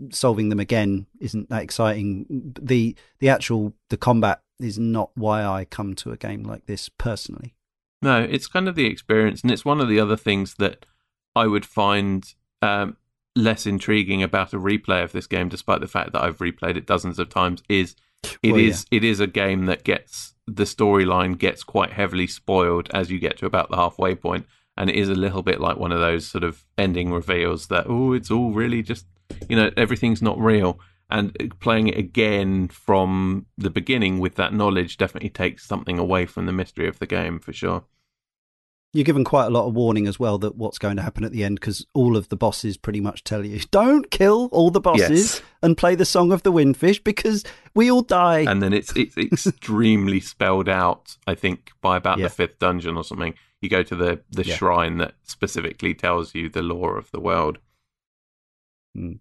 solving 0.10 0.50
them 0.50 0.60
again 0.60 1.06
isn't 1.20 1.50
that 1.50 1.62
exciting. 1.62 2.26
The 2.60 2.96
the 3.20 3.30
actual 3.30 3.74
the 3.90 3.98
combat 3.98 4.42
is 4.60 4.80
not 4.80 5.12
why 5.16 5.44
I 5.44 5.66
come 5.66 5.94
to 5.96 6.12
a 6.12 6.18
game 6.18 6.44
like 6.44 6.66
this 6.66 6.90
personally. 6.90 7.56
No, 8.02 8.22
it's 8.22 8.48
kind 8.48 8.68
of 8.68 8.76
the 8.76 8.88
experience, 8.88 9.42
and 9.42 9.52
it's 9.52 9.66
one 9.66 9.80
of 9.80 9.88
the 9.88 10.00
other 10.00 10.18
things 10.18 10.56
that 10.56 10.88
I 11.36 11.46
would 11.46 11.66
find 11.66 12.34
um, 12.64 12.98
less 13.36 13.68
intriguing 13.68 14.24
about 14.24 14.54
a 14.54 14.60
replay 14.60 15.04
of 15.04 15.12
this 15.12 15.28
game, 15.28 15.50
despite 15.50 15.82
the 15.82 15.88
fact 15.88 16.14
that 16.14 16.24
I've 16.24 16.40
replayed 16.40 16.78
it 16.78 16.88
dozens 16.88 17.20
of 17.20 17.30
times. 17.30 17.62
Is 17.70 17.96
it 18.44 18.52
well, 18.52 18.62
is, 18.62 18.86
yeah. 18.92 18.98
it 18.98 19.04
is 19.04 19.20
a 19.20 19.28
game 19.28 19.66
that 19.66 19.84
gets 19.84 20.34
the 20.48 20.64
storyline 20.64 21.38
gets 21.38 21.64
quite 21.64 21.94
heavily 21.94 22.28
spoiled 22.28 22.90
as 22.94 23.10
you 23.10 23.20
get 23.20 23.38
to 23.38 23.46
about 23.46 23.70
the 23.70 23.78
halfway 23.78 24.16
point 24.16 24.46
and 24.78 24.90
it 24.90 24.96
is 24.96 25.10
a 25.10 25.16
little 25.16 25.44
bit 25.44 25.60
like 25.60 25.78
one 25.78 25.92
of 25.92 26.00
those 26.00 26.26
sort 26.26 26.44
of 26.44 26.66
ending 26.78 27.12
reveals 27.12 27.68
that 27.68 27.86
oh 27.88 28.14
it's 28.14 28.32
all 28.32 28.52
really 28.52 28.82
just 28.82 29.06
you 29.50 29.56
know 29.56 29.70
everything's 29.78 30.22
not 30.22 30.38
real 30.40 30.80
and 31.10 31.36
uh, 31.40 31.46
playing 31.60 31.88
it 31.88 31.98
again 31.98 32.68
from 32.68 33.46
the 33.58 33.70
beginning 33.70 34.20
with 34.20 34.36
that 34.36 34.54
knowledge 34.54 34.98
definitely 34.98 35.30
takes 35.30 35.66
something 35.66 36.00
away 36.00 36.26
from 36.26 36.46
the 36.46 36.54
mystery 36.54 36.88
of 36.88 37.00
the 37.00 37.08
game 37.08 37.40
for 37.40 37.54
sure 37.54 37.84
you're 38.94 39.06
given 39.06 39.24
quite 39.24 39.46
a 39.46 39.50
lot 39.50 39.68
of 39.68 39.74
warning 39.74 40.06
as 40.06 40.20
well 40.20 40.38
that 40.38 40.56
what's 40.56 40.78
going 40.78 40.98
to 40.98 41.02
happen 41.02 41.24
at 41.24 41.32
the 41.32 41.44
end 41.44 41.60
because 41.60 41.86
all 41.94 42.18
of 42.18 42.30
the 42.30 42.36
bosses 42.36 42.76
pretty 42.76 43.00
much 43.00 43.24
tell 43.24 43.46
you 43.46 43.60
don't 43.72 44.12
kill 44.12 44.50
all 44.52 44.70
the 44.70 44.82
bosses 44.82 45.36
yes. 45.36 45.42
and 45.62 45.78
play 45.78 45.96
the 45.96 46.06
song 46.06 46.32
of 46.32 46.44
the 46.44 46.52
windfish 46.52 47.04
because 47.04 47.44
we 47.74 47.90
all 47.90 48.02
die. 48.02 48.40
And 48.40 48.62
then 48.62 48.74
it's 48.74 48.94
it's 48.96 49.18
extremely 49.18 50.20
spelled 50.20 50.68
out. 50.68 51.18
I 51.26 51.36
think 51.36 51.72
by 51.82 51.98
about 51.98 52.18
yeah. 52.18 52.26
the 52.26 52.30
fifth 52.30 52.60
dungeon 52.60 52.98
or 52.98 53.04
something, 53.04 53.34
you 53.62 53.70
go 53.70 53.84
to 53.84 53.96
the 53.96 54.22
the 54.30 54.44
yeah. 54.44 54.56
shrine 54.56 54.98
that 54.98 55.16
specifically 55.24 55.94
tells 55.94 56.36
you 56.36 56.50
the 56.50 56.64
lore 56.64 56.98
of 56.98 57.12
the 57.12 57.22
world. 57.22 57.60
Mm. 58.98 59.20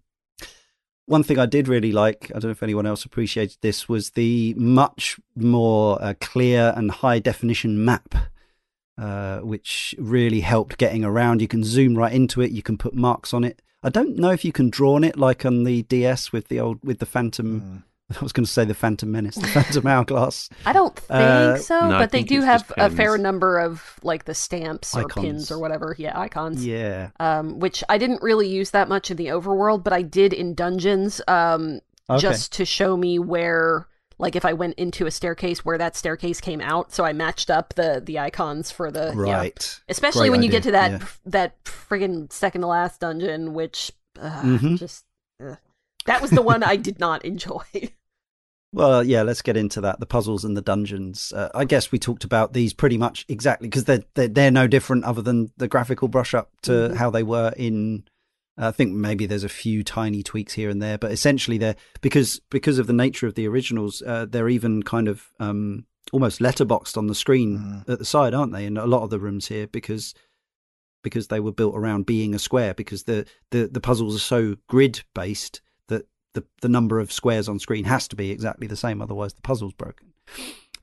One 1.07 1.23
thing 1.23 1.39
I 1.39 1.45
did 1.45 1.67
really 1.67 1.91
like, 1.91 2.31
I 2.33 2.39
don't 2.39 2.45
know 2.45 2.51
if 2.51 2.63
anyone 2.63 2.85
else 2.85 3.03
appreciated 3.03 3.57
this, 3.61 3.89
was 3.89 4.11
the 4.11 4.53
much 4.55 5.19
more 5.35 6.01
uh, 6.01 6.13
clear 6.21 6.73
and 6.77 6.89
high 6.89 7.19
definition 7.19 7.83
map 7.83 8.15
uh, 8.97 9.39
which 9.39 9.95
really 9.97 10.41
helped 10.41 10.77
getting 10.77 11.03
around. 11.03 11.41
You 11.41 11.47
can 11.47 11.63
zoom 11.63 11.97
right 11.97 12.13
into 12.13 12.41
it. 12.41 12.51
You 12.51 12.61
can 12.61 12.77
put 12.77 12.93
marks 12.93 13.33
on 13.33 13.43
it. 13.43 13.61
I 13.83 13.89
don't 13.89 14.17
know 14.17 14.29
if 14.29 14.45
you 14.45 14.51
can 14.51 14.69
draw 14.69 14.95
on 14.95 15.03
it 15.03 15.17
like 15.17 15.45
on 15.45 15.63
the 15.63 15.83
DS 15.83 16.31
with 16.31 16.47
the 16.49 16.59
old 16.59 16.79
with 16.83 16.99
the 16.99 17.05
Phantom. 17.05 17.61
Mm. 17.61 17.83
I 18.17 18.19
was 18.21 18.33
going 18.33 18.45
to 18.45 18.51
say 18.51 18.65
the 18.65 18.73
Phantom 18.73 19.09
Menace, 19.09 19.35
the 19.35 19.47
Phantom 19.47 19.87
Hourglass. 19.87 20.49
I 20.65 20.73
don't 20.73 20.93
think 20.93 21.11
uh, 21.11 21.57
so, 21.57 21.79
no, 21.89 21.97
but 21.97 22.11
they 22.11 22.23
do 22.23 22.41
have 22.41 22.69
a 22.77 22.89
fair 22.89 23.17
number 23.17 23.57
of 23.57 23.99
like 24.03 24.25
the 24.25 24.33
stamps 24.33 24.93
or 24.95 25.05
icons. 25.05 25.25
pins 25.25 25.51
or 25.51 25.59
whatever. 25.59 25.95
Yeah, 25.97 26.19
icons. 26.19 26.65
Yeah. 26.65 27.11
Um, 27.21 27.59
which 27.59 27.85
I 27.87 27.97
didn't 27.97 28.21
really 28.21 28.49
use 28.49 28.71
that 28.71 28.89
much 28.89 29.11
in 29.11 29.17
the 29.17 29.27
overworld, 29.27 29.85
but 29.85 29.93
I 29.93 30.01
did 30.01 30.33
in 30.33 30.55
dungeons. 30.55 31.21
Um, 31.27 31.79
okay. 32.09 32.19
just 32.19 32.51
to 32.53 32.65
show 32.65 32.97
me 32.97 33.17
where 33.17 33.87
like 34.21 34.35
if 34.35 34.45
I 34.45 34.53
went 34.53 34.75
into 34.75 35.07
a 35.07 35.11
staircase 35.11 35.65
where 35.65 35.79
that 35.79 35.95
staircase 35.95 36.39
came 36.39 36.61
out, 36.61 36.93
so 36.93 37.03
I 37.03 37.11
matched 37.11 37.49
up 37.49 37.73
the 37.73 38.01
the 38.03 38.19
icons 38.19 38.71
for 38.71 38.91
the 38.91 39.11
right. 39.15 39.81
especially 39.89 40.29
Great 40.29 40.29
when 40.29 40.39
idea. 40.39 40.47
you 40.47 40.51
get 40.51 40.63
to 40.63 40.71
that 40.71 40.91
yeah. 40.91 41.07
that 41.25 41.63
friggin' 41.63 42.31
second 42.31 42.61
to 42.61 42.67
last 42.67 43.01
dungeon, 43.01 43.53
which 43.53 43.91
uh, 44.19 44.41
mm-hmm. 44.41 44.75
just 44.75 45.05
uh, 45.43 45.55
that 46.05 46.21
was 46.21 46.29
the 46.29 46.41
one 46.41 46.63
I 46.63 46.75
did 46.75 46.99
not 46.99 47.25
enjoy. 47.25 47.63
Well, 48.73 49.03
yeah, 49.03 49.23
let's 49.23 49.41
get 49.41 49.57
into 49.57 49.81
that. 49.81 49.99
The 49.99 50.05
puzzles 50.05 50.45
and 50.45 50.55
the 50.55 50.61
dungeons. 50.61 51.33
Uh, 51.35 51.49
I 51.53 51.65
guess 51.65 51.91
we 51.91 51.99
talked 51.99 52.23
about 52.23 52.53
these 52.53 52.73
pretty 52.73 52.97
much 52.97 53.25
exactly 53.27 53.67
because 53.67 53.83
they're, 53.83 54.03
they're, 54.13 54.29
they're 54.29 54.51
no 54.51 54.67
different 54.67 55.03
other 55.03 55.21
than 55.21 55.51
the 55.57 55.67
graphical 55.67 56.07
brush 56.07 56.33
up 56.33 56.51
to 56.61 56.71
mm-hmm. 56.71 56.95
how 56.95 57.09
they 57.09 57.23
were 57.23 57.53
in 57.57 58.05
I 58.57 58.71
think 58.71 58.93
maybe 58.93 59.25
there's 59.25 59.43
a 59.43 59.49
few 59.49 59.83
tiny 59.83 60.23
tweaks 60.23 60.53
here 60.53 60.69
and 60.69 60.81
there, 60.81 60.97
but 60.97 61.11
essentially 61.11 61.57
they're 61.57 61.75
because 62.01 62.41
because 62.49 62.79
of 62.79 62.87
the 62.87 62.93
nature 62.93 63.27
of 63.27 63.35
the 63.35 63.47
originals, 63.47 64.01
uh, 64.05 64.25
they're 64.29 64.49
even 64.49 64.83
kind 64.83 65.07
of 65.07 65.27
um, 65.39 65.85
almost 66.11 66.39
letterboxed 66.39 66.97
on 66.97 67.07
the 67.07 67.15
screen 67.15 67.57
mm. 67.57 67.89
at 67.91 67.99
the 67.99 68.05
side, 68.05 68.33
aren't 68.33 68.53
they? 68.53 68.65
In 68.65 68.77
a 68.77 68.85
lot 68.85 69.03
of 69.03 69.09
the 69.09 69.19
rooms 69.19 69.47
here, 69.47 69.67
because 69.67 70.13
because 71.03 71.27
they 71.27 71.39
were 71.39 71.51
built 71.51 71.75
around 71.75 72.05
being 72.05 72.35
a 72.35 72.39
square, 72.39 72.73
because 72.73 73.03
the 73.03 73.25
the, 73.51 73.67
the 73.67 73.81
puzzles 73.81 74.15
are 74.15 74.19
so 74.19 74.57
grid 74.67 75.03
based 75.15 75.61
that 75.87 76.07
the 76.33 76.43
the 76.61 76.69
number 76.69 76.99
of 76.99 77.11
squares 77.11 77.47
on 77.47 77.59
screen 77.59 77.85
has 77.85 78.07
to 78.09 78.15
be 78.15 78.31
exactly 78.31 78.67
the 78.67 78.75
same, 78.75 79.01
otherwise 79.01 79.33
the 79.33 79.41
puzzle's 79.41 79.73
broken. 79.73 80.13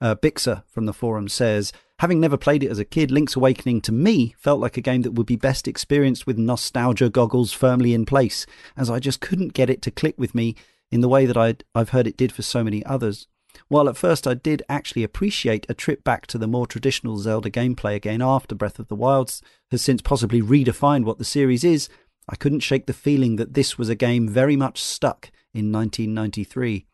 Uh, 0.01 0.15
Bixer 0.15 0.63
from 0.69 0.87
the 0.87 0.93
forum 0.93 1.29
says, 1.29 1.73
having 1.99 2.21
never 2.21 2.37
played 2.37 2.63
it 2.63 2.71
as 2.71 2.79
a 2.79 2.85
kid, 2.85 3.11
Link's 3.11 3.37
Awakening 3.37 3.81
to 3.83 3.93
me 3.93 4.35
felt 4.39 4.61
like 4.61 4.77
a 4.77 4.83
game 4.83 5.03
that 5.03 5.13
would 5.13 5.27
be 5.27 5.37
best 5.37 5.67
experienced 5.67 6.27
with 6.27 6.39
nostalgia 6.39 7.11
goggles 7.11 7.53
firmly 7.53 7.95
in 7.95 8.07
place, 8.07 8.47
as 8.77 8.91
I 8.91 8.99
just 9.01 9.21
couldn't 9.21 9.55
get 9.55 9.71
it 9.71 9.83
to 9.83 9.91
click 9.91 10.15
with 10.17 10.35
me 10.35 10.55
in 10.91 11.01
the 11.01 11.09
way 11.09 11.27
that 11.27 11.37
I'd, 11.37 11.65
I've 11.75 11.91
heard 11.91 12.07
it 12.07 12.17
did 12.17 12.33
for 12.33 12.43
so 12.43 12.63
many 12.63 12.85
others. 12.85 13.27
While 13.69 13.89
at 13.89 13.97
first 13.97 14.27
I 14.27 14.35
did 14.35 14.63
actually 14.69 15.03
appreciate 15.03 15.67
a 15.69 15.75
trip 15.75 16.05
back 16.05 16.27
to 16.29 16.39
the 16.39 16.47
more 16.47 16.67
traditional 16.67 17.19
Zelda 17.19 17.51
gameplay 17.51 17.95
again 17.95 18.23
after 18.23 18.55
Breath 18.55 18.79
of 18.79 18.89
the 18.89 18.95
Wilds 18.95 19.43
has 19.71 19.83
since 19.83 20.01
possibly 20.01 20.41
redefined 20.41 21.05
what 21.05 21.19
the 21.19 21.25
series 21.25 21.65
is, 21.65 21.89
I 22.29 22.37
couldn't 22.37 22.61
shake 22.61 22.87
the 22.87 22.93
feeling 22.93 23.37
that 23.37 23.55
this 23.55 23.79
was 23.79 23.89
a 23.89 23.95
game 23.95 24.29
very 24.29 24.55
much 24.55 24.83
stuck 24.83 25.31
in 25.55 25.73
1993. 25.73 26.87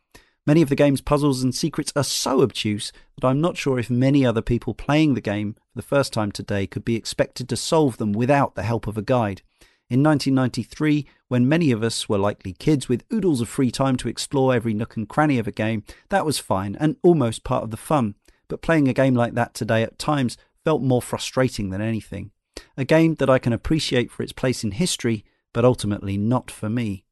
Many 0.47 0.61
of 0.61 0.69
the 0.69 0.77
game's 0.77 1.01
puzzles 1.01 1.43
and 1.43 1.55
secrets 1.55 1.91
are 1.97 2.05
so 2.05 2.43
obtuse 2.43 2.93
that 3.17 3.27
I'm 3.27 3.41
not 3.41 3.57
sure 3.57 3.79
if 3.79 3.89
many 3.89 4.27
other 4.27 4.43
people 4.43 4.75
playing 4.75 5.15
the 5.15 5.23
game 5.23 5.55
for 5.55 5.77
the 5.77 5.83
first 5.83 6.13
time 6.13 6.31
today 6.31 6.67
could 6.67 6.85
be 6.85 6.97
expected 6.97 7.49
to 7.49 7.57
solve 7.57 7.97
them 7.97 8.13
without 8.13 8.55
the 8.55 8.63
help 8.63 8.87
of 8.87 8.99
a 8.99 9.03
guide. 9.03 9.41
In 9.89 10.03
1993, 10.03 11.07
when 11.29 11.49
many 11.49 11.71
of 11.71 11.83
us 11.83 12.11
were 12.11 12.19
likely 12.19 12.53
kids 12.53 12.91
with 12.91 13.05
oodles 13.11 13.41
of 13.41 13.49
free 13.49 13.71
time 13.71 13.97
to 13.97 14.09
explore 14.09 14.55
every 14.55 14.75
nook 14.75 14.97
and 14.97 15.09
cranny 15.09 15.39
of 15.39 15.47
a 15.47 15.53
game, 15.53 15.83
that 16.11 16.27
was 16.27 16.39
fine 16.39 16.77
and 16.79 16.97
almost 17.03 17.43
part 17.43 17.65
of 17.65 17.71
the 17.71 17.79
fun. 17.79 18.15
But 18.49 18.61
playing 18.61 18.87
a 18.87 18.93
game 18.93 19.15
like 19.15 19.33
that 19.35 19.55
today 19.55 19.83
at 19.83 19.99
times 19.99 20.37
felt 20.63 20.83
more 20.83 21.01
frustrating 21.01 21.71
than 21.71 21.81
anything. 21.81 22.33
A 22.77 22.85
game 22.85 23.15
that 23.15 23.31
I 23.31 23.39
can 23.39 23.55
appreciate 23.55 24.11
for 24.11 24.23
its 24.23 24.33
place 24.33 24.63
in 24.63 24.73
history, 24.73 25.25
but 25.55 25.65
ultimately 25.65 26.19
not 26.19 26.51
for 26.51 26.69
me. 26.69 27.05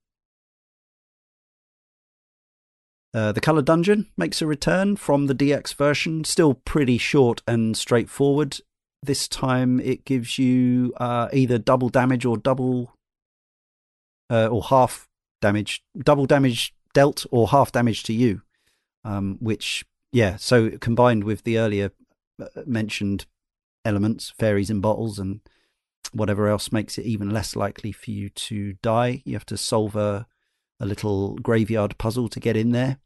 Uh, 3.14 3.30
the 3.32 3.40
Color 3.40 3.62
Dungeon 3.62 4.08
makes 4.16 4.40
a 4.40 4.46
return 4.46 4.96
from 4.96 5.26
the 5.26 5.34
DX 5.34 5.74
version, 5.74 6.24
still 6.24 6.54
pretty 6.54 6.96
short 6.96 7.42
and 7.46 7.76
straightforward. 7.76 8.58
This 9.02 9.28
time 9.28 9.80
it 9.80 10.04
gives 10.04 10.38
you 10.38 10.94
uh, 10.96 11.28
either 11.32 11.58
double 11.58 11.90
damage 11.90 12.24
or 12.24 12.36
double 12.38 12.94
uh, 14.30 14.46
or 14.46 14.62
half 14.62 15.08
damage, 15.42 15.84
double 15.98 16.24
damage 16.24 16.74
dealt 16.94 17.26
or 17.30 17.48
half 17.48 17.70
damage 17.70 18.02
to 18.04 18.14
you. 18.14 18.42
Um, 19.04 19.36
which, 19.40 19.84
yeah, 20.12 20.36
so 20.36 20.70
combined 20.78 21.24
with 21.24 21.42
the 21.42 21.58
earlier 21.58 21.90
uh, 22.40 22.62
mentioned 22.64 23.26
elements, 23.84 24.32
fairies 24.38 24.70
in 24.70 24.80
bottles, 24.80 25.18
and 25.18 25.40
whatever 26.12 26.48
else 26.48 26.72
makes 26.72 26.96
it 26.98 27.04
even 27.04 27.28
less 27.28 27.56
likely 27.56 27.92
for 27.92 28.10
you 28.10 28.30
to 28.30 28.74
die. 28.74 29.22
You 29.24 29.34
have 29.34 29.46
to 29.46 29.56
solve 29.56 29.96
a, 29.96 30.26
a 30.82 30.86
little 30.86 31.36
graveyard 31.36 31.96
puzzle 31.96 32.28
to 32.28 32.40
get 32.40 32.56
in 32.56 32.72
there. 32.72 32.98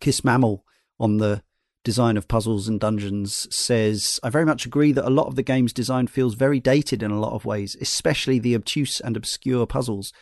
Kiss 0.00 0.24
Mammal 0.24 0.64
on 0.98 1.18
the 1.18 1.42
design 1.84 2.16
of 2.16 2.26
puzzles 2.26 2.66
and 2.66 2.80
dungeons 2.80 3.46
says, 3.54 4.18
I 4.24 4.30
very 4.30 4.44
much 4.44 4.66
agree 4.66 4.90
that 4.90 5.06
a 5.06 5.08
lot 5.08 5.28
of 5.28 5.36
the 5.36 5.44
game's 5.44 5.72
design 5.72 6.08
feels 6.08 6.34
very 6.34 6.58
dated 6.58 7.04
in 7.04 7.12
a 7.12 7.20
lot 7.20 7.34
of 7.34 7.44
ways, 7.44 7.76
especially 7.80 8.40
the 8.40 8.56
obtuse 8.56 9.00
and 9.00 9.16
obscure 9.16 9.66
puzzles. 9.66 10.12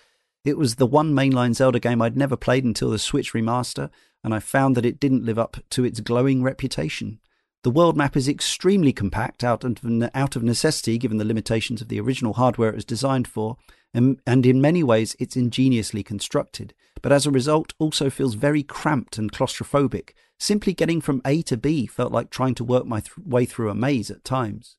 It 0.45 0.59
was 0.59 0.75
the 0.75 0.87
one 0.87 1.15
mainline 1.15 1.55
Zelda 1.55 1.81
game 1.81 2.03
I'd 2.03 2.19
never 2.19 2.37
played 2.37 2.65
until 2.65 2.91
the 2.91 2.99
Switch 2.99 3.33
remaster, 3.33 3.89
and 4.23 4.35
I 4.35 4.41
found 4.41 4.77
that 4.77 4.85
it 4.85 5.01
didn't 5.01 5.25
live 5.25 5.39
up 5.39 5.57
to 5.71 5.85
its 5.85 6.01
glowing 6.01 6.43
reputation. 6.43 7.21
The 7.65 7.71
world 7.71 7.97
map 7.97 8.15
is 8.15 8.29
extremely 8.29 8.93
compact 8.93 9.43
out 9.43 9.65
of, 9.65 9.83
necessity 9.83 10.99
given 10.99 11.17
the 11.17 11.25
limitations 11.25 11.81
of 11.81 11.89
the 11.89 11.99
original 11.99 12.35
hardware 12.35 12.69
it 12.69 12.75
was 12.75 12.85
designed 12.85 13.27
for, 13.27 13.57
and, 13.95 14.21
and 14.27 14.45
in 14.45 14.61
many 14.61 14.83
ways 14.83 15.17
it's 15.19 15.35
ingeniously 15.35 16.03
constructed, 16.03 16.75
but 17.01 17.11
as 17.11 17.25
a 17.25 17.31
result 17.31 17.73
also 17.79 18.11
feels 18.11 18.35
very 18.35 18.63
cramped 18.63 19.17
and 19.17 19.33
claustrophobic. 19.33 20.11
Simply 20.39 20.75
getting 20.75 21.01
from 21.01 21.23
A 21.25 21.41
to 21.43 21.57
B 21.57 21.87
felt 21.87 22.13
like 22.13 22.29
trying 22.29 22.55
to 22.57 22.65
work 22.65 22.85
my 22.85 23.01
th- 23.01 23.17
way 23.17 23.47
through 23.47 23.71
a 23.71 23.75
maze 23.75 24.11
at 24.11 24.25
times. 24.25 24.77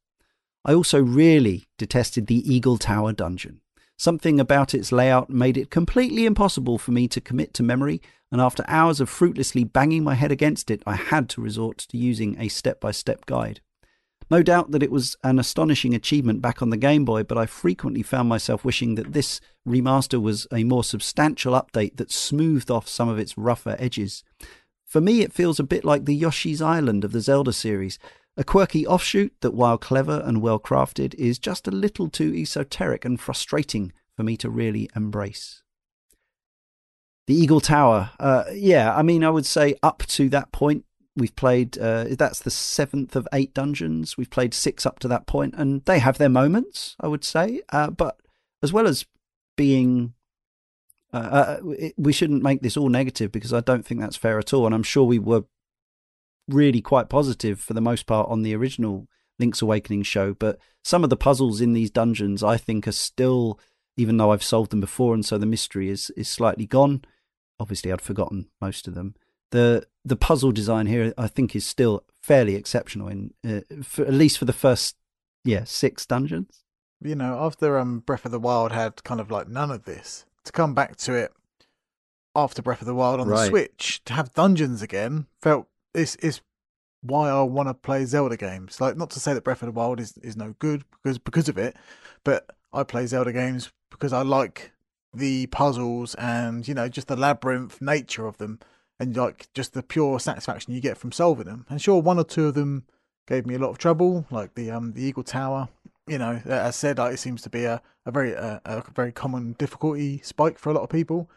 I 0.63 0.75
also 0.75 1.01
really 1.01 1.65
detested 1.79 2.27
the 2.27 2.53
Eagle 2.53 2.77
Tower 2.77 3.13
dungeon. 3.13 3.61
Something 3.97 4.39
about 4.39 4.75
its 4.75 4.91
layout 4.91 5.31
made 5.31 5.57
it 5.57 5.71
completely 5.71 6.27
impossible 6.27 6.77
for 6.77 6.91
me 6.91 7.07
to 7.07 7.21
commit 7.21 7.55
to 7.55 7.63
memory, 7.63 7.99
and 8.35 8.41
after 8.41 8.65
hours 8.67 8.99
of 8.99 9.07
fruitlessly 9.07 9.63
banging 9.63 10.03
my 10.03 10.13
head 10.13 10.29
against 10.29 10.69
it, 10.69 10.83
I 10.85 10.95
had 10.95 11.29
to 11.29 11.41
resort 11.41 11.77
to 11.77 11.97
using 11.97 12.35
a 12.37 12.49
step 12.49 12.81
by 12.81 12.91
step 12.91 13.25
guide. 13.25 13.61
No 14.29 14.43
doubt 14.43 14.71
that 14.71 14.83
it 14.83 14.91
was 14.91 15.15
an 15.23 15.39
astonishing 15.39 15.93
achievement 15.93 16.41
back 16.41 16.61
on 16.61 16.69
the 16.69 16.75
Game 16.75 17.05
Boy, 17.05 17.23
but 17.23 17.37
I 17.37 17.45
frequently 17.45 18.03
found 18.03 18.27
myself 18.27 18.65
wishing 18.65 18.95
that 18.95 19.13
this 19.13 19.39
remaster 19.65 20.21
was 20.21 20.47
a 20.51 20.65
more 20.65 20.83
substantial 20.83 21.53
update 21.53 21.95
that 21.95 22.11
smoothed 22.11 22.69
off 22.69 22.89
some 22.89 23.07
of 23.07 23.17
its 23.17 23.37
rougher 23.37 23.77
edges. 23.79 24.21
For 24.85 24.99
me, 24.99 25.21
it 25.21 25.31
feels 25.31 25.57
a 25.57 25.63
bit 25.63 25.85
like 25.85 26.03
the 26.03 26.13
Yoshi's 26.13 26.61
Island 26.61 27.05
of 27.05 27.13
the 27.13 27.21
Zelda 27.21 27.53
series, 27.53 27.97
a 28.35 28.43
quirky 28.43 28.85
offshoot 28.85 29.31
that, 29.39 29.53
while 29.53 29.77
clever 29.77 30.21
and 30.25 30.41
well 30.41 30.59
crafted, 30.59 31.13
is 31.13 31.39
just 31.39 31.69
a 31.69 31.71
little 31.71 32.09
too 32.09 32.33
esoteric 32.35 33.05
and 33.05 33.17
frustrating 33.17 33.93
for 34.13 34.23
me 34.23 34.35
to 34.35 34.49
really 34.49 34.89
embrace. 34.93 35.63
The 37.27 37.35
Eagle 37.35 37.61
Tower, 37.61 38.11
uh, 38.19 38.43
yeah, 38.53 38.95
I 38.95 39.01
mean, 39.01 39.23
I 39.23 39.29
would 39.29 39.45
say 39.45 39.75
up 39.81 40.03
to 40.07 40.29
that 40.29 40.51
point, 40.51 40.85
we've 41.15 41.35
played, 41.35 41.77
uh, 41.77 42.05
that's 42.11 42.39
the 42.39 42.51
seventh 42.51 43.15
of 43.15 43.27
eight 43.33 43.53
dungeons. 43.53 44.17
We've 44.17 44.29
played 44.29 44.53
six 44.53 44.85
up 44.85 44.99
to 44.99 45.07
that 45.07 45.25
point, 45.25 45.55
and 45.57 45.83
they 45.85 45.99
have 45.99 46.17
their 46.17 46.29
moments, 46.29 46.95
I 46.99 47.07
would 47.07 47.23
say. 47.23 47.61
Uh, 47.69 47.89
but 47.89 48.17
as 48.61 48.71
well 48.71 48.87
as 48.87 49.05
being 49.57 50.13
uh, 51.15 51.17
uh, 51.17 51.91
we 51.95 52.11
shouldn't 52.11 52.43
make 52.43 52.61
this 52.61 52.75
all 52.75 52.89
negative 52.89 53.31
because 53.31 53.53
I 53.53 53.61
don't 53.61 53.85
think 53.85 54.01
that's 54.01 54.17
fair 54.17 54.37
at 54.37 54.53
all. 54.53 54.65
And 54.65 54.75
I'm 54.75 54.83
sure 54.83 55.05
we 55.05 55.17
were 55.17 55.43
really 56.49 56.81
quite 56.81 57.07
positive 57.07 57.59
for 57.59 57.73
the 57.73 57.79
most 57.79 58.05
part 58.05 58.29
on 58.29 58.41
the 58.41 58.53
original 58.53 59.07
Link's 59.39 59.61
Awakening 59.61 60.03
show, 60.03 60.33
but 60.33 60.59
some 60.83 61.05
of 61.05 61.09
the 61.09 61.15
puzzles 61.15 61.61
in 61.61 61.71
these 61.71 61.89
dungeons 61.89 62.43
I 62.43 62.57
think 62.57 62.85
are 62.85 62.91
still, 62.91 63.59
even 63.95 64.17
though 64.17 64.33
I've 64.33 64.43
solved 64.43 64.71
them 64.71 64.81
before, 64.81 65.13
and 65.13 65.25
so 65.25 65.37
the 65.37 65.45
mystery 65.45 65.89
is 65.89 66.09
is 66.17 66.27
slightly 66.27 66.65
gone. 66.65 67.03
Obviously, 67.59 67.91
I'd 67.91 68.01
forgotten 68.01 68.47
most 68.61 68.87
of 68.87 68.95
them. 68.95 69.15
the 69.51 69.87
The 70.03 70.15
puzzle 70.15 70.51
design 70.51 70.87
here, 70.87 71.13
I 71.17 71.27
think, 71.27 71.55
is 71.55 71.65
still 71.65 72.03
fairly 72.21 72.55
exceptional 72.55 73.07
in, 73.07 73.33
uh, 73.47 73.61
for, 73.83 74.03
at 74.05 74.13
least 74.13 74.37
for 74.37 74.45
the 74.45 74.53
first, 74.53 74.95
yeah, 75.43 75.63
six 75.63 76.05
dungeons. 76.05 76.63
You 77.01 77.15
know, 77.15 77.37
after 77.39 77.77
um, 77.77 77.99
Breath 77.99 78.25
of 78.25 78.31
the 78.31 78.39
Wild 78.39 78.71
had 78.71 79.03
kind 79.03 79.21
of 79.21 79.29
like 79.29 79.47
none 79.47 79.71
of 79.71 79.85
this, 79.85 80.25
to 80.43 80.51
come 80.51 80.73
back 80.73 80.95
to 80.97 81.13
it 81.13 81.33
after 82.35 82.61
Breath 82.61 82.81
of 82.81 82.87
the 82.87 82.95
Wild 82.95 83.19
on 83.19 83.27
right. 83.27 83.43
the 83.43 83.47
Switch 83.47 84.01
to 84.05 84.13
have 84.13 84.33
dungeons 84.33 84.81
again 84.81 85.27
felt 85.41 85.67
this 85.93 86.15
is 86.17 86.41
why 87.01 87.29
I 87.29 87.41
want 87.43 87.69
to 87.69 87.73
play 87.73 88.05
Zelda 88.05 88.35
games. 88.35 88.81
Like 88.81 88.97
not 88.97 89.09
to 89.11 89.19
say 89.19 89.33
that 89.33 89.43
Breath 89.43 89.61
of 89.61 89.67
the 89.67 89.71
Wild 89.71 89.99
is, 89.99 90.17
is 90.17 90.35
no 90.35 90.55
good 90.59 90.83
because 90.91 91.17
because 91.17 91.47
of 91.47 91.57
it, 91.57 91.75
but 92.23 92.55
I 92.73 92.83
play 92.83 93.05
Zelda 93.07 93.31
games 93.31 93.71
because 93.89 94.11
I 94.11 94.21
like 94.23 94.71
the 95.17 95.47
puzzles 95.47 96.15
and 96.15 96.67
you 96.67 96.73
know 96.73 96.87
just 96.87 97.07
the 97.07 97.15
labyrinth 97.15 97.81
nature 97.81 98.27
of 98.27 98.37
them 98.37 98.59
and 98.99 99.15
like 99.15 99.47
just 99.53 99.73
the 99.73 99.83
pure 99.83 100.19
satisfaction 100.19 100.73
you 100.73 100.81
get 100.81 100.97
from 100.97 101.11
solving 101.11 101.45
them. 101.45 101.65
And 101.69 101.81
sure, 101.81 102.01
one 102.01 102.19
or 102.19 102.23
two 102.23 102.47
of 102.47 102.53
them 102.53 102.85
gave 103.27 103.45
me 103.45 103.55
a 103.55 103.59
lot 103.59 103.69
of 103.69 103.77
trouble, 103.77 104.25
like 104.31 104.55
the 104.55 104.71
um 104.71 104.93
the 104.93 105.03
Eagle 105.03 105.23
Tower. 105.23 105.69
You 106.07 106.19
know, 106.19 106.39
as 106.45 106.75
said, 106.75 106.99
like, 106.99 107.15
it 107.15 107.17
seems 107.17 107.41
to 107.43 107.49
be 107.49 107.65
a 107.65 107.81
a 108.05 108.11
very 108.11 108.33
a 108.33 108.83
very 108.93 109.11
common 109.11 109.53
difficulty 109.53 110.21
spike 110.23 110.59
for 110.59 110.69
a 110.69 110.73
lot 110.73 110.83
of 110.83 110.89
people 110.89 111.29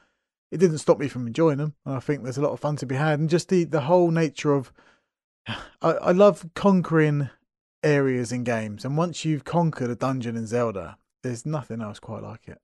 it 0.51 0.59
didn't 0.59 0.79
stop 0.79 0.99
me 0.99 1.09
from 1.09 1.27
enjoying 1.27 1.59
them. 1.59 1.75
And 1.85 1.97
I 1.97 2.01
think 2.01 2.23
there's 2.23 2.39
a 2.39 2.43
lot 2.43 2.53
of 2.53 2.61
fun 2.61 2.77
to 2.77 2.87
be 2.87 2.97
had, 2.97 3.21
and 3.21 3.29
just 3.29 3.49
the 3.49 3.65
the 3.65 3.83
whole 3.83 4.11
nature 4.11 4.53
of 4.55 4.73
I, 5.47 5.91
I 5.93 6.13
love 6.13 6.49
conquering 6.55 7.31
areas 7.83 8.33
in 8.33 8.45
games, 8.45 8.85
and 8.85 8.97
once 8.97 9.25
you've 9.25 9.45
conquered 9.45 9.91
a 9.91 9.97
dungeon 9.97 10.37
in 10.37 10.47
Zelda, 10.47 10.99
there's 11.23 11.47
nothing 11.47 11.81
else 11.81 11.99
quite 11.99 12.23
like 12.23 12.49
it. 12.49 12.61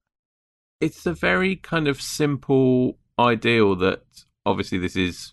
It's 0.81 1.07
a 1.07 1.13
very 1.15 1.57
kind 1.57 1.89
of 1.89 2.01
simple 2.01 2.99
ideal 3.19 3.77
that 3.77 4.03
obviously 4.45 4.79
this 4.79 4.97
is 4.97 5.33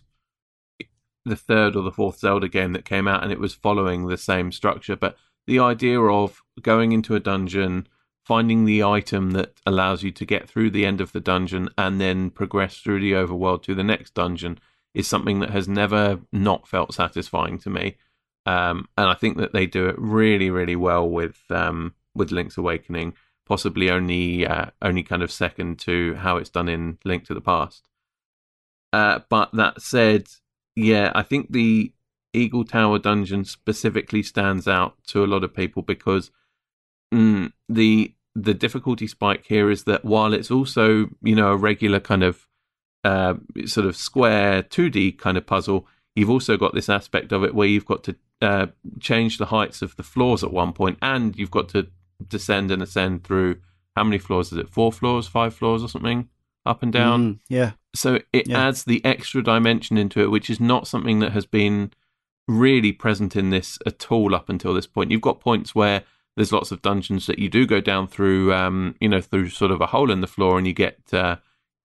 the 1.24 1.36
third 1.36 1.76
or 1.76 1.82
the 1.82 1.92
fourth 1.92 2.18
Zelda 2.18 2.48
game 2.48 2.72
that 2.72 2.84
came 2.84 3.06
out, 3.06 3.22
and 3.22 3.32
it 3.32 3.38
was 3.38 3.54
following 3.54 4.06
the 4.06 4.16
same 4.16 4.50
structure, 4.52 4.96
but 4.96 5.16
the 5.46 5.58
idea 5.58 6.00
of 6.00 6.42
going 6.60 6.92
into 6.92 7.14
a 7.14 7.20
dungeon 7.20 7.86
finding 8.24 8.64
the 8.64 8.82
item 8.82 9.32
that 9.32 9.60
allows 9.66 10.02
you 10.02 10.12
to 10.12 10.24
get 10.24 10.48
through 10.48 10.70
the 10.70 10.86
end 10.86 11.00
of 11.00 11.12
the 11.12 11.20
dungeon 11.20 11.68
and 11.76 12.00
then 12.00 12.30
progress 12.30 12.78
through 12.78 13.00
the 13.00 13.12
overworld 13.12 13.62
to 13.64 13.74
the 13.74 13.82
next 13.82 14.14
dungeon 14.14 14.58
is 14.94 15.08
something 15.08 15.40
that 15.40 15.50
has 15.50 15.66
never 15.66 16.20
not 16.32 16.68
felt 16.68 16.94
satisfying 16.94 17.58
to 17.58 17.70
me. 17.70 17.96
Um, 18.46 18.88
and 18.96 19.08
I 19.08 19.14
think 19.14 19.38
that 19.38 19.52
they 19.52 19.66
do 19.66 19.86
it 19.86 19.96
really, 19.98 20.50
really 20.50 20.76
well 20.76 21.08
with 21.08 21.40
um, 21.50 21.94
with 22.14 22.30
Link's 22.30 22.58
Awakening. 22.58 23.14
Possibly 23.46 23.90
only 23.90 24.46
uh, 24.46 24.66
only 24.80 25.02
kind 25.02 25.22
of 25.22 25.32
second 25.32 25.78
to 25.80 26.14
how 26.14 26.36
it's 26.36 26.50
done 26.50 26.68
in 26.68 26.98
Link 27.04 27.24
to 27.26 27.34
the 27.34 27.40
Past. 27.40 27.88
Uh, 28.92 29.20
but 29.28 29.50
that 29.54 29.80
said, 29.80 30.28
yeah, 30.76 31.10
I 31.14 31.22
think 31.22 31.52
the 31.52 31.92
Eagle 32.32 32.64
Tower 32.64 32.98
dungeon 32.98 33.44
specifically 33.44 34.22
stands 34.22 34.68
out 34.68 34.96
to 35.08 35.24
a 35.24 35.26
lot 35.26 35.44
of 35.44 35.54
people 35.54 35.82
because 35.82 36.30
mm, 37.12 37.52
the 37.68 38.14
the 38.34 38.54
difficulty 38.54 39.06
spike 39.06 39.44
here 39.46 39.70
is 39.70 39.84
that 39.84 40.04
while 40.04 40.32
it's 40.32 40.50
also 40.50 41.10
you 41.22 41.34
know 41.34 41.52
a 41.52 41.56
regular 41.56 42.00
kind 42.00 42.22
of 42.22 42.46
uh, 43.04 43.34
sort 43.66 43.86
of 43.86 43.96
square 43.96 44.62
2D 44.62 45.18
kind 45.18 45.36
of 45.36 45.46
puzzle, 45.46 45.86
you've 46.14 46.30
also 46.30 46.56
got 46.56 46.74
this 46.74 46.88
aspect 46.88 47.32
of 47.32 47.44
it 47.44 47.54
where 47.54 47.66
you've 47.66 47.86
got 47.86 48.04
to 48.04 48.16
uh, 48.40 48.66
change 49.00 49.38
the 49.38 49.46
heights 49.46 49.82
of 49.82 49.96
the 49.96 50.02
floors 50.02 50.42
at 50.42 50.52
one 50.52 50.72
point, 50.72 50.98
and 51.02 51.36
you've 51.36 51.50
got 51.50 51.68
to 51.70 51.88
descend 52.28 52.70
and 52.70 52.82
ascend 52.82 53.24
through 53.24 53.56
how 53.96 54.04
many 54.04 54.18
floors 54.18 54.52
is 54.52 54.58
it? 54.58 54.70
Four 54.70 54.92
floors, 54.92 55.26
five 55.26 55.54
floors, 55.54 55.82
or 55.82 55.88
something 55.88 56.28
up 56.64 56.82
and 56.82 56.92
down. 56.92 57.34
Mm, 57.34 57.38
yeah. 57.48 57.72
So 57.94 58.20
it 58.32 58.48
yeah. 58.48 58.68
adds 58.68 58.84
the 58.84 59.04
extra 59.04 59.42
dimension 59.42 59.98
into 59.98 60.20
it, 60.20 60.30
which 60.30 60.48
is 60.48 60.60
not 60.60 60.86
something 60.86 61.18
that 61.20 61.32
has 61.32 61.46
been 61.46 61.92
really 62.48 62.92
present 62.92 63.36
in 63.36 63.50
this 63.50 63.78
at 63.86 64.10
all 64.10 64.34
up 64.34 64.48
until 64.48 64.74
this 64.74 64.86
point. 64.86 65.10
You've 65.10 65.20
got 65.20 65.40
points 65.40 65.74
where 65.74 66.02
there's 66.36 66.52
lots 66.52 66.72
of 66.72 66.82
dungeons 66.82 67.26
that 67.26 67.38
you 67.38 67.48
do 67.48 67.66
go 67.66 67.80
down 67.80 68.08
through, 68.08 68.52
um, 68.54 68.94
you 69.00 69.08
know, 69.08 69.20
through 69.20 69.50
sort 69.50 69.70
of 69.70 69.80
a 69.80 69.86
hole 69.86 70.10
in 70.10 70.20
the 70.20 70.26
floor, 70.26 70.56
and 70.56 70.66
you 70.66 70.72
get 70.72 70.98
uh, 71.12 71.36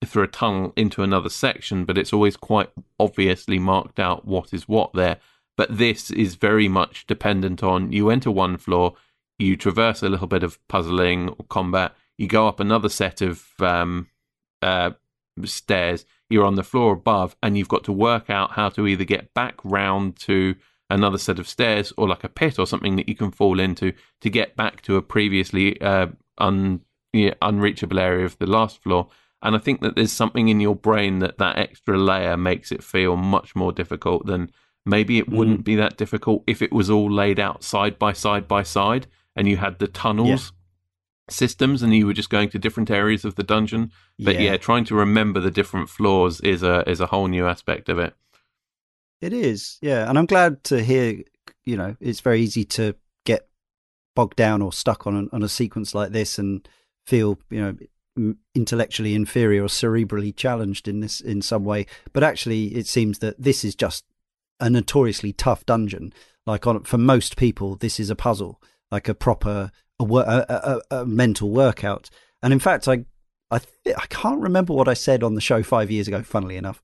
through 0.06 0.24
a 0.24 0.28
tunnel 0.28 0.74
into 0.76 1.04
another 1.04 1.30
section. 1.30 1.84
But 1.84 1.98
it's 1.98 2.14
always 2.14 2.38
quite 2.38 2.70
obviously 3.00 3.60
marked 3.60 4.00
out 4.00 4.26
what 4.26 4.54
is 4.54 4.68
what 4.68 4.94
there. 4.94 5.18
But 5.58 5.78
this 5.78 6.12
is 6.12 6.36
very 6.36 6.68
much 6.68 7.08
dependent 7.08 7.64
on 7.64 7.92
you 7.92 8.10
enter 8.10 8.32
one 8.32 8.58
floor, 8.58 8.94
you 9.40 9.56
traverse 9.56 10.02
a 10.02 10.10
little 10.10 10.28
bit 10.28 10.44
of 10.44 10.66
puzzling 10.68 11.30
or 11.30 11.46
combat, 11.50 11.94
you 12.18 12.28
go 12.28 12.48
up 12.48 12.60
another 12.60 12.90
set 12.90 13.22
of 13.22 13.46
um, 13.60 14.08
uh, 14.62 14.92
stairs, 15.44 16.06
you're 16.30 16.46
on 16.46 16.56
the 16.56 16.64
floor 16.64 16.94
above, 16.94 17.36
and 17.44 17.58
you've 17.58 17.68
got 17.68 17.84
to 17.84 17.92
work 17.92 18.30
out 18.30 18.52
how 18.52 18.70
to 18.70 18.88
either 18.88 19.04
get 19.04 19.34
back 19.34 19.56
round 19.64 20.16
to 20.18 20.56
another 20.90 21.18
set 21.18 21.40
of 21.40 21.48
stairs 21.48 21.94
or 21.98 22.08
like 22.08 22.24
a 22.24 22.30
pit 22.30 22.58
or 22.58 22.66
something 22.66 22.96
that 22.96 23.10
you 23.10 23.16
can 23.16 23.32
fall 23.32 23.60
into 23.60 23.94
to 24.22 24.30
get 24.30 24.56
back 24.56 24.82
to 24.82 24.96
a 24.96 25.02
previously 25.02 25.80
uh, 25.82 26.08
un, 26.38 26.82
yeah, 27.14 27.34
unreachable 27.42 28.00
area 28.00 28.26
of 28.26 28.38
the 28.40 28.48
last 28.48 28.82
floor. 28.82 29.08
And 29.42 29.56
I 29.56 29.60
think 29.60 29.82
that 29.82 29.96
there's 29.96 30.12
something 30.12 30.48
in 30.48 30.60
your 30.60 30.76
brain 30.76 31.20
that 31.20 31.38
that 31.38 31.58
extra 31.58 31.98
layer 31.98 32.38
makes 32.38 32.72
it 32.72 32.84
feel 32.84 33.16
much 33.16 33.56
more 33.56 33.72
difficult 33.72 34.26
than 34.26 34.52
maybe 34.86 35.20
it 35.20 35.30
wouldn't 35.30 35.62
mm. 35.62 35.66
be 35.66 35.76
that 35.76 35.98
difficult 35.98 36.44
if 36.48 36.62
it 36.62 36.72
was 36.72 36.90
all 36.90 37.12
laid 37.12 37.40
out 37.40 37.64
side 37.64 38.00
by 38.00 38.14
side 38.14 38.48
by 38.48 38.64
side 38.64 39.06
and 39.38 39.48
you 39.48 39.56
had 39.56 39.80
the 39.80 39.88
tunnels. 39.88 40.30
Yeah. 40.30 40.54
Systems 41.30 41.84
and 41.84 41.94
you 41.94 42.06
were 42.06 42.14
just 42.14 42.30
going 42.30 42.48
to 42.50 42.60
different 42.60 42.90
areas 42.90 43.26
of 43.26 43.36
the 43.36 43.44
dungeon, 43.44 43.92
but 44.18 44.36
yeah. 44.36 44.52
yeah, 44.52 44.58
trying 44.58 44.86
to 44.86 44.96
remember 44.96 45.42
the 45.42 45.52
different 45.52 45.90
floors 45.90 46.40
is 46.40 46.64
a 46.64 46.90
is 46.90 47.02
a 47.02 47.08
whole 47.08 47.28
new 47.28 47.46
aspect 47.46 47.90
of 47.90 48.00
it. 48.00 48.16
It 49.20 49.34
is, 49.34 49.78
yeah, 49.82 50.10
and 50.10 50.18
I'm 50.18 50.26
glad 50.26 50.64
to 50.66 50.82
hear. 50.82 51.22
You 51.66 51.76
know, 51.76 51.98
it's 52.00 52.22
very 52.22 52.40
easy 52.40 52.64
to 52.64 52.96
get 53.26 53.50
bogged 54.16 54.38
down 54.38 54.62
or 54.62 54.72
stuck 54.72 55.06
on 55.06 55.30
on 55.34 55.44
a 55.44 55.50
sequence 55.50 55.94
like 55.94 56.14
this 56.14 56.40
and 56.40 56.66
feel 57.06 57.40
you 57.50 57.62
know 57.62 58.36
intellectually 58.56 59.14
inferior 59.14 59.64
or 59.64 59.68
cerebrally 59.68 60.34
challenged 60.34 60.88
in 60.88 61.02
this 61.02 61.20
in 61.20 61.42
some 61.42 61.66
way. 61.66 61.88
But 62.14 62.24
actually, 62.24 62.68
it 62.68 62.88
seems 62.88 63.20
that 63.20 63.36
this 63.38 63.66
is 63.66 63.76
just 63.76 64.06
a 64.62 64.70
notoriously 64.70 65.34
tough 65.34 65.66
dungeon. 65.66 66.14
Like 66.46 66.66
on 66.66 66.84
for 66.84 66.98
most 66.98 67.36
people, 67.36 67.76
this 67.76 68.00
is 68.00 68.10
a 68.10 68.16
puzzle, 68.16 68.62
like 68.92 69.08
a 69.08 69.14
proper 69.14 69.72
a, 70.00 70.04
a, 70.06 70.82
a, 70.92 71.02
a 71.02 71.06
mental 71.06 71.50
workout. 71.50 72.10
And 72.42 72.54
in 72.54 72.60
fact, 72.60 72.88
I 72.88 73.06
I 73.50 73.60
th- 73.60 73.96
I 73.98 74.06
can't 74.08 74.42
remember 74.42 74.74
what 74.74 74.88
I 74.88 74.94
said 74.94 75.24
on 75.24 75.36
the 75.36 75.42
show 75.42 75.64
five 75.64 75.90
years 75.90 76.08
ago. 76.08 76.22
Funnily 76.22 76.58
enough, 76.58 76.82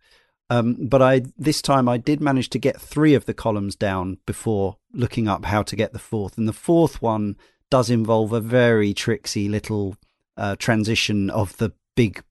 um, 0.49 0.77
but 0.79 1.01
I 1.01 1.21
this 1.37 1.61
time 1.61 1.87
I 1.87 1.97
did 1.97 2.21
manage 2.21 2.49
to 2.49 2.59
get 2.59 2.79
three 2.79 3.13
of 3.13 3.25
the 3.25 3.33
columns 3.33 3.75
down 3.75 4.17
before 4.25 4.77
looking 4.93 5.27
up 5.27 5.45
how 5.45 5.63
to 5.63 5.75
get 5.75 5.93
the 5.93 5.99
fourth, 5.99 6.37
and 6.37 6.47
the 6.47 6.53
fourth 6.53 7.01
one 7.01 7.35
does 7.69 7.89
involve 7.89 8.33
a 8.33 8.39
very 8.39 8.93
tricksy 8.93 9.49
little 9.49 9.95
uh, 10.37 10.55
transition 10.55 11.29
of 11.29 11.57
the 11.57 11.73
big 11.95 12.23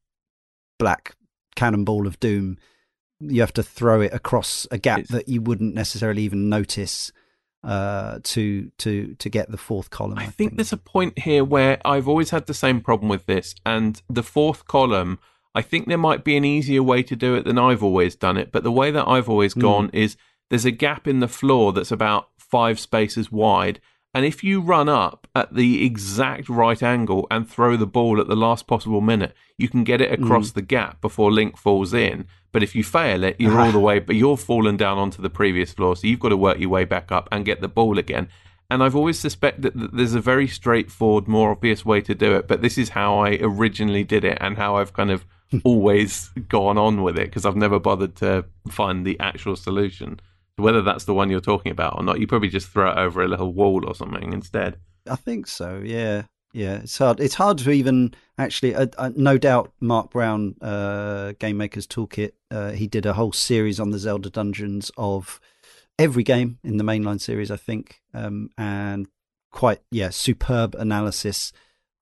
black 0.78 1.16
cannonball 1.54 2.06
of 2.06 2.18
doom. 2.20 2.58
You 3.20 3.40
have 3.40 3.52
to 3.54 3.62
throw 3.62 4.00
it 4.00 4.12
across 4.12 4.66
a 4.70 4.78
gap 4.78 5.00
it's... 5.00 5.10
that 5.10 5.28
you 5.28 5.40
wouldn't 5.40 5.74
necessarily 5.74 6.22
even 6.22 6.48
notice 6.48 7.12
uh, 7.64 8.18
to 8.22 8.70
to 8.78 9.14
to 9.14 9.28
get 9.28 9.50
the 9.50 9.56
fourth 9.56 9.90
column. 9.90 10.18
I, 10.18 10.22
I 10.22 10.24
think, 10.24 10.36
think 10.36 10.56
there's 10.56 10.72
a 10.72 10.76
point 10.76 11.18
here 11.20 11.44
where 11.44 11.80
I've 11.84 12.08
always 12.08 12.30
had 12.30 12.46
the 12.46 12.54
same 12.54 12.80
problem 12.80 13.08
with 13.08 13.26
this, 13.26 13.54
and 13.64 14.00
the 14.08 14.22
fourth 14.22 14.66
column. 14.66 15.18
I 15.54 15.60
think 15.60 15.86
there 15.86 15.98
might 15.98 16.24
be 16.24 16.36
an 16.38 16.46
easier 16.46 16.82
way 16.82 17.02
to 17.02 17.14
do 17.14 17.34
it 17.34 17.44
than 17.44 17.58
I've 17.58 17.82
always 17.82 18.16
done 18.16 18.38
it, 18.38 18.50
but 18.52 18.62
the 18.62 18.72
way 18.72 18.90
that 18.90 19.06
I've 19.06 19.28
always 19.28 19.54
mm. 19.54 19.60
gone 19.60 19.90
is 19.92 20.16
there's 20.48 20.64
a 20.64 20.70
gap 20.70 21.06
in 21.06 21.20
the 21.20 21.28
floor 21.28 21.74
that's 21.74 21.92
about 21.92 22.30
five 22.38 22.80
spaces 22.80 23.30
wide, 23.30 23.78
and 24.14 24.26
if 24.26 24.44
you 24.44 24.60
run 24.60 24.88
up 24.90 25.26
at 25.34 25.54
the 25.54 25.84
exact 25.86 26.48
right 26.48 26.82
angle 26.82 27.26
and 27.30 27.48
throw 27.48 27.76
the 27.76 27.86
ball 27.86 28.20
at 28.20 28.28
the 28.28 28.36
last 28.36 28.66
possible 28.66 29.00
minute, 29.00 29.34
you 29.56 29.68
can 29.68 29.84
get 29.84 30.02
it 30.02 30.12
across 30.12 30.50
mm. 30.50 30.54
the 30.54 30.62
gap 30.62 31.00
before 31.00 31.32
Link 31.32 31.56
falls 31.56 31.94
in. 31.94 32.26
But 32.52 32.62
if 32.62 32.74
you 32.74 32.84
fail 32.84 33.24
it, 33.24 33.36
you're 33.38 33.58
all 33.58 33.72
the 33.72 33.78
way, 33.88 34.00
but 34.00 34.16
you're 34.16 34.36
fallen 34.36 34.76
down 34.76 34.98
onto 34.98 35.22
the 35.22 35.30
previous 35.30 35.72
floor. 35.72 35.96
So 35.96 36.06
you've 36.06 36.20
got 36.20 36.28
to 36.28 36.36
work 36.36 36.58
your 36.58 36.68
way 36.68 36.84
back 36.84 37.10
up 37.10 37.26
and 37.32 37.46
get 37.46 37.62
the 37.62 37.68
ball 37.68 37.98
again. 37.98 38.28
And 38.68 38.82
I've 38.82 38.96
always 38.96 39.18
suspected 39.18 39.74
that 39.74 39.96
there's 39.96 40.14
a 40.14 40.20
very 40.20 40.46
straightforward, 40.46 41.26
more 41.26 41.50
obvious 41.50 41.84
way 41.84 42.02
to 42.02 42.14
do 42.14 42.34
it. 42.36 42.48
But 42.48 42.60
this 42.60 42.76
is 42.76 42.90
how 42.90 43.18
I 43.18 43.38
originally 43.40 44.04
did 44.04 44.24
it 44.24 44.36
and 44.40 44.58
how 44.58 44.76
I've 44.76 44.92
kind 44.92 45.10
of 45.10 45.24
always 45.64 46.30
gone 46.48 46.76
on 46.76 47.02
with 47.02 47.18
it 47.18 47.26
because 47.26 47.46
I've 47.46 47.56
never 47.56 47.78
bothered 47.78 48.16
to 48.16 48.44
find 48.68 49.06
the 49.06 49.18
actual 49.20 49.56
solution 49.56 50.20
whether 50.56 50.82
that's 50.82 51.04
the 51.04 51.14
one 51.14 51.30
you're 51.30 51.40
talking 51.40 51.72
about 51.72 51.96
or 51.96 52.02
not, 52.02 52.20
you 52.20 52.26
probably 52.26 52.48
just 52.48 52.68
throw 52.68 52.90
it 52.90 52.98
over 52.98 53.22
a 53.22 53.28
little 53.28 53.52
wall 53.52 53.86
or 53.86 53.94
something 53.94 54.32
instead. 54.32 54.76
I 55.08 55.16
think 55.16 55.46
so. 55.46 55.82
Yeah, 55.84 56.24
yeah. 56.52 56.76
It's 56.76 56.98
hard. 56.98 57.20
It's 57.20 57.34
hard 57.34 57.58
to 57.58 57.70
even 57.70 58.14
actually. 58.38 58.74
Uh, 58.74 58.86
uh, 58.98 59.10
no 59.16 59.38
doubt, 59.38 59.72
Mark 59.80 60.10
Brown, 60.10 60.54
uh, 60.60 61.32
Game 61.38 61.56
Maker's 61.56 61.86
Toolkit, 61.86 62.32
uh, 62.50 62.70
he 62.72 62.86
did 62.86 63.06
a 63.06 63.14
whole 63.14 63.32
series 63.32 63.80
on 63.80 63.90
the 63.90 63.98
Zelda 63.98 64.30
dungeons 64.30 64.90
of 64.96 65.40
every 65.98 66.22
game 66.22 66.58
in 66.62 66.76
the 66.76 66.84
mainline 66.84 67.20
series, 67.20 67.50
I 67.50 67.56
think, 67.56 68.00
um, 68.14 68.50
and 68.58 69.06
quite 69.50 69.80
yeah, 69.90 70.10
superb 70.10 70.74
analysis. 70.74 71.52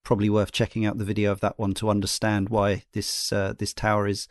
Probably 0.03 0.31
worth 0.31 0.51
checking 0.51 0.87
out 0.87 0.97
the 0.97 1.05
video 1.05 1.31
of 1.31 1.41
that 1.41 1.59
one 1.59 1.75
to 1.75 1.91
understand 1.91 2.49
why 2.49 2.85
this 2.95 3.33
uh, 3.33 3.53
this 3.59 3.75
tower 3.75 4.09
is 4.09 4.27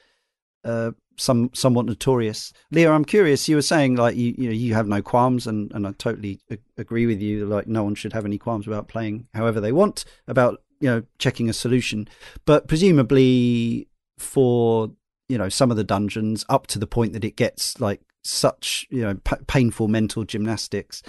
uh, 0.63 0.91
some 1.19 1.51
somewhat 1.53 1.85
notorious. 1.85 2.53
Leah, 2.71 2.91
I'm 2.91 3.05
curious. 3.05 3.47
You 3.47 3.57
were 3.57 3.61
saying 3.61 3.95
like 3.95 4.15
you 4.15 4.33
you 4.37 4.47
know 4.47 4.55
you 4.55 4.73
have 4.73 4.87
no 4.87 5.01
qualms, 5.01 5.47
and 5.47 5.71
and 5.73 5.85
I 5.85 5.91
totally 5.93 6.39
agree 6.77 7.05
with 7.05 7.21
you. 7.21 7.45
Like 7.45 7.67
no 7.67 7.83
one 7.83 7.95
should 7.95 8.13
have 8.13 8.25
any 8.25 8.37
qualms 8.37 8.67
about 8.67 8.87
playing 8.87 9.27
however 9.33 9.59
they 9.59 9.71
want 9.71 10.05
about 10.27 10.61
you 10.79 10.89
know 10.89 11.03
checking 11.17 11.49
a 11.49 11.53
solution, 11.53 12.07
but 12.45 12.67
presumably 12.67 13.87
for 14.17 14.91
you 15.27 15.37
know 15.37 15.49
some 15.49 15.71
of 15.71 15.77
the 15.77 15.83
dungeons 15.83 16.45
up 16.49 16.67
to 16.67 16.79
the 16.79 16.87
point 16.87 17.13
that 17.13 17.25
it 17.25 17.35
gets 17.35 17.79
like 17.79 18.01
such 18.23 18.85
you 18.89 19.01
know 19.01 19.15
p- 19.15 19.43
painful 19.47 19.87
mental 19.87 20.23
gymnastics. 20.23 21.03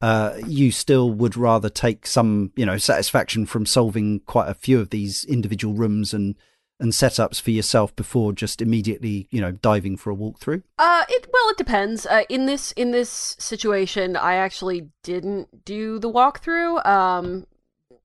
Uh, 0.00 0.36
you 0.46 0.70
still 0.70 1.10
would 1.10 1.34
rather 1.34 1.70
take 1.70 2.06
some, 2.06 2.52
you 2.56 2.66
know, 2.66 2.76
satisfaction 2.76 3.46
from 3.46 3.64
solving 3.64 4.20
quite 4.26 4.50
a 4.50 4.54
few 4.54 4.78
of 4.78 4.90
these 4.90 5.24
individual 5.24 5.72
rooms 5.72 6.12
and 6.12 6.34
and 6.80 6.92
setups 6.92 7.40
for 7.40 7.50
yourself 7.50 7.94
before 7.94 8.32
just 8.32 8.60
immediately, 8.60 9.28
you 9.30 9.40
know, 9.40 9.52
diving 9.52 9.96
for 9.96 10.10
a 10.10 10.16
walkthrough? 10.16 10.62
Uh, 10.78 11.04
it 11.08 11.26
well, 11.32 11.48
it 11.50 11.56
depends. 11.56 12.06
Uh, 12.06 12.24
in 12.28 12.46
this 12.46 12.72
in 12.72 12.90
this 12.90 13.36
situation, 13.38 14.16
I 14.16 14.34
actually 14.34 14.90
didn't 15.02 15.64
do 15.64 15.98
the 15.98 16.10
walkthrough. 16.10 16.84
Um, 16.86 17.46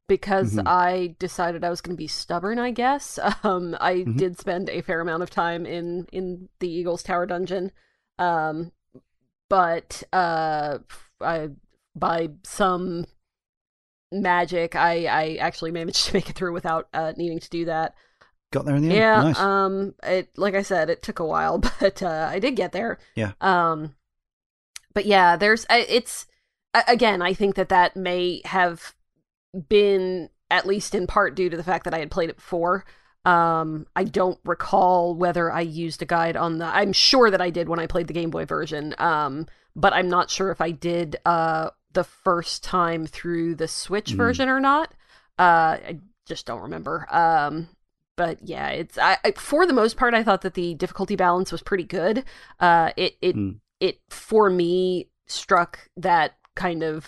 because 0.07 0.55
mm-hmm. 0.55 0.67
I 0.67 1.15
decided 1.19 1.63
I 1.63 1.69
was 1.69 1.81
going 1.81 1.95
to 1.95 2.01
be 2.01 2.07
stubborn, 2.07 2.57
I 2.59 2.71
guess. 2.71 3.19
Um, 3.43 3.77
I 3.79 3.97
mm-hmm. 3.97 4.17
did 4.17 4.39
spend 4.39 4.69
a 4.69 4.81
fair 4.81 4.99
amount 4.99 5.23
of 5.23 5.29
time 5.29 5.65
in 5.65 6.07
in 6.11 6.49
the 6.59 6.67
Eagles 6.69 7.03
Tower 7.03 7.25
dungeon, 7.25 7.71
um, 8.17 8.71
but 9.49 10.03
uh, 10.11 10.79
I 11.21 11.49
by 11.95 12.29
some 12.43 13.05
magic, 14.11 14.75
I 14.75 15.05
I 15.05 15.35
actually 15.35 15.71
managed 15.71 16.05
to 16.07 16.13
make 16.13 16.29
it 16.29 16.35
through 16.35 16.53
without 16.53 16.89
uh, 16.93 17.13
needing 17.15 17.39
to 17.39 17.49
do 17.49 17.65
that 17.65 17.93
got 18.51 18.65
there 18.65 18.75
in 18.75 18.83
the 18.83 18.89
end. 18.89 18.97
Yeah. 18.97 19.21
Nice. 19.21 19.39
Um. 19.39 19.95
It 20.03 20.29
like 20.37 20.55
I 20.55 20.61
said, 20.61 20.89
it 20.89 21.01
took 21.01 21.19
a 21.19 21.25
while, 21.25 21.57
but 21.79 22.01
uh, 22.01 22.27
I 22.31 22.39
did 22.39 22.55
get 22.55 22.71
there. 22.71 22.99
Yeah. 23.15 23.33
Um. 23.41 23.95
But 24.93 25.05
yeah, 25.05 25.35
there's 25.35 25.65
it's 25.69 26.25
again. 26.87 27.21
I 27.21 27.33
think 27.33 27.55
that 27.55 27.69
that 27.69 27.95
may 27.95 28.41
have 28.45 28.93
been 29.67 30.29
at 30.51 30.65
least 30.65 30.95
in 30.95 31.07
part 31.07 31.35
due 31.35 31.49
to 31.49 31.57
the 31.57 31.63
fact 31.63 31.83
that 31.85 31.93
I 31.93 31.99
had 31.99 32.11
played 32.11 32.29
it 32.29 32.37
before. 32.37 32.85
Um, 33.25 33.85
I 33.95 34.05
don't 34.05 34.39
recall 34.43 35.13
whether 35.13 35.51
I 35.51 35.61
used 35.61 36.01
a 36.01 36.05
guide 36.05 36.35
on 36.35 36.57
the. 36.57 36.65
I'm 36.65 36.93
sure 36.93 37.29
that 37.29 37.41
I 37.41 37.49
did 37.49 37.69
when 37.69 37.79
I 37.79 37.87
played 37.87 38.07
the 38.07 38.13
Game 38.13 38.29
Boy 38.29 38.45
version. 38.45 38.95
Um, 38.97 39.47
but 39.75 39.93
I'm 39.93 40.09
not 40.09 40.29
sure 40.29 40.51
if 40.51 40.61
I 40.61 40.71
did 40.71 41.17
uh 41.25 41.69
the 41.93 42.03
first 42.03 42.63
time 42.63 43.05
through 43.05 43.55
the 43.55 43.67
Switch 43.67 44.13
mm. 44.13 44.17
version 44.17 44.49
or 44.49 44.59
not. 44.59 44.93
Uh, 45.37 45.77
I 45.81 45.99
just 46.27 46.45
don't 46.45 46.61
remember. 46.61 47.07
Um, 47.09 47.69
but 48.19 48.37
yeah, 48.45 48.67
it's 48.67 48.97
I, 48.97 49.17
I, 49.23 49.31
for 49.31 49.65
the 49.65 49.71
most 49.71 49.95
part 49.95 50.13
I 50.13 50.25
thought 50.25 50.41
that 50.41 50.53
the 50.53 50.73
difficulty 50.73 51.15
balance 51.15 51.53
was 51.53 51.61
pretty 51.61 51.85
good. 51.85 52.25
Uh, 52.59 52.91
it 52.97 53.15
it 53.21 53.33
mm. 53.33 53.59
it 53.79 54.01
for 54.09 54.49
me 54.49 55.07
struck 55.25 55.87
that 55.95 56.33
kind 56.53 56.83
of 56.83 57.07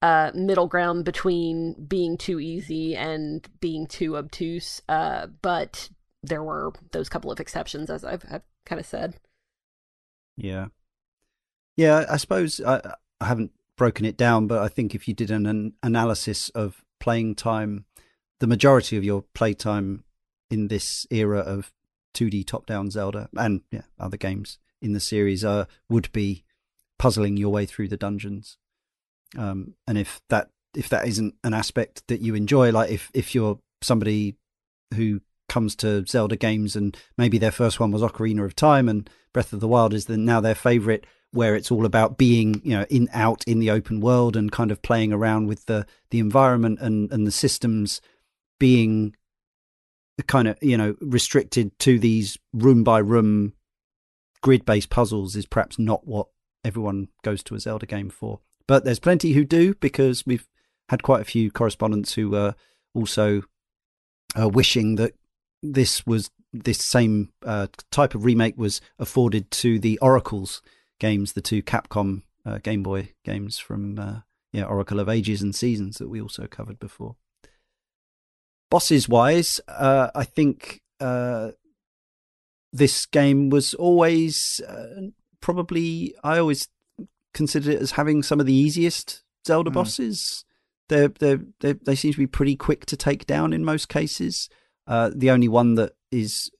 uh, 0.00 0.30
middle 0.36 0.68
ground 0.68 1.04
between 1.04 1.74
being 1.88 2.16
too 2.16 2.38
easy 2.38 2.94
and 2.94 3.48
being 3.58 3.88
too 3.88 4.16
obtuse. 4.16 4.80
Uh, 4.88 5.26
but 5.42 5.90
there 6.22 6.44
were 6.44 6.72
those 6.92 7.08
couple 7.08 7.32
of 7.32 7.40
exceptions, 7.40 7.90
as 7.90 8.04
I've, 8.04 8.24
I've 8.30 8.44
kind 8.64 8.78
of 8.78 8.86
said. 8.86 9.16
Yeah, 10.36 10.66
yeah. 11.76 12.04
I 12.08 12.16
suppose 12.16 12.60
I, 12.60 12.94
I 13.20 13.26
haven't 13.26 13.50
broken 13.76 14.04
it 14.04 14.16
down, 14.16 14.46
but 14.46 14.62
I 14.62 14.68
think 14.68 14.94
if 14.94 15.08
you 15.08 15.14
did 15.14 15.32
an, 15.32 15.46
an 15.46 15.72
analysis 15.82 16.48
of 16.50 16.84
playing 17.00 17.34
time, 17.34 17.86
the 18.38 18.46
majority 18.46 18.96
of 18.96 19.02
your 19.02 19.24
playtime 19.34 20.04
in 20.50 20.68
this 20.68 21.06
era 21.10 21.40
of 21.40 21.72
2D 22.14 22.46
top-down 22.46 22.90
Zelda 22.90 23.28
and 23.36 23.62
yeah, 23.70 23.82
other 23.98 24.16
games 24.16 24.58
in 24.80 24.92
the 24.92 25.00
series 25.00 25.44
uh, 25.44 25.66
would 25.88 26.10
be 26.12 26.44
puzzling 26.98 27.36
your 27.36 27.50
way 27.50 27.66
through 27.66 27.88
the 27.88 27.96
dungeons. 27.96 28.58
Um, 29.36 29.74
and 29.86 29.98
if 29.98 30.20
that 30.30 30.50
if 30.74 30.88
that 30.88 31.06
isn't 31.06 31.34
an 31.44 31.54
aspect 31.54 32.02
that 32.08 32.20
you 32.20 32.34
enjoy, 32.34 32.70
like 32.72 32.90
if 32.90 33.10
if 33.14 33.34
you're 33.34 33.58
somebody 33.82 34.36
who 34.94 35.20
comes 35.48 35.74
to 35.76 36.04
Zelda 36.06 36.36
games 36.36 36.76
and 36.76 36.96
maybe 37.16 37.38
their 37.38 37.50
first 37.50 37.80
one 37.80 37.90
was 37.90 38.02
Ocarina 38.02 38.44
of 38.44 38.54
Time 38.54 38.88
and 38.88 39.08
Breath 39.32 39.52
of 39.52 39.60
the 39.60 39.68
Wild 39.68 39.94
is 39.94 40.06
then 40.06 40.24
now 40.24 40.40
their 40.40 40.54
favorite 40.54 41.06
where 41.30 41.54
it's 41.54 41.70
all 41.70 41.84
about 41.84 42.16
being 42.16 42.60
you 42.64 42.76
know 42.76 42.86
in 42.90 43.08
out 43.12 43.44
in 43.46 43.58
the 43.58 43.70
open 43.70 44.00
world 44.00 44.36
and 44.36 44.52
kind 44.52 44.70
of 44.70 44.82
playing 44.82 45.12
around 45.12 45.46
with 45.46 45.66
the 45.66 45.86
the 46.10 46.18
environment 46.18 46.78
and 46.80 47.10
and 47.12 47.26
the 47.26 47.32
systems 47.32 48.00
being 48.58 49.14
kind 50.26 50.48
of 50.48 50.58
you 50.60 50.76
know 50.76 50.96
restricted 51.00 51.78
to 51.80 51.98
these 51.98 52.38
room 52.52 52.84
by 52.84 52.98
room 52.98 53.52
grid 54.42 54.64
based 54.64 54.90
puzzles 54.90 55.36
is 55.36 55.46
perhaps 55.46 55.78
not 55.78 56.06
what 56.06 56.28
everyone 56.64 57.08
goes 57.22 57.42
to 57.44 57.54
a 57.54 57.60
Zelda 57.60 57.86
game 57.86 58.10
for. 58.10 58.40
But 58.66 58.84
there's 58.84 58.98
plenty 58.98 59.32
who 59.32 59.44
do 59.44 59.74
because 59.74 60.26
we've 60.26 60.46
had 60.88 61.02
quite 61.02 61.22
a 61.22 61.24
few 61.24 61.50
correspondents 61.50 62.14
who 62.14 62.34
are 62.36 62.54
also 62.94 63.42
uh, 64.38 64.48
wishing 64.48 64.96
that 64.96 65.14
this 65.62 66.06
was 66.06 66.30
this 66.52 66.78
same 66.78 67.30
uh, 67.44 67.68
type 67.90 68.14
of 68.14 68.24
remake 68.24 68.56
was 68.56 68.80
afforded 68.98 69.50
to 69.50 69.78
the 69.78 69.98
Oracle's 69.98 70.62
games, 70.98 71.32
the 71.32 71.40
two 71.40 71.62
Capcom 71.62 72.22
uh, 72.44 72.58
Game 72.58 72.82
Boy 72.82 73.12
games 73.24 73.58
from 73.58 73.98
uh, 73.98 74.20
yeah 74.52 74.64
Oracle 74.64 75.00
of 75.00 75.08
Ages 75.08 75.42
and 75.42 75.54
Seasons 75.54 75.98
that 75.98 76.08
we 76.08 76.20
also 76.20 76.46
covered 76.46 76.78
before 76.78 77.16
bosses 78.70 79.08
wise, 79.08 79.60
uh, 79.68 80.10
I 80.14 80.24
think 80.24 80.80
uh, 81.00 81.50
this 82.72 83.06
game 83.06 83.50
was 83.50 83.74
always 83.74 84.60
uh, 84.66 85.08
probably 85.40 86.14
I 86.22 86.38
always 86.38 86.68
considered 87.34 87.74
it 87.74 87.82
as 87.82 87.92
having 87.92 88.22
some 88.22 88.40
of 88.40 88.46
the 88.46 88.54
easiest 88.54 89.22
Zelda 89.46 89.70
mm. 89.70 89.74
bosses. 89.74 90.44
they're, 90.88 91.08
they're, 91.08 91.40
they're, 91.60 91.74
they 91.74 91.94
seem 91.94 92.12
to 92.12 92.18
be 92.18 92.26
pretty 92.26 92.56
quick 92.56 92.86
to 92.86 92.96
take 92.96 93.26
down 93.26 93.52
in 93.52 93.64
most 93.64 93.88
cases. 93.88 94.48
Uh, 94.86 95.10
the 95.14 95.30
only 95.30 95.48
one 95.48 95.74
that 95.74 95.92
is 96.10 96.50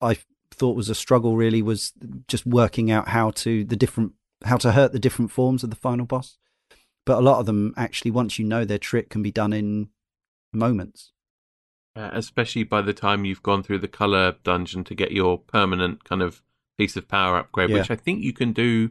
I 0.00 0.18
thought 0.50 0.76
was 0.76 0.88
a 0.88 0.94
struggle 0.94 1.36
really 1.36 1.62
was 1.62 1.92
just 2.28 2.46
working 2.46 2.90
out 2.90 3.08
how 3.08 3.30
to 3.30 3.64
the 3.64 3.76
different 3.76 4.12
how 4.44 4.56
to 4.58 4.72
hurt 4.72 4.92
the 4.92 4.98
different 4.98 5.30
forms 5.30 5.62
of 5.62 5.70
the 5.70 5.76
final 5.76 6.06
boss. 6.06 6.38
But 7.06 7.18
a 7.18 7.22
lot 7.22 7.40
of 7.40 7.46
them 7.46 7.74
actually, 7.76 8.10
once 8.10 8.38
you 8.38 8.44
know 8.44 8.64
their 8.64 8.78
trick, 8.78 9.10
can 9.10 9.22
be 9.22 9.30
done 9.30 9.52
in 9.52 9.88
moments. 10.52 11.12
Uh, 11.96 12.10
especially 12.12 12.64
by 12.64 12.82
the 12.82 12.92
time 12.92 13.24
you've 13.24 13.42
gone 13.42 13.62
through 13.62 13.78
the 13.78 13.86
color 13.86 14.34
dungeon 14.42 14.82
to 14.82 14.96
get 14.96 15.12
your 15.12 15.38
permanent 15.38 16.02
kind 16.02 16.22
of 16.22 16.42
piece 16.76 16.96
of 16.96 17.06
power 17.06 17.38
upgrade, 17.38 17.70
yeah. 17.70 17.78
which 17.78 17.90
I 17.90 17.94
think 17.94 18.22
you 18.22 18.32
can 18.32 18.52
do 18.52 18.90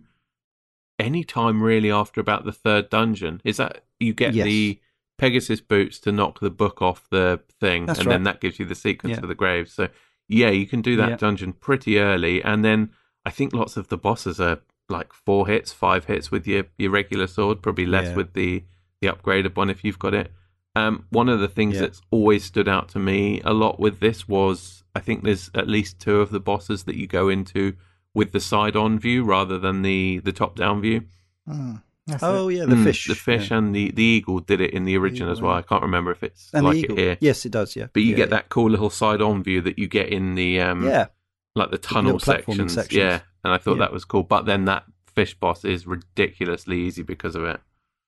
any 0.97 1.23
time 1.23 1.61
really 1.61 1.91
after 1.91 2.21
about 2.21 2.45
the 2.45 2.53
third 2.53 2.89
dungeon. 2.89 3.41
Is 3.43 3.57
that 3.57 3.83
you 3.99 4.13
get 4.13 4.33
yes. 4.33 4.45
the 4.45 4.79
Pegasus 5.17 5.61
boots 5.61 5.99
to 5.99 6.11
knock 6.11 6.39
the 6.39 6.49
book 6.49 6.81
off 6.81 7.09
the 7.09 7.41
thing, 7.59 7.85
That's 7.85 7.99
and 7.99 8.07
right. 8.07 8.13
then 8.13 8.23
that 8.23 8.41
gives 8.41 8.57
you 8.57 8.65
the 8.65 8.75
sequence 8.75 9.15
yeah. 9.15 9.19
for 9.21 9.27
the 9.27 9.35
graves. 9.35 9.73
So 9.73 9.89
yeah, 10.27 10.49
you 10.49 10.65
can 10.65 10.81
do 10.81 10.95
that 10.97 11.09
yeah. 11.09 11.17
dungeon 11.17 11.53
pretty 11.53 11.99
early, 11.99 12.43
and 12.43 12.63
then 12.63 12.91
I 13.25 13.31
think 13.31 13.53
lots 13.53 13.77
of 13.77 13.89
the 13.89 13.97
bosses 13.97 14.39
are 14.39 14.59
like 14.89 15.13
four 15.13 15.47
hits, 15.47 15.71
five 15.71 16.05
hits 16.05 16.31
with 16.31 16.47
your 16.47 16.65
your 16.77 16.91
regular 16.91 17.27
sword, 17.27 17.61
probably 17.61 17.85
less 17.85 18.15
with 18.15 18.33
the 18.33 18.63
the 19.01 19.07
upgraded 19.07 19.55
one 19.55 19.69
if 19.69 19.83
you've 19.83 19.99
got 19.99 20.13
it. 20.13 20.31
Um, 20.75 21.05
one 21.09 21.29
of 21.29 21.39
the 21.39 21.47
things 21.47 21.75
yeah. 21.75 21.81
that's 21.81 22.01
always 22.09 22.43
stood 22.43 22.67
out 22.67 22.89
to 22.89 22.99
me 22.99 23.41
a 23.45 23.53
lot 23.53 23.79
with 23.79 23.99
this 23.99 24.27
was 24.27 24.83
I 24.95 24.99
think 24.99 25.23
there's 25.23 25.49
at 25.53 25.67
least 25.67 25.99
two 25.99 26.19
of 26.19 26.31
the 26.31 26.39
bosses 26.39 26.83
that 26.83 26.95
you 26.95 27.07
go 27.07 27.29
into 27.29 27.75
with 28.13 28.31
the 28.31 28.39
side 28.39 28.75
on 28.75 28.99
view 28.99 29.23
rather 29.23 29.57
than 29.57 29.81
the, 29.81 30.19
the 30.19 30.31
top 30.31 30.55
down 30.55 30.81
view. 30.81 31.03
Mm, 31.49 31.81
oh 32.21 32.49
it. 32.49 32.57
yeah, 32.57 32.65
the 32.65 32.75
mm, 32.75 32.83
fish, 32.83 33.07
the 33.07 33.15
fish, 33.15 33.49
yeah. 33.49 33.57
and 33.57 33.75
the, 33.75 33.91
the 33.91 34.03
eagle 34.03 34.39
did 34.39 34.61
it 34.61 34.71
in 34.71 34.85
the 34.85 34.97
original 34.97 35.29
eagle, 35.29 35.37
as 35.37 35.41
well. 35.41 35.53
I 35.53 35.61
can't 35.61 35.81
remember 35.81 36.11
if 36.11 36.23
it's 36.23 36.51
and 36.53 36.65
like 36.65 36.83
it 36.83 36.91
here. 36.91 37.17
Yes, 37.19 37.45
it 37.45 37.51
does. 37.51 37.75
Yeah, 37.75 37.87
but 37.91 38.03
you 38.03 38.11
yeah, 38.11 38.17
get 38.17 38.29
that 38.29 38.49
cool 38.49 38.69
little 38.69 38.89
side 38.89 39.21
on 39.21 39.43
view 39.43 39.61
that 39.61 39.79
you 39.79 39.87
get 39.87 40.09
in 40.09 40.35
the 40.35 40.61
um, 40.61 40.87
yeah, 40.87 41.07
like 41.55 41.71
the 41.71 41.77
tunnel 41.77 42.19
the 42.19 42.25
sections. 42.25 42.73
sections. 42.73 42.97
Yeah, 42.97 43.19
and 43.43 43.53
I 43.53 43.57
thought 43.57 43.79
that 43.79 43.91
was 43.91 44.05
cool. 44.05 44.23
But 44.23 44.45
then 44.45 44.65
that 44.65 44.85
fish 45.07 45.33
boss 45.33 45.65
is 45.65 45.87
ridiculously 45.87 46.81
easy 46.81 47.03
because 47.03 47.35
of 47.35 47.43
it. 47.43 47.59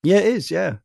Yeah, 0.04 0.18
it 0.18 0.28
is. 0.28 0.52
Yeah, 0.52 0.78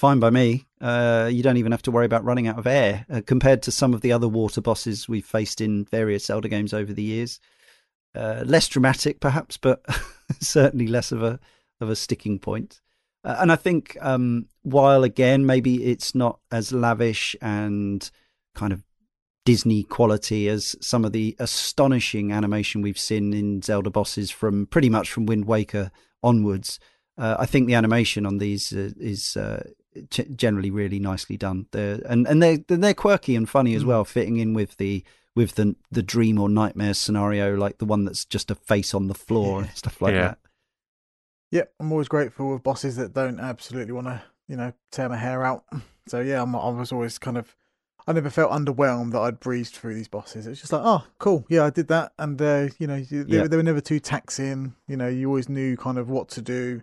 fine 0.00 0.18
by 0.18 0.30
me. 0.30 0.66
Uh, 0.80 1.28
you 1.30 1.42
don't 1.42 1.58
even 1.58 1.72
have 1.72 1.82
to 1.82 1.90
worry 1.90 2.06
about 2.06 2.24
running 2.24 2.48
out 2.48 2.58
of 2.58 2.66
air 2.66 3.04
uh, 3.10 3.20
compared 3.26 3.60
to 3.60 3.70
some 3.70 3.92
of 3.92 4.00
the 4.00 4.12
other 4.12 4.26
water 4.26 4.62
bosses 4.62 5.06
we've 5.06 5.26
faced 5.26 5.60
in 5.60 5.84
various 5.84 6.24
Zelda 6.24 6.48
games 6.48 6.72
over 6.72 6.90
the 6.90 7.02
years. 7.02 7.38
Uh, 8.14 8.42
less 8.46 8.66
dramatic, 8.66 9.20
perhaps, 9.20 9.58
but 9.58 9.84
certainly 10.40 10.86
less 10.86 11.12
of 11.12 11.22
a 11.22 11.38
of 11.82 11.90
a 11.90 11.96
sticking 11.96 12.38
point. 12.38 12.80
Uh, 13.24 13.36
and 13.40 13.52
I 13.52 13.56
think 13.56 13.98
um, 14.00 14.46
while 14.62 15.04
again 15.04 15.44
maybe 15.44 15.84
it's 15.84 16.14
not 16.14 16.40
as 16.50 16.72
lavish 16.72 17.36
and 17.42 18.10
kind 18.54 18.72
of 18.72 18.82
Disney 19.44 19.82
quality 19.82 20.48
as 20.48 20.76
some 20.80 21.04
of 21.04 21.12
the 21.12 21.36
astonishing 21.38 22.32
animation 22.32 22.80
we've 22.80 22.98
seen 22.98 23.34
in 23.34 23.60
Zelda 23.60 23.90
bosses 23.90 24.30
from 24.30 24.64
pretty 24.64 24.88
much 24.88 25.12
from 25.12 25.26
Wind 25.26 25.44
Waker 25.44 25.90
onwards. 26.22 26.80
Uh, 27.18 27.36
I 27.38 27.44
think 27.44 27.66
the 27.66 27.74
animation 27.74 28.24
on 28.24 28.38
these 28.38 28.72
uh, 28.72 28.92
is 28.98 29.36
uh, 29.36 29.62
generally 30.10 30.70
really 30.70 30.98
nicely 30.98 31.36
done. 31.36 31.66
They're, 31.72 32.00
and 32.06 32.26
and 32.26 32.42
they 32.42 32.58
they're 32.68 32.94
quirky 32.94 33.34
and 33.36 33.48
funny 33.48 33.74
as 33.74 33.84
mm. 33.84 33.86
well, 33.86 34.04
fitting 34.04 34.36
in 34.36 34.54
with 34.54 34.76
the 34.76 35.04
with 35.34 35.54
the 35.54 35.76
the 35.90 36.02
dream 36.02 36.38
or 36.38 36.48
nightmare 36.48 36.94
scenario, 36.94 37.56
like 37.56 37.78
the 37.78 37.84
one 37.84 38.04
that's 38.04 38.24
just 38.24 38.50
a 38.50 38.54
face 38.54 38.94
on 38.94 39.08
the 39.08 39.14
floor 39.14 39.60
yeah. 39.60 39.66
and 39.66 39.76
stuff 39.76 40.00
like 40.00 40.14
yeah. 40.14 40.22
that. 40.22 40.38
Yeah, 41.50 41.64
I'm 41.80 41.90
always 41.90 42.08
grateful 42.08 42.52
with 42.52 42.62
bosses 42.62 42.96
that 42.96 43.12
don't 43.12 43.40
absolutely 43.40 43.92
want 43.92 44.06
to, 44.06 44.22
you 44.46 44.56
know, 44.56 44.72
tear 44.92 45.08
my 45.08 45.16
hair 45.16 45.44
out. 45.44 45.64
So 46.06 46.18
yeah, 46.18 46.42
I'm, 46.42 46.56
I 46.56 46.70
was 46.70 46.90
always 46.90 47.18
kind 47.18 47.38
of, 47.38 47.54
I 48.04 48.12
never 48.12 48.30
felt 48.30 48.50
underwhelmed 48.50 49.12
that 49.12 49.20
I'd 49.20 49.38
breezed 49.38 49.76
through 49.76 49.94
these 49.94 50.08
bosses. 50.08 50.44
It's 50.44 50.58
just 50.58 50.72
like, 50.72 50.82
oh, 50.84 51.04
cool, 51.18 51.44
yeah, 51.48 51.64
I 51.64 51.70
did 51.70 51.86
that, 51.86 52.14
and 52.18 52.40
uh, 52.42 52.68
you 52.80 52.88
know, 52.88 53.00
they, 53.00 53.36
yeah. 53.36 53.46
they 53.46 53.56
were 53.56 53.62
never 53.62 53.80
too 53.80 54.00
taxing. 54.00 54.74
You 54.88 54.96
know, 54.96 55.06
you 55.06 55.28
always 55.28 55.48
knew 55.48 55.76
kind 55.76 55.98
of 55.98 56.10
what 56.10 56.28
to 56.30 56.42
do 56.42 56.82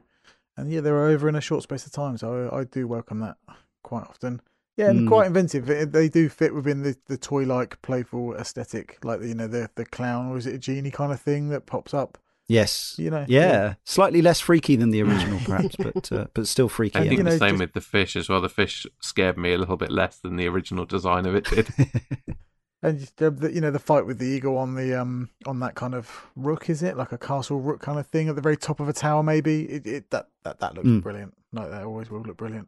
and 0.57 0.71
yeah, 0.71 0.81
they're 0.81 1.05
over 1.05 1.29
in 1.29 1.35
a 1.35 1.41
short 1.41 1.63
space 1.63 1.85
of 1.85 1.91
time. 1.91 2.17
So 2.17 2.49
I, 2.51 2.59
I 2.59 2.63
do 2.63 2.87
welcome 2.87 3.19
that 3.19 3.37
quite 3.83 4.03
often. 4.03 4.41
Yeah, 4.75 4.89
and 4.89 5.01
mm. 5.01 5.07
quite 5.07 5.27
inventive. 5.27 5.65
They 5.91 6.07
do 6.07 6.29
fit 6.29 6.53
within 6.53 6.83
the, 6.83 6.95
the 7.07 7.17
toy 7.17 7.43
like 7.45 7.81
playful 7.81 8.35
aesthetic, 8.35 8.99
like 9.03 9.21
you 9.23 9.33
know 9.33 9.47
the 9.47 9.69
the 9.75 9.85
clown 9.85 10.27
or 10.27 10.37
is 10.37 10.45
it 10.45 10.53
a 10.53 10.59
genie 10.59 10.91
kind 10.91 11.11
of 11.11 11.19
thing 11.19 11.49
that 11.49 11.65
pops 11.65 11.93
up. 11.93 12.17
Yes, 12.47 12.95
you 12.97 13.09
know, 13.09 13.25
yeah, 13.27 13.51
yeah. 13.51 13.73
slightly 13.83 14.21
less 14.21 14.39
freaky 14.39 14.77
than 14.77 14.91
the 14.91 15.01
original, 15.01 15.39
perhaps, 15.45 15.75
but 15.75 16.11
uh, 16.11 16.27
but 16.33 16.47
still 16.47 16.69
freaky. 16.69 16.97
I 16.99 17.01
think 17.01 17.17
you 17.17 17.23
know, 17.23 17.31
the 17.31 17.37
same 17.37 17.55
just... 17.55 17.59
with 17.59 17.73
the 17.73 17.81
fish 17.81 18.15
as 18.15 18.29
well. 18.29 18.39
The 18.39 18.49
fish 18.49 18.85
scared 19.01 19.37
me 19.37 19.53
a 19.53 19.57
little 19.57 19.77
bit 19.77 19.91
less 19.91 20.19
than 20.19 20.37
the 20.37 20.47
original 20.47 20.85
design 20.85 21.25
of 21.25 21.35
it 21.35 21.45
did. 21.45 21.67
And 22.83 23.11
you 23.19 23.61
know 23.61 23.71
the 23.71 23.79
fight 23.79 24.05
with 24.05 24.19
the 24.19 24.27
eagle 24.27 24.57
on 24.57 24.75
the 24.75 24.99
um 24.99 25.29
on 25.47 25.59
that 25.61 25.73
kind 25.73 25.95
of 25.95 26.27
rook 26.35 26.69
is 26.69 26.83
it 26.83 26.95
like 26.95 27.11
a 27.11 27.17
castle 27.17 27.59
rook 27.59 27.81
kind 27.81 27.97
of 27.97 28.05
thing 28.05 28.29
at 28.29 28.35
the 28.35 28.41
very 28.41 28.55
top 28.55 28.79
of 28.79 28.87
a 28.87 28.93
tower 28.93 29.23
maybe 29.23 29.63
it, 29.63 29.87
it 29.87 30.11
that 30.11 30.27
that 30.43 30.59
that 30.59 30.75
looks 30.75 30.87
mm. 30.87 31.01
brilliant 31.01 31.33
like 31.53 31.71
that 31.71 31.83
always 31.83 32.09
will 32.09 32.21
look 32.21 32.37
brilliant. 32.37 32.67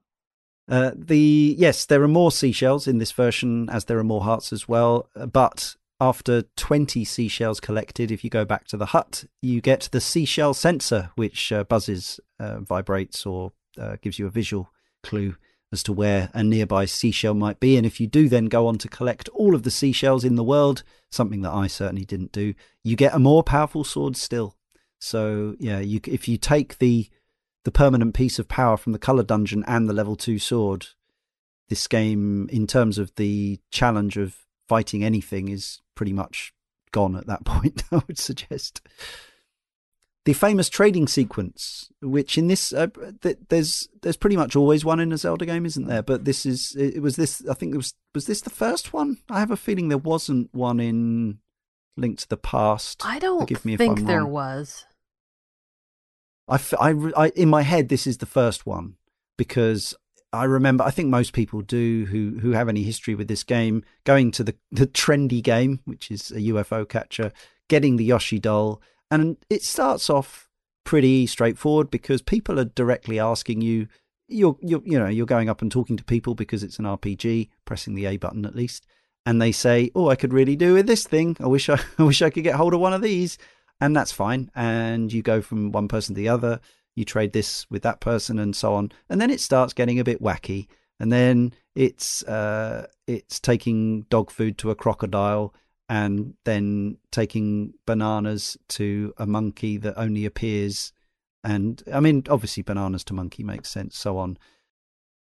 Uh, 0.68 0.92
the 0.96 1.56
yes, 1.58 1.86
there 1.86 2.04
are 2.04 2.08
more 2.08 2.32
seashells 2.32 2.88
in 2.88 3.00
this 3.00 3.12
version, 3.12 3.70
as 3.70 3.86
there 3.86 3.98
are 3.98 4.04
more 4.04 4.22
hearts 4.22 4.54
as 4.54 4.68
well. 4.68 5.10
Uh, 5.16 5.26
but 5.26 5.76
after 6.00 6.44
20 6.56 7.04
seashells 7.04 7.60
collected, 7.60 8.12
if 8.12 8.24
you 8.24 8.30
go 8.30 8.46
back 8.46 8.68
to 8.68 8.78
the 8.78 8.88
hut, 8.88 9.26
you 9.42 9.62
get 9.62 9.90
the 9.92 10.00
seashell 10.00 10.54
sensor, 10.54 11.10
which 11.16 11.52
uh, 11.52 11.64
buzzes, 11.64 12.20
uh, 12.40 12.60
vibrates, 12.60 13.26
or 13.26 13.52
uh, 13.80 13.98
gives 14.02 14.20
you 14.20 14.28
a 14.28 14.32
visual 14.32 14.72
clue 15.02 15.36
as 15.72 15.84
to 15.84 15.94
where 15.94 16.30
a 16.34 16.44
nearby 16.44 16.86
seashell 16.86 17.34
might 17.34 17.60
be. 17.60 17.78
And 17.78 17.86
if 17.86 18.00
you 18.00 18.08
do 18.08 18.28
then 18.28 18.46
go 18.46 18.68
on 18.68 18.78
to 18.80 18.88
collect 18.88 19.30
all 19.30 19.54
of 19.54 19.64
the 19.64 19.72
seashells 19.72 20.24
in 20.24 20.36
the 20.36 20.44
world, 20.44 20.84
something 21.12 21.42
that 21.42 21.54
I 21.54 21.68
certainly 21.68 22.06
didn't 22.06 22.32
do, 22.32 22.54
you 22.84 22.96
get 22.96 23.14
a 23.14 23.20
more 23.20 23.44
powerful 23.44 23.84
sword 23.84 24.18
still. 24.18 24.56
So 25.00 25.56
yeah, 25.60 25.80
you 25.80 26.02
if 26.06 26.28
you 26.28 26.38
take 26.38 26.80
the 26.80 27.10
the 27.66 27.72
permanent 27.72 28.14
piece 28.14 28.40
of 28.40 28.48
power 28.48 28.78
from 28.78 28.94
the 28.94 29.00
color 29.00 29.24
dungeon 29.24 29.64
and 29.68 29.88
the 29.88 29.94
level 29.94 30.16
two 30.16 30.40
sword, 30.40 30.88
this 31.70 31.88
game, 31.88 32.50
in 32.52 32.68
terms 32.68 32.98
of 32.98 33.14
the 33.16 33.60
challenge 33.70 34.18
of 34.18 34.36
fighting 34.68 35.04
anything, 35.04 35.50
is 35.50 35.82
pretty 35.96 36.14
much 36.14 36.54
gone 36.92 37.16
at 37.16 37.28
that 37.28 37.46
point. 37.46 37.84
I 37.92 38.02
would 38.08 38.18
suggest 38.18 38.82
the 40.26 40.34
famous 40.34 40.70
trading 40.70 41.08
sequence, 41.08 41.90
which 42.02 42.38
in 42.38 42.48
this 42.48 42.74
uh, 42.74 42.88
th- 43.22 43.38
there's 43.50 43.88
there's 44.02 44.18
pretty 44.18 44.36
much 44.36 44.56
always 44.56 44.84
one 44.84 45.00
in 45.00 45.12
a 45.12 45.18
Zelda 45.18 45.46
game, 45.46 45.66
isn't 45.66 45.88
there? 45.88 46.04
But 46.04 46.26
this 46.26 46.46
is 46.46 46.76
it 46.78 47.02
was 47.02 47.16
this 47.16 47.46
I 47.50 47.54
think 47.54 47.74
it 47.74 47.78
was 47.78 47.94
was 48.14 48.26
this 48.26 48.42
the 48.42 48.50
first 48.50 48.94
one? 48.94 49.18
I 49.30 49.40
have 49.40 49.52
a 49.52 49.58
feeling 49.58 49.88
there 49.88 49.98
wasn't 49.98 50.54
one 50.54 50.80
in 50.80 51.40
Link 51.98 52.20
to 52.20 52.28
the 52.28 52.38
Past. 52.38 53.02
I 53.06 53.20
don't 53.20 53.42
Forgive 53.42 53.66
me 53.66 53.78
think 53.78 54.06
there 54.06 54.26
was. 54.26 54.86
I, 56.48 56.60
I, 56.80 56.96
I, 57.16 57.28
in 57.36 57.48
my 57.48 57.62
head, 57.62 57.90
this 57.90 58.08
is 58.08 58.18
the 58.18 58.26
first 58.26 58.66
one 58.66 58.96
because 59.38 59.96
I 60.34 60.46
remember. 60.46 60.84
I 60.84 60.92
think 60.92 61.10
most 61.10 61.34
people 61.34 61.62
do 61.62 62.06
who 62.06 62.40
who 62.40 62.52
have 62.52 62.70
any 62.70 62.84
history 62.84 63.16
with 63.16 63.28
this 63.28 63.44
game 63.44 63.84
going 64.04 64.32
to 64.32 64.44
the 64.44 64.56
the 64.72 64.88
trendy 64.88 65.42
game, 65.42 65.80
which 65.86 66.12
is 66.12 66.32
a 66.32 66.40
UFO 66.40 66.88
catcher, 66.88 67.32
getting 67.68 67.96
the 67.96 68.06
Yoshi 68.06 68.40
doll 68.40 68.82
and 69.12 69.38
it 69.50 69.64
starts 69.64 70.10
off 70.10 70.50
pretty 70.84 71.28
straightforward 71.28 71.92
because 71.92 72.22
people 72.22 72.60
are 72.60 72.66
directly 72.66 73.20
asking 73.20 73.62
you 73.62 73.88
you're, 74.28 74.58
you're 74.62 74.82
you 74.86 75.00
know 75.00 75.08
you're 75.08 75.26
going 75.26 75.50
up 75.50 75.62
and 75.62 75.72
talking 75.72 75.98
to 75.98 76.04
people 76.04 76.36
because 76.36 76.64
it's 76.64 76.80
an 76.80 76.86
RPG 76.86 77.50
pressing 77.66 77.96
the 77.96 78.06
A 78.06 78.18
button 78.18 78.46
at 78.46 78.56
least. 78.56 78.86
And 79.26 79.42
they 79.42 79.52
say 79.52 79.92
oh 79.96 80.10
I 80.10 80.16
could 80.16 80.34
really 80.34 80.56
do 80.56 80.74
with 80.76 80.88
this 80.88 81.06
thing. 81.06 81.36
I 81.40 81.48
wish 81.48 81.70
I, 81.70 81.80
I 81.98 82.04
wish 82.04 82.22
I 82.22 82.30
could 82.30 82.44
get 82.44 82.56
hold 82.56 82.74
of 82.74 82.80
one 82.80 82.94
of 82.94 83.02
these. 83.02 83.38
And 83.82 83.96
that's 83.96 84.12
fine. 84.12 84.52
And 84.56 85.12
you 85.12 85.22
go 85.22 85.42
from 85.42 85.72
one 85.72 85.88
person 85.88 86.14
to 86.14 86.20
the 86.20 86.30
other. 86.30 86.60
You 86.96 87.06
trade 87.06 87.32
this 87.32 87.66
with 87.70 87.82
that 87.84 88.02
person 88.02 88.38
and 88.38 88.56
so 88.56 88.74
on. 88.74 88.92
And 89.10 89.22
then 89.22 89.30
it 89.30 89.40
starts 89.40 89.74
getting 89.74 90.00
a 90.00 90.04
bit 90.04 90.22
wacky. 90.22 90.68
And 91.00 91.12
then 91.12 91.54
it's 91.76 92.24
uh, 92.24 92.88
it's 93.08 93.40
taking 93.40 94.02
dog 94.10 94.32
food 94.32 94.58
to 94.60 94.72
a 94.72 94.76
crocodile 94.76 95.54
and 95.90 96.36
then 96.46 96.98
taking 97.12 97.74
bananas 97.86 98.56
to 98.70 99.14
a 99.18 99.26
monkey 99.26 99.76
that 99.78 99.98
only 99.98 100.26
appears 100.26 100.94
and 101.44 101.84
i 101.92 102.00
mean 102.00 102.24
obviously 102.30 102.64
bananas 102.64 103.04
to 103.04 103.14
monkey 103.14 103.44
makes 103.44 103.70
sense 103.70 103.98
so 103.98 104.18
on. 104.18 104.38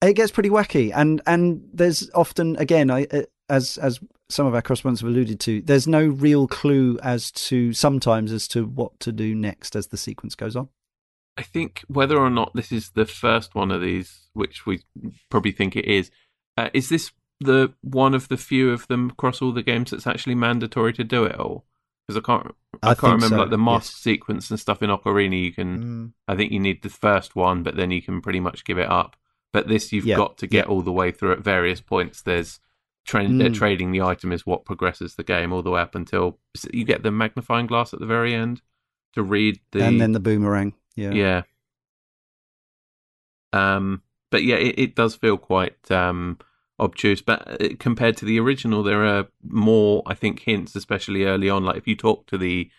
It 0.02 0.14
gets 0.14 0.32
pretty 0.32 0.50
wacky 0.50 0.92
and 0.94 1.22
and 1.26 1.66
there's 1.72 2.10
often 2.14 2.56
again 2.56 2.90
I, 2.90 3.06
uh, 3.10 3.22
as 3.48 3.78
as 3.78 4.00
some 4.28 4.46
of 4.46 4.54
our 4.54 4.62
correspondents 4.62 5.00
have 5.00 5.08
alluded 5.10 5.40
to 5.40 5.62
there's 5.62 5.86
no 5.86 6.04
real 6.04 6.46
clue 6.46 6.98
as 7.02 7.30
to 7.32 7.72
sometimes 7.72 8.32
as 8.32 8.48
to 8.48 8.66
what 8.66 8.98
to 9.00 9.12
do 9.12 9.34
next 9.34 9.76
as 9.76 9.88
the 9.88 9.96
sequence 9.96 10.34
goes 10.34 10.56
on. 10.56 10.68
I 11.36 11.42
think 11.42 11.84
whether 11.88 12.18
or 12.18 12.30
not 12.30 12.54
this 12.54 12.70
is 12.70 12.90
the 12.90 13.06
first 13.06 13.54
one 13.54 13.70
of 13.70 13.80
these 13.80 14.28
which 14.34 14.66
we 14.66 14.82
probably 15.30 15.52
think 15.52 15.74
it 15.74 15.86
is 15.86 16.10
uh, 16.56 16.70
is 16.72 16.88
this 16.88 17.10
the 17.44 17.72
one 17.82 18.14
of 18.14 18.28
the 18.28 18.36
few 18.36 18.70
of 18.70 18.86
them 18.88 19.10
across 19.10 19.40
all 19.40 19.52
the 19.52 19.62
games 19.62 19.90
that's 19.90 20.06
actually 20.06 20.34
mandatory 20.34 20.92
to 20.94 21.04
do 21.04 21.24
it 21.24 21.38
all? 21.38 21.64
Because 22.06 22.22
I 22.22 22.26
can't, 22.26 22.54
I, 22.82 22.90
I 22.90 22.94
can't 22.94 23.14
remember 23.14 23.36
so, 23.36 23.40
like 23.40 23.50
the 23.50 23.58
mask 23.58 23.92
yes. 23.92 24.00
sequence 24.00 24.50
and 24.50 24.60
stuff 24.60 24.82
in 24.82 24.90
Ocarina. 24.90 25.40
You 25.42 25.52
can, 25.52 25.78
mm. 25.78 26.12
I 26.28 26.36
think 26.36 26.52
you 26.52 26.60
need 26.60 26.82
the 26.82 26.90
first 26.90 27.34
one, 27.34 27.62
but 27.62 27.76
then 27.76 27.90
you 27.90 28.02
can 28.02 28.20
pretty 28.20 28.40
much 28.40 28.64
give 28.64 28.78
it 28.78 28.90
up. 28.90 29.16
But 29.52 29.68
this, 29.68 29.92
you've 29.92 30.04
yeah. 30.04 30.16
got 30.16 30.36
to 30.38 30.46
get 30.46 30.66
yeah. 30.66 30.70
all 30.72 30.82
the 30.82 30.92
way 30.92 31.12
through 31.12 31.32
at 31.32 31.38
various 31.38 31.80
points. 31.80 32.20
There's 32.20 32.60
tra- 33.04 33.24
mm. 33.24 33.54
trading 33.54 33.92
the 33.92 34.02
item 34.02 34.32
is 34.32 34.44
what 34.44 34.64
progresses 34.64 35.14
the 35.14 35.22
game 35.22 35.52
all 35.52 35.62
the 35.62 35.70
way 35.70 35.80
up 35.80 35.94
until 35.94 36.38
you 36.72 36.84
get 36.84 37.02
the 37.02 37.10
magnifying 37.10 37.66
glass 37.66 37.94
at 37.94 38.00
the 38.00 38.06
very 38.06 38.34
end 38.34 38.60
to 39.14 39.22
read 39.22 39.60
the 39.72 39.84
and 39.84 40.00
then 40.00 40.12
the 40.12 40.20
boomerang. 40.20 40.74
Yeah, 40.96 41.12
yeah. 41.12 41.42
Um, 43.52 44.02
but 44.30 44.42
yeah, 44.42 44.56
it, 44.56 44.78
it 44.78 44.94
does 44.96 45.14
feel 45.14 45.36
quite 45.36 45.90
um 45.90 46.38
obtuse. 46.80 47.22
But 47.22 47.62
uh, 47.62 47.68
compared 47.78 48.16
to 48.18 48.24
the 48.24 48.40
original, 48.40 48.82
there 48.82 49.04
are 49.04 49.28
more, 49.42 50.02
I 50.06 50.14
think, 50.14 50.40
hints, 50.40 50.74
especially 50.74 51.24
early 51.24 51.48
on. 51.50 51.64
Like 51.64 51.76
if 51.76 51.86
you 51.86 51.96
talk 51.96 52.26
to 52.26 52.38
the 52.38 52.70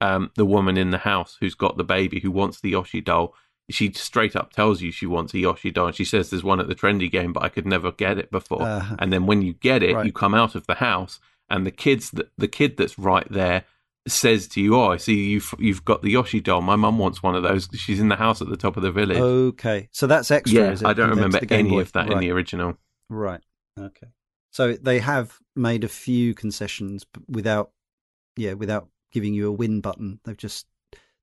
um 0.00 0.30
the 0.36 0.44
woman 0.44 0.76
in 0.76 0.90
the 0.90 0.98
house 0.98 1.36
who's 1.40 1.54
got 1.54 1.76
the 1.76 1.84
baby 1.84 2.20
who 2.20 2.30
wants 2.30 2.60
the 2.60 2.70
Yoshi 2.70 3.00
doll, 3.00 3.34
she 3.70 3.92
straight 3.92 4.34
up 4.36 4.52
tells 4.52 4.82
you 4.82 4.90
she 4.90 5.06
wants 5.06 5.34
a 5.34 5.38
Yoshi 5.38 5.70
doll. 5.70 5.88
And 5.88 5.96
she 5.96 6.04
says 6.04 6.30
there's 6.30 6.44
one 6.44 6.60
at 6.60 6.68
the 6.68 6.74
trendy 6.74 7.10
game, 7.10 7.32
but 7.32 7.42
I 7.42 7.48
could 7.48 7.66
never 7.66 7.92
get 7.92 8.18
it 8.18 8.30
before. 8.30 8.62
Uh, 8.62 8.96
and 8.98 9.12
then 9.12 9.26
when 9.26 9.42
you 9.42 9.54
get 9.54 9.82
it, 9.82 9.94
right. 9.94 10.06
you 10.06 10.12
come 10.12 10.34
out 10.34 10.54
of 10.54 10.66
the 10.66 10.74
house, 10.74 11.20
and 11.48 11.66
the 11.66 11.70
kids 11.70 12.10
that 12.12 12.30
the 12.38 12.48
kid 12.48 12.76
that's 12.76 12.98
right 12.98 13.26
there 13.30 13.64
says 14.08 14.48
to 14.48 14.60
you, 14.60 14.76
"Oh, 14.76 14.90
I 14.90 14.96
see 14.96 15.30
you've 15.30 15.54
you've 15.58 15.84
got 15.84 16.02
the 16.02 16.10
Yoshi 16.10 16.40
doll. 16.40 16.60
My 16.60 16.76
mum 16.76 16.98
wants 16.98 17.22
one 17.22 17.36
of 17.36 17.42
those. 17.42 17.68
She's 17.74 18.00
in 18.00 18.08
the 18.08 18.16
house 18.16 18.42
at 18.42 18.48
the 18.48 18.56
top 18.56 18.76
of 18.76 18.82
the 18.82 18.92
village." 18.92 19.18
Okay, 19.18 19.88
so 19.92 20.06
that's 20.06 20.30
extra. 20.30 20.60
Yeah, 20.60 20.76
I 20.84 20.92
don't 20.92 21.10
remember 21.10 21.40
any 21.50 21.78
of 21.78 21.92
that 21.92 22.08
right. 22.08 22.12
in 22.12 22.18
the 22.18 22.30
original. 22.30 22.76
Right. 23.12 23.40
Okay. 23.78 24.08
So 24.50 24.74
they 24.74 24.98
have 24.98 25.38
made 25.56 25.84
a 25.84 25.88
few 25.88 26.34
concessions 26.34 27.06
without, 27.28 27.70
yeah, 28.36 28.54
without 28.54 28.88
giving 29.12 29.34
you 29.34 29.48
a 29.48 29.52
win 29.52 29.80
button. 29.80 30.20
They've 30.24 30.36
just 30.36 30.66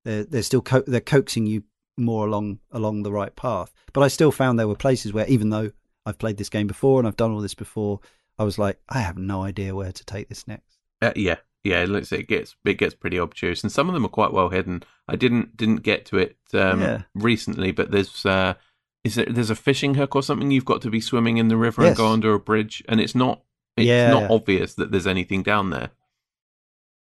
they're 0.05 0.23
they're 0.23 0.43
still 0.43 0.61
co- 0.61 0.83
they're 0.85 1.01
coaxing 1.01 1.45
you 1.45 1.63
more 1.97 2.27
along 2.27 2.59
along 2.71 3.03
the 3.03 3.11
right 3.11 3.35
path. 3.35 3.73
But 3.93 4.01
I 4.01 4.07
still 4.07 4.31
found 4.31 4.57
there 4.57 4.67
were 4.67 4.75
places 4.75 5.13
where, 5.13 5.27
even 5.27 5.49
though 5.49 5.71
I've 6.05 6.17
played 6.17 6.37
this 6.37 6.49
game 6.49 6.67
before 6.67 6.99
and 6.99 7.07
I've 7.07 7.17
done 7.17 7.31
all 7.31 7.41
this 7.41 7.55
before, 7.55 7.99
I 8.37 8.43
was 8.43 8.57
like, 8.57 8.79
I 8.87 8.99
have 8.99 9.17
no 9.17 9.43
idea 9.43 9.75
where 9.75 9.91
to 9.91 10.05
take 10.05 10.29
this 10.29 10.47
next. 10.47 10.77
Uh, 11.01 11.13
yeah, 11.15 11.37
yeah, 11.63 11.81
it 11.83 11.89
looks 11.89 12.11
it 12.11 12.27
gets 12.27 12.55
it 12.65 12.75
gets 12.75 12.95
pretty 12.95 13.19
obtuse, 13.19 13.63
and 13.63 13.71
some 13.71 13.89
of 13.89 13.93
them 13.93 14.05
are 14.05 14.09
quite 14.09 14.33
well 14.33 14.49
hidden. 14.49 14.83
I 15.07 15.15
didn't 15.15 15.57
didn't 15.57 15.83
get 15.83 16.05
to 16.07 16.17
it 16.17 16.37
um, 16.53 16.81
yeah. 16.81 17.01
recently, 17.13 17.71
but 17.71 17.91
there's 17.91 18.25
uh, 18.25 18.55
is 19.03 19.17
it 19.17 19.33
there's 19.33 19.49
a 19.49 19.55
fishing 19.55 19.95
hook 19.95 20.15
or 20.15 20.23
something 20.23 20.51
you've 20.51 20.65
got 20.65 20.81
to 20.81 20.89
be 20.89 21.01
swimming 21.01 21.37
in 21.37 21.47
the 21.47 21.57
river 21.57 21.81
yes. 21.81 21.89
and 21.89 21.97
go 21.97 22.07
under 22.07 22.33
a 22.33 22.39
bridge, 22.39 22.83
and 22.87 22.99
it's 22.99 23.15
not 23.15 23.41
it's 23.77 23.87
yeah. 23.87 24.11
not 24.11 24.29
obvious 24.31 24.73
that 24.75 24.91
there's 24.91 25.07
anything 25.07 25.43
down 25.43 25.69
there. 25.69 25.91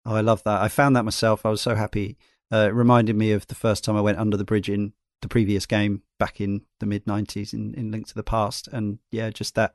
Oh, 0.04 0.14
I 0.14 0.20
love 0.20 0.42
that. 0.44 0.60
I 0.60 0.68
found 0.68 0.96
that 0.96 1.04
myself. 1.04 1.46
I 1.46 1.50
was 1.50 1.62
so 1.62 1.74
happy. 1.74 2.18
Uh, 2.52 2.66
it 2.68 2.74
reminded 2.74 3.16
me 3.16 3.32
of 3.32 3.46
the 3.46 3.54
first 3.54 3.84
time 3.84 3.96
I 3.96 4.00
went 4.00 4.18
under 4.18 4.36
the 4.36 4.44
bridge 4.44 4.68
in 4.68 4.92
the 5.22 5.28
previous 5.28 5.64
game 5.66 6.02
back 6.18 6.40
in 6.40 6.62
the 6.80 6.86
mid 6.86 7.06
'90s 7.06 7.52
in, 7.52 7.74
in 7.74 7.90
Link 7.90 8.08
to 8.08 8.14
the 8.14 8.22
Past, 8.22 8.68
and 8.68 8.98
yeah, 9.10 9.30
just 9.30 9.54
that. 9.54 9.74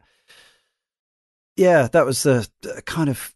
Yeah, 1.56 1.88
that 1.92 2.06
was 2.06 2.24
the, 2.24 2.48
the 2.62 2.82
kind 2.86 3.10
of 3.10 3.34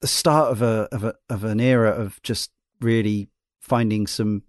the 0.00 0.06
start 0.06 0.52
of 0.52 0.62
a 0.62 0.88
of 0.92 1.04
a 1.04 1.14
of 1.28 1.44
an 1.44 1.60
era 1.60 1.90
of 1.90 2.22
just 2.22 2.50
really 2.80 3.28
finding 3.60 4.06
some 4.06 4.42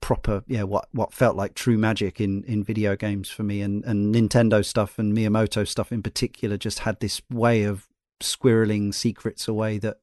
proper 0.00 0.42
yeah 0.46 0.62
what 0.62 0.88
what 0.92 1.12
felt 1.12 1.36
like 1.36 1.54
true 1.54 1.78
magic 1.78 2.20
in 2.20 2.44
in 2.44 2.64
video 2.64 2.96
games 2.96 3.28
for 3.28 3.42
me 3.42 3.60
and 3.60 3.84
and 3.84 4.14
Nintendo 4.14 4.64
stuff 4.64 4.98
and 4.98 5.16
Miyamoto 5.16 5.66
stuff 5.66 5.92
in 5.92 6.02
particular 6.02 6.56
just 6.56 6.80
had 6.80 7.00
this 7.00 7.22
way 7.30 7.64
of 7.64 7.88
squirreling 8.20 8.92
secrets 8.94 9.48
away 9.48 9.78
that 9.78 9.98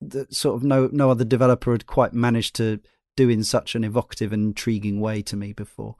that 0.00 0.34
sort 0.34 0.56
of 0.56 0.64
no 0.64 0.88
no 0.92 1.10
other 1.10 1.24
developer 1.24 1.72
had 1.72 1.86
quite 1.86 2.12
managed 2.12 2.54
to 2.56 2.80
do 3.16 3.28
in 3.28 3.44
such 3.44 3.74
an 3.74 3.84
evocative 3.84 4.32
and 4.32 4.44
intriguing 4.44 5.00
way 5.00 5.22
to 5.22 5.36
me 5.36 5.52
before. 5.52 5.96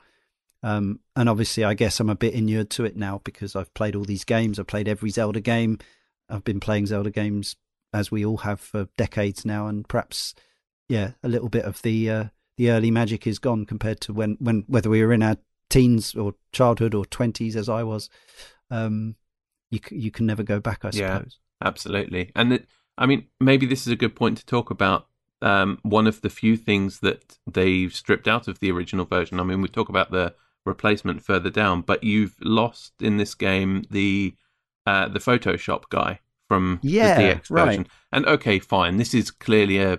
Um, 0.63 1.01
and 1.15 1.29
obviously, 1.29 1.63
I 1.63 1.75
guess 1.75 2.01
I'm 2.01 2.11
a 2.11 2.15
bit 2.15 2.35
inured 2.35 2.71
to 2.71 2.85
it 2.85 2.97
now 2.97 3.21
because 3.25 3.55
I've 3.55 3.73
played 3.75 3.95
all 3.95 4.05
these 4.05 4.25
games. 4.25 4.59
I've 4.59 4.67
played 4.67 4.89
every 4.89 5.11
Zelda 5.11 5.41
game. 5.41 5.79
I've 6.29 6.45
been 6.45 6.61
playing 6.61 6.87
Zelda 6.87 7.11
games 7.11 7.57
as 7.93 8.11
we 8.11 8.25
all 8.25 8.39
have 8.39 8.61
for 8.61 8.89
decades 8.97 9.45
now, 9.45 9.69
and 9.69 9.87
perhaps, 9.87 10.35
yeah, 10.89 11.13
a 11.23 11.29
little 11.29 11.49
bit 11.49 11.65
of 11.65 11.83
the 11.83 12.11
uh, 12.11 12.25
the 12.57 12.71
early 12.71 12.91
magic 12.91 13.27
is 13.27 13.39
gone 13.39 13.67
compared 13.67 14.01
to 14.03 14.13
when 14.13 14.37
when 14.41 14.65
whether 14.67 14.91
we 14.91 15.03
were 15.03 15.13
in 15.13 15.23
our 15.23 15.37
teens 15.71 16.15
or 16.15 16.35
childhood 16.53 16.95
or 16.95 17.05
twenties 17.05 17.57
as 17.57 17.69
I 17.69 17.83
was. 17.83 18.09
Um, 18.71 19.17
you 19.71 19.81
you 19.91 20.11
can 20.11 20.27
never 20.27 20.43
go 20.43 20.61
back, 20.61 20.85
I 20.85 20.91
suppose. 20.91 21.39
Yeah, 21.61 21.67
absolutely. 21.67 22.31
And 22.35 22.53
it, 22.53 22.67
I 22.97 23.07
mean, 23.07 23.27
maybe 23.41 23.67
this 23.67 23.87
is 23.87 23.93
a 23.93 23.97
good 23.97 24.15
point 24.15 24.39
to 24.39 24.47
talk 24.47 24.71
about. 24.71 25.09
Um, 25.43 25.79
one 25.83 26.07
of 26.07 26.23
the 26.23 26.31
few 26.31 26.57
things 26.57 27.01
that 27.01 27.39
they've 27.51 27.95
stripped 27.95 28.29
out 28.29 28.49
of 28.49 28.61
the 28.61 28.71
original 28.71 29.05
version. 29.05 29.41
I 29.41 29.43
mean, 29.43 29.61
we 29.61 29.69
talk 29.69 29.91
about 29.91 30.11
the 30.11 30.35
replacement 30.65 31.23
further 31.23 31.51
down, 31.51 31.83
but 31.83 32.03
you've 32.03 32.37
lost 32.41 32.95
in 33.01 33.19
this 33.19 33.35
game 33.35 33.85
the 33.91 34.35
uh, 34.87 35.09
the 35.09 35.19
Photoshop 35.19 35.85
guy 35.91 36.21
from 36.49 36.81
yeah, 36.83 37.17
the 37.17 37.23
DX 37.23 37.49
version. 37.49 37.83
Right. 37.83 37.91
And 38.13 38.27
okay, 38.27 38.59
fine, 38.59 38.97
this 38.97 39.15
is 39.15 39.31
clearly 39.31 39.79
a 39.79 39.99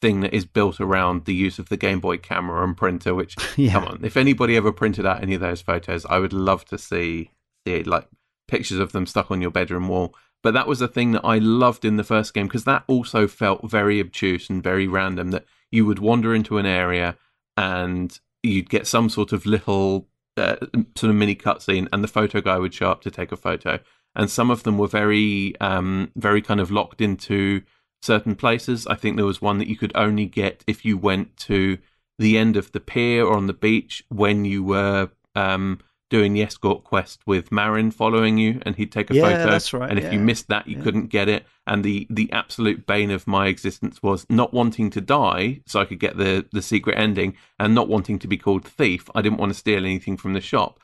thing 0.00 0.20
that 0.20 0.34
is 0.34 0.44
built 0.44 0.80
around 0.80 1.24
the 1.24 1.34
use 1.34 1.58
of 1.58 1.68
the 1.68 1.76
Game 1.76 2.00
Boy 2.00 2.18
camera 2.18 2.64
and 2.64 2.76
printer. 2.76 3.14
Which, 3.14 3.36
yeah. 3.56 3.72
come 3.72 3.84
on, 3.84 4.04
if 4.04 4.16
anybody 4.16 4.56
ever 4.56 4.72
printed 4.72 5.06
out 5.06 5.22
any 5.22 5.34
of 5.34 5.40
those 5.40 5.60
photos, 5.60 6.06
I 6.06 6.18
would 6.18 6.32
love 6.32 6.64
to 6.66 6.78
see 6.78 7.30
see 7.66 7.74
it, 7.74 7.86
like 7.86 8.08
pictures 8.46 8.78
of 8.78 8.92
them 8.92 9.06
stuck 9.06 9.30
on 9.30 9.40
your 9.40 9.50
bedroom 9.50 9.88
wall. 9.88 10.14
But 10.42 10.54
that 10.54 10.68
was 10.68 10.80
a 10.80 10.88
thing 10.88 11.12
that 11.12 11.24
I 11.24 11.38
loved 11.38 11.84
in 11.84 11.96
the 11.96 12.04
first 12.04 12.32
game 12.32 12.46
because 12.46 12.64
that 12.64 12.84
also 12.86 13.26
felt 13.26 13.68
very 13.68 14.00
obtuse 14.00 14.48
and 14.48 14.62
very 14.62 14.86
random. 14.86 15.32
That 15.32 15.44
you 15.70 15.84
would 15.86 15.98
wander 15.98 16.34
into 16.34 16.58
an 16.58 16.66
area 16.66 17.16
and 17.56 18.18
you'd 18.42 18.70
get 18.70 18.86
some 18.86 19.08
sort 19.08 19.32
of 19.32 19.46
little 19.46 20.08
uh, 20.36 20.56
sort 20.96 21.10
of 21.10 21.16
mini 21.16 21.34
cutscene, 21.34 21.88
and 21.92 22.02
the 22.02 22.08
photo 22.08 22.40
guy 22.40 22.58
would 22.58 22.72
show 22.72 22.90
up 22.90 23.02
to 23.02 23.10
take 23.10 23.32
a 23.32 23.36
photo. 23.36 23.80
And 24.14 24.30
some 24.30 24.50
of 24.50 24.62
them 24.62 24.78
were 24.78 24.88
very, 24.88 25.54
um, 25.60 26.10
very 26.16 26.40
kind 26.40 26.60
of 26.60 26.70
locked 26.70 27.00
into 27.00 27.62
certain 28.02 28.34
places. 28.34 28.86
I 28.86 28.94
think 28.94 29.16
there 29.16 29.26
was 29.26 29.42
one 29.42 29.58
that 29.58 29.68
you 29.68 29.76
could 29.76 29.92
only 29.94 30.26
get 30.26 30.64
if 30.66 30.84
you 30.84 30.96
went 30.96 31.36
to 31.38 31.78
the 32.18 32.36
end 32.36 32.56
of 32.56 32.72
the 32.72 32.80
pier 32.80 33.24
or 33.24 33.36
on 33.36 33.46
the 33.46 33.52
beach 33.52 34.04
when 34.08 34.44
you 34.44 34.64
were 34.64 35.10
um, 35.34 35.78
doing 36.10 36.32
the 36.32 36.42
escort 36.42 36.84
quest 36.84 37.20
with 37.26 37.52
Marin 37.52 37.90
following 37.90 38.38
you, 38.38 38.60
and 38.62 38.76
he'd 38.76 38.92
take 38.92 39.10
a 39.10 39.14
yeah, 39.14 39.22
photo. 39.22 39.50
That's 39.50 39.72
right. 39.72 39.90
And 39.90 39.98
if 39.98 40.06
yeah. 40.06 40.12
you 40.12 40.18
missed 40.18 40.48
that, 40.48 40.66
you 40.66 40.76
yeah. 40.78 40.82
couldn't 40.82 41.08
get 41.08 41.28
it. 41.28 41.46
And 41.66 41.84
the 41.84 42.06
the 42.10 42.32
absolute 42.32 42.86
bane 42.86 43.10
of 43.10 43.26
my 43.26 43.46
existence 43.48 44.02
was 44.02 44.26
not 44.30 44.54
wanting 44.54 44.90
to 44.90 45.00
die, 45.00 45.60
so 45.66 45.80
I 45.80 45.84
could 45.84 46.00
get 46.00 46.16
the 46.16 46.46
the 46.52 46.62
secret 46.62 46.98
ending, 46.98 47.36
and 47.58 47.74
not 47.74 47.88
wanting 47.88 48.18
to 48.20 48.28
be 48.28 48.38
called 48.38 48.64
thief. 48.64 49.08
I 49.14 49.22
didn't 49.22 49.38
want 49.38 49.52
to 49.52 49.58
steal 49.58 49.84
anything 49.84 50.16
from 50.16 50.32
the 50.32 50.40
shop. 50.40 50.80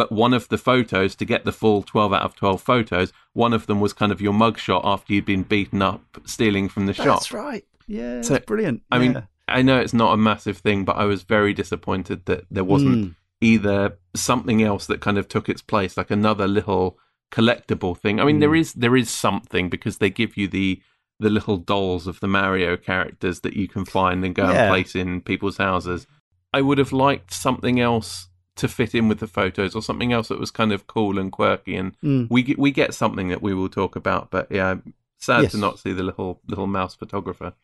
But 0.00 0.10
one 0.10 0.32
of 0.32 0.48
the 0.48 0.56
photos 0.56 1.14
to 1.16 1.26
get 1.26 1.44
the 1.44 1.52
full 1.52 1.82
twelve 1.82 2.14
out 2.14 2.22
of 2.22 2.34
twelve 2.34 2.62
photos, 2.62 3.12
one 3.34 3.52
of 3.52 3.66
them 3.66 3.80
was 3.80 3.92
kind 3.92 4.10
of 4.10 4.22
your 4.22 4.32
mugshot 4.32 4.80
after 4.82 5.12
you'd 5.12 5.26
been 5.26 5.42
beaten 5.42 5.82
up 5.82 6.22
stealing 6.24 6.70
from 6.70 6.86
the 6.86 6.94
shop. 6.94 7.18
That's 7.18 7.32
right. 7.32 7.66
Yeah, 7.86 8.22
so, 8.22 8.38
brilliant. 8.38 8.82
I 8.90 8.98
mean, 8.98 9.22
I 9.46 9.60
know 9.60 9.78
it's 9.78 9.92
not 9.92 10.14
a 10.14 10.16
massive 10.16 10.56
thing, 10.56 10.86
but 10.86 10.96
I 10.96 11.04
was 11.04 11.24
very 11.24 11.52
disappointed 11.52 12.24
that 12.24 12.46
there 12.50 12.64
wasn't. 12.64 13.08
Mm 13.08 13.14
either 13.42 13.96
something 14.14 14.62
else 14.62 14.86
that 14.86 15.00
kind 15.00 15.16
of 15.16 15.26
took 15.26 15.48
its 15.48 15.62
place, 15.62 15.96
like 15.96 16.10
another 16.10 16.46
little 16.46 16.98
collectible 17.32 17.96
thing. 17.96 18.20
I 18.20 18.24
mean, 18.24 18.36
mm. 18.36 18.40
there 18.40 18.50
hmm. 18.50 18.56
is 18.56 18.74
there 18.74 18.96
is 18.96 19.10
something 19.10 19.70
because 19.70 19.98
they 19.98 20.10
give 20.10 20.36
you 20.36 20.46
the 20.46 20.82
the 21.18 21.30
little 21.30 21.56
dolls 21.56 22.06
of 22.06 22.20
the 22.20 22.28
Mario 22.28 22.76
characters 22.76 23.40
that 23.40 23.54
you 23.54 23.66
can 23.66 23.86
find 23.86 24.24
and 24.24 24.34
go 24.34 24.50
yeah. 24.50 24.64
and 24.64 24.70
place 24.70 24.94
in 24.94 25.20
people's 25.20 25.58
houses. 25.58 26.06
I 26.52 26.60
would 26.60 26.78
have 26.78 26.92
liked 26.92 27.32
something 27.32 27.78
else 27.78 28.28
to 28.56 28.68
fit 28.68 28.94
in 28.94 29.08
with 29.08 29.20
the 29.20 29.26
photos 29.26 29.74
or 29.74 29.82
something 29.82 30.12
else 30.12 30.28
that 30.28 30.40
was 30.40 30.50
kind 30.50 30.72
of 30.72 30.86
cool 30.86 31.18
and 31.18 31.32
quirky 31.32 31.76
and 31.76 31.98
mm. 32.00 32.26
we 32.30 32.42
get, 32.42 32.58
we 32.58 32.70
get 32.70 32.92
something 32.92 33.28
that 33.28 33.42
we 33.42 33.54
will 33.54 33.68
talk 33.68 33.96
about 33.96 34.30
but 34.30 34.50
yeah 34.50 34.76
sad 35.18 35.42
yes. 35.42 35.52
to 35.52 35.58
not 35.58 35.78
see 35.78 35.92
the 35.92 36.02
little 36.02 36.40
little 36.46 36.66
mouse 36.66 36.94
photographer 36.94 37.54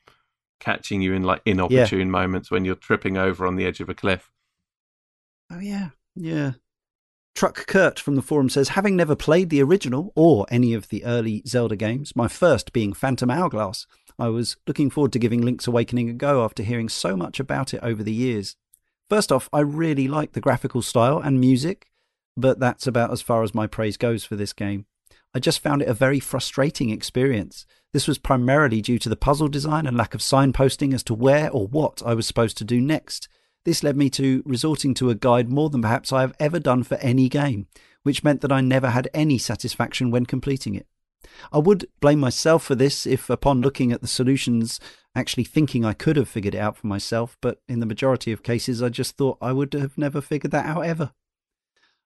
catching 0.59 1.03
you 1.03 1.13
in 1.13 1.23
like 1.23 1.43
inopportune 1.45 1.99
yeah. 1.99 2.05
moments 2.05 2.51
when 2.51 2.65
you're 2.65 2.75
tripping 2.75 3.17
over 3.19 3.47
on 3.47 3.57
the 3.57 3.67
edge 3.67 3.81
of 3.81 3.89
a 3.89 3.95
cliff 3.95 4.31
Oh 5.51 5.61
yeah, 5.61 5.91
yeah. 6.15 6.53
Truck 7.35 7.67
Kurt 7.67 8.01
from 8.01 8.17
the 8.17 8.23
forum 8.23 8.49
says, 8.49 8.71
having 8.71 8.97
never 8.97 9.15
played 9.15 9.51
the 9.51 9.63
original 9.63 10.13
or 10.17 10.47
any 10.49 10.73
of 10.73 10.89
the 10.89 11.05
early 11.05 11.43
Zelda 11.47 11.77
games, 11.77 12.17
my 12.17 12.29
first 12.29 12.73
being 12.73 12.95
Phantom 12.95 13.31
Hourglass, 13.31 13.87
I 14.19 14.29
was 14.29 14.57
looking 14.67 14.89
forward 14.89 15.13
to 15.13 15.19
giving 15.19 15.43
Link's 15.43 15.67
Awakening 15.67 16.09
a 16.09 16.15
go 16.15 16.43
after 16.43 16.63
hearing 16.63 16.89
so 16.89 17.15
much 17.15 17.39
about 17.39 17.75
it 17.75 17.81
over 17.83 18.03
the 18.03 18.13
years. 18.13 18.57
First 19.09 19.31
off, 19.31 19.49
I 19.53 19.61
really 19.61 20.09
like 20.09 20.33
the 20.33 20.41
graphical 20.41 20.83
style 20.83 21.19
and 21.19 21.41
music, 21.41 21.91
but 22.37 22.59
that's 22.59 22.87
about 22.87 23.13
as 23.13 23.23
far 23.23 23.43
as 23.43 23.55
my 23.55 23.67
praise 23.67 23.97
goes 23.97 24.25
for 24.25 24.35
this 24.35 24.53
game. 24.53 24.87
I 25.33 25.39
just 25.39 25.61
found 25.61 25.83
it 25.83 25.89
a 25.89 25.95
very 25.95 26.19
frustrating 26.19 26.91
experience. 26.91 27.67
This 27.93 28.09
was 28.09 28.19
primarily 28.19 28.81
due 28.81 28.99
to 28.99 29.09
the 29.09 29.17
puzzle 29.17 29.49
design 29.49 29.87
and 29.87 29.97
lack 29.97 30.15
of 30.15 30.21
signposting 30.21 30.93
as 30.93 31.03
to 31.05 31.15
where 31.15 31.51
or 31.51 31.67
what 31.67 32.03
I 32.05 32.15
was 32.15 32.27
supposed 32.27 32.59
to 32.59 32.65
do 32.65 32.81
next. 32.81 33.29
This 33.65 33.83
led 33.83 33.97
me 33.97 34.11
to 34.11 34.43
resorting 34.45 34.95
to 34.95 35.11
a 35.11 35.15
guide 35.15 35.51
more 35.51 35.71
than 35.71 35.83
perhaps 35.83 36.13
I 36.13 36.23
have 36.23 36.35
ever 36.41 36.59
done 36.59 36.83
for 36.83 36.97
any 36.97 37.29
game, 37.29 37.67
which 38.03 38.25
meant 38.25 38.41
that 38.41 38.53
I 38.53 38.61
never 38.61 38.91
had 38.91 39.09
any 39.15 39.39
satisfaction 39.39 40.11
when 40.11 40.27
completing 40.27 40.75
it. 40.75 40.87
I 41.53 41.59
would 41.59 41.87
blame 42.01 42.21
myself 42.21 42.65
for 42.65 42.75
this 42.75 43.07
if, 43.07 43.31
upon 43.31 43.61
looking 43.61 43.93
at 43.93 44.01
the 44.01 44.07
solutions, 44.07 44.81
actually 45.15 45.45
thinking 45.45 45.85
I 45.85 45.93
could 45.93 46.17
have 46.17 46.29
figured 46.29 46.55
it 46.55 46.59
out 46.59 46.77
for 46.77 46.87
myself, 46.87 47.37
but 47.41 47.61
in 47.69 47.81
the 47.81 47.87
majority 47.87 48.33
of 48.33 48.43
cases, 48.43 48.83
I 48.83 48.89
just 48.89 49.17
thought 49.17 49.39
I 49.41 49.53
would 49.53 49.73
have 49.75 49.97
never 49.97 50.21
figured 50.21 50.53
that 50.53 50.67
out 50.67 50.85
ever. 50.85 51.13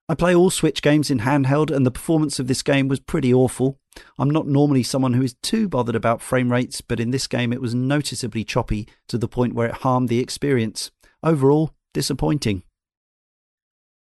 I 0.09 0.15
play 0.15 0.35
all 0.35 0.49
Switch 0.49 0.81
games 0.81 1.09
in 1.09 1.19
handheld, 1.19 1.71
and 1.71 1.85
the 1.85 1.91
performance 1.91 2.39
of 2.39 2.47
this 2.47 2.63
game 2.63 2.87
was 2.87 2.99
pretty 2.99 3.33
awful. 3.33 3.79
I'm 4.17 4.29
not 4.29 4.47
normally 4.47 4.83
someone 4.83 5.13
who 5.13 5.23
is 5.23 5.35
too 5.41 5.69
bothered 5.69 5.95
about 5.95 6.21
frame 6.21 6.51
rates, 6.51 6.81
but 6.81 6.99
in 6.99 7.11
this 7.11 7.27
game 7.27 7.53
it 7.53 7.61
was 7.61 7.75
noticeably 7.75 8.43
choppy 8.43 8.87
to 9.07 9.17
the 9.17 9.27
point 9.27 9.53
where 9.53 9.67
it 9.67 9.75
harmed 9.75 10.09
the 10.09 10.19
experience. 10.19 10.91
Overall, 11.23 11.73
disappointing. 11.93 12.63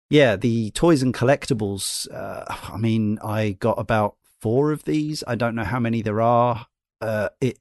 Yeah, 0.10 0.36
the 0.36 0.72
toys 0.72 1.02
and 1.02 1.14
collectibles. 1.14 2.11
Uh, 2.14 2.45
I 2.74 2.78
mean, 2.78 3.19
I 3.24 3.52
got 3.60 3.80
about 3.80 4.15
four 4.42 4.72
of 4.72 4.84
these. 4.84 5.24
I 5.28 5.36
don't 5.36 5.56
know 5.56 5.64
how 5.64 5.80
many 5.80 6.02
there 6.02 6.22
are. 6.22 6.68
Uh, 7.02 7.30
it. 7.42 7.60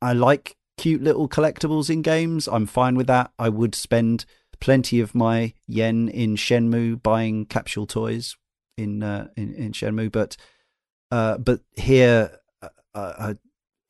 I 0.00 0.12
like 0.12 0.56
cute 0.78 1.02
little 1.02 1.28
collectibles 1.28 1.90
in 1.90 2.02
games. 2.02 2.48
I'm 2.48 2.66
fine 2.66 2.96
with 2.96 3.06
that. 3.08 3.32
I 3.38 3.48
would 3.48 3.74
spend 3.74 4.24
plenty 4.60 5.00
of 5.00 5.14
my 5.14 5.52
yen 5.66 6.08
in 6.08 6.36
Shenmue 6.36 7.02
buying 7.02 7.46
capsule 7.46 7.86
toys 7.86 8.36
in 8.76 9.02
uh, 9.02 9.28
in, 9.36 9.54
in 9.54 9.72
Shenmue, 9.72 10.12
but 10.12 10.36
uh, 11.10 11.38
but 11.38 11.60
here 11.76 12.38
uh, 12.62 12.68
I, 12.94 13.36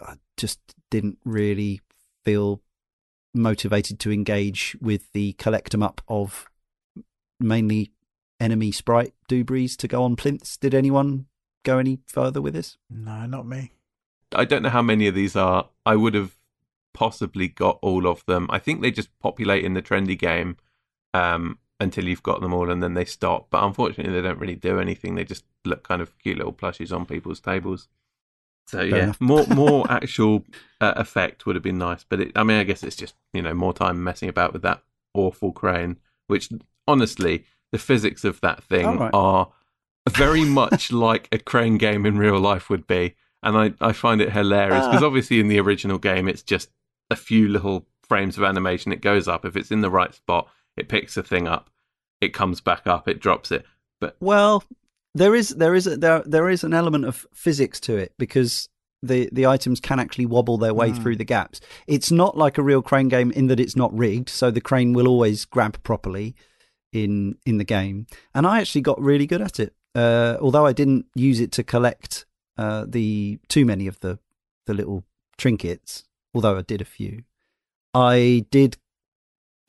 I 0.01 0.15
just 0.37 0.61
didn't 0.91 1.19
really 1.25 1.81
feel 2.25 2.63
motivated 3.35 4.01
to 4.01 4.13
engage 4.13 4.77
with 4.81 5.13
the 5.13 5.35
collect 5.35 5.75
'em 5.75 5.83
up 5.83 6.01
of 6.09 6.47
mainly 7.39 7.93
enemy 8.41 8.73
sprite 8.73 9.15
doobries 9.29 9.77
to 9.77 9.89
go 9.89 10.03
on 10.03 10.17
plinths. 10.17 10.57
Did 10.59 10.75
anyone 10.75 11.27
go 11.67 11.79
any 11.79 11.99
further 12.07 12.41
with 12.41 12.55
this? 12.55 12.79
No, 12.89 13.27
not 13.27 13.47
me. 13.47 13.73
I 14.33 14.45
don't 14.45 14.63
know 14.63 14.71
how 14.71 14.83
many 14.83 15.07
of 15.09 15.15
these 15.15 15.37
are. 15.37 15.69
I 15.85 15.97
would 15.97 16.15
have 16.15 16.37
possibly 16.95 17.49
got 17.49 17.79
all 17.83 18.07
of 18.07 18.25
them. 18.27 18.47
I 18.51 18.59
think 18.59 18.81
they 18.81 18.91
just 18.91 19.17
populate 19.19 19.65
in 19.65 19.75
the 19.75 19.83
trendy 19.83 20.19
game 20.19 20.57
um, 21.13 21.59
until 21.81 22.05
you've 22.05 22.23
got 22.23 22.41
them 22.41 22.55
all, 22.55 22.71
and 22.71 22.83
then 22.83 22.95
they 22.95 23.05
stop. 23.05 23.49
But 23.51 23.65
unfortunately, 23.65 24.13
they 24.13 24.27
don't 24.27 24.39
really 24.39 24.55
do 24.55 24.81
anything. 24.81 25.15
They 25.15 25.25
just 25.25 25.45
look 25.65 25.87
kind 25.87 26.01
of 26.01 26.17
cute 26.19 26.39
little 26.39 26.53
plushies 26.53 26.95
on 26.95 27.05
people's 27.05 27.41
tables. 27.41 27.89
So 28.69 28.79
Fair 28.79 28.89
yeah, 28.89 29.13
more 29.21 29.47
more 29.55 29.91
actual 29.91 30.45
uh, 30.81 30.95
effect 30.97 31.47
would 31.47 31.57
have 31.57 31.63
been 31.63 31.79
nice. 31.79 32.05
But 32.05 32.21
it, 32.21 32.33
I 32.37 32.45
mean, 32.45 32.59
I 32.59 32.65
guess 32.65 32.83
it's 32.83 32.97
just 32.97 33.15
you 33.33 33.43
know 33.43 33.55
more 33.55 33.73
time 33.73 34.03
messing 34.03 34.29
about 34.29 34.53
with 34.53 34.63
that 34.63 34.83
awful 35.15 35.53
crane. 35.53 35.99
Which 36.29 36.51
honestly, 36.89 37.45
the 37.73 37.79
physics 37.79 38.25
of 38.25 38.41
that 38.41 38.65
thing 38.65 38.99
right. 38.99 39.11
are 39.13 39.53
very 40.11 40.45
much 40.45 40.93
like 40.93 41.29
a 41.33 41.39
crane 41.39 41.79
game 41.79 42.07
in 42.07 42.19
real 42.19 42.39
life 42.39 42.71
would 42.71 42.87
be. 42.87 43.15
And 43.43 43.57
I, 43.57 43.87
I 43.89 43.93
find 43.93 44.21
it 44.21 44.33
hilarious 44.33 44.87
because 44.87 45.03
ah. 45.03 45.07
obviously 45.07 45.41
in 45.41 45.49
the 45.49 45.61
original 45.61 45.99
game 45.99 46.29
it's 46.29 46.43
just 46.43 46.71
a 47.11 47.17
few 47.17 47.49
little 47.49 47.87
frames 48.03 48.37
of 48.37 48.45
animation. 48.45 48.93
It 48.93 49.01
goes 49.01 49.29
up. 49.29 49.45
If 49.45 49.57
it's 49.57 49.71
in 49.71 49.81
the 49.81 49.91
right 49.91 50.15
spot, 50.15 50.49
it 50.77 50.89
picks 50.89 51.17
a 51.17 51.23
thing 51.23 51.47
up. 51.47 51.71
It 52.21 52.33
comes 52.33 52.61
back 52.61 52.87
up. 52.87 53.09
It 53.09 53.21
drops 53.21 53.51
it. 53.51 53.65
But 54.01 54.17
well, 54.21 54.65
there 55.15 55.35
is 55.35 55.51
there 55.51 55.75
is 55.75 55.87
a, 55.87 55.97
there 55.97 56.23
there 56.27 56.49
is 56.49 56.65
an 56.65 56.75
element 56.75 57.05
of 57.05 57.27
physics 57.33 57.81
to 57.81 57.97
it 57.97 58.13
because 58.19 58.69
the 59.03 59.29
the 59.33 59.47
items 59.47 59.81
can 59.81 59.99
actually 59.99 60.27
wobble 60.27 60.59
their 60.59 60.75
way 60.75 60.91
mm. 60.91 61.03
through 61.03 61.17
the 61.17 61.25
gaps. 61.25 61.61
It's 61.87 62.11
not 62.11 62.37
like 62.37 62.59
a 62.59 62.63
real 62.63 62.83
crane 62.83 63.09
game 63.09 63.31
in 63.31 63.47
that 63.49 63.61
it's 63.61 63.77
not 63.77 63.97
rigged, 63.97 64.29
so 64.29 64.51
the 64.51 64.61
crane 64.61 64.93
will 64.93 65.09
always 65.09 65.45
grab 65.45 65.83
properly 65.83 66.35
in 66.93 67.37
in 67.45 67.59
the 67.59 67.65
game. 67.65 68.07
And 68.35 68.47
I 68.47 68.61
actually 68.61 68.83
got 68.83 69.01
really 69.01 69.27
good 69.27 69.43
at 69.43 69.61
it. 69.61 69.75
Uh, 69.97 70.37
although 70.43 70.67
I 70.67 70.75
didn't 70.75 71.07
use 71.15 71.41
it 71.41 71.53
to 71.53 71.65
collect 71.65 72.27
uh, 72.59 72.85
the 72.87 73.39
too 73.49 73.65
many 73.65 73.87
of 73.87 73.99
the 74.01 74.19
the 74.67 74.75
little 74.75 75.05
trinkets, 75.39 76.05
although 76.35 76.59
I 76.59 76.63
did 76.63 76.83
a 76.83 76.85
few. 76.85 77.23
I 77.95 78.45
did 78.51 78.77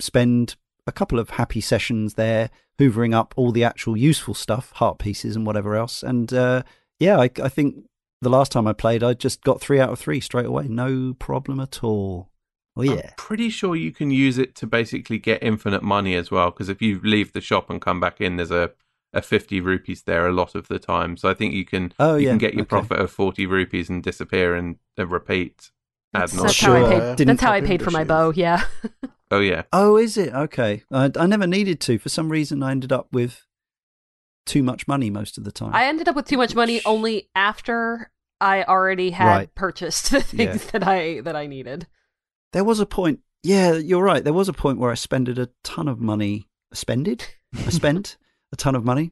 spend 0.01 0.57
a 0.85 0.91
couple 0.91 1.17
of 1.17 1.31
happy 1.31 1.61
sessions 1.61 2.15
there, 2.15 2.49
hoovering 2.77 3.13
up 3.13 3.33
all 3.37 3.53
the 3.53 3.63
actual 3.63 3.95
useful 3.95 4.33
stuff, 4.33 4.71
heart 4.73 4.99
pieces 4.99 5.37
and 5.37 5.45
whatever 5.45 5.75
else. 5.75 6.03
And 6.03 6.33
uh, 6.33 6.63
yeah, 6.99 7.17
I, 7.19 7.29
I 7.41 7.47
think 7.47 7.85
the 8.21 8.29
last 8.29 8.51
time 8.51 8.67
I 8.67 8.73
played, 8.73 9.03
I 9.03 9.13
just 9.13 9.43
got 9.43 9.61
three 9.61 9.79
out 9.79 9.91
of 9.91 9.99
three 9.99 10.19
straight 10.19 10.45
away, 10.45 10.67
no 10.67 11.13
problem 11.13 11.61
at 11.61 11.83
all. 11.83 12.29
Oh 12.75 12.81
yeah, 12.81 12.93
I'm 12.93 13.13
pretty 13.17 13.49
sure 13.49 13.77
you 13.77 13.93
can 13.93 14.11
use 14.11 14.37
it 14.37 14.55
to 14.55 14.67
basically 14.67 15.19
get 15.19 15.41
infinite 15.41 15.83
money 15.83 16.15
as 16.15 16.29
well. 16.31 16.51
Because 16.51 16.67
if 16.67 16.81
you 16.81 16.99
leave 17.01 17.31
the 17.31 17.41
shop 17.41 17.69
and 17.69 17.81
come 17.81 18.01
back 18.01 18.19
in, 18.19 18.35
there's 18.35 18.51
a 18.51 18.71
a 19.18 19.22
50 19.22 19.60
rupees 19.61 20.03
there 20.03 20.27
a 20.27 20.31
lot 20.31 20.56
of 20.56 20.68
the 20.68 20.80
time. 20.80 21.18
So 21.18 21.27
I 21.30 21.34
think 21.34 21.53
you 21.53 21.65
can 21.65 21.94
oh, 21.99 22.15
you 22.15 22.26
yeah. 22.26 22.31
can 22.31 22.38
get 22.38 22.53
your 22.53 22.61
okay. 22.61 22.69
profit 22.69 22.99
of 22.99 23.11
40 23.11 23.45
rupees 23.48 23.89
and 23.89 24.03
disappear 24.03 24.56
and, 24.56 24.77
and 24.95 25.11
repeat 25.11 25.72
that's, 26.14 26.31
that's 26.31 26.61
how 26.61 26.73
I 26.73 27.15
paid. 27.15 27.27
That's 27.27 27.41
how 27.41 27.52
I 27.52 27.61
paid 27.61 27.84
for 27.84 27.91
my 27.91 28.03
bow. 28.03 28.31
Yeah. 28.31 28.64
oh 29.31 29.39
yeah. 29.39 29.64
Oh, 29.73 29.98
is 29.98 30.18
it 30.18 30.34
okay? 30.34 30.84
I, 30.91 31.11
I 31.15 31.26
never 31.26 31.48
needed 31.48 31.80
to. 31.81 31.99
For 31.99 32.10
some 32.10 32.30
reason, 32.30 32.64
I 32.64 32.72
ended 32.72 32.91
up 32.91 33.07
with 33.11 33.45
too 34.45 34.64
much 34.64 34.88
money 34.88 35.10
most 35.10 35.38
of 35.38 35.44
the 35.44 35.52
time. 35.52 35.73
I 35.73 35.85
ended 35.85 36.07
up 36.07 36.15
with 36.15 36.26
too 36.26 36.38
much 36.38 36.56
money 36.56 36.81
only 36.85 37.30
after 37.35 38.11
I 38.39 38.64
already 38.64 39.11
had 39.11 39.27
right. 39.27 39.56
purchased 39.56 40.11
the 40.11 40.22
things 40.22 40.65
yeah. 40.65 40.72
that 40.72 40.88
I 40.88 41.22
that 41.22 41.35
I 41.35 41.48
needed. 41.48 41.88
There 42.53 42.64
was 42.64 42.80
a 42.80 42.85
point. 42.85 43.19
Yeah, 43.44 43.73
you're 43.73 44.03
right. 44.03 44.23
There 44.23 44.34
was 44.34 44.49
a 44.49 44.53
point 44.53 44.80
where 44.80 44.91
I 44.91 44.95
spended 44.95 45.38
a 45.38 45.49
ton 45.64 45.88
of 45.88 45.99
money. 45.99 46.48
Spended? 46.73 47.26
I 47.56 47.69
spent 47.69 48.18
a 48.51 48.55
ton 48.55 48.75
of 48.75 48.83
money. 48.85 49.11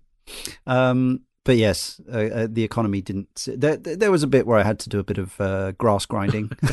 Um, 0.65 1.21
but 1.45 1.57
yes, 1.57 2.01
uh, 2.11 2.17
uh, 2.17 2.47
the 2.49 2.63
economy 2.63 3.01
didn't. 3.01 3.47
There, 3.47 3.77
there 3.77 4.11
was 4.11 4.23
a 4.23 4.27
bit 4.27 4.47
where 4.47 4.57
I 4.57 4.63
had 4.63 4.79
to 4.79 4.89
do 4.89 4.97
a 4.97 5.03
bit 5.03 5.19
of 5.19 5.39
uh, 5.39 5.73
grass 5.73 6.07
grinding. 6.07 6.49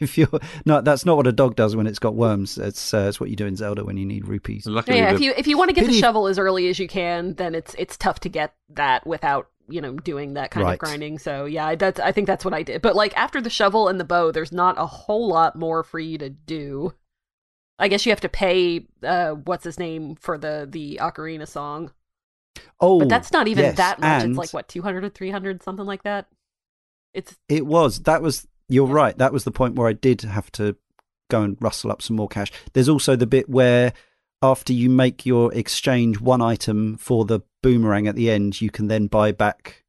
if 0.00 0.16
you're 0.16 0.28
not, 0.64 0.84
that's 0.84 1.04
not 1.04 1.18
what 1.18 1.26
a 1.26 1.32
dog 1.32 1.54
does 1.54 1.76
when 1.76 1.86
it's 1.86 1.98
got 1.98 2.14
worms. 2.14 2.56
It's 2.56 2.94
uh, 2.94 3.06
it's 3.08 3.20
what 3.20 3.28
you 3.28 3.36
do 3.36 3.46
in 3.46 3.56
Zelda 3.56 3.84
when 3.84 3.98
you 3.98 4.06
need 4.06 4.26
rupees. 4.26 4.66
Luckily, 4.66 4.98
yeah, 4.98 5.10
the... 5.10 5.16
if 5.16 5.20
you 5.20 5.34
if 5.36 5.46
you 5.46 5.58
want 5.58 5.68
to 5.68 5.74
get 5.74 5.82
Pity... 5.82 5.96
the 5.96 6.00
shovel 6.00 6.26
as 6.28 6.38
early 6.38 6.68
as 6.68 6.78
you 6.78 6.88
can, 6.88 7.34
then 7.34 7.54
it's 7.54 7.74
it's 7.78 7.98
tough 7.98 8.20
to 8.20 8.30
get 8.30 8.54
that 8.70 9.06
without 9.06 9.48
you 9.68 9.82
know 9.82 9.96
doing 9.96 10.32
that 10.34 10.50
kind 10.50 10.64
right. 10.64 10.72
of 10.74 10.78
grinding. 10.78 11.18
So 11.18 11.44
yeah, 11.44 11.74
that's 11.74 12.00
I 12.00 12.10
think 12.10 12.26
that's 12.26 12.44
what 12.44 12.54
I 12.54 12.62
did. 12.62 12.80
But 12.80 12.96
like 12.96 13.14
after 13.18 13.42
the 13.42 13.50
shovel 13.50 13.88
and 13.88 14.00
the 14.00 14.04
bow, 14.04 14.32
there's 14.32 14.52
not 14.52 14.78
a 14.78 14.86
whole 14.86 15.28
lot 15.28 15.56
more 15.56 15.82
for 15.82 15.98
you 15.98 16.16
to 16.16 16.30
do. 16.30 16.94
I 17.78 17.88
guess 17.88 18.06
you 18.06 18.12
have 18.12 18.20
to 18.22 18.30
pay 18.30 18.86
uh, 19.02 19.32
what's 19.32 19.64
his 19.64 19.78
name 19.78 20.16
for 20.16 20.38
the 20.38 20.66
the 20.70 21.00
ocarina 21.02 21.46
song. 21.46 21.90
Oh, 22.80 23.00
but 23.00 23.08
that's 23.08 23.32
not 23.32 23.48
even 23.48 23.64
yes, 23.64 23.76
that 23.76 24.00
much. 24.00 24.24
It's 24.24 24.36
like 24.36 24.52
what 24.52 24.68
200 24.68 25.04
or 25.04 25.08
300 25.08 25.62
something 25.62 25.86
like 25.86 26.02
that. 26.02 26.26
It's 27.14 27.36
It 27.48 27.66
was. 27.66 28.00
That 28.00 28.22
was 28.22 28.46
you're 28.68 28.88
yeah. 28.88 28.94
right. 28.94 29.18
That 29.18 29.32
was 29.32 29.44
the 29.44 29.50
point 29.50 29.74
where 29.76 29.88
I 29.88 29.92
did 29.92 30.22
have 30.22 30.50
to 30.52 30.76
go 31.30 31.42
and 31.42 31.56
rustle 31.60 31.90
up 31.90 32.02
some 32.02 32.16
more 32.16 32.28
cash. 32.28 32.52
There's 32.72 32.88
also 32.88 33.16
the 33.16 33.26
bit 33.26 33.48
where 33.48 33.92
after 34.42 34.72
you 34.72 34.90
make 34.90 35.24
your 35.24 35.54
exchange 35.54 36.20
one 36.20 36.42
item 36.42 36.96
for 36.96 37.24
the 37.24 37.40
boomerang 37.62 38.08
at 38.08 38.16
the 38.16 38.30
end, 38.30 38.60
you 38.60 38.70
can 38.70 38.88
then 38.88 39.06
buy 39.06 39.32
back 39.32 39.84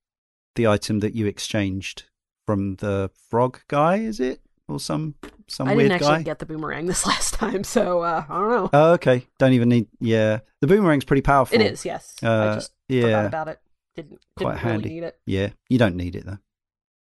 the 0.55 0.67
item 0.67 0.99
that 0.99 1.15
you 1.15 1.25
exchanged 1.25 2.03
from 2.45 2.75
the 2.75 3.09
frog 3.29 3.59
guy, 3.67 3.97
is 3.97 4.19
it? 4.19 4.41
Or 4.67 4.79
some 4.79 5.15
some 5.47 5.67
I 5.67 5.75
didn't 5.75 5.91
actually 5.93 6.17
guy. 6.17 6.23
get 6.23 6.39
the 6.39 6.45
boomerang 6.45 6.85
this 6.85 7.05
last 7.07 7.33
time, 7.35 7.63
so 7.63 8.01
uh, 8.01 8.23
I 8.29 8.37
don't 8.37 8.49
know. 8.49 8.69
Oh, 8.73 8.91
okay. 8.93 9.27
Don't 9.39 9.53
even 9.53 9.69
need. 9.69 9.87
Yeah, 9.99 10.39
the 10.61 10.67
boomerang's 10.67 11.05
pretty 11.05 11.21
powerful. 11.21 11.59
It 11.59 11.65
is. 11.65 11.85
Yes. 11.85 12.15
Uh, 12.23 12.27
I 12.27 12.55
just 12.55 12.73
yeah. 12.87 13.01
forgot 13.01 13.25
about 13.25 13.47
it. 13.49 13.59
Didn't, 13.95 14.19
didn't 14.37 14.51
Quite 14.51 14.57
handy. 14.57 14.89
Really 14.89 14.95
need 15.01 15.07
it. 15.07 15.19
Yeah, 15.25 15.49
you 15.69 15.77
don't 15.77 15.95
need 15.95 16.15
it 16.15 16.25
though. 16.25 16.39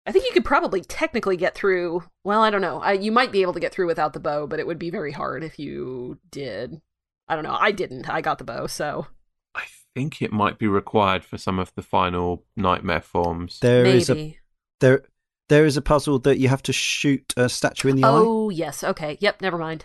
I 0.05 0.11
think 0.11 0.25
you 0.25 0.31
could 0.31 0.45
probably 0.45 0.81
technically 0.81 1.37
get 1.37 1.53
through. 1.53 2.03
Well, 2.23 2.41
I 2.41 2.49
don't 2.49 2.61
know. 2.61 2.81
I, 2.81 2.93
you 2.93 3.11
might 3.11 3.31
be 3.31 3.43
able 3.43 3.53
to 3.53 3.59
get 3.59 3.71
through 3.71 3.87
without 3.87 4.13
the 4.13 4.19
bow, 4.19 4.47
but 4.47 4.59
it 4.59 4.65
would 4.65 4.79
be 4.79 4.89
very 4.89 5.11
hard 5.11 5.43
if 5.43 5.59
you 5.59 6.17
did. 6.31 6.81
I 7.27 7.35
don't 7.35 7.43
know. 7.43 7.57
I 7.59 7.71
didn't. 7.71 8.09
I 8.09 8.21
got 8.21 8.39
the 8.39 8.43
bow, 8.43 8.65
so. 8.67 9.07
I 9.53 9.63
think 9.93 10.21
it 10.21 10.31
might 10.31 10.57
be 10.57 10.67
required 10.67 11.23
for 11.23 11.37
some 11.37 11.59
of 11.59 11.73
the 11.75 11.83
final 11.83 12.45
nightmare 12.55 13.01
forms. 13.01 13.59
There 13.59 13.83
Maybe. 13.83 13.97
is 13.97 14.09
a 14.09 14.37
there 14.79 15.03
there 15.51 15.65
is 15.65 15.75
a 15.75 15.81
puzzle 15.81 16.17
that 16.19 16.39
you 16.39 16.47
have 16.47 16.63
to 16.63 16.71
shoot 16.71 17.33
a 17.35 17.49
statue 17.49 17.89
in 17.89 17.97
the 17.97 18.05
oh, 18.05 18.07
eye. 18.07 18.21
Oh, 18.23 18.49
yes. 18.49 18.85
Okay. 18.85 19.17
Yep. 19.19 19.41
Never 19.41 19.57
mind. 19.57 19.83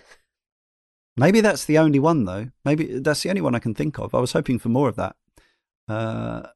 Maybe 1.17 1.41
that's 1.41 1.65
the 1.65 1.79
only 1.79 1.99
one, 1.99 2.25
though. 2.25 2.51
Maybe 2.65 3.01
that's 3.01 3.25
the 3.25 3.31
only 3.31 3.41
one 3.41 3.57
I 3.57 3.59
can 3.59 3.75
think 3.75 3.99
of. 3.99 4.15
I 4.15 4.21
was 4.21 4.33
hoping 4.33 4.61
for 4.61 4.69
more 4.69 4.89
of 4.89 4.95
that. 4.95 5.17
Uh, 5.89 6.47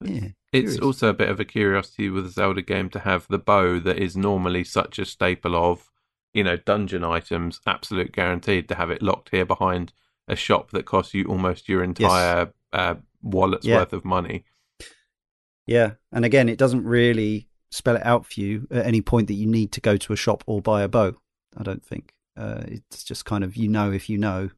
yeah. 0.00 0.28
It's 0.52 0.78
also 0.78 1.08
a 1.08 1.14
bit 1.14 1.28
of 1.28 1.40
a 1.40 1.44
curiosity 1.44 2.08
with 2.08 2.26
a 2.26 2.30
Zelda 2.30 2.62
game 2.62 2.88
to 2.90 3.00
have 3.00 3.26
the 3.28 3.38
bow 3.38 3.80
that 3.80 3.98
is 3.98 4.16
normally 4.16 4.62
such 4.62 5.00
a 5.00 5.04
staple 5.04 5.56
of, 5.56 5.90
you 6.32 6.44
know, 6.44 6.56
dungeon 6.56 7.02
items, 7.02 7.60
absolute 7.66 8.12
guaranteed 8.12 8.68
to 8.68 8.76
have 8.76 8.90
it 8.90 9.02
locked 9.02 9.30
here 9.30 9.46
behind 9.46 9.92
a 10.28 10.36
shop 10.36 10.70
that 10.70 10.86
costs 10.86 11.14
you 11.14 11.24
almost 11.24 11.68
your 11.68 11.82
entire 11.82 12.44
yes. 12.44 12.48
uh, 12.72 12.94
wallet's 13.22 13.66
yeah. 13.66 13.78
worth 13.78 13.92
of 13.92 14.04
money. 14.04 14.44
Yeah. 15.66 15.94
And 16.12 16.24
again, 16.24 16.48
it 16.48 16.58
doesn't 16.58 16.84
really 16.84 17.48
spell 17.72 17.96
it 17.96 18.06
out 18.06 18.26
for 18.26 18.40
you 18.40 18.68
at 18.70 18.86
any 18.86 19.00
point 19.00 19.26
that 19.28 19.34
you 19.34 19.46
need 19.46 19.72
to 19.72 19.80
go 19.80 19.96
to 19.96 20.12
a 20.12 20.16
shop 20.16 20.44
or 20.46 20.60
buy 20.60 20.82
a 20.82 20.88
bow. 20.88 21.16
I 21.56 21.62
don't 21.62 21.84
think. 21.84 22.14
Uh, 22.36 22.62
it's 22.66 23.02
just 23.02 23.24
kind 23.24 23.42
of 23.42 23.56
you 23.56 23.68
know 23.68 23.90
if 23.90 24.08
you 24.08 24.18
know, 24.18 24.50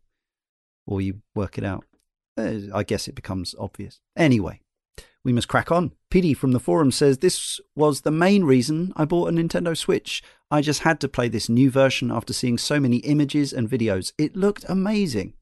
or 0.87 1.01
you 1.01 1.23
work 1.35 1.57
it 1.57 1.65
out. 1.65 1.85
Uh, 2.37 2.59
I 2.75 2.83
guess 2.83 3.09
it 3.09 3.15
becomes 3.15 3.55
obvious. 3.59 4.01
Anyway, 4.17 4.61
we 5.25 5.33
must 5.33 5.49
crack 5.49 5.73
on. 5.73 5.93
PD 6.11 6.37
from 6.37 6.53
the 6.53 6.61
forum 6.61 6.91
says 6.91 7.19
this 7.19 7.61
was 7.75 8.01
the 8.01 8.11
main 8.11 8.45
reason 8.45 8.93
I 8.97 9.05
bought 9.05 9.29
a 9.29 9.33
Nintendo 9.33 9.77
Switch. 9.77 10.23
I 10.51 10.61
just 10.61 10.83
had 10.83 11.01
to 11.01 11.09
play 11.09 11.29
this 11.29 11.49
new 11.49 11.71
version 11.71 12.11
after 12.11 12.33
seeing 12.33 12.59
so 12.59 12.79
many 12.79 12.99
images 12.99 13.53
and 13.53 13.69
videos. 13.69 14.13
It 14.19 14.37
looked 14.37 14.65
amazing. 14.69 15.35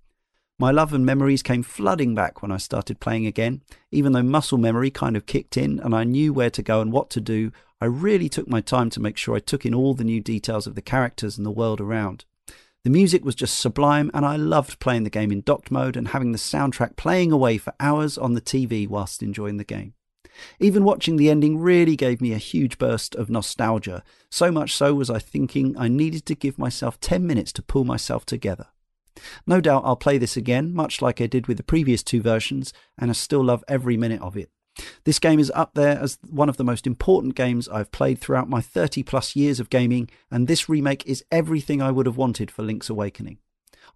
My 0.58 0.70
love 0.70 0.92
and 0.92 1.04
memories 1.04 1.42
came 1.42 1.62
flooding 1.62 2.14
back 2.14 2.40
when 2.40 2.52
I 2.52 2.56
started 2.56 3.00
playing 3.00 3.26
again. 3.26 3.62
Even 3.90 4.12
though 4.12 4.22
muscle 4.22 4.58
memory 4.58 4.90
kind 4.90 5.16
of 5.16 5.26
kicked 5.26 5.56
in 5.56 5.80
and 5.80 5.94
I 5.94 6.04
knew 6.04 6.32
where 6.32 6.50
to 6.50 6.62
go 6.62 6.80
and 6.80 6.92
what 6.92 7.10
to 7.10 7.20
do, 7.20 7.52
I 7.80 7.86
really 7.86 8.28
took 8.28 8.46
my 8.48 8.60
time 8.60 8.90
to 8.90 9.00
make 9.00 9.16
sure 9.16 9.34
I 9.34 9.40
took 9.40 9.66
in 9.66 9.74
all 9.74 9.94
the 9.94 10.04
new 10.04 10.20
details 10.20 10.66
of 10.68 10.76
the 10.76 10.82
characters 10.82 11.36
and 11.36 11.44
the 11.44 11.50
world 11.50 11.80
around. 11.80 12.24
The 12.84 12.90
music 12.90 13.24
was 13.24 13.34
just 13.34 13.58
sublime, 13.58 14.10
and 14.12 14.26
I 14.26 14.36
loved 14.36 14.80
playing 14.80 15.04
the 15.04 15.10
game 15.10 15.30
in 15.30 15.42
docked 15.42 15.70
mode 15.70 15.96
and 15.96 16.08
having 16.08 16.32
the 16.32 16.38
soundtrack 16.38 16.96
playing 16.96 17.30
away 17.30 17.56
for 17.58 17.74
hours 17.78 18.18
on 18.18 18.34
the 18.34 18.40
TV 18.40 18.88
whilst 18.88 19.22
enjoying 19.22 19.56
the 19.56 19.64
game. 19.64 19.94
Even 20.58 20.82
watching 20.82 21.16
the 21.16 21.30
ending 21.30 21.58
really 21.58 21.94
gave 21.94 22.20
me 22.20 22.32
a 22.32 22.38
huge 22.38 22.78
burst 22.78 23.14
of 23.14 23.30
nostalgia, 23.30 24.02
so 24.30 24.50
much 24.50 24.74
so 24.74 24.94
was 24.94 25.10
I 25.10 25.18
thinking 25.18 25.76
I 25.78 25.88
needed 25.88 26.26
to 26.26 26.34
give 26.34 26.58
myself 26.58 26.98
10 27.00 27.26
minutes 27.26 27.52
to 27.52 27.62
pull 27.62 27.84
myself 27.84 28.26
together. 28.26 28.66
No 29.46 29.60
doubt 29.60 29.82
I'll 29.84 29.96
play 29.96 30.18
this 30.18 30.36
again, 30.36 30.74
much 30.74 31.02
like 31.02 31.20
I 31.20 31.26
did 31.26 31.46
with 31.46 31.56
the 31.56 31.62
previous 31.62 32.02
two 32.02 32.20
versions, 32.20 32.72
and 32.98 33.10
I 33.10 33.14
still 33.14 33.44
love 33.44 33.64
every 33.68 33.96
minute 33.96 34.22
of 34.22 34.36
it. 34.36 34.50
This 35.04 35.18
game 35.18 35.38
is 35.38 35.52
up 35.54 35.74
there 35.74 35.98
as 35.98 36.18
one 36.28 36.48
of 36.48 36.56
the 36.56 36.64
most 36.64 36.86
important 36.86 37.34
games 37.34 37.68
I've 37.68 37.92
played 37.92 38.18
throughout 38.18 38.48
my 38.48 38.60
30 38.60 39.02
plus 39.02 39.36
years 39.36 39.60
of 39.60 39.70
gaming, 39.70 40.08
and 40.30 40.48
this 40.48 40.68
remake 40.68 41.06
is 41.06 41.24
everything 41.30 41.82
I 41.82 41.90
would 41.90 42.06
have 42.06 42.16
wanted 42.16 42.50
for 42.50 42.62
Link's 42.62 42.88
Awakening. 42.88 43.38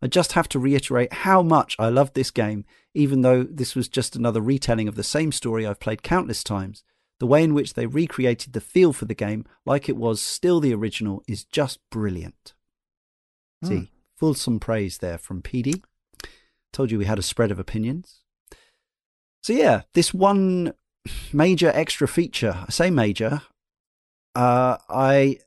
I 0.03 0.09
just 0.09 0.33
have 0.33 0.49
to 0.51 0.59
reiterate 0.59 1.13
how 1.13 1.43
much 1.43 1.77
I 1.79 1.89
loved 1.89 2.15
this 2.15 2.31
game, 2.31 2.65
even 2.95 3.23
though 3.23 3.43
this 3.43 3.75
was 3.75 3.89
just 3.89 4.15
another 4.15 4.41
retelling 4.41 4.89
of 4.89 4.95
the 4.95 5.03
same 5.03 5.33
story 5.33 5.67
I've 5.67 5.81
played 5.81 6.03
countless 6.03 6.45
times. 6.45 6.83
The 7.19 7.27
way 7.27 7.43
in 7.43 7.55
which 7.55 7.73
they 7.73 7.87
recreated 7.87 8.53
the 8.53 8.61
feel 8.61 8.93
for 8.93 9.07
the 9.07 9.15
game, 9.15 9.47
like 9.65 9.89
it 9.89 9.97
was 9.97 10.21
still 10.21 10.61
the 10.61 10.75
original, 10.75 11.23
is 11.27 11.45
just 11.45 11.79
brilliant. 11.91 12.53
Mm. 13.65 13.69
See, 13.69 13.91
fulsome 14.17 14.59
praise 14.59 14.99
there 14.99 15.19
from 15.19 15.43
PD. 15.43 15.83
Told 16.73 16.91
you 16.91 16.99
we 16.99 17.05
had 17.05 17.19
a 17.19 17.23
spread 17.23 17.51
of 17.51 17.59
opinions. 17.59 18.23
So 19.43 19.53
yeah, 19.53 19.83
this 19.95 20.13
one 20.13 20.75
major 21.33 21.71
extra 21.75 22.09
feature, 22.09 22.65
I 22.67 22.71
say 22.71 22.91
major, 22.91 23.43
uh, 24.35 24.79
I 24.89 25.39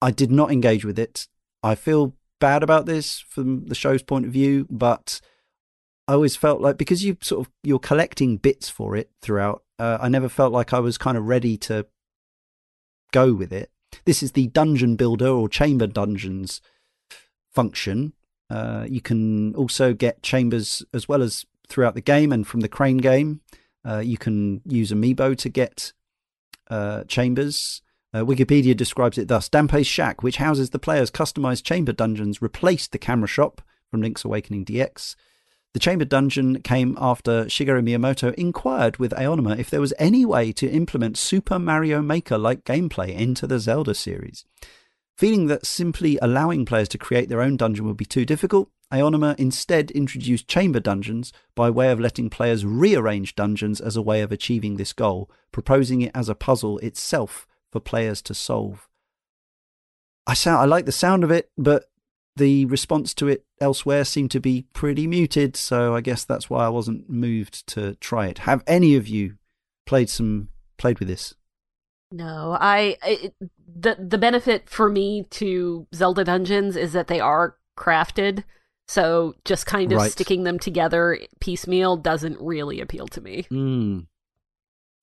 I 0.00 0.10
did 0.10 0.30
not 0.30 0.52
engage 0.52 0.84
with 0.84 0.98
it. 0.98 1.28
I 1.62 1.74
feel 1.74 2.14
bad 2.40 2.62
about 2.62 2.86
this 2.86 3.20
from 3.20 3.66
the 3.66 3.74
show's 3.74 4.02
point 4.02 4.26
of 4.26 4.32
view, 4.32 4.66
but 4.68 5.20
I 6.08 6.14
always 6.14 6.36
felt 6.36 6.60
like 6.60 6.76
because 6.76 7.04
you 7.04 7.16
sort 7.22 7.46
of 7.46 7.52
you're 7.62 7.78
collecting 7.78 8.36
bits 8.36 8.68
for 8.68 8.96
it 8.96 9.10
throughout. 9.22 9.62
Uh, 9.78 9.98
I 10.00 10.08
never 10.08 10.28
felt 10.28 10.52
like 10.52 10.72
I 10.72 10.80
was 10.80 10.98
kind 10.98 11.16
of 11.16 11.26
ready 11.26 11.56
to 11.58 11.86
go 13.12 13.32
with 13.32 13.52
it. 13.52 13.70
This 14.04 14.22
is 14.22 14.32
the 14.32 14.48
dungeon 14.48 14.96
builder 14.96 15.28
or 15.28 15.48
chamber 15.48 15.86
dungeons 15.86 16.60
function. 17.52 18.12
Uh, 18.50 18.86
you 18.88 19.00
can 19.00 19.54
also 19.54 19.94
get 19.94 20.22
chambers 20.22 20.84
as 20.92 21.08
well 21.08 21.22
as 21.22 21.46
throughout 21.68 21.94
the 21.94 22.00
game 22.00 22.32
and 22.32 22.46
from 22.46 22.60
the 22.60 22.68
Crane 22.68 22.98
game. 22.98 23.40
Uh, 23.84 23.98
you 23.98 24.18
can 24.18 24.60
use 24.66 24.92
Amiibo 24.92 25.36
to 25.38 25.48
get 25.48 25.92
uh, 26.70 27.04
chambers. 27.04 27.82
Uh, 28.14 28.20
Wikipedia 28.20 28.76
describes 28.76 29.16
it 29.16 29.28
thus 29.28 29.48
Dampé's 29.48 29.86
Shack, 29.86 30.22
which 30.22 30.36
houses 30.36 30.70
the 30.70 30.78
player's 30.78 31.10
customized 31.10 31.64
chamber 31.64 31.92
dungeons, 31.92 32.42
replaced 32.42 32.92
the 32.92 32.98
camera 32.98 33.26
shop 33.26 33.62
from 33.90 34.02
Link's 34.02 34.24
Awakening 34.24 34.66
DX. 34.66 35.16
The 35.72 35.80
chamber 35.80 36.04
dungeon 36.04 36.60
came 36.60 36.98
after 37.00 37.46
Shigeru 37.46 37.82
Miyamoto 37.82 38.34
inquired 38.34 38.98
with 38.98 39.12
Aonuma 39.12 39.58
if 39.58 39.70
there 39.70 39.80
was 39.80 39.94
any 39.98 40.26
way 40.26 40.52
to 40.52 40.68
implement 40.70 41.16
Super 41.16 41.58
Mario 41.58 42.02
Maker 42.02 42.36
like 42.36 42.64
gameplay 42.64 43.16
into 43.16 43.46
the 43.46 43.58
Zelda 43.58 43.94
series. 43.94 44.44
Feeling 45.16 45.46
that 45.46 45.66
simply 45.66 46.18
allowing 46.20 46.64
players 46.64 46.88
to 46.88 46.98
create 46.98 47.28
their 47.28 47.42
own 47.42 47.56
dungeon 47.56 47.86
would 47.86 47.96
be 47.96 48.04
too 48.04 48.24
difficult, 48.24 48.70
Aonuma 48.92 49.38
instead 49.38 49.90
introduced 49.92 50.48
chamber 50.48 50.80
dungeons 50.80 51.32
by 51.54 51.70
way 51.70 51.90
of 51.90 52.00
letting 52.00 52.28
players 52.28 52.64
rearrange 52.64 53.34
dungeons 53.34 53.80
as 53.80 53.96
a 53.96 54.02
way 54.02 54.20
of 54.20 54.32
achieving 54.32 54.76
this 54.76 54.92
goal, 54.92 55.30
proposing 55.50 56.02
it 56.02 56.10
as 56.14 56.28
a 56.28 56.34
puzzle 56.34 56.78
itself 56.78 57.46
for 57.70 57.80
players 57.80 58.20
to 58.22 58.34
solve. 58.34 58.88
I 60.26 60.34
sound 60.34 60.58
I 60.58 60.64
like 60.66 60.86
the 60.86 60.92
sound 60.92 61.24
of 61.24 61.30
it, 61.30 61.50
but 61.56 61.86
the 62.36 62.66
response 62.66 63.14
to 63.14 63.28
it 63.28 63.44
elsewhere 63.60 64.04
seemed 64.04 64.30
to 64.32 64.40
be 64.40 64.66
pretty 64.72 65.06
muted, 65.06 65.56
so 65.56 65.94
I 65.94 66.00
guess 66.00 66.24
that's 66.24 66.48
why 66.48 66.66
I 66.66 66.70
wasn't 66.70 67.08
moved 67.08 67.66
to 67.68 67.94
try 67.96 68.26
it. 68.26 68.38
Have 68.38 68.62
any 68.66 68.94
of 68.94 69.08
you 69.08 69.36
played 69.86 70.10
some 70.10 70.48
played 70.78 70.98
with 70.98 71.08
this? 71.08 71.34
No, 72.12 72.56
I 72.60 72.96
it, 73.04 73.34
the 73.74 73.96
the 73.98 74.18
benefit 74.18 74.68
for 74.68 74.88
me 74.88 75.24
to 75.30 75.86
Zelda 75.94 76.24
dungeons 76.24 76.76
is 76.76 76.92
that 76.92 77.08
they 77.08 77.20
are 77.20 77.56
crafted 77.76 78.44
so 78.88 79.34
just 79.44 79.64
kind 79.66 79.92
of 79.92 79.98
right. 79.98 80.12
sticking 80.12 80.42
them 80.42 80.58
together 80.58 81.18
piecemeal 81.40 81.96
doesn't 81.96 82.38
really 82.40 82.80
appeal 82.80 83.06
to 83.08 83.20
me. 83.20 83.46
Mm. 83.50 84.06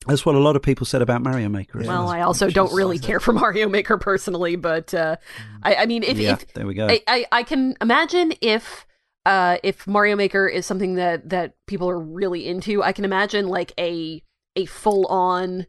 That's 0.07 0.25
what 0.25 0.35
a 0.35 0.39
lot 0.39 0.55
of 0.55 0.61
people 0.61 0.85
said 0.85 1.01
about 1.01 1.23
Mario 1.23 1.49
Maker. 1.49 1.79
well, 1.79 1.87
well. 1.87 2.07
I 2.07 2.21
also 2.21 2.49
don't 2.49 2.71
really 2.73 2.99
care 2.99 3.19
for 3.19 3.33
Mario 3.33 3.67
Maker 3.67 3.97
personally, 3.97 4.55
but 4.55 4.93
uh, 4.93 5.15
mm. 5.15 5.59
I, 5.63 5.75
I, 5.75 5.85
mean, 5.87 6.03
if, 6.03 6.17
yeah, 6.17 6.33
if, 6.33 6.53
there 6.53 6.67
we 6.67 6.73
go. 6.73 6.87
I, 6.87 7.01
I, 7.07 7.25
I 7.31 7.43
can 7.43 7.75
imagine 7.81 8.33
if 8.41 8.85
uh, 9.25 9.57
if 9.63 9.87
Mario 9.87 10.15
Maker 10.15 10.47
is 10.47 10.65
something 10.65 10.95
that 10.95 11.29
that 11.29 11.55
people 11.65 11.89
are 11.89 11.99
really 11.99 12.47
into, 12.47 12.83
I 12.83 12.91
can 12.91 13.05
imagine 13.05 13.47
like 13.47 13.73
a 13.79 14.23
a 14.55 14.65
full 14.65 15.05
on 15.07 15.65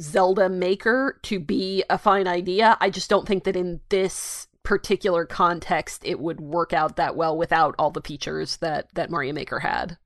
Zelda 0.00 0.48
Maker 0.48 1.18
to 1.22 1.38
be 1.38 1.84
a 1.88 1.98
fine 1.98 2.26
idea. 2.26 2.76
I 2.80 2.90
just 2.90 3.10
don't 3.10 3.26
think 3.26 3.44
that 3.44 3.56
in 3.56 3.80
this 3.88 4.48
particular 4.62 5.26
context 5.26 6.02
it 6.04 6.18
would 6.18 6.40
work 6.40 6.72
out 6.72 6.96
that 6.96 7.16
well 7.16 7.36
without 7.36 7.74
all 7.78 7.90
the 7.90 8.00
features 8.00 8.56
that 8.56 8.88
that 8.94 9.10
Mario 9.10 9.32
Maker 9.32 9.60
had 9.60 9.98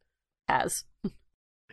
has. 0.49 0.85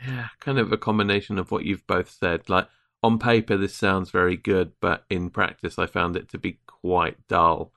Yeah, 0.06 0.28
kind 0.40 0.60
of 0.60 0.72
a 0.72 0.78
combination 0.78 1.40
of 1.40 1.52
what 1.52 1.66
you've 1.66 1.88
both 1.88 2.10
said. 2.10 2.50
Like 2.50 2.68
on 3.02 3.18
paper 3.18 3.58
this 3.58 3.74
sounds 3.74 4.12
very 4.12 4.38
good, 4.38 4.74
but 4.80 5.06
in 5.10 5.30
practice 5.30 5.80
I 5.80 5.86
found 5.88 6.16
it 6.16 6.30
to 6.30 6.38
be 6.38 6.60
quite 6.68 7.28
dull. 7.28 7.72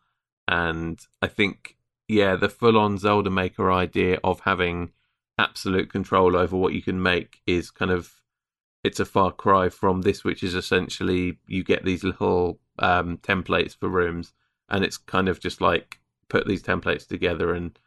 And 0.47 1.01
I 1.23 1.27
think 1.27 1.77
yeah, 2.06 2.36
the 2.36 2.48
full 2.48 2.78
on 2.78 2.98
Zelda 2.98 3.31
Maker 3.31 3.70
idea 3.70 4.19
of 4.24 4.40
having 4.40 4.93
absolute 5.39 5.90
control 5.90 6.36
over 6.36 6.56
what 6.56 6.73
you 6.73 6.82
can 6.82 7.01
make 7.02 7.40
is 7.47 7.70
kind 7.70 7.90
of 7.90 8.18
it's 8.85 9.01
a 9.01 9.05
far 9.05 9.33
cry 9.33 9.69
from 9.69 10.03
this, 10.03 10.25
which 10.25 10.43
is 10.43 10.55
essentially 10.55 11.39
you 11.47 11.65
get 11.65 11.85
these 11.85 12.05
little 12.05 12.61
um, 12.79 13.19
templates 13.19 13.77
for 13.77 13.89
rooms 13.89 14.33
and 14.69 14.85
it's 14.85 14.97
kind 14.97 15.29
of 15.29 15.41
just 15.41 15.61
like 15.61 15.99
put 16.29 16.47
these 16.47 16.63
templates 16.63 17.07
together 17.07 17.55
and 17.55 17.79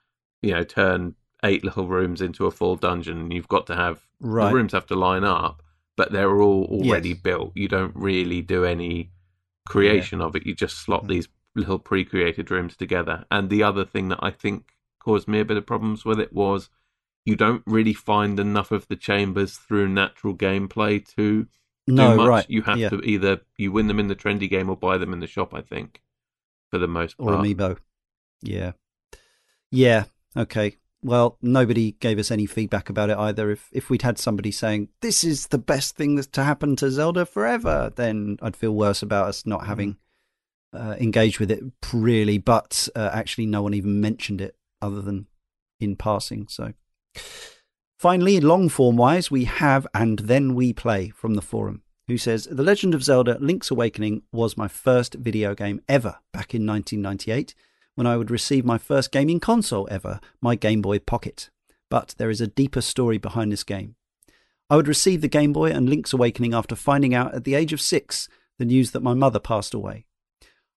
you 0.42 0.52
know 0.52 0.64
turn 0.64 1.16
eight 1.44 1.64
little 1.64 1.88
rooms 1.88 2.22
into 2.22 2.46
a 2.46 2.52
full 2.52 2.76
dungeon. 2.76 3.32
You've 3.32 3.48
got 3.48 3.68
to 3.68 3.76
have 3.76 4.08
right. 4.20 4.50
the 4.50 4.56
rooms 4.56 4.74
have 4.74 4.88
to 4.88 4.96
line 4.96 5.24
up, 5.24 5.64
but 5.96 6.12
they're 6.12 6.42
all 6.42 6.66
already 6.66 7.10
yes. 7.10 7.20
built. 7.20 7.52
You 7.56 7.68
don't 7.68 7.96
really 7.96 8.42
do 8.42 8.66
any 8.66 9.12
creation 9.68 10.20
yeah. 10.20 10.26
of 10.26 10.36
it. 10.36 10.46
You 10.46 10.54
just 10.54 10.78
slot 10.78 11.06
mm. 11.06 11.10
these 11.10 11.28
little 11.56 11.80
pre-created 11.80 12.52
rooms 12.52 12.76
together. 12.76 13.26
And 13.32 13.50
the 13.50 13.64
other 13.64 13.86
thing 13.86 14.10
that 14.10 14.20
I 14.22 14.32
think 14.32 14.74
caused 15.00 15.28
me 15.28 15.40
a 15.40 15.46
bit 15.46 15.58
of 15.58 15.66
problems 15.66 16.06
with 16.06 16.20
it 16.20 16.32
was 16.32 16.70
you 17.26 17.36
don't 17.36 17.64
really 17.66 17.94
find 17.94 18.40
enough 18.40 18.72
of 18.72 18.88
the 18.88 18.96
chambers 18.96 19.58
through 19.58 19.88
natural 19.88 20.36
gameplay 20.36 21.06
to 21.16 21.48
no, 21.88 22.12
do 22.12 22.18
much. 22.18 22.28
Right. 22.28 22.50
You 22.50 22.62
have 22.64 22.78
yeah. 22.78 22.90
to 22.90 23.02
either 23.02 23.42
you 23.58 23.72
win 23.72 23.88
them 23.88 24.00
in 24.00 24.08
the 24.08 24.16
trendy 24.16 24.50
game 24.50 24.70
or 24.70 24.76
buy 24.76 24.98
them 24.98 25.14
in 25.14 25.20
the 25.20 25.28
shop. 25.28 25.54
I 25.54 25.62
think 25.62 26.02
for 26.70 26.78
the 26.78 26.88
most 26.88 27.18
part. 27.18 27.34
Or 27.34 27.38
amiibo. 27.38 27.78
Yeah. 28.42 28.72
Yeah. 29.70 30.06
Okay. 30.36 30.78
Well, 31.04 31.38
nobody 31.42 31.94
gave 31.94 32.20
us 32.20 32.30
any 32.30 32.46
feedback 32.46 32.90
about 32.90 33.10
it 33.10 33.18
either. 33.18 33.50
If 33.52 33.70
if 33.72 33.90
we'd 33.90 34.04
had 34.04 34.20
somebody 34.20 34.52
saying 34.52 34.90
this 35.02 35.24
is 35.24 35.48
the 35.48 35.58
best 35.58 35.96
thing 35.96 36.16
that's 36.16 36.28
to 36.28 36.44
happen 36.44 36.76
to 36.78 36.92
Zelda 36.92 37.26
forever, 37.26 37.92
then 37.96 38.38
I'd 38.42 38.56
feel 38.56 38.76
worse 38.76 39.02
about 39.02 39.28
us 39.28 39.46
not 39.46 39.66
having 39.66 39.98
uh, 40.74 40.96
engaged 41.00 41.40
with 41.40 41.50
it 41.50 41.64
really. 41.92 42.38
But 42.38 42.88
uh, 42.96 43.10
actually, 43.14 43.48
no 43.48 43.64
one 43.64 43.74
even 43.74 44.00
mentioned 44.00 44.42
it 44.42 44.56
other 44.80 45.02
than 45.02 45.28
in 45.80 45.96
passing. 45.96 46.48
So, 46.48 46.74
finally, 47.98 48.40
long 48.40 48.70
form 48.70 48.98
wise, 48.98 49.32
we 49.32 49.46
have 49.46 49.88
and 49.94 50.20
then 50.20 50.56
we 50.56 50.74
play 50.74 51.10
from 51.10 51.36
the 51.36 51.42
forum 51.42 51.84
who 52.08 52.18
says, 52.18 52.46
The 52.52 52.64
Legend 52.64 52.94
of 52.94 53.04
Zelda 53.04 53.38
Link's 53.40 53.72
Awakening 53.72 54.24
was 54.32 54.58
my 54.58 54.68
first 54.68 55.16
video 55.16 55.56
game 55.56 55.82
ever 55.88 56.20
back 56.34 56.54
in 56.54 56.66
1998 56.66 57.56
when 57.96 58.08
I 58.08 58.18
would 58.18 58.32
receive 58.32 58.66
my 58.66 58.78
first 58.78 59.12
gaming 59.12 59.40
console 59.40 59.88
ever, 59.92 60.20
my 60.42 60.56
Game 60.56 60.82
Boy 60.82 61.00
Pocket. 61.00 61.50
But 61.90 62.16
there 62.18 62.30
is 62.30 62.42
a 62.42 62.48
deeper 62.48 62.82
story 62.82 63.18
behind 63.18 63.52
this 63.52 63.64
game. 63.64 63.96
I 64.70 64.76
would 64.76 64.88
receive 64.88 65.22
the 65.22 65.28
Game 65.28 65.54
Boy 65.54 65.72
and 65.72 65.90
Link's 65.90 66.14
Awakening 66.14 66.54
after 66.54 66.76
finding 66.76 67.14
out 67.14 67.34
at 67.34 67.44
the 67.44 67.56
age 67.56 67.74
of 67.74 67.82
six 67.82 68.28
the 68.58 68.66
news 68.66 68.92
that 68.92 69.04
my 69.04 69.14
mother 69.14 69.40
passed 69.40 69.74
away. 69.74 70.06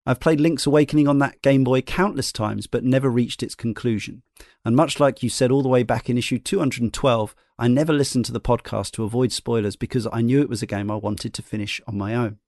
I've 0.06 0.20
played 0.20 0.38
Link's 0.38 0.66
Awakening 0.66 1.08
on 1.08 1.18
that 1.20 1.40
Game 1.40 1.64
Boy 1.64 1.80
countless 1.80 2.30
times, 2.30 2.66
but 2.66 2.84
never 2.84 3.08
reached 3.08 3.42
its 3.42 3.54
conclusion. 3.54 4.22
And 4.62 4.76
much 4.76 5.00
like 5.00 5.22
you 5.22 5.30
said 5.30 5.50
all 5.50 5.62
the 5.62 5.68
way 5.68 5.82
back 5.82 6.10
in 6.10 6.18
issue 6.18 6.38
212, 6.38 7.34
I 7.58 7.68
never 7.68 7.92
listened 7.92 8.26
to 8.26 8.32
the 8.32 8.40
podcast 8.40 8.90
to 8.92 9.04
avoid 9.04 9.32
spoilers 9.32 9.76
because 9.76 10.06
I 10.12 10.20
knew 10.20 10.42
it 10.42 10.50
was 10.50 10.62
a 10.62 10.66
game 10.66 10.90
I 10.90 10.96
wanted 10.96 11.32
to 11.32 11.42
finish 11.42 11.80
on 11.86 11.96
my 11.96 12.14
own. 12.14 12.38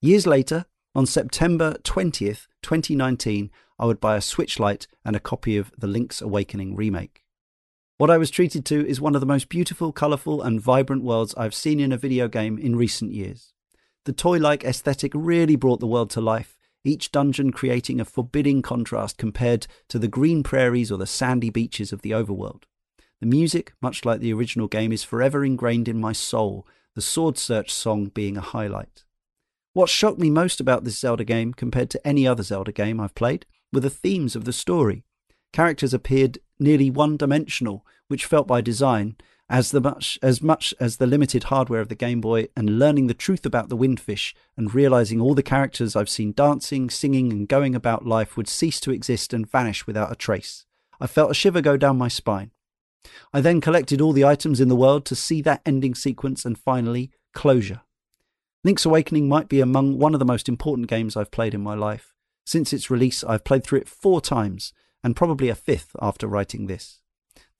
Years 0.00 0.26
later, 0.26 0.64
on 0.92 1.06
September 1.06 1.76
20th, 1.84 2.48
2019, 2.62 3.50
I 3.78 3.86
would 3.86 4.00
buy 4.00 4.16
a 4.16 4.20
Switch 4.20 4.58
Lite 4.58 4.88
and 5.04 5.14
a 5.14 5.20
copy 5.20 5.56
of 5.56 5.70
the 5.78 5.86
Link's 5.86 6.20
Awakening 6.20 6.74
remake. 6.74 7.22
What 7.98 8.10
I 8.10 8.18
was 8.18 8.30
treated 8.30 8.64
to 8.64 8.84
is 8.84 9.00
one 9.00 9.14
of 9.14 9.20
the 9.20 9.26
most 9.26 9.48
beautiful, 9.48 9.92
colourful, 9.92 10.42
and 10.42 10.60
vibrant 10.60 11.04
worlds 11.04 11.34
I've 11.36 11.54
seen 11.54 11.78
in 11.78 11.92
a 11.92 11.98
video 11.98 12.26
game 12.26 12.58
in 12.58 12.74
recent 12.74 13.12
years. 13.12 13.52
The 14.06 14.12
toy 14.12 14.38
like 14.38 14.64
aesthetic 14.64 15.12
really 15.14 15.54
brought 15.54 15.78
the 15.78 15.86
world 15.86 16.10
to 16.10 16.20
life, 16.20 16.56
each 16.84 17.12
dungeon 17.12 17.52
creating 17.52 18.00
a 18.00 18.04
forbidding 18.04 18.62
contrast 18.62 19.18
compared 19.18 19.66
to 19.88 19.98
the 19.98 20.08
green 20.08 20.42
prairies 20.42 20.90
or 20.90 20.98
the 20.98 21.06
sandy 21.06 21.50
beaches 21.50 21.92
of 21.92 22.02
the 22.02 22.10
overworld. 22.12 22.64
The 23.20 23.26
music, 23.26 23.74
much 23.82 24.04
like 24.04 24.20
the 24.20 24.32
original 24.32 24.66
game, 24.66 24.92
is 24.92 25.04
forever 25.04 25.44
ingrained 25.44 25.88
in 25.88 26.00
my 26.00 26.12
soul, 26.12 26.66
the 26.94 27.02
Sword 27.02 27.36
Search 27.36 27.72
song 27.72 28.06
being 28.06 28.36
a 28.36 28.40
highlight. 28.40 29.04
What 29.72 29.88
shocked 29.88 30.18
me 30.18 30.30
most 30.30 30.58
about 30.58 30.84
this 30.84 30.98
Zelda 30.98 31.24
game, 31.24 31.52
compared 31.52 31.90
to 31.90 32.06
any 32.06 32.26
other 32.26 32.42
Zelda 32.42 32.72
game 32.72 32.98
I've 32.98 33.14
played, 33.14 33.46
were 33.72 33.80
the 33.80 33.90
themes 33.90 34.34
of 34.34 34.44
the 34.44 34.52
story. 34.52 35.04
Characters 35.52 35.94
appeared 35.94 36.38
nearly 36.58 36.90
one 36.90 37.16
dimensional, 37.16 37.84
which 38.08 38.24
felt 38.24 38.46
by 38.46 38.60
design, 38.60 39.16
as, 39.50 39.72
the 39.72 39.80
much, 39.80 40.16
as 40.22 40.40
much 40.40 40.72
as 40.78 40.96
the 40.96 41.08
limited 41.08 41.44
hardware 41.44 41.80
of 41.80 41.88
the 41.88 41.96
Game 41.96 42.20
Boy, 42.20 42.46
and 42.56 42.78
learning 42.78 43.08
the 43.08 43.14
truth 43.14 43.44
about 43.44 43.68
the 43.68 43.76
windfish 43.76 44.32
and 44.56 44.72
realizing 44.72 45.20
all 45.20 45.34
the 45.34 45.42
characters 45.42 45.96
I've 45.96 46.08
seen 46.08 46.32
dancing, 46.32 46.88
singing, 46.88 47.32
and 47.32 47.48
going 47.48 47.74
about 47.74 48.06
life 48.06 48.36
would 48.36 48.48
cease 48.48 48.78
to 48.80 48.92
exist 48.92 49.34
and 49.34 49.50
vanish 49.50 49.88
without 49.88 50.12
a 50.12 50.14
trace. 50.14 50.66
I 51.00 51.08
felt 51.08 51.32
a 51.32 51.34
shiver 51.34 51.60
go 51.60 51.76
down 51.76 51.98
my 51.98 52.06
spine. 52.06 52.52
I 53.34 53.40
then 53.40 53.60
collected 53.60 54.00
all 54.00 54.12
the 54.12 54.24
items 54.24 54.60
in 54.60 54.68
the 54.68 54.76
world 54.76 55.04
to 55.06 55.16
see 55.16 55.42
that 55.42 55.62
ending 55.66 55.96
sequence 55.96 56.44
and 56.44 56.56
finally, 56.56 57.10
closure. 57.34 57.80
Link's 58.62 58.86
Awakening 58.86 59.28
might 59.28 59.48
be 59.48 59.60
among 59.60 59.98
one 59.98 60.14
of 60.14 60.20
the 60.20 60.26
most 60.26 60.48
important 60.48 60.86
games 60.86 61.16
I've 61.16 61.32
played 61.32 61.54
in 61.54 61.60
my 61.60 61.74
life. 61.74 62.14
Since 62.44 62.72
its 62.72 62.88
release, 62.88 63.24
I've 63.24 63.44
played 63.44 63.64
through 63.64 63.80
it 63.80 63.88
four 63.88 64.20
times, 64.20 64.72
and 65.02 65.16
probably 65.16 65.48
a 65.48 65.56
fifth 65.56 65.96
after 66.00 66.28
writing 66.28 66.66
this. 66.66 66.99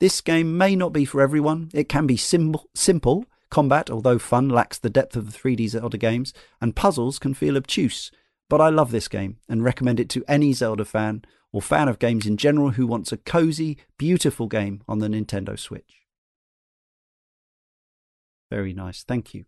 This 0.00 0.22
game 0.22 0.56
may 0.56 0.74
not 0.74 0.94
be 0.94 1.04
for 1.04 1.20
everyone. 1.20 1.70
It 1.74 1.88
can 1.88 2.06
be 2.06 2.16
simple, 2.16 2.68
simple. 2.74 3.26
Combat, 3.50 3.90
although 3.90 4.18
fun, 4.18 4.48
lacks 4.48 4.78
the 4.78 4.88
depth 4.88 5.14
of 5.14 5.30
the 5.30 5.38
3D 5.38 5.68
Zelda 5.68 5.98
games, 5.98 6.32
and 6.60 6.74
puzzles 6.74 7.18
can 7.18 7.34
feel 7.34 7.56
obtuse. 7.56 8.10
But 8.48 8.60
I 8.60 8.70
love 8.70 8.92
this 8.92 9.08
game 9.08 9.36
and 9.48 9.62
recommend 9.62 10.00
it 10.00 10.08
to 10.10 10.24
any 10.26 10.52
Zelda 10.52 10.84
fan 10.84 11.24
or 11.52 11.60
fan 11.60 11.88
of 11.88 11.98
games 11.98 12.26
in 12.26 12.36
general 12.36 12.70
who 12.70 12.86
wants 12.86 13.12
a 13.12 13.16
cozy, 13.16 13.76
beautiful 13.98 14.46
game 14.46 14.82
on 14.88 15.00
the 15.00 15.08
Nintendo 15.08 15.58
Switch. 15.58 16.02
Very 18.50 18.72
nice, 18.72 19.02
thank 19.02 19.34
you. 19.34 19.44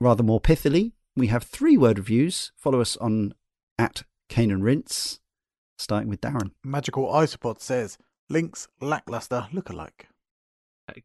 Rather 0.00 0.22
more 0.22 0.40
pithily, 0.40 0.92
we 1.16 1.26
have 1.26 1.42
three 1.42 1.76
word 1.76 1.98
reviews. 1.98 2.52
Follow 2.56 2.80
us 2.80 2.96
on 2.98 3.34
at 3.78 4.04
Cane 4.28 4.50
and 4.50 4.62
Rinse, 4.62 5.20
starting 5.76 6.08
with 6.08 6.20
Darren. 6.20 6.52
Magical 6.62 7.06
Isopod 7.06 7.60
says, 7.60 7.98
Link's 8.30 8.68
lackluster 8.80 9.48
lookalike. 9.52 10.06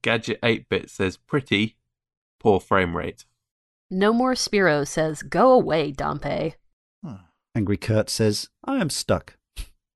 Gadget 0.01 0.39
8 0.43 0.69
bit 0.69 0.89
says, 0.89 1.17
pretty, 1.17 1.75
poor 2.39 2.59
frame 2.59 2.95
rate. 2.95 3.25
No 3.89 4.11
More 4.13 4.35
Spiro 4.35 4.83
says, 4.83 5.21
go 5.21 5.51
away, 5.51 5.91
Dampé. 5.91 6.55
Huh. 7.05 7.17
Angry 7.55 7.77
Kurt 7.77 8.09
says, 8.09 8.49
I 8.63 8.77
am 8.77 8.89
stuck. 8.89 9.35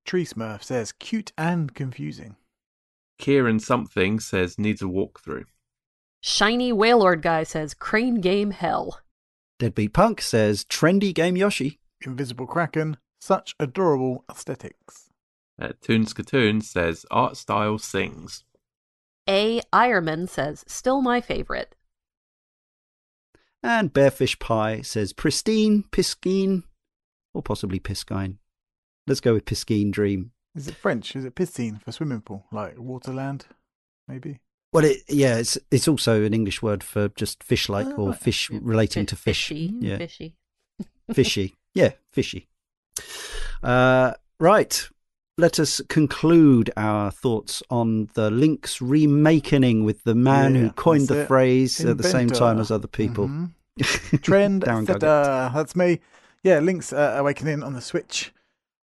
Tree 0.05 0.25
Smurf 0.25 0.63
says, 0.63 0.91
cute 0.91 1.33
and 1.37 1.73
confusing. 1.73 2.35
Kieran 3.17 3.59
something 3.59 4.19
says, 4.19 4.59
needs 4.59 4.81
a 4.81 4.85
walkthrough. 4.85 5.45
Shiny 6.21 6.71
Wailord 6.71 7.21
guy 7.21 7.43
says, 7.43 7.73
crane 7.73 8.21
game 8.21 8.51
hell. 8.51 9.01
Deadbeat 9.59 9.93
Punk 9.93 10.21
says, 10.21 10.63
trendy 10.63 11.13
game 11.13 11.35
Yoshi. 11.35 11.79
Invisible 12.05 12.45
Kraken, 12.45 12.97
such 13.19 13.55
adorable 13.59 14.23
aesthetics. 14.29 15.06
Uh, 15.59 15.69
Toonskatoon 15.81 16.63
says, 16.63 17.05
art 17.09 17.37
style 17.37 17.77
sings. 17.77 18.43
A. 19.27 19.61
Ironman 19.73 20.29
says, 20.29 20.63
still 20.67 21.01
my 21.01 21.19
favorite. 21.19 21.75
And 23.63 23.91
Bearfish 23.91 24.39
Pie 24.39 24.81
says, 24.81 25.13
pristine, 25.13 25.83
piscine, 25.91 26.63
or 27.33 27.41
possibly 27.41 27.79
Piscine. 27.79 28.37
Let's 29.07 29.19
go 29.19 29.33
with 29.33 29.45
Piscine 29.45 29.91
Dream. 29.91 30.31
Is 30.55 30.67
it 30.67 30.75
French? 30.75 31.15
Is 31.15 31.23
it 31.23 31.35
piscine 31.35 31.81
for 31.81 31.91
swimming 31.91 32.21
pool, 32.21 32.45
like 32.51 32.75
waterland, 32.77 33.43
maybe? 34.07 34.39
Well, 34.73 34.85
it, 34.85 34.97
yeah, 35.07 35.37
it's 35.37 35.57
it's 35.71 35.87
also 35.87 36.23
an 36.23 36.33
English 36.33 36.61
word 36.61 36.83
for 36.83 37.09
just 37.09 37.43
fish-like 37.43 37.87
oh, 37.87 38.07
or 38.07 38.13
fish 38.13 38.49
relating 38.49 39.05
to 39.05 39.15
fish. 39.15 39.47
Fishy, 39.47 39.73
yeah, 39.79 39.97
fishy, 39.97 40.35
fishy. 41.13 41.55
Yeah, 41.73 41.91
fishy. 42.11 42.47
Uh, 43.61 44.13
right. 44.39 44.89
Let 45.37 45.59
us 45.59 45.81
conclude 45.87 46.71
our 46.75 47.11
thoughts 47.11 47.61
on 47.69 48.09
the 48.15 48.31
Link's 48.31 48.81
remakening 48.81 49.83
with 49.83 50.03
the 50.03 50.15
man 50.15 50.55
yeah, 50.55 50.61
who 50.61 50.69
coined 50.71 51.07
the 51.09 51.21
it. 51.21 51.27
phrase 51.27 51.79
Inventor. 51.79 51.91
at 51.91 51.97
the 52.03 52.09
same 52.09 52.29
time 52.29 52.59
as 52.59 52.71
other 52.71 52.87
people. 52.87 53.27
Mm-hmm. 53.27 54.17
Trend 54.21 54.63
setter. 54.65 55.51
That's 55.53 55.75
me 55.75 55.99
yeah, 56.47 56.59
Link's 56.59 56.93
uh, 56.93 57.15
Awakening 57.17 57.61
on 57.61 57.73
the 57.73 57.81
Switch 57.81 58.33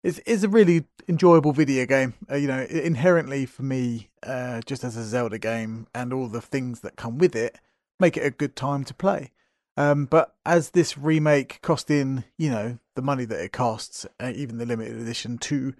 is 0.02 0.18
is 0.20 0.44
a 0.44 0.48
really 0.48 0.84
enjoyable 1.08 1.52
video 1.52 1.86
game. 1.86 2.14
Uh, 2.30 2.36
you 2.36 2.46
know, 2.46 2.60
inherently 2.60 3.46
for 3.46 3.62
me, 3.62 4.10
uh, 4.22 4.60
just 4.66 4.84
as 4.84 4.96
a 4.96 5.04
Zelda 5.04 5.38
game 5.38 5.86
and 5.94 6.12
all 6.12 6.28
the 6.28 6.42
things 6.42 6.80
that 6.80 6.96
come 6.96 7.18
with 7.18 7.34
it, 7.34 7.58
make 7.98 8.16
it 8.16 8.26
a 8.26 8.30
good 8.30 8.54
time 8.54 8.84
to 8.84 8.94
play. 8.94 9.32
Um, 9.76 10.04
but 10.04 10.34
as 10.44 10.70
this 10.70 10.98
remake 10.98 11.60
costing, 11.62 12.24
you 12.36 12.50
know, 12.50 12.78
the 12.94 13.02
money 13.02 13.24
that 13.24 13.40
it 13.40 13.52
costs, 13.52 14.06
uh, 14.20 14.32
even 14.34 14.58
the 14.58 14.66
limited 14.66 15.00
edition 15.00 15.38
too, 15.38 15.74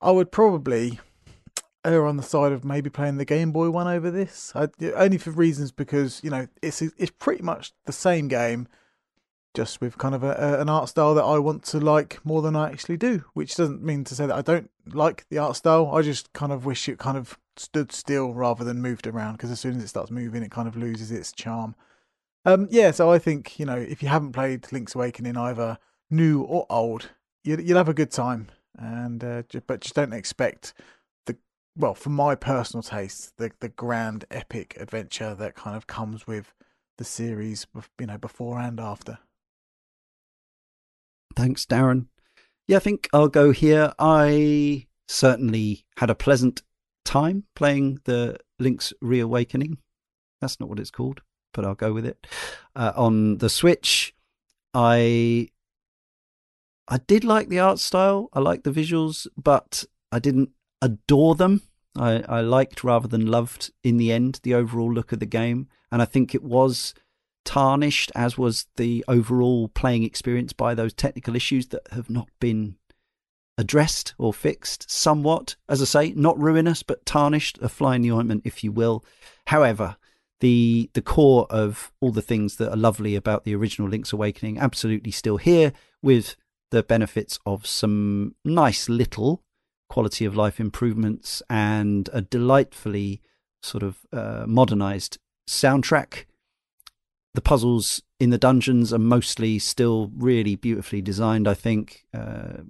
I 0.00 0.10
would 0.10 0.30
probably 0.30 1.00
err 1.84 2.06
on 2.06 2.16
the 2.16 2.22
side 2.22 2.52
of 2.52 2.64
maybe 2.64 2.90
playing 2.90 3.16
the 3.16 3.24
Game 3.24 3.52
Boy 3.52 3.70
one 3.70 3.86
over 3.86 4.10
this. 4.10 4.52
I, 4.54 4.68
only 4.94 5.18
for 5.18 5.30
reasons 5.30 5.72
because 5.72 6.20
you 6.22 6.30
know 6.30 6.46
it's 6.62 6.82
it's 6.82 7.12
pretty 7.18 7.42
much 7.42 7.72
the 7.86 7.92
same 7.92 8.28
game 8.28 8.68
just 9.54 9.80
with 9.80 9.98
kind 9.98 10.14
of 10.14 10.22
a, 10.22 10.32
a, 10.32 10.60
an 10.60 10.68
art 10.68 10.88
style 10.88 11.14
that 11.14 11.24
I 11.24 11.38
want 11.38 11.64
to 11.64 11.80
like 11.80 12.24
more 12.24 12.42
than 12.42 12.54
I 12.54 12.70
actually 12.70 12.96
do, 12.96 13.24
which 13.34 13.56
doesn't 13.56 13.82
mean 13.82 14.04
to 14.04 14.14
say 14.14 14.26
that 14.26 14.36
I 14.36 14.42
don't 14.42 14.70
like 14.86 15.26
the 15.30 15.38
art 15.38 15.56
style. 15.56 15.90
I 15.92 16.02
just 16.02 16.32
kind 16.32 16.52
of 16.52 16.64
wish 16.64 16.88
it 16.88 16.98
kind 16.98 17.16
of 17.16 17.38
stood 17.56 17.90
still 17.90 18.34
rather 18.34 18.64
than 18.64 18.80
moved 18.80 19.06
around 19.06 19.32
because 19.32 19.50
as 19.50 19.58
soon 19.58 19.76
as 19.76 19.82
it 19.82 19.88
starts 19.88 20.10
moving, 20.10 20.42
it 20.42 20.50
kind 20.50 20.68
of 20.68 20.76
loses 20.76 21.10
its 21.10 21.32
charm. 21.32 21.74
Um, 22.44 22.68
yeah, 22.70 22.92
so 22.92 23.10
I 23.10 23.18
think 23.18 23.58
you 23.58 23.66
know 23.66 23.76
if 23.76 24.02
you 24.02 24.08
haven't 24.08 24.32
played 24.32 24.70
Link's 24.72 24.94
Awakening 24.94 25.36
either 25.36 25.78
new 26.10 26.42
or 26.42 26.66
old, 26.70 27.10
you, 27.42 27.56
will 27.56 27.76
have 27.76 27.88
a 27.88 27.94
good 27.94 28.10
time, 28.10 28.48
and 28.78 29.22
uh, 29.22 29.42
but 29.66 29.80
just 29.80 29.94
don't 29.94 30.12
expect 30.12 30.72
the 31.26 31.36
well, 31.76 31.94
for 31.94 32.10
my 32.10 32.34
personal 32.34 32.82
taste, 32.82 33.36
the 33.36 33.50
the 33.60 33.68
grand 33.68 34.24
epic 34.30 34.76
adventure 34.78 35.34
that 35.34 35.54
kind 35.54 35.76
of 35.76 35.86
comes 35.86 36.26
with 36.26 36.54
the 36.96 37.04
series, 37.04 37.66
you 37.98 38.06
know, 38.06 38.18
before 38.18 38.58
and 38.58 38.80
after. 38.80 39.18
Thanks, 41.36 41.64
Darren. 41.64 42.06
Yeah, 42.66 42.76
I 42.76 42.80
think 42.80 43.08
I'll 43.12 43.28
go 43.28 43.52
here. 43.52 43.92
I 43.98 44.86
certainly 45.06 45.86
had 45.96 46.10
a 46.10 46.14
pleasant 46.14 46.62
time 47.04 47.44
playing 47.54 48.00
the 48.04 48.38
Link's 48.58 48.92
Reawakening. 49.00 49.78
That's 50.40 50.60
not 50.60 50.68
what 50.68 50.78
it's 50.78 50.90
called, 50.90 51.22
but 51.54 51.64
I'll 51.64 51.74
go 51.74 51.92
with 51.92 52.04
it. 52.04 52.26
Uh, 52.76 52.92
on 52.94 53.38
the 53.38 53.48
Switch, 53.48 54.14
I 54.74 55.48
I 56.88 56.98
did 56.98 57.22
like 57.22 57.48
the 57.48 57.58
art 57.58 57.78
style. 57.78 58.30
I 58.32 58.40
liked 58.40 58.64
the 58.64 58.70
visuals, 58.70 59.26
but 59.36 59.84
I 60.10 60.18
didn't 60.18 60.50
adore 60.80 61.34
them. 61.34 61.62
I, 61.96 62.24
I 62.28 62.40
liked 62.40 62.82
rather 62.82 63.08
than 63.08 63.26
loved 63.26 63.72
in 63.84 63.98
the 63.98 64.10
end 64.12 64.40
the 64.42 64.54
overall 64.54 64.92
look 64.92 65.12
of 65.12 65.20
the 65.20 65.26
game, 65.26 65.68
and 65.92 66.00
I 66.00 66.04
think 66.04 66.34
it 66.34 66.42
was 66.42 66.94
tarnished, 67.44 68.12
as 68.14 68.38
was 68.38 68.66
the 68.76 69.04
overall 69.08 69.68
playing 69.68 70.04
experience, 70.04 70.52
by 70.52 70.74
those 70.74 70.92
technical 70.92 71.36
issues 71.36 71.68
that 71.68 71.82
have 71.92 72.08
not 72.08 72.28
been 72.40 72.76
addressed 73.56 74.14
or 74.18 74.32
fixed 74.32 74.90
somewhat. 74.90 75.56
As 75.68 75.82
I 75.82 75.84
say, 75.84 76.12
not 76.12 76.38
ruinous, 76.38 76.82
but 76.82 77.04
tarnished, 77.04 77.58
a 77.60 77.68
fly 77.68 77.96
in 77.96 78.02
the 78.02 78.12
ointment, 78.12 78.42
if 78.44 78.62
you 78.62 78.72
will. 78.72 79.04
However, 79.46 79.96
the 80.40 80.88
the 80.94 81.02
core 81.02 81.46
of 81.50 81.90
all 82.00 82.12
the 82.12 82.22
things 82.22 82.56
that 82.56 82.70
are 82.70 82.76
lovely 82.76 83.16
about 83.16 83.44
the 83.44 83.56
original 83.56 83.88
Link's 83.88 84.12
Awakening 84.12 84.58
absolutely 84.58 85.10
still 85.10 85.38
here, 85.38 85.72
with 86.00 86.36
the 86.70 86.82
benefits 86.82 87.38
of 87.46 87.66
some 87.66 88.34
nice 88.44 88.88
little 88.88 89.42
quality 89.88 90.24
of 90.24 90.36
life 90.36 90.60
improvements 90.60 91.42
and 91.48 92.10
a 92.12 92.20
delightfully 92.20 93.22
sort 93.62 93.82
of 93.82 93.98
uh, 94.12 94.44
modernized 94.46 95.18
soundtrack 95.48 96.24
the 97.38 97.42
puzzles 97.42 98.02
in 98.18 98.30
the 98.30 98.36
dungeons 98.36 98.92
are 98.92 98.98
mostly 98.98 99.60
still 99.60 100.10
really 100.16 100.56
beautifully 100.56 101.00
designed. 101.00 101.46
I 101.46 101.54
think, 101.54 102.04
uh, 102.12 102.62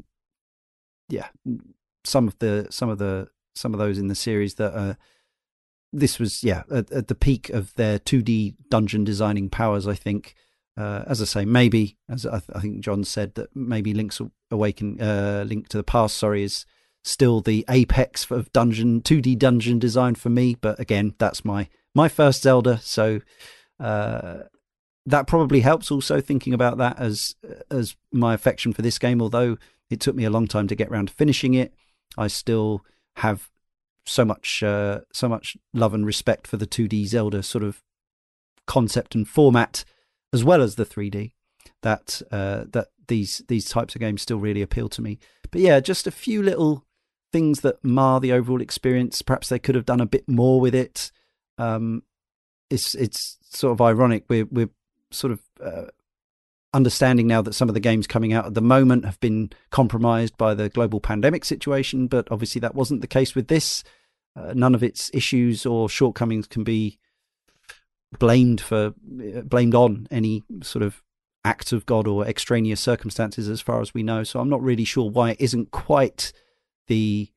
yeah, 1.09 1.29
some 2.05 2.29
of 2.29 2.39
the 2.39 2.67
some 2.71 2.91
of 2.91 2.99
the 2.99 3.29
some 3.55 3.73
of 3.73 3.79
those 3.79 3.97
in 3.97 4.09
the 4.09 4.15
series 4.15 4.57
that 4.57 4.79
are 4.79 4.99
this 5.91 6.19
was 6.19 6.45
yeah 6.45 6.65
at, 6.71 6.93
at 6.93 7.09
the 7.09 7.15
peak 7.15 7.49
of 7.49 7.73
their 7.77 7.99
2D 7.99 8.57
dungeon 8.69 9.05
designing 9.05 9.49
powers. 9.49 9.87
I 9.87 9.95
think, 9.95 10.35
uh, 10.79 11.03
as 11.07 11.21
I 11.21 11.25
say, 11.25 11.45
maybe 11.45 11.97
as 12.09 12.25
I, 12.25 12.39
th- 12.39 12.51
I, 12.55 12.61
think 12.61 12.81
Jon 12.81 13.03
said 13.03 13.35
that 13.35 13.55
maybe 13.55 13.93
Link's 13.93 14.21
Awaken, 14.51 15.01
uh, 15.01 15.45
Link 15.47 15.69
to 15.69 15.77
the 15.77 15.83
Past, 15.83 16.17
sorry, 16.17 16.45
is 16.45 16.65
still 17.03 17.41
the 17.41 17.65
apex 17.69 18.31
of 18.31 18.53
dungeon 18.53 19.01
2D 19.01 19.39
dungeon 19.39 19.79
design 19.79 20.15
for 20.15 20.29
me. 20.29 20.55
But 20.55 20.79
again, 20.79 21.15
that's 21.19 21.45
my 21.45 21.69
my 21.95 22.09
first 22.09 22.43
Zelda, 22.43 22.79
so 22.79 23.21
uh, 23.81 24.43
that 25.05 25.27
probably 25.27 25.61
helps. 25.61 25.91
Also 25.91 26.21
thinking 26.21 26.55
about 26.55 26.79
that 26.79 26.99
as 26.99 27.35
as 27.71 27.97
my 28.13 28.35
affection 28.35 28.73
for 28.73 28.83
this 28.83 28.99
game, 28.99 29.21
although 29.21 29.59
it 29.91 30.01
took 30.01 30.15
me 30.15 30.25
a 30.25 30.31
long 30.31 30.47
time 30.47 30.69
to 30.69 30.77
get 30.77 30.91
around 30.91 31.09
to 31.09 31.15
finishing 31.15 31.55
it, 31.55 31.75
I 32.17 32.29
still 32.29 32.85
have 33.17 33.51
so 34.05 34.25
much 34.25 34.63
uh, 34.63 35.01
so 35.13 35.29
much 35.29 35.57
love 35.75 35.93
and 35.93 36.07
respect 36.07 36.47
for 36.47 36.57
the 36.57 36.67
2D 36.67 37.07
Zelda 37.07 37.43
sort 37.43 37.65
of 37.65 37.83
concept 38.67 39.15
and 39.17 39.27
format, 39.27 39.85
as 40.33 40.45
well 40.45 40.63
as 40.63 40.77
the 40.77 40.85
3D. 40.85 41.33
That 41.83 42.23
uh, 42.31 42.65
that 42.73 42.89
these 43.07 43.43
these 43.49 43.69
types 43.69 43.95
of 43.95 44.01
games 44.01 44.23
still 44.23 44.39
really 44.39 44.63
appeal 44.63 44.89
to 44.91 45.03
me. 45.03 45.19
But 45.51 45.61
yeah, 45.61 45.81
just 45.81 46.07
a 46.07 46.11
few 46.11 46.43
little 46.43 46.85
things 47.33 47.61
that 47.61 47.83
mar 47.85 48.21
the 48.21 48.33
overall 48.33 48.61
experience. 48.61 49.23
Perhaps 49.23 49.49
they 49.49 49.59
could 49.59 49.75
have 49.75 49.87
done 49.87 50.01
a 50.01 50.07
bit 50.07 50.29
more 50.29 50.61
with 50.61 50.75
it. 50.75 51.13
Um, 51.57 52.03
it's 52.71 52.95
it's 52.95 53.39
sort 53.43 53.73
of 53.73 53.81
ironic. 53.81 54.25
We're 54.29 54.47
we're 54.51 54.71
sort 55.11 55.33
of 55.33 55.41
uh, 55.63 55.87
understanding 56.75 57.27
now 57.27 57.43
that 57.43 57.55
some 57.55 57.69
of 57.69 57.75
the 57.75 57.81
games 57.81 58.07
coming 58.07 58.33
out 58.33 58.47
at 58.47 58.55
the 58.55 58.61
moment 58.61 59.05
have 59.05 59.21
been 59.21 59.51
compromised 59.71 60.37
by 60.37 60.55
the 60.55 60.69
global 60.69 61.01
pandemic 61.01 61.45
situation, 61.45 62.07
but 62.07 62.29
obviously 62.31 62.61
that 62.61 62.75
wasn't 62.75 63.01
the 63.01 63.07
case 63.07 63.35
with 63.35 63.49
this. 63.49 63.83
Uh, 64.37 64.53
none 64.55 64.75
of 64.75 64.83
its 64.83 65.11
issues 65.15 65.67
or 65.67 65.89
shortcomings 65.89 66.47
can 66.47 66.63
be 66.63 66.99
blamed 68.19 68.61
for 68.61 68.87
uh, 68.87 69.41
blamed 69.43 69.75
on 69.75 70.07
any 70.11 70.45
sort 70.63 70.83
of 70.83 71.03
act 71.45 71.73
of 71.73 71.87
God 71.87 72.07
or 72.07 72.27
extraneous 72.27 72.81
circumstances, 72.81 73.49
as 73.49 73.61
far 73.61 73.81
as 73.81 73.95
we 73.95 74.03
know. 74.03 74.25
So 74.25 74.41
I'm 74.41 74.49
not 74.49 74.63
really 74.63 74.85
sure 74.85 75.11
why 75.11 75.31
it 75.31 75.41
isn't 75.41 75.71
quite 75.71 76.33
the 76.87 77.31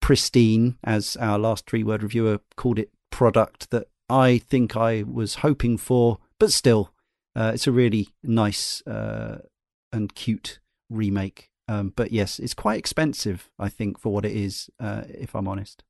pristine, 0.00 0.78
as 0.84 1.16
our 1.16 1.38
last 1.38 1.68
three 1.68 1.84
word 1.84 2.02
reviewer 2.02 2.40
called 2.56 2.78
it, 2.78 2.90
product 3.10 3.70
that 3.70 3.88
I 4.08 4.38
think 4.38 4.76
I 4.76 5.02
was 5.02 5.36
hoping 5.36 5.76
for. 5.76 6.18
But 6.38 6.52
still, 6.52 6.92
uh, 7.34 7.52
it's 7.54 7.66
a 7.66 7.72
really 7.72 8.08
nice 8.22 8.86
uh, 8.86 9.38
and 9.92 10.14
cute 10.14 10.60
remake. 10.88 11.50
Um, 11.68 11.92
but 11.94 12.12
yes, 12.12 12.38
it's 12.38 12.54
quite 12.54 12.78
expensive, 12.78 13.50
I 13.58 13.68
think, 13.68 13.98
for 13.98 14.12
what 14.12 14.24
it 14.24 14.32
is, 14.32 14.70
uh, 14.80 15.02
if 15.08 15.34
I'm 15.34 15.46
honest. 15.46 15.84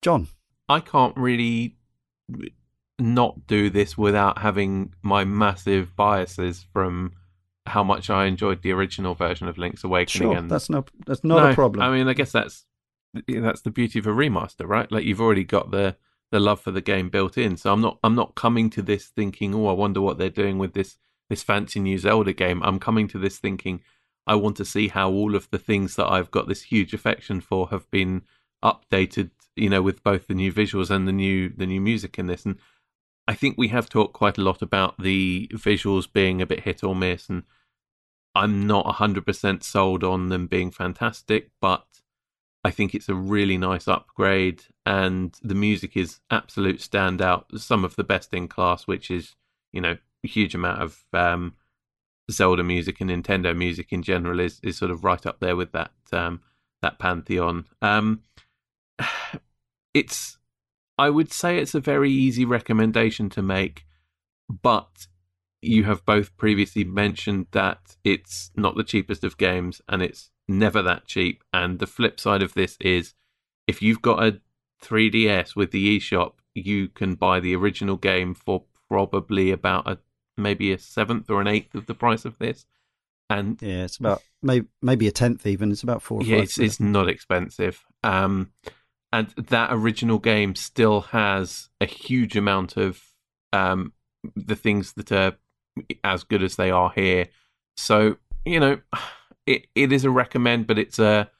Jon? 0.00 0.28
I 0.68 0.80
can't 0.80 1.16
really 1.16 1.76
not 3.02 3.46
do 3.46 3.70
this 3.70 3.98
without 3.98 4.38
having 4.38 4.94
my 5.02 5.24
massive 5.24 5.94
biases 5.96 6.66
from 6.72 7.12
how 7.66 7.84
much 7.84 8.10
I 8.10 8.26
enjoyed 8.26 8.62
the 8.62 8.72
original 8.72 9.14
version 9.14 9.48
of 9.48 9.58
Link's 9.58 9.84
Awakening. 9.84 10.28
Sure, 10.28 10.36
and 10.36 10.50
that's 10.50 10.70
no, 10.70 10.84
that's 11.06 11.24
not 11.24 11.42
no, 11.42 11.50
a 11.50 11.54
problem. 11.54 11.82
I 11.82 11.96
mean, 11.96 12.08
I 12.08 12.12
guess 12.12 12.32
that's 12.32 12.64
that's 13.28 13.62
the 13.62 13.70
beauty 13.70 13.98
of 13.98 14.06
a 14.06 14.10
remaster, 14.10 14.66
right? 14.66 14.90
Like 14.90 15.04
you've 15.04 15.20
already 15.20 15.44
got 15.44 15.70
the 15.70 15.96
the 16.30 16.40
love 16.40 16.60
for 16.60 16.70
the 16.70 16.80
game 16.80 17.10
built 17.10 17.38
in. 17.38 17.56
So 17.56 17.72
I'm 17.72 17.80
not 17.80 17.98
I'm 18.02 18.14
not 18.14 18.34
coming 18.34 18.70
to 18.70 18.82
this 18.82 19.06
thinking, 19.06 19.54
oh, 19.54 19.66
I 19.66 19.72
wonder 19.72 20.00
what 20.00 20.18
they're 20.18 20.30
doing 20.30 20.58
with 20.58 20.72
this 20.72 20.96
this 21.28 21.42
fancy 21.42 21.80
new 21.80 21.98
Zelda 21.98 22.32
game. 22.32 22.62
I'm 22.62 22.78
coming 22.78 23.06
to 23.08 23.18
this 23.18 23.38
thinking, 23.38 23.80
I 24.26 24.34
want 24.34 24.56
to 24.56 24.64
see 24.64 24.88
how 24.88 25.10
all 25.10 25.34
of 25.34 25.48
the 25.50 25.58
things 25.58 25.96
that 25.96 26.10
I've 26.10 26.30
got 26.30 26.48
this 26.48 26.64
huge 26.64 26.94
affection 26.94 27.40
for 27.40 27.68
have 27.68 27.90
been 27.90 28.22
updated. 28.64 29.30
You 29.54 29.68
know, 29.68 29.82
with 29.82 30.02
both 30.02 30.26
the 30.26 30.34
new 30.34 30.52
visuals 30.52 30.90
and 30.90 31.06
the 31.06 31.12
new 31.12 31.50
the 31.50 31.66
new 31.66 31.80
music 31.80 32.18
in 32.18 32.26
this, 32.26 32.46
and 32.46 32.58
I 33.28 33.34
think 33.34 33.56
we 33.56 33.68
have 33.68 33.88
talked 33.88 34.14
quite 34.14 34.38
a 34.38 34.42
lot 34.42 34.62
about 34.62 35.00
the 35.00 35.48
visuals 35.52 36.12
being 36.12 36.42
a 36.42 36.46
bit 36.46 36.60
hit 36.60 36.82
or 36.82 36.94
miss, 36.94 37.28
and 37.28 37.44
I'm 38.34 38.66
not 38.66 38.86
100% 38.86 39.62
sold 39.62 40.02
on 40.02 40.28
them 40.28 40.46
being 40.46 40.70
fantastic, 40.70 41.50
but 41.60 41.86
I 42.64 42.70
think 42.70 42.94
it's 42.94 43.08
a 43.08 43.14
really 43.14 43.58
nice 43.58 43.88
upgrade, 43.88 44.62
and 44.86 45.36
the 45.42 45.54
music 45.54 45.96
is 45.96 46.20
absolute 46.30 46.78
standout. 46.78 47.58
Some 47.58 47.84
of 47.84 47.96
the 47.96 48.04
best 48.04 48.32
in 48.32 48.48
class, 48.48 48.86
which 48.86 49.10
is 49.10 49.34
you 49.72 49.80
know 49.80 49.96
a 50.24 50.28
huge 50.28 50.54
amount 50.54 50.80
of 50.82 51.04
um, 51.12 51.54
Zelda 52.30 52.62
music 52.62 53.00
and 53.00 53.10
Nintendo 53.10 53.56
music 53.56 53.92
in 53.92 54.02
general 54.02 54.38
is 54.40 54.60
is 54.62 54.76
sort 54.76 54.90
of 54.90 55.04
right 55.04 55.24
up 55.26 55.40
there 55.40 55.56
with 55.56 55.72
that 55.72 55.92
um, 56.12 56.40
that 56.82 56.98
pantheon. 56.98 57.66
Um, 57.80 58.22
it's 59.94 60.38
I 60.98 61.10
would 61.10 61.32
say 61.32 61.58
it's 61.58 61.74
a 61.74 61.80
very 61.80 62.10
easy 62.10 62.44
recommendation 62.44 63.30
to 63.30 63.42
make, 63.42 63.84
but 64.48 65.06
you 65.60 65.84
have 65.84 66.04
both 66.04 66.36
previously 66.36 66.84
mentioned 66.84 67.46
that 67.52 67.96
it's 68.04 68.50
not 68.56 68.76
the 68.76 68.84
cheapest 68.84 69.24
of 69.24 69.38
games 69.38 69.80
and 69.88 70.02
it's 70.02 70.30
never 70.48 70.82
that 70.82 71.06
cheap. 71.06 71.42
And 71.52 71.78
the 71.78 71.86
flip 71.86 72.18
side 72.18 72.42
of 72.42 72.54
this 72.54 72.76
is 72.80 73.14
if 73.66 73.80
you've 73.80 74.02
got 74.02 74.22
a 74.22 74.40
3DS 74.82 75.54
with 75.54 75.70
the 75.70 75.98
eShop, 75.98 76.34
you 76.54 76.88
can 76.88 77.14
buy 77.14 77.40
the 77.40 77.54
original 77.54 77.96
game 77.96 78.34
for 78.34 78.64
probably 78.88 79.50
about 79.50 79.88
a 79.88 79.98
maybe 80.36 80.72
a 80.72 80.78
seventh 80.78 81.30
or 81.30 81.40
an 81.40 81.46
eighth 81.46 81.74
of 81.74 81.86
the 81.86 81.94
price 81.94 82.24
of 82.24 82.38
this. 82.38 82.66
And 83.30 83.60
yeah, 83.62 83.84
it's 83.84 83.96
about 83.96 84.22
maybe 84.42 84.66
maybe 84.82 85.08
a 85.08 85.12
tenth 85.12 85.46
even. 85.46 85.70
It's 85.70 85.82
about 85.82 86.02
four. 86.02 86.22
yeah, 86.22 86.38
it's, 86.38 86.58
it's 86.58 86.80
not 86.80 87.08
expensive. 87.08 87.82
Um, 88.02 88.50
and 89.12 89.28
that 89.36 89.70
original 89.72 90.18
game 90.18 90.54
still 90.54 91.02
has 91.02 91.68
a 91.80 91.86
huge 91.86 92.36
amount 92.36 92.76
of 92.76 93.02
um 93.52 93.92
the 94.36 94.56
things 94.56 94.92
that 94.94 95.12
are 95.12 95.36
as 96.04 96.24
good 96.24 96.42
as 96.42 96.56
they 96.56 96.70
are 96.70 96.92
here. 96.94 97.28
So 97.76 98.16
you 98.44 98.60
know, 98.60 98.80
it, 99.46 99.66
it 99.74 99.92
is 99.92 100.04
a 100.04 100.10
recommend, 100.10 100.66
but 100.66 100.78
it's 100.78 100.98
a 100.98 101.30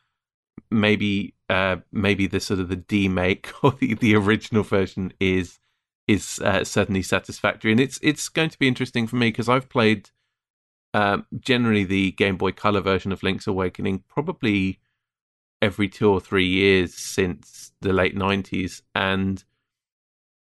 maybe 0.71 1.35
uh, 1.49 1.77
maybe 1.93 2.27
the 2.27 2.41
sort 2.41 2.61
of 2.61 2.69
the 2.69 2.77
demake 2.77 3.49
or 3.63 3.73
the, 3.73 3.95
the 3.95 4.15
original 4.15 4.63
version 4.63 5.13
is 5.21 5.59
is 6.09 6.41
uh, 6.41 6.65
certainly 6.65 7.03
satisfactory, 7.03 7.71
and 7.71 7.81
it's 7.81 7.99
it's 8.03 8.29
going 8.29 8.51
to 8.51 8.59
be 8.59 8.69
interesting 8.69 9.07
for 9.07 9.17
me 9.17 9.29
because 9.29 9.49
I've 9.49 9.69
played 9.69 10.11
um, 10.95 11.27
generally 11.39 11.85
the 11.85 12.13
Game 12.13 12.37
Boy 12.37 12.53
Color 12.53 12.81
version 12.81 13.13
of 13.13 13.23
Link's 13.23 13.47
Awakening 13.47 14.05
probably 14.09 14.81
every 15.63 15.89
two 15.89 16.11
or 16.11 16.21
three 16.21 16.47
years 16.47 16.95
since 16.95 17.73
the 17.81 17.93
late 17.93 18.17
nineties, 18.17 18.83
and 18.95 19.43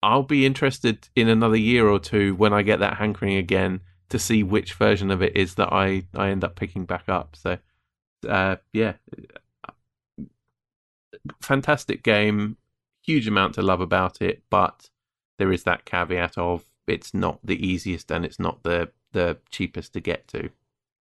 I'll 0.02 0.24
be 0.24 0.46
interested 0.46 1.10
in 1.16 1.28
another 1.28 1.58
year 1.58 1.90
or 1.90 2.00
two 2.00 2.36
when 2.36 2.54
I 2.54 2.62
get 2.62 2.80
that 2.80 2.98
hankering 2.98 3.36
again 3.36 3.82
to 4.10 4.20
see 4.20 4.44
which 4.44 4.74
version 4.74 5.12
of 5.12 5.22
it 5.22 5.36
is 5.36 5.56
that 5.56 5.74
I 5.74 6.04
I 6.16 6.30
end 6.30 6.44
up 6.44 6.56
picking 6.56 6.86
back 6.86 7.10
up. 7.10 7.36
So 7.36 7.58
uh, 8.28 8.58
yeah, 8.72 8.94
fantastic 11.42 12.04
game, 12.04 12.58
huge 13.02 13.28
amount 13.28 13.56
to 13.56 13.62
love 13.62 13.82
about 13.82 14.22
it, 14.22 14.44
but 14.50 14.90
there 15.38 15.52
is 15.52 15.64
that 15.64 15.86
caveat 15.86 16.38
of 16.38 16.66
it's 16.88 17.14
not 17.14 17.40
the 17.44 17.66
easiest 17.66 18.12
and 18.12 18.26
it's 18.26 18.40
not 18.40 18.64
the 18.64 18.90
the 19.12 19.38
cheapest 19.50 19.94
to 19.94 20.00
get 20.00 20.28
to. 20.28 20.50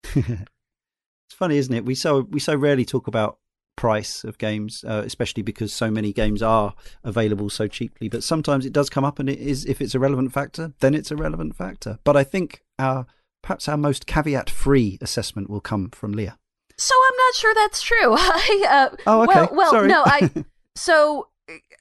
it's 0.15 1.33
funny, 1.33 1.57
isn't 1.57 1.73
it? 1.73 1.85
We 1.85 1.95
so 1.95 2.21
we 2.29 2.39
so 2.39 2.55
rarely 2.55 2.85
talk 2.85 3.07
about 3.07 3.39
price 3.81 4.23
of 4.23 4.37
games, 4.37 4.85
uh, 4.87 5.01
especially 5.03 5.41
because 5.41 5.73
so 5.73 5.89
many 5.89 6.13
games 6.13 6.43
are 6.43 6.75
available 7.03 7.49
so 7.49 7.67
cheaply. 7.67 8.07
But 8.09 8.23
sometimes 8.23 8.63
it 8.63 8.71
does 8.71 8.91
come 8.91 9.03
up, 9.03 9.17
and 9.17 9.27
it 9.27 9.39
is 9.39 9.65
if 9.65 9.81
it's 9.81 9.95
a 9.95 9.99
relevant 9.99 10.31
factor, 10.31 10.73
then 10.81 10.93
it's 10.93 11.09
a 11.09 11.15
relevant 11.15 11.55
factor. 11.55 11.97
But 12.03 12.15
I 12.15 12.23
think 12.23 12.61
our 12.77 13.07
perhaps 13.41 13.67
our 13.67 13.77
most 13.77 14.05
caveat-free 14.05 14.99
assessment 15.01 15.49
will 15.49 15.61
come 15.61 15.89
from 15.89 16.11
Leah. 16.11 16.37
So 16.77 16.93
I'm 16.93 17.17
not 17.17 17.33
sure 17.33 17.53
that's 17.55 17.81
true. 17.81 18.13
I, 18.17 18.65
uh, 18.69 18.95
oh, 19.07 19.23
okay. 19.23 19.33
Well, 19.33 19.49
well 19.51 19.71
Sorry. 19.71 19.87
no, 19.87 20.03
I. 20.05 20.29
So 20.77 21.27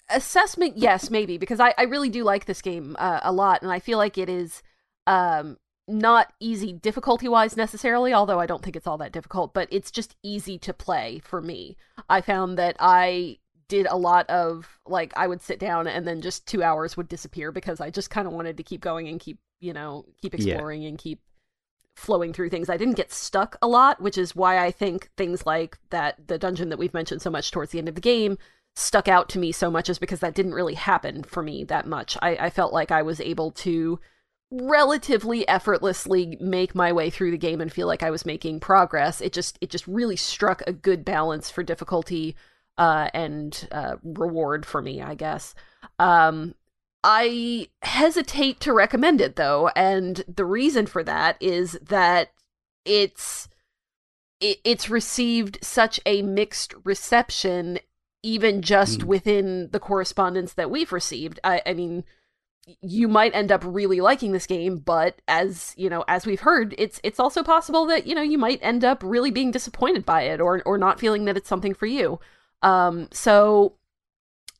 assessment, 0.08 0.76
yes, 0.76 1.10
maybe 1.10 1.38
because 1.38 1.60
I, 1.60 1.72
I 1.78 1.84
really 1.84 2.08
do 2.08 2.24
like 2.24 2.46
this 2.46 2.60
game 2.60 2.96
uh, 2.98 3.20
a 3.22 3.30
lot, 3.30 3.62
and 3.62 3.70
I 3.70 3.78
feel 3.78 3.98
like 3.98 4.18
it 4.18 4.28
is 4.28 4.64
um, 5.06 5.58
not 5.90 6.32
easy 6.40 6.72
difficulty 6.72 7.28
wise 7.28 7.56
necessarily, 7.56 8.12
although 8.12 8.40
I 8.40 8.46
don't 8.46 8.62
think 8.62 8.76
it's 8.76 8.86
all 8.86 8.98
that 8.98 9.12
difficult, 9.12 9.52
but 9.52 9.68
it's 9.70 9.90
just 9.90 10.16
easy 10.22 10.58
to 10.58 10.72
play 10.72 11.20
for 11.24 11.40
me. 11.40 11.76
I 12.08 12.20
found 12.20 12.58
that 12.58 12.76
I 12.78 13.38
did 13.68 13.86
a 13.86 13.96
lot 13.96 14.28
of 14.28 14.80
like 14.86 15.12
I 15.16 15.26
would 15.28 15.40
sit 15.40 15.60
down 15.60 15.86
and 15.86 16.06
then 16.06 16.20
just 16.20 16.46
two 16.46 16.62
hours 16.62 16.96
would 16.96 17.08
disappear 17.08 17.52
because 17.52 17.80
I 17.80 17.90
just 17.90 18.10
kind 18.10 18.26
of 18.26 18.32
wanted 18.32 18.56
to 18.56 18.64
keep 18.64 18.80
going 18.80 19.06
and 19.06 19.20
keep 19.20 19.38
you 19.60 19.72
know 19.72 20.06
keep 20.20 20.34
exploring 20.34 20.82
yeah. 20.82 20.88
and 20.88 20.98
keep 20.98 21.20
flowing 21.94 22.32
through 22.32 22.50
things. 22.50 22.68
I 22.68 22.76
didn't 22.76 22.96
get 22.96 23.12
stuck 23.12 23.56
a 23.62 23.68
lot, 23.68 24.00
which 24.00 24.18
is 24.18 24.34
why 24.34 24.58
I 24.58 24.70
think 24.70 25.10
things 25.16 25.46
like 25.46 25.78
that 25.90 26.26
the 26.26 26.38
dungeon 26.38 26.70
that 26.70 26.78
we've 26.78 26.94
mentioned 26.94 27.22
so 27.22 27.30
much 27.30 27.50
towards 27.50 27.72
the 27.72 27.78
end 27.78 27.88
of 27.88 27.94
the 27.94 28.00
game 28.00 28.38
stuck 28.76 29.08
out 29.08 29.28
to 29.28 29.38
me 29.38 29.52
so 29.52 29.70
much 29.70 29.88
is 29.88 29.98
because 29.98 30.20
that 30.20 30.34
didn't 30.34 30.54
really 30.54 30.74
happen 30.74 31.22
for 31.22 31.42
me 31.42 31.64
that 31.64 31.86
much. 31.86 32.16
I, 32.22 32.36
I 32.36 32.50
felt 32.50 32.72
like 32.72 32.90
I 32.90 33.02
was 33.02 33.20
able 33.20 33.50
to 33.52 34.00
relatively 34.50 35.46
effortlessly 35.48 36.36
make 36.40 36.74
my 36.74 36.92
way 36.92 37.08
through 37.08 37.30
the 37.30 37.38
game 37.38 37.60
and 37.60 37.72
feel 37.72 37.86
like 37.86 38.02
I 38.02 38.10
was 38.10 38.26
making 38.26 38.60
progress. 38.60 39.20
It 39.20 39.32
just 39.32 39.58
it 39.60 39.70
just 39.70 39.86
really 39.86 40.16
struck 40.16 40.62
a 40.66 40.72
good 40.72 41.04
balance 41.04 41.50
for 41.50 41.62
difficulty 41.62 42.36
uh, 42.76 43.08
and 43.14 43.68
uh, 43.70 43.96
reward 44.02 44.66
for 44.66 44.82
me, 44.82 45.02
I 45.02 45.14
guess. 45.14 45.54
Um, 45.98 46.54
I 47.04 47.68
hesitate 47.82 48.60
to 48.60 48.72
recommend 48.72 49.20
it 49.20 49.36
though, 49.36 49.70
and 49.76 50.24
the 50.26 50.44
reason 50.44 50.86
for 50.86 51.04
that 51.04 51.36
is 51.40 51.78
that 51.82 52.32
it's 52.84 53.48
it, 54.40 54.58
it's 54.64 54.90
received 54.90 55.58
such 55.62 56.00
a 56.04 56.22
mixed 56.22 56.74
reception, 56.84 57.78
even 58.22 58.62
just 58.62 59.00
mm. 59.00 59.04
within 59.04 59.70
the 59.70 59.80
correspondence 59.80 60.54
that 60.54 60.70
we've 60.70 60.92
received. 60.92 61.38
I, 61.44 61.62
I 61.64 61.74
mean, 61.74 62.04
you 62.82 63.08
might 63.08 63.34
end 63.34 63.50
up 63.50 63.62
really 63.64 64.00
liking 64.00 64.32
this 64.32 64.46
game 64.46 64.78
but 64.78 65.20
as 65.26 65.74
you 65.76 65.88
know 65.88 66.04
as 66.08 66.26
we've 66.26 66.40
heard 66.40 66.74
it's 66.78 67.00
it's 67.02 67.18
also 67.18 67.42
possible 67.42 67.86
that 67.86 68.06
you 68.06 68.14
know 68.14 68.22
you 68.22 68.38
might 68.38 68.58
end 68.62 68.84
up 68.84 69.02
really 69.02 69.30
being 69.30 69.50
disappointed 69.50 70.04
by 70.04 70.22
it 70.22 70.40
or 70.40 70.62
or 70.66 70.76
not 70.78 71.00
feeling 71.00 71.24
that 71.24 71.36
it's 71.36 71.48
something 71.48 71.74
for 71.74 71.86
you. 71.86 72.20
Um 72.62 73.08
so 73.12 73.76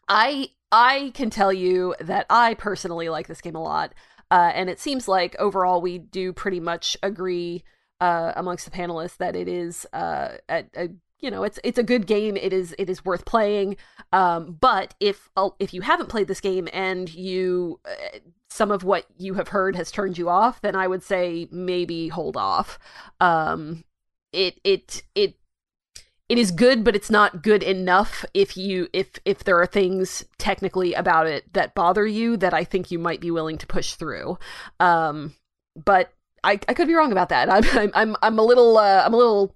i 0.09 0.49
i 0.73 1.13
can 1.15 1.31
tell 1.31 1.53
you 1.53 1.95
that 2.01 2.27
i 2.31 2.55
personally 2.55 3.09
like 3.09 3.27
this 3.27 3.41
game 3.41 3.55
a 3.55 3.63
lot 3.63 3.93
uh 4.31 4.51
and 4.55 4.71
it 4.71 4.81
seems 4.81 5.07
like 5.07 5.37
overall 5.39 5.81
we 5.81 5.99
do 5.99 6.33
pretty 6.33 6.61
much 6.61 6.97
agree 7.03 7.63
uh 8.01 8.33
amongst 8.37 8.65
the 8.65 8.71
panelists 8.71 9.19
that 9.19 9.37
it 9.37 9.47
is 9.47 9.87
uh 9.93 10.31
a, 10.49 10.65
a 10.77 10.89
you 11.21 11.31
know 11.31 11.45
it's 11.45 11.59
it's 11.65 11.79
a 11.79 11.83
good 11.83 12.07
game. 12.07 12.37
It 12.37 12.53
is 12.53 12.75
it 12.79 12.91
is 12.91 13.05
worth 13.05 13.25
playing. 13.25 13.77
Um, 14.13 14.57
but 14.61 14.95
if 15.01 15.31
uh, 15.37 15.51
if 15.59 15.73
you 15.75 15.83
haven't 15.83 16.09
played 16.09 16.29
this 16.29 16.41
game 16.41 16.69
and 16.73 17.13
you 17.13 17.81
uh, 17.85 18.19
some 18.49 18.71
of 18.71 18.83
what 18.85 19.07
you 19.19 19.35
have 19.35 19.49
heard 19.49 19.77
has 19.77 19.93
turned 19.93 20.19
you 20.19 20.29
off 20.29 20.61
then 20.61 20.75
i 20.75 20.89
would 20.89 21.03
say 21.03 21.49
maybe 21.51 22.09
hold 22.09 22.37
off. 22.37 22.79
Um, 23.21 23.85
it 24.33 24.61
it 24.65 25.03
it 25.15 25.37
it 26.29 26.39
is 26.39 26.51
good 26.53 26.85
but 26.85 26.95
it's 26.95 27.11
not 27.11 27.43
good 27.43 27.63
enough 27.63 28.25
if 28.35 28.57
you 28.57 28.89
if 28.93 29.11
if 29.25 29.45
there 29.45 29.61
are 29.61 29.67
things 29.67 30.25
technically 30.39 30.95
about 30.95 31.27
it 31.27 31.53
that 31.53 31.75
bother 31.75 32.07
you 32.07 32.37
that 32.37 32.55
i 32.55 32.63
think 32.63 32.91
you 32.91 32.99
might 32.99 33.21
be 33.21 33.31
willing 33.31 33.59
to 33.59 33.67
push 33.67 33.95
through. 33.95 34.39
Um, 34.79 35.35
but 35.77 36.13
I, 36.43 36.53
I 36.69 36.75
could 36.75 36.89
be 36.89 36.95
wrong 36.95 37.13
about 37.13 37.29
that. 37.31 37.51
I'm 37.77 37.91
I'm 37.95 38.17
I'm 38.23 38.39
a 38.39 38.43
little 38.43 38.79
uh, 38.79 39.03
I'm 39.05 39.15
a 39.15 39.17
little 39.17 39.55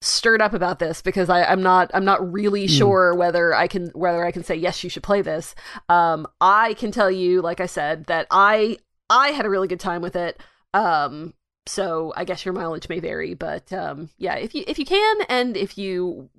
stirred 0.00 0.42
up 0.42 0.52
about 0.52 0.78
this 0.78 1.02
because 1.02 1.28
I, 1.30 1.50
am 1.50 1.62
not 1.62 1.90
I'm 1.94 2.04
not 2.04 2.32
really 2.32 2.66
mm. 2.66 2.78
sure 2.78 3.14
whether 3.14 3.54
I 3.54 3.66
can 3.66 3.88
whether 3.88 4.24
I 4.24 4.30
can 4.30 4.44
say 4.44 4.54
yes 4.54 4.84
you 4.84 4.90
should 4.90 5.02
play 5.02 5.22
this. 5.22 5.54
Um, 5.88 6.26
I 6.40 6.74
can 6.74 6.90
tell 6.90 7.10
you, 7.10 7.40
like 7.42 7.60
I 7.60 7.66
said, 7.66 8.06
that 8.06 8.26
I 8.30 8.78
I 9.08 9.28
had 9.28 9.46
a 9.46 9.50
really 9.50 9.68
good 9.68 9.80
time 9.80 10.02
with 10.02 10.16
it. 10.16 10.40
Um, 10.74 11.34
so 11.66 12.12
I 12.16 12.24
guess 12.24 12.44
your 12.44 12.54
mileage 12.54 12.88
may 12.88 13.00
vary, 13.00 13.34
but 13.34 13.72
um, 13.72 14.10
yeah, 14.18 14.36
if 14.36 14.54
you 14.54 14.64
if 14.66 14.78
you 14.78 14.84
can 14.84 15.16
and 15.28 15.56
if 15.56 15.76
you 15.76 16.30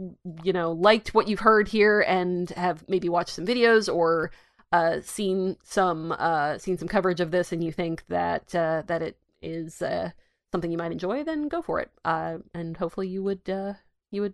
you 0.44 0.54
know 0.54 0.72
liked 0.72 1.14
what 1.14 1.28
you've 1.28 1.40
heard 1.42 1.68
here 1.68 2.02
and 2.02 2.50
have 2.52 2.88
maybe 2.88 3.10
watched 3.10 3.36
some 3.36 3.46
videos 3.46 3.94
or 3.94 4.32
uh, 4.72 5.00
seen 5.02 5.58
some 5.64 6.14
uh, 6.18 6.58
seen 6.58 6.78
some 6.78 6.88
coverage 6.88 7.20
of 7.20 7.32
this 7.32 7.52
and 7.52 7.64
you 7.64 7.72
think 7.72 8.06
that 8.08 8.54
uh, 8.56 8.84
that 8.88 9.02
it 9.02 9.18
is 9.42 9.82
uh, 9.82 10.12
something 10.52 10.72
you 10.72 10.78
might 10.78 10.92
enjoy, 10.92 11.24
then 11.24 11.48
go 11.48 11.62
for 11.62 11.80
it. 11.80 11.92
Uh, 12.06 12.38
and 12.54 12.78
hopefully 12.78 13.08
you 13.08 13.24
would 13.24 13.50
uh, 13.50 13.74
you 14.12 14.22
would 14.22 14.34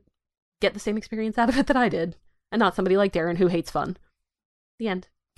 get 0.61 0.73
the 0.73 0.79
same 0.79 0.97
experience 0.97 1.37
out 1.37 1.49
of 1.49 1.57
it 1.57 1.67
that 1.67 1.77
I 1.77 1.89
did, 1.89 2.15
and 2.51 2.59
not 2.59 2.75
somebody 2.75 2.97
like 2.97 3.13
Darren 3.13 3.37
who 3.37 3.47
hates 3.47 3.71
fun. 3.71 3.97
The 4.79 4.87
end. 4.87 5.07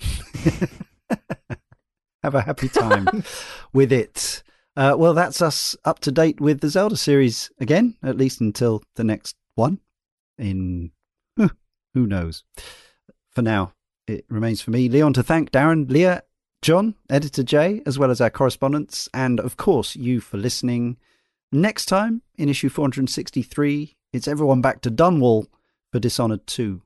Have 2.22 2.34
a 2.34 2.42
happy 2.42 2.68
time 2.68 3.24
with 3.72 3.92
it. 3.92 4.42
Uh, 4.76 4.94
well, 4.98 5.14
that's 5.14 5.40
us 5.40 5.76
up 5.84 6.00
to 6.00 6.12
date 6.12 6.40
with 6.40 6.60
the 6.60 6.68
Zelda 6.68 6.96
series 6.96 7.50
again, 7.60 7.96
at 8.02 8.16
least 8.18 8.40
until 8.40 8.82
the 8.96 9.04
next 9.04 9.36
one. 9.54 9.80
In 10.38 10.90
who 11.96 12.06
knows? 12.06 12.44
For 13.30 13.40
now, 13.40 13.72
it 14.06 14.26
remains 14.28 14.60
for 14.60 14.70
me, 14.70 14.86
Leon, 14.88 15.14
to 15.14 15.22
thank 15.22 15.50
Darren, 15.50 15.90
Leah, 15.90 16.22
Jon, 16.62 16.94
Editor 17.08 17.42
Jay, 17.42 17.82
as 17.86 17.98
well 17.98 18.10
as 18.10 18.20
our 18.20 18.30
correspondents, 18.30 19.08
and 19.14 19.38
of 19.40 19.56
course 19.56 19.94
you 19.94 20.20
for 20.20 20.36
listening. 20.36 20.96
Next 21.52 21.86
time, 21.86 22.22
in 22.36 22.48
issue 22.48 22.68
463, 22.68 23.96
it's 24.12 24.26
everyone 24.26 24.60
back 24.60 24.80
to 24.82 24.90
Dunwall 24.90 25.46
for 25.92 26.00
Dishonored 26.00 26.46
2. 26.46 26.82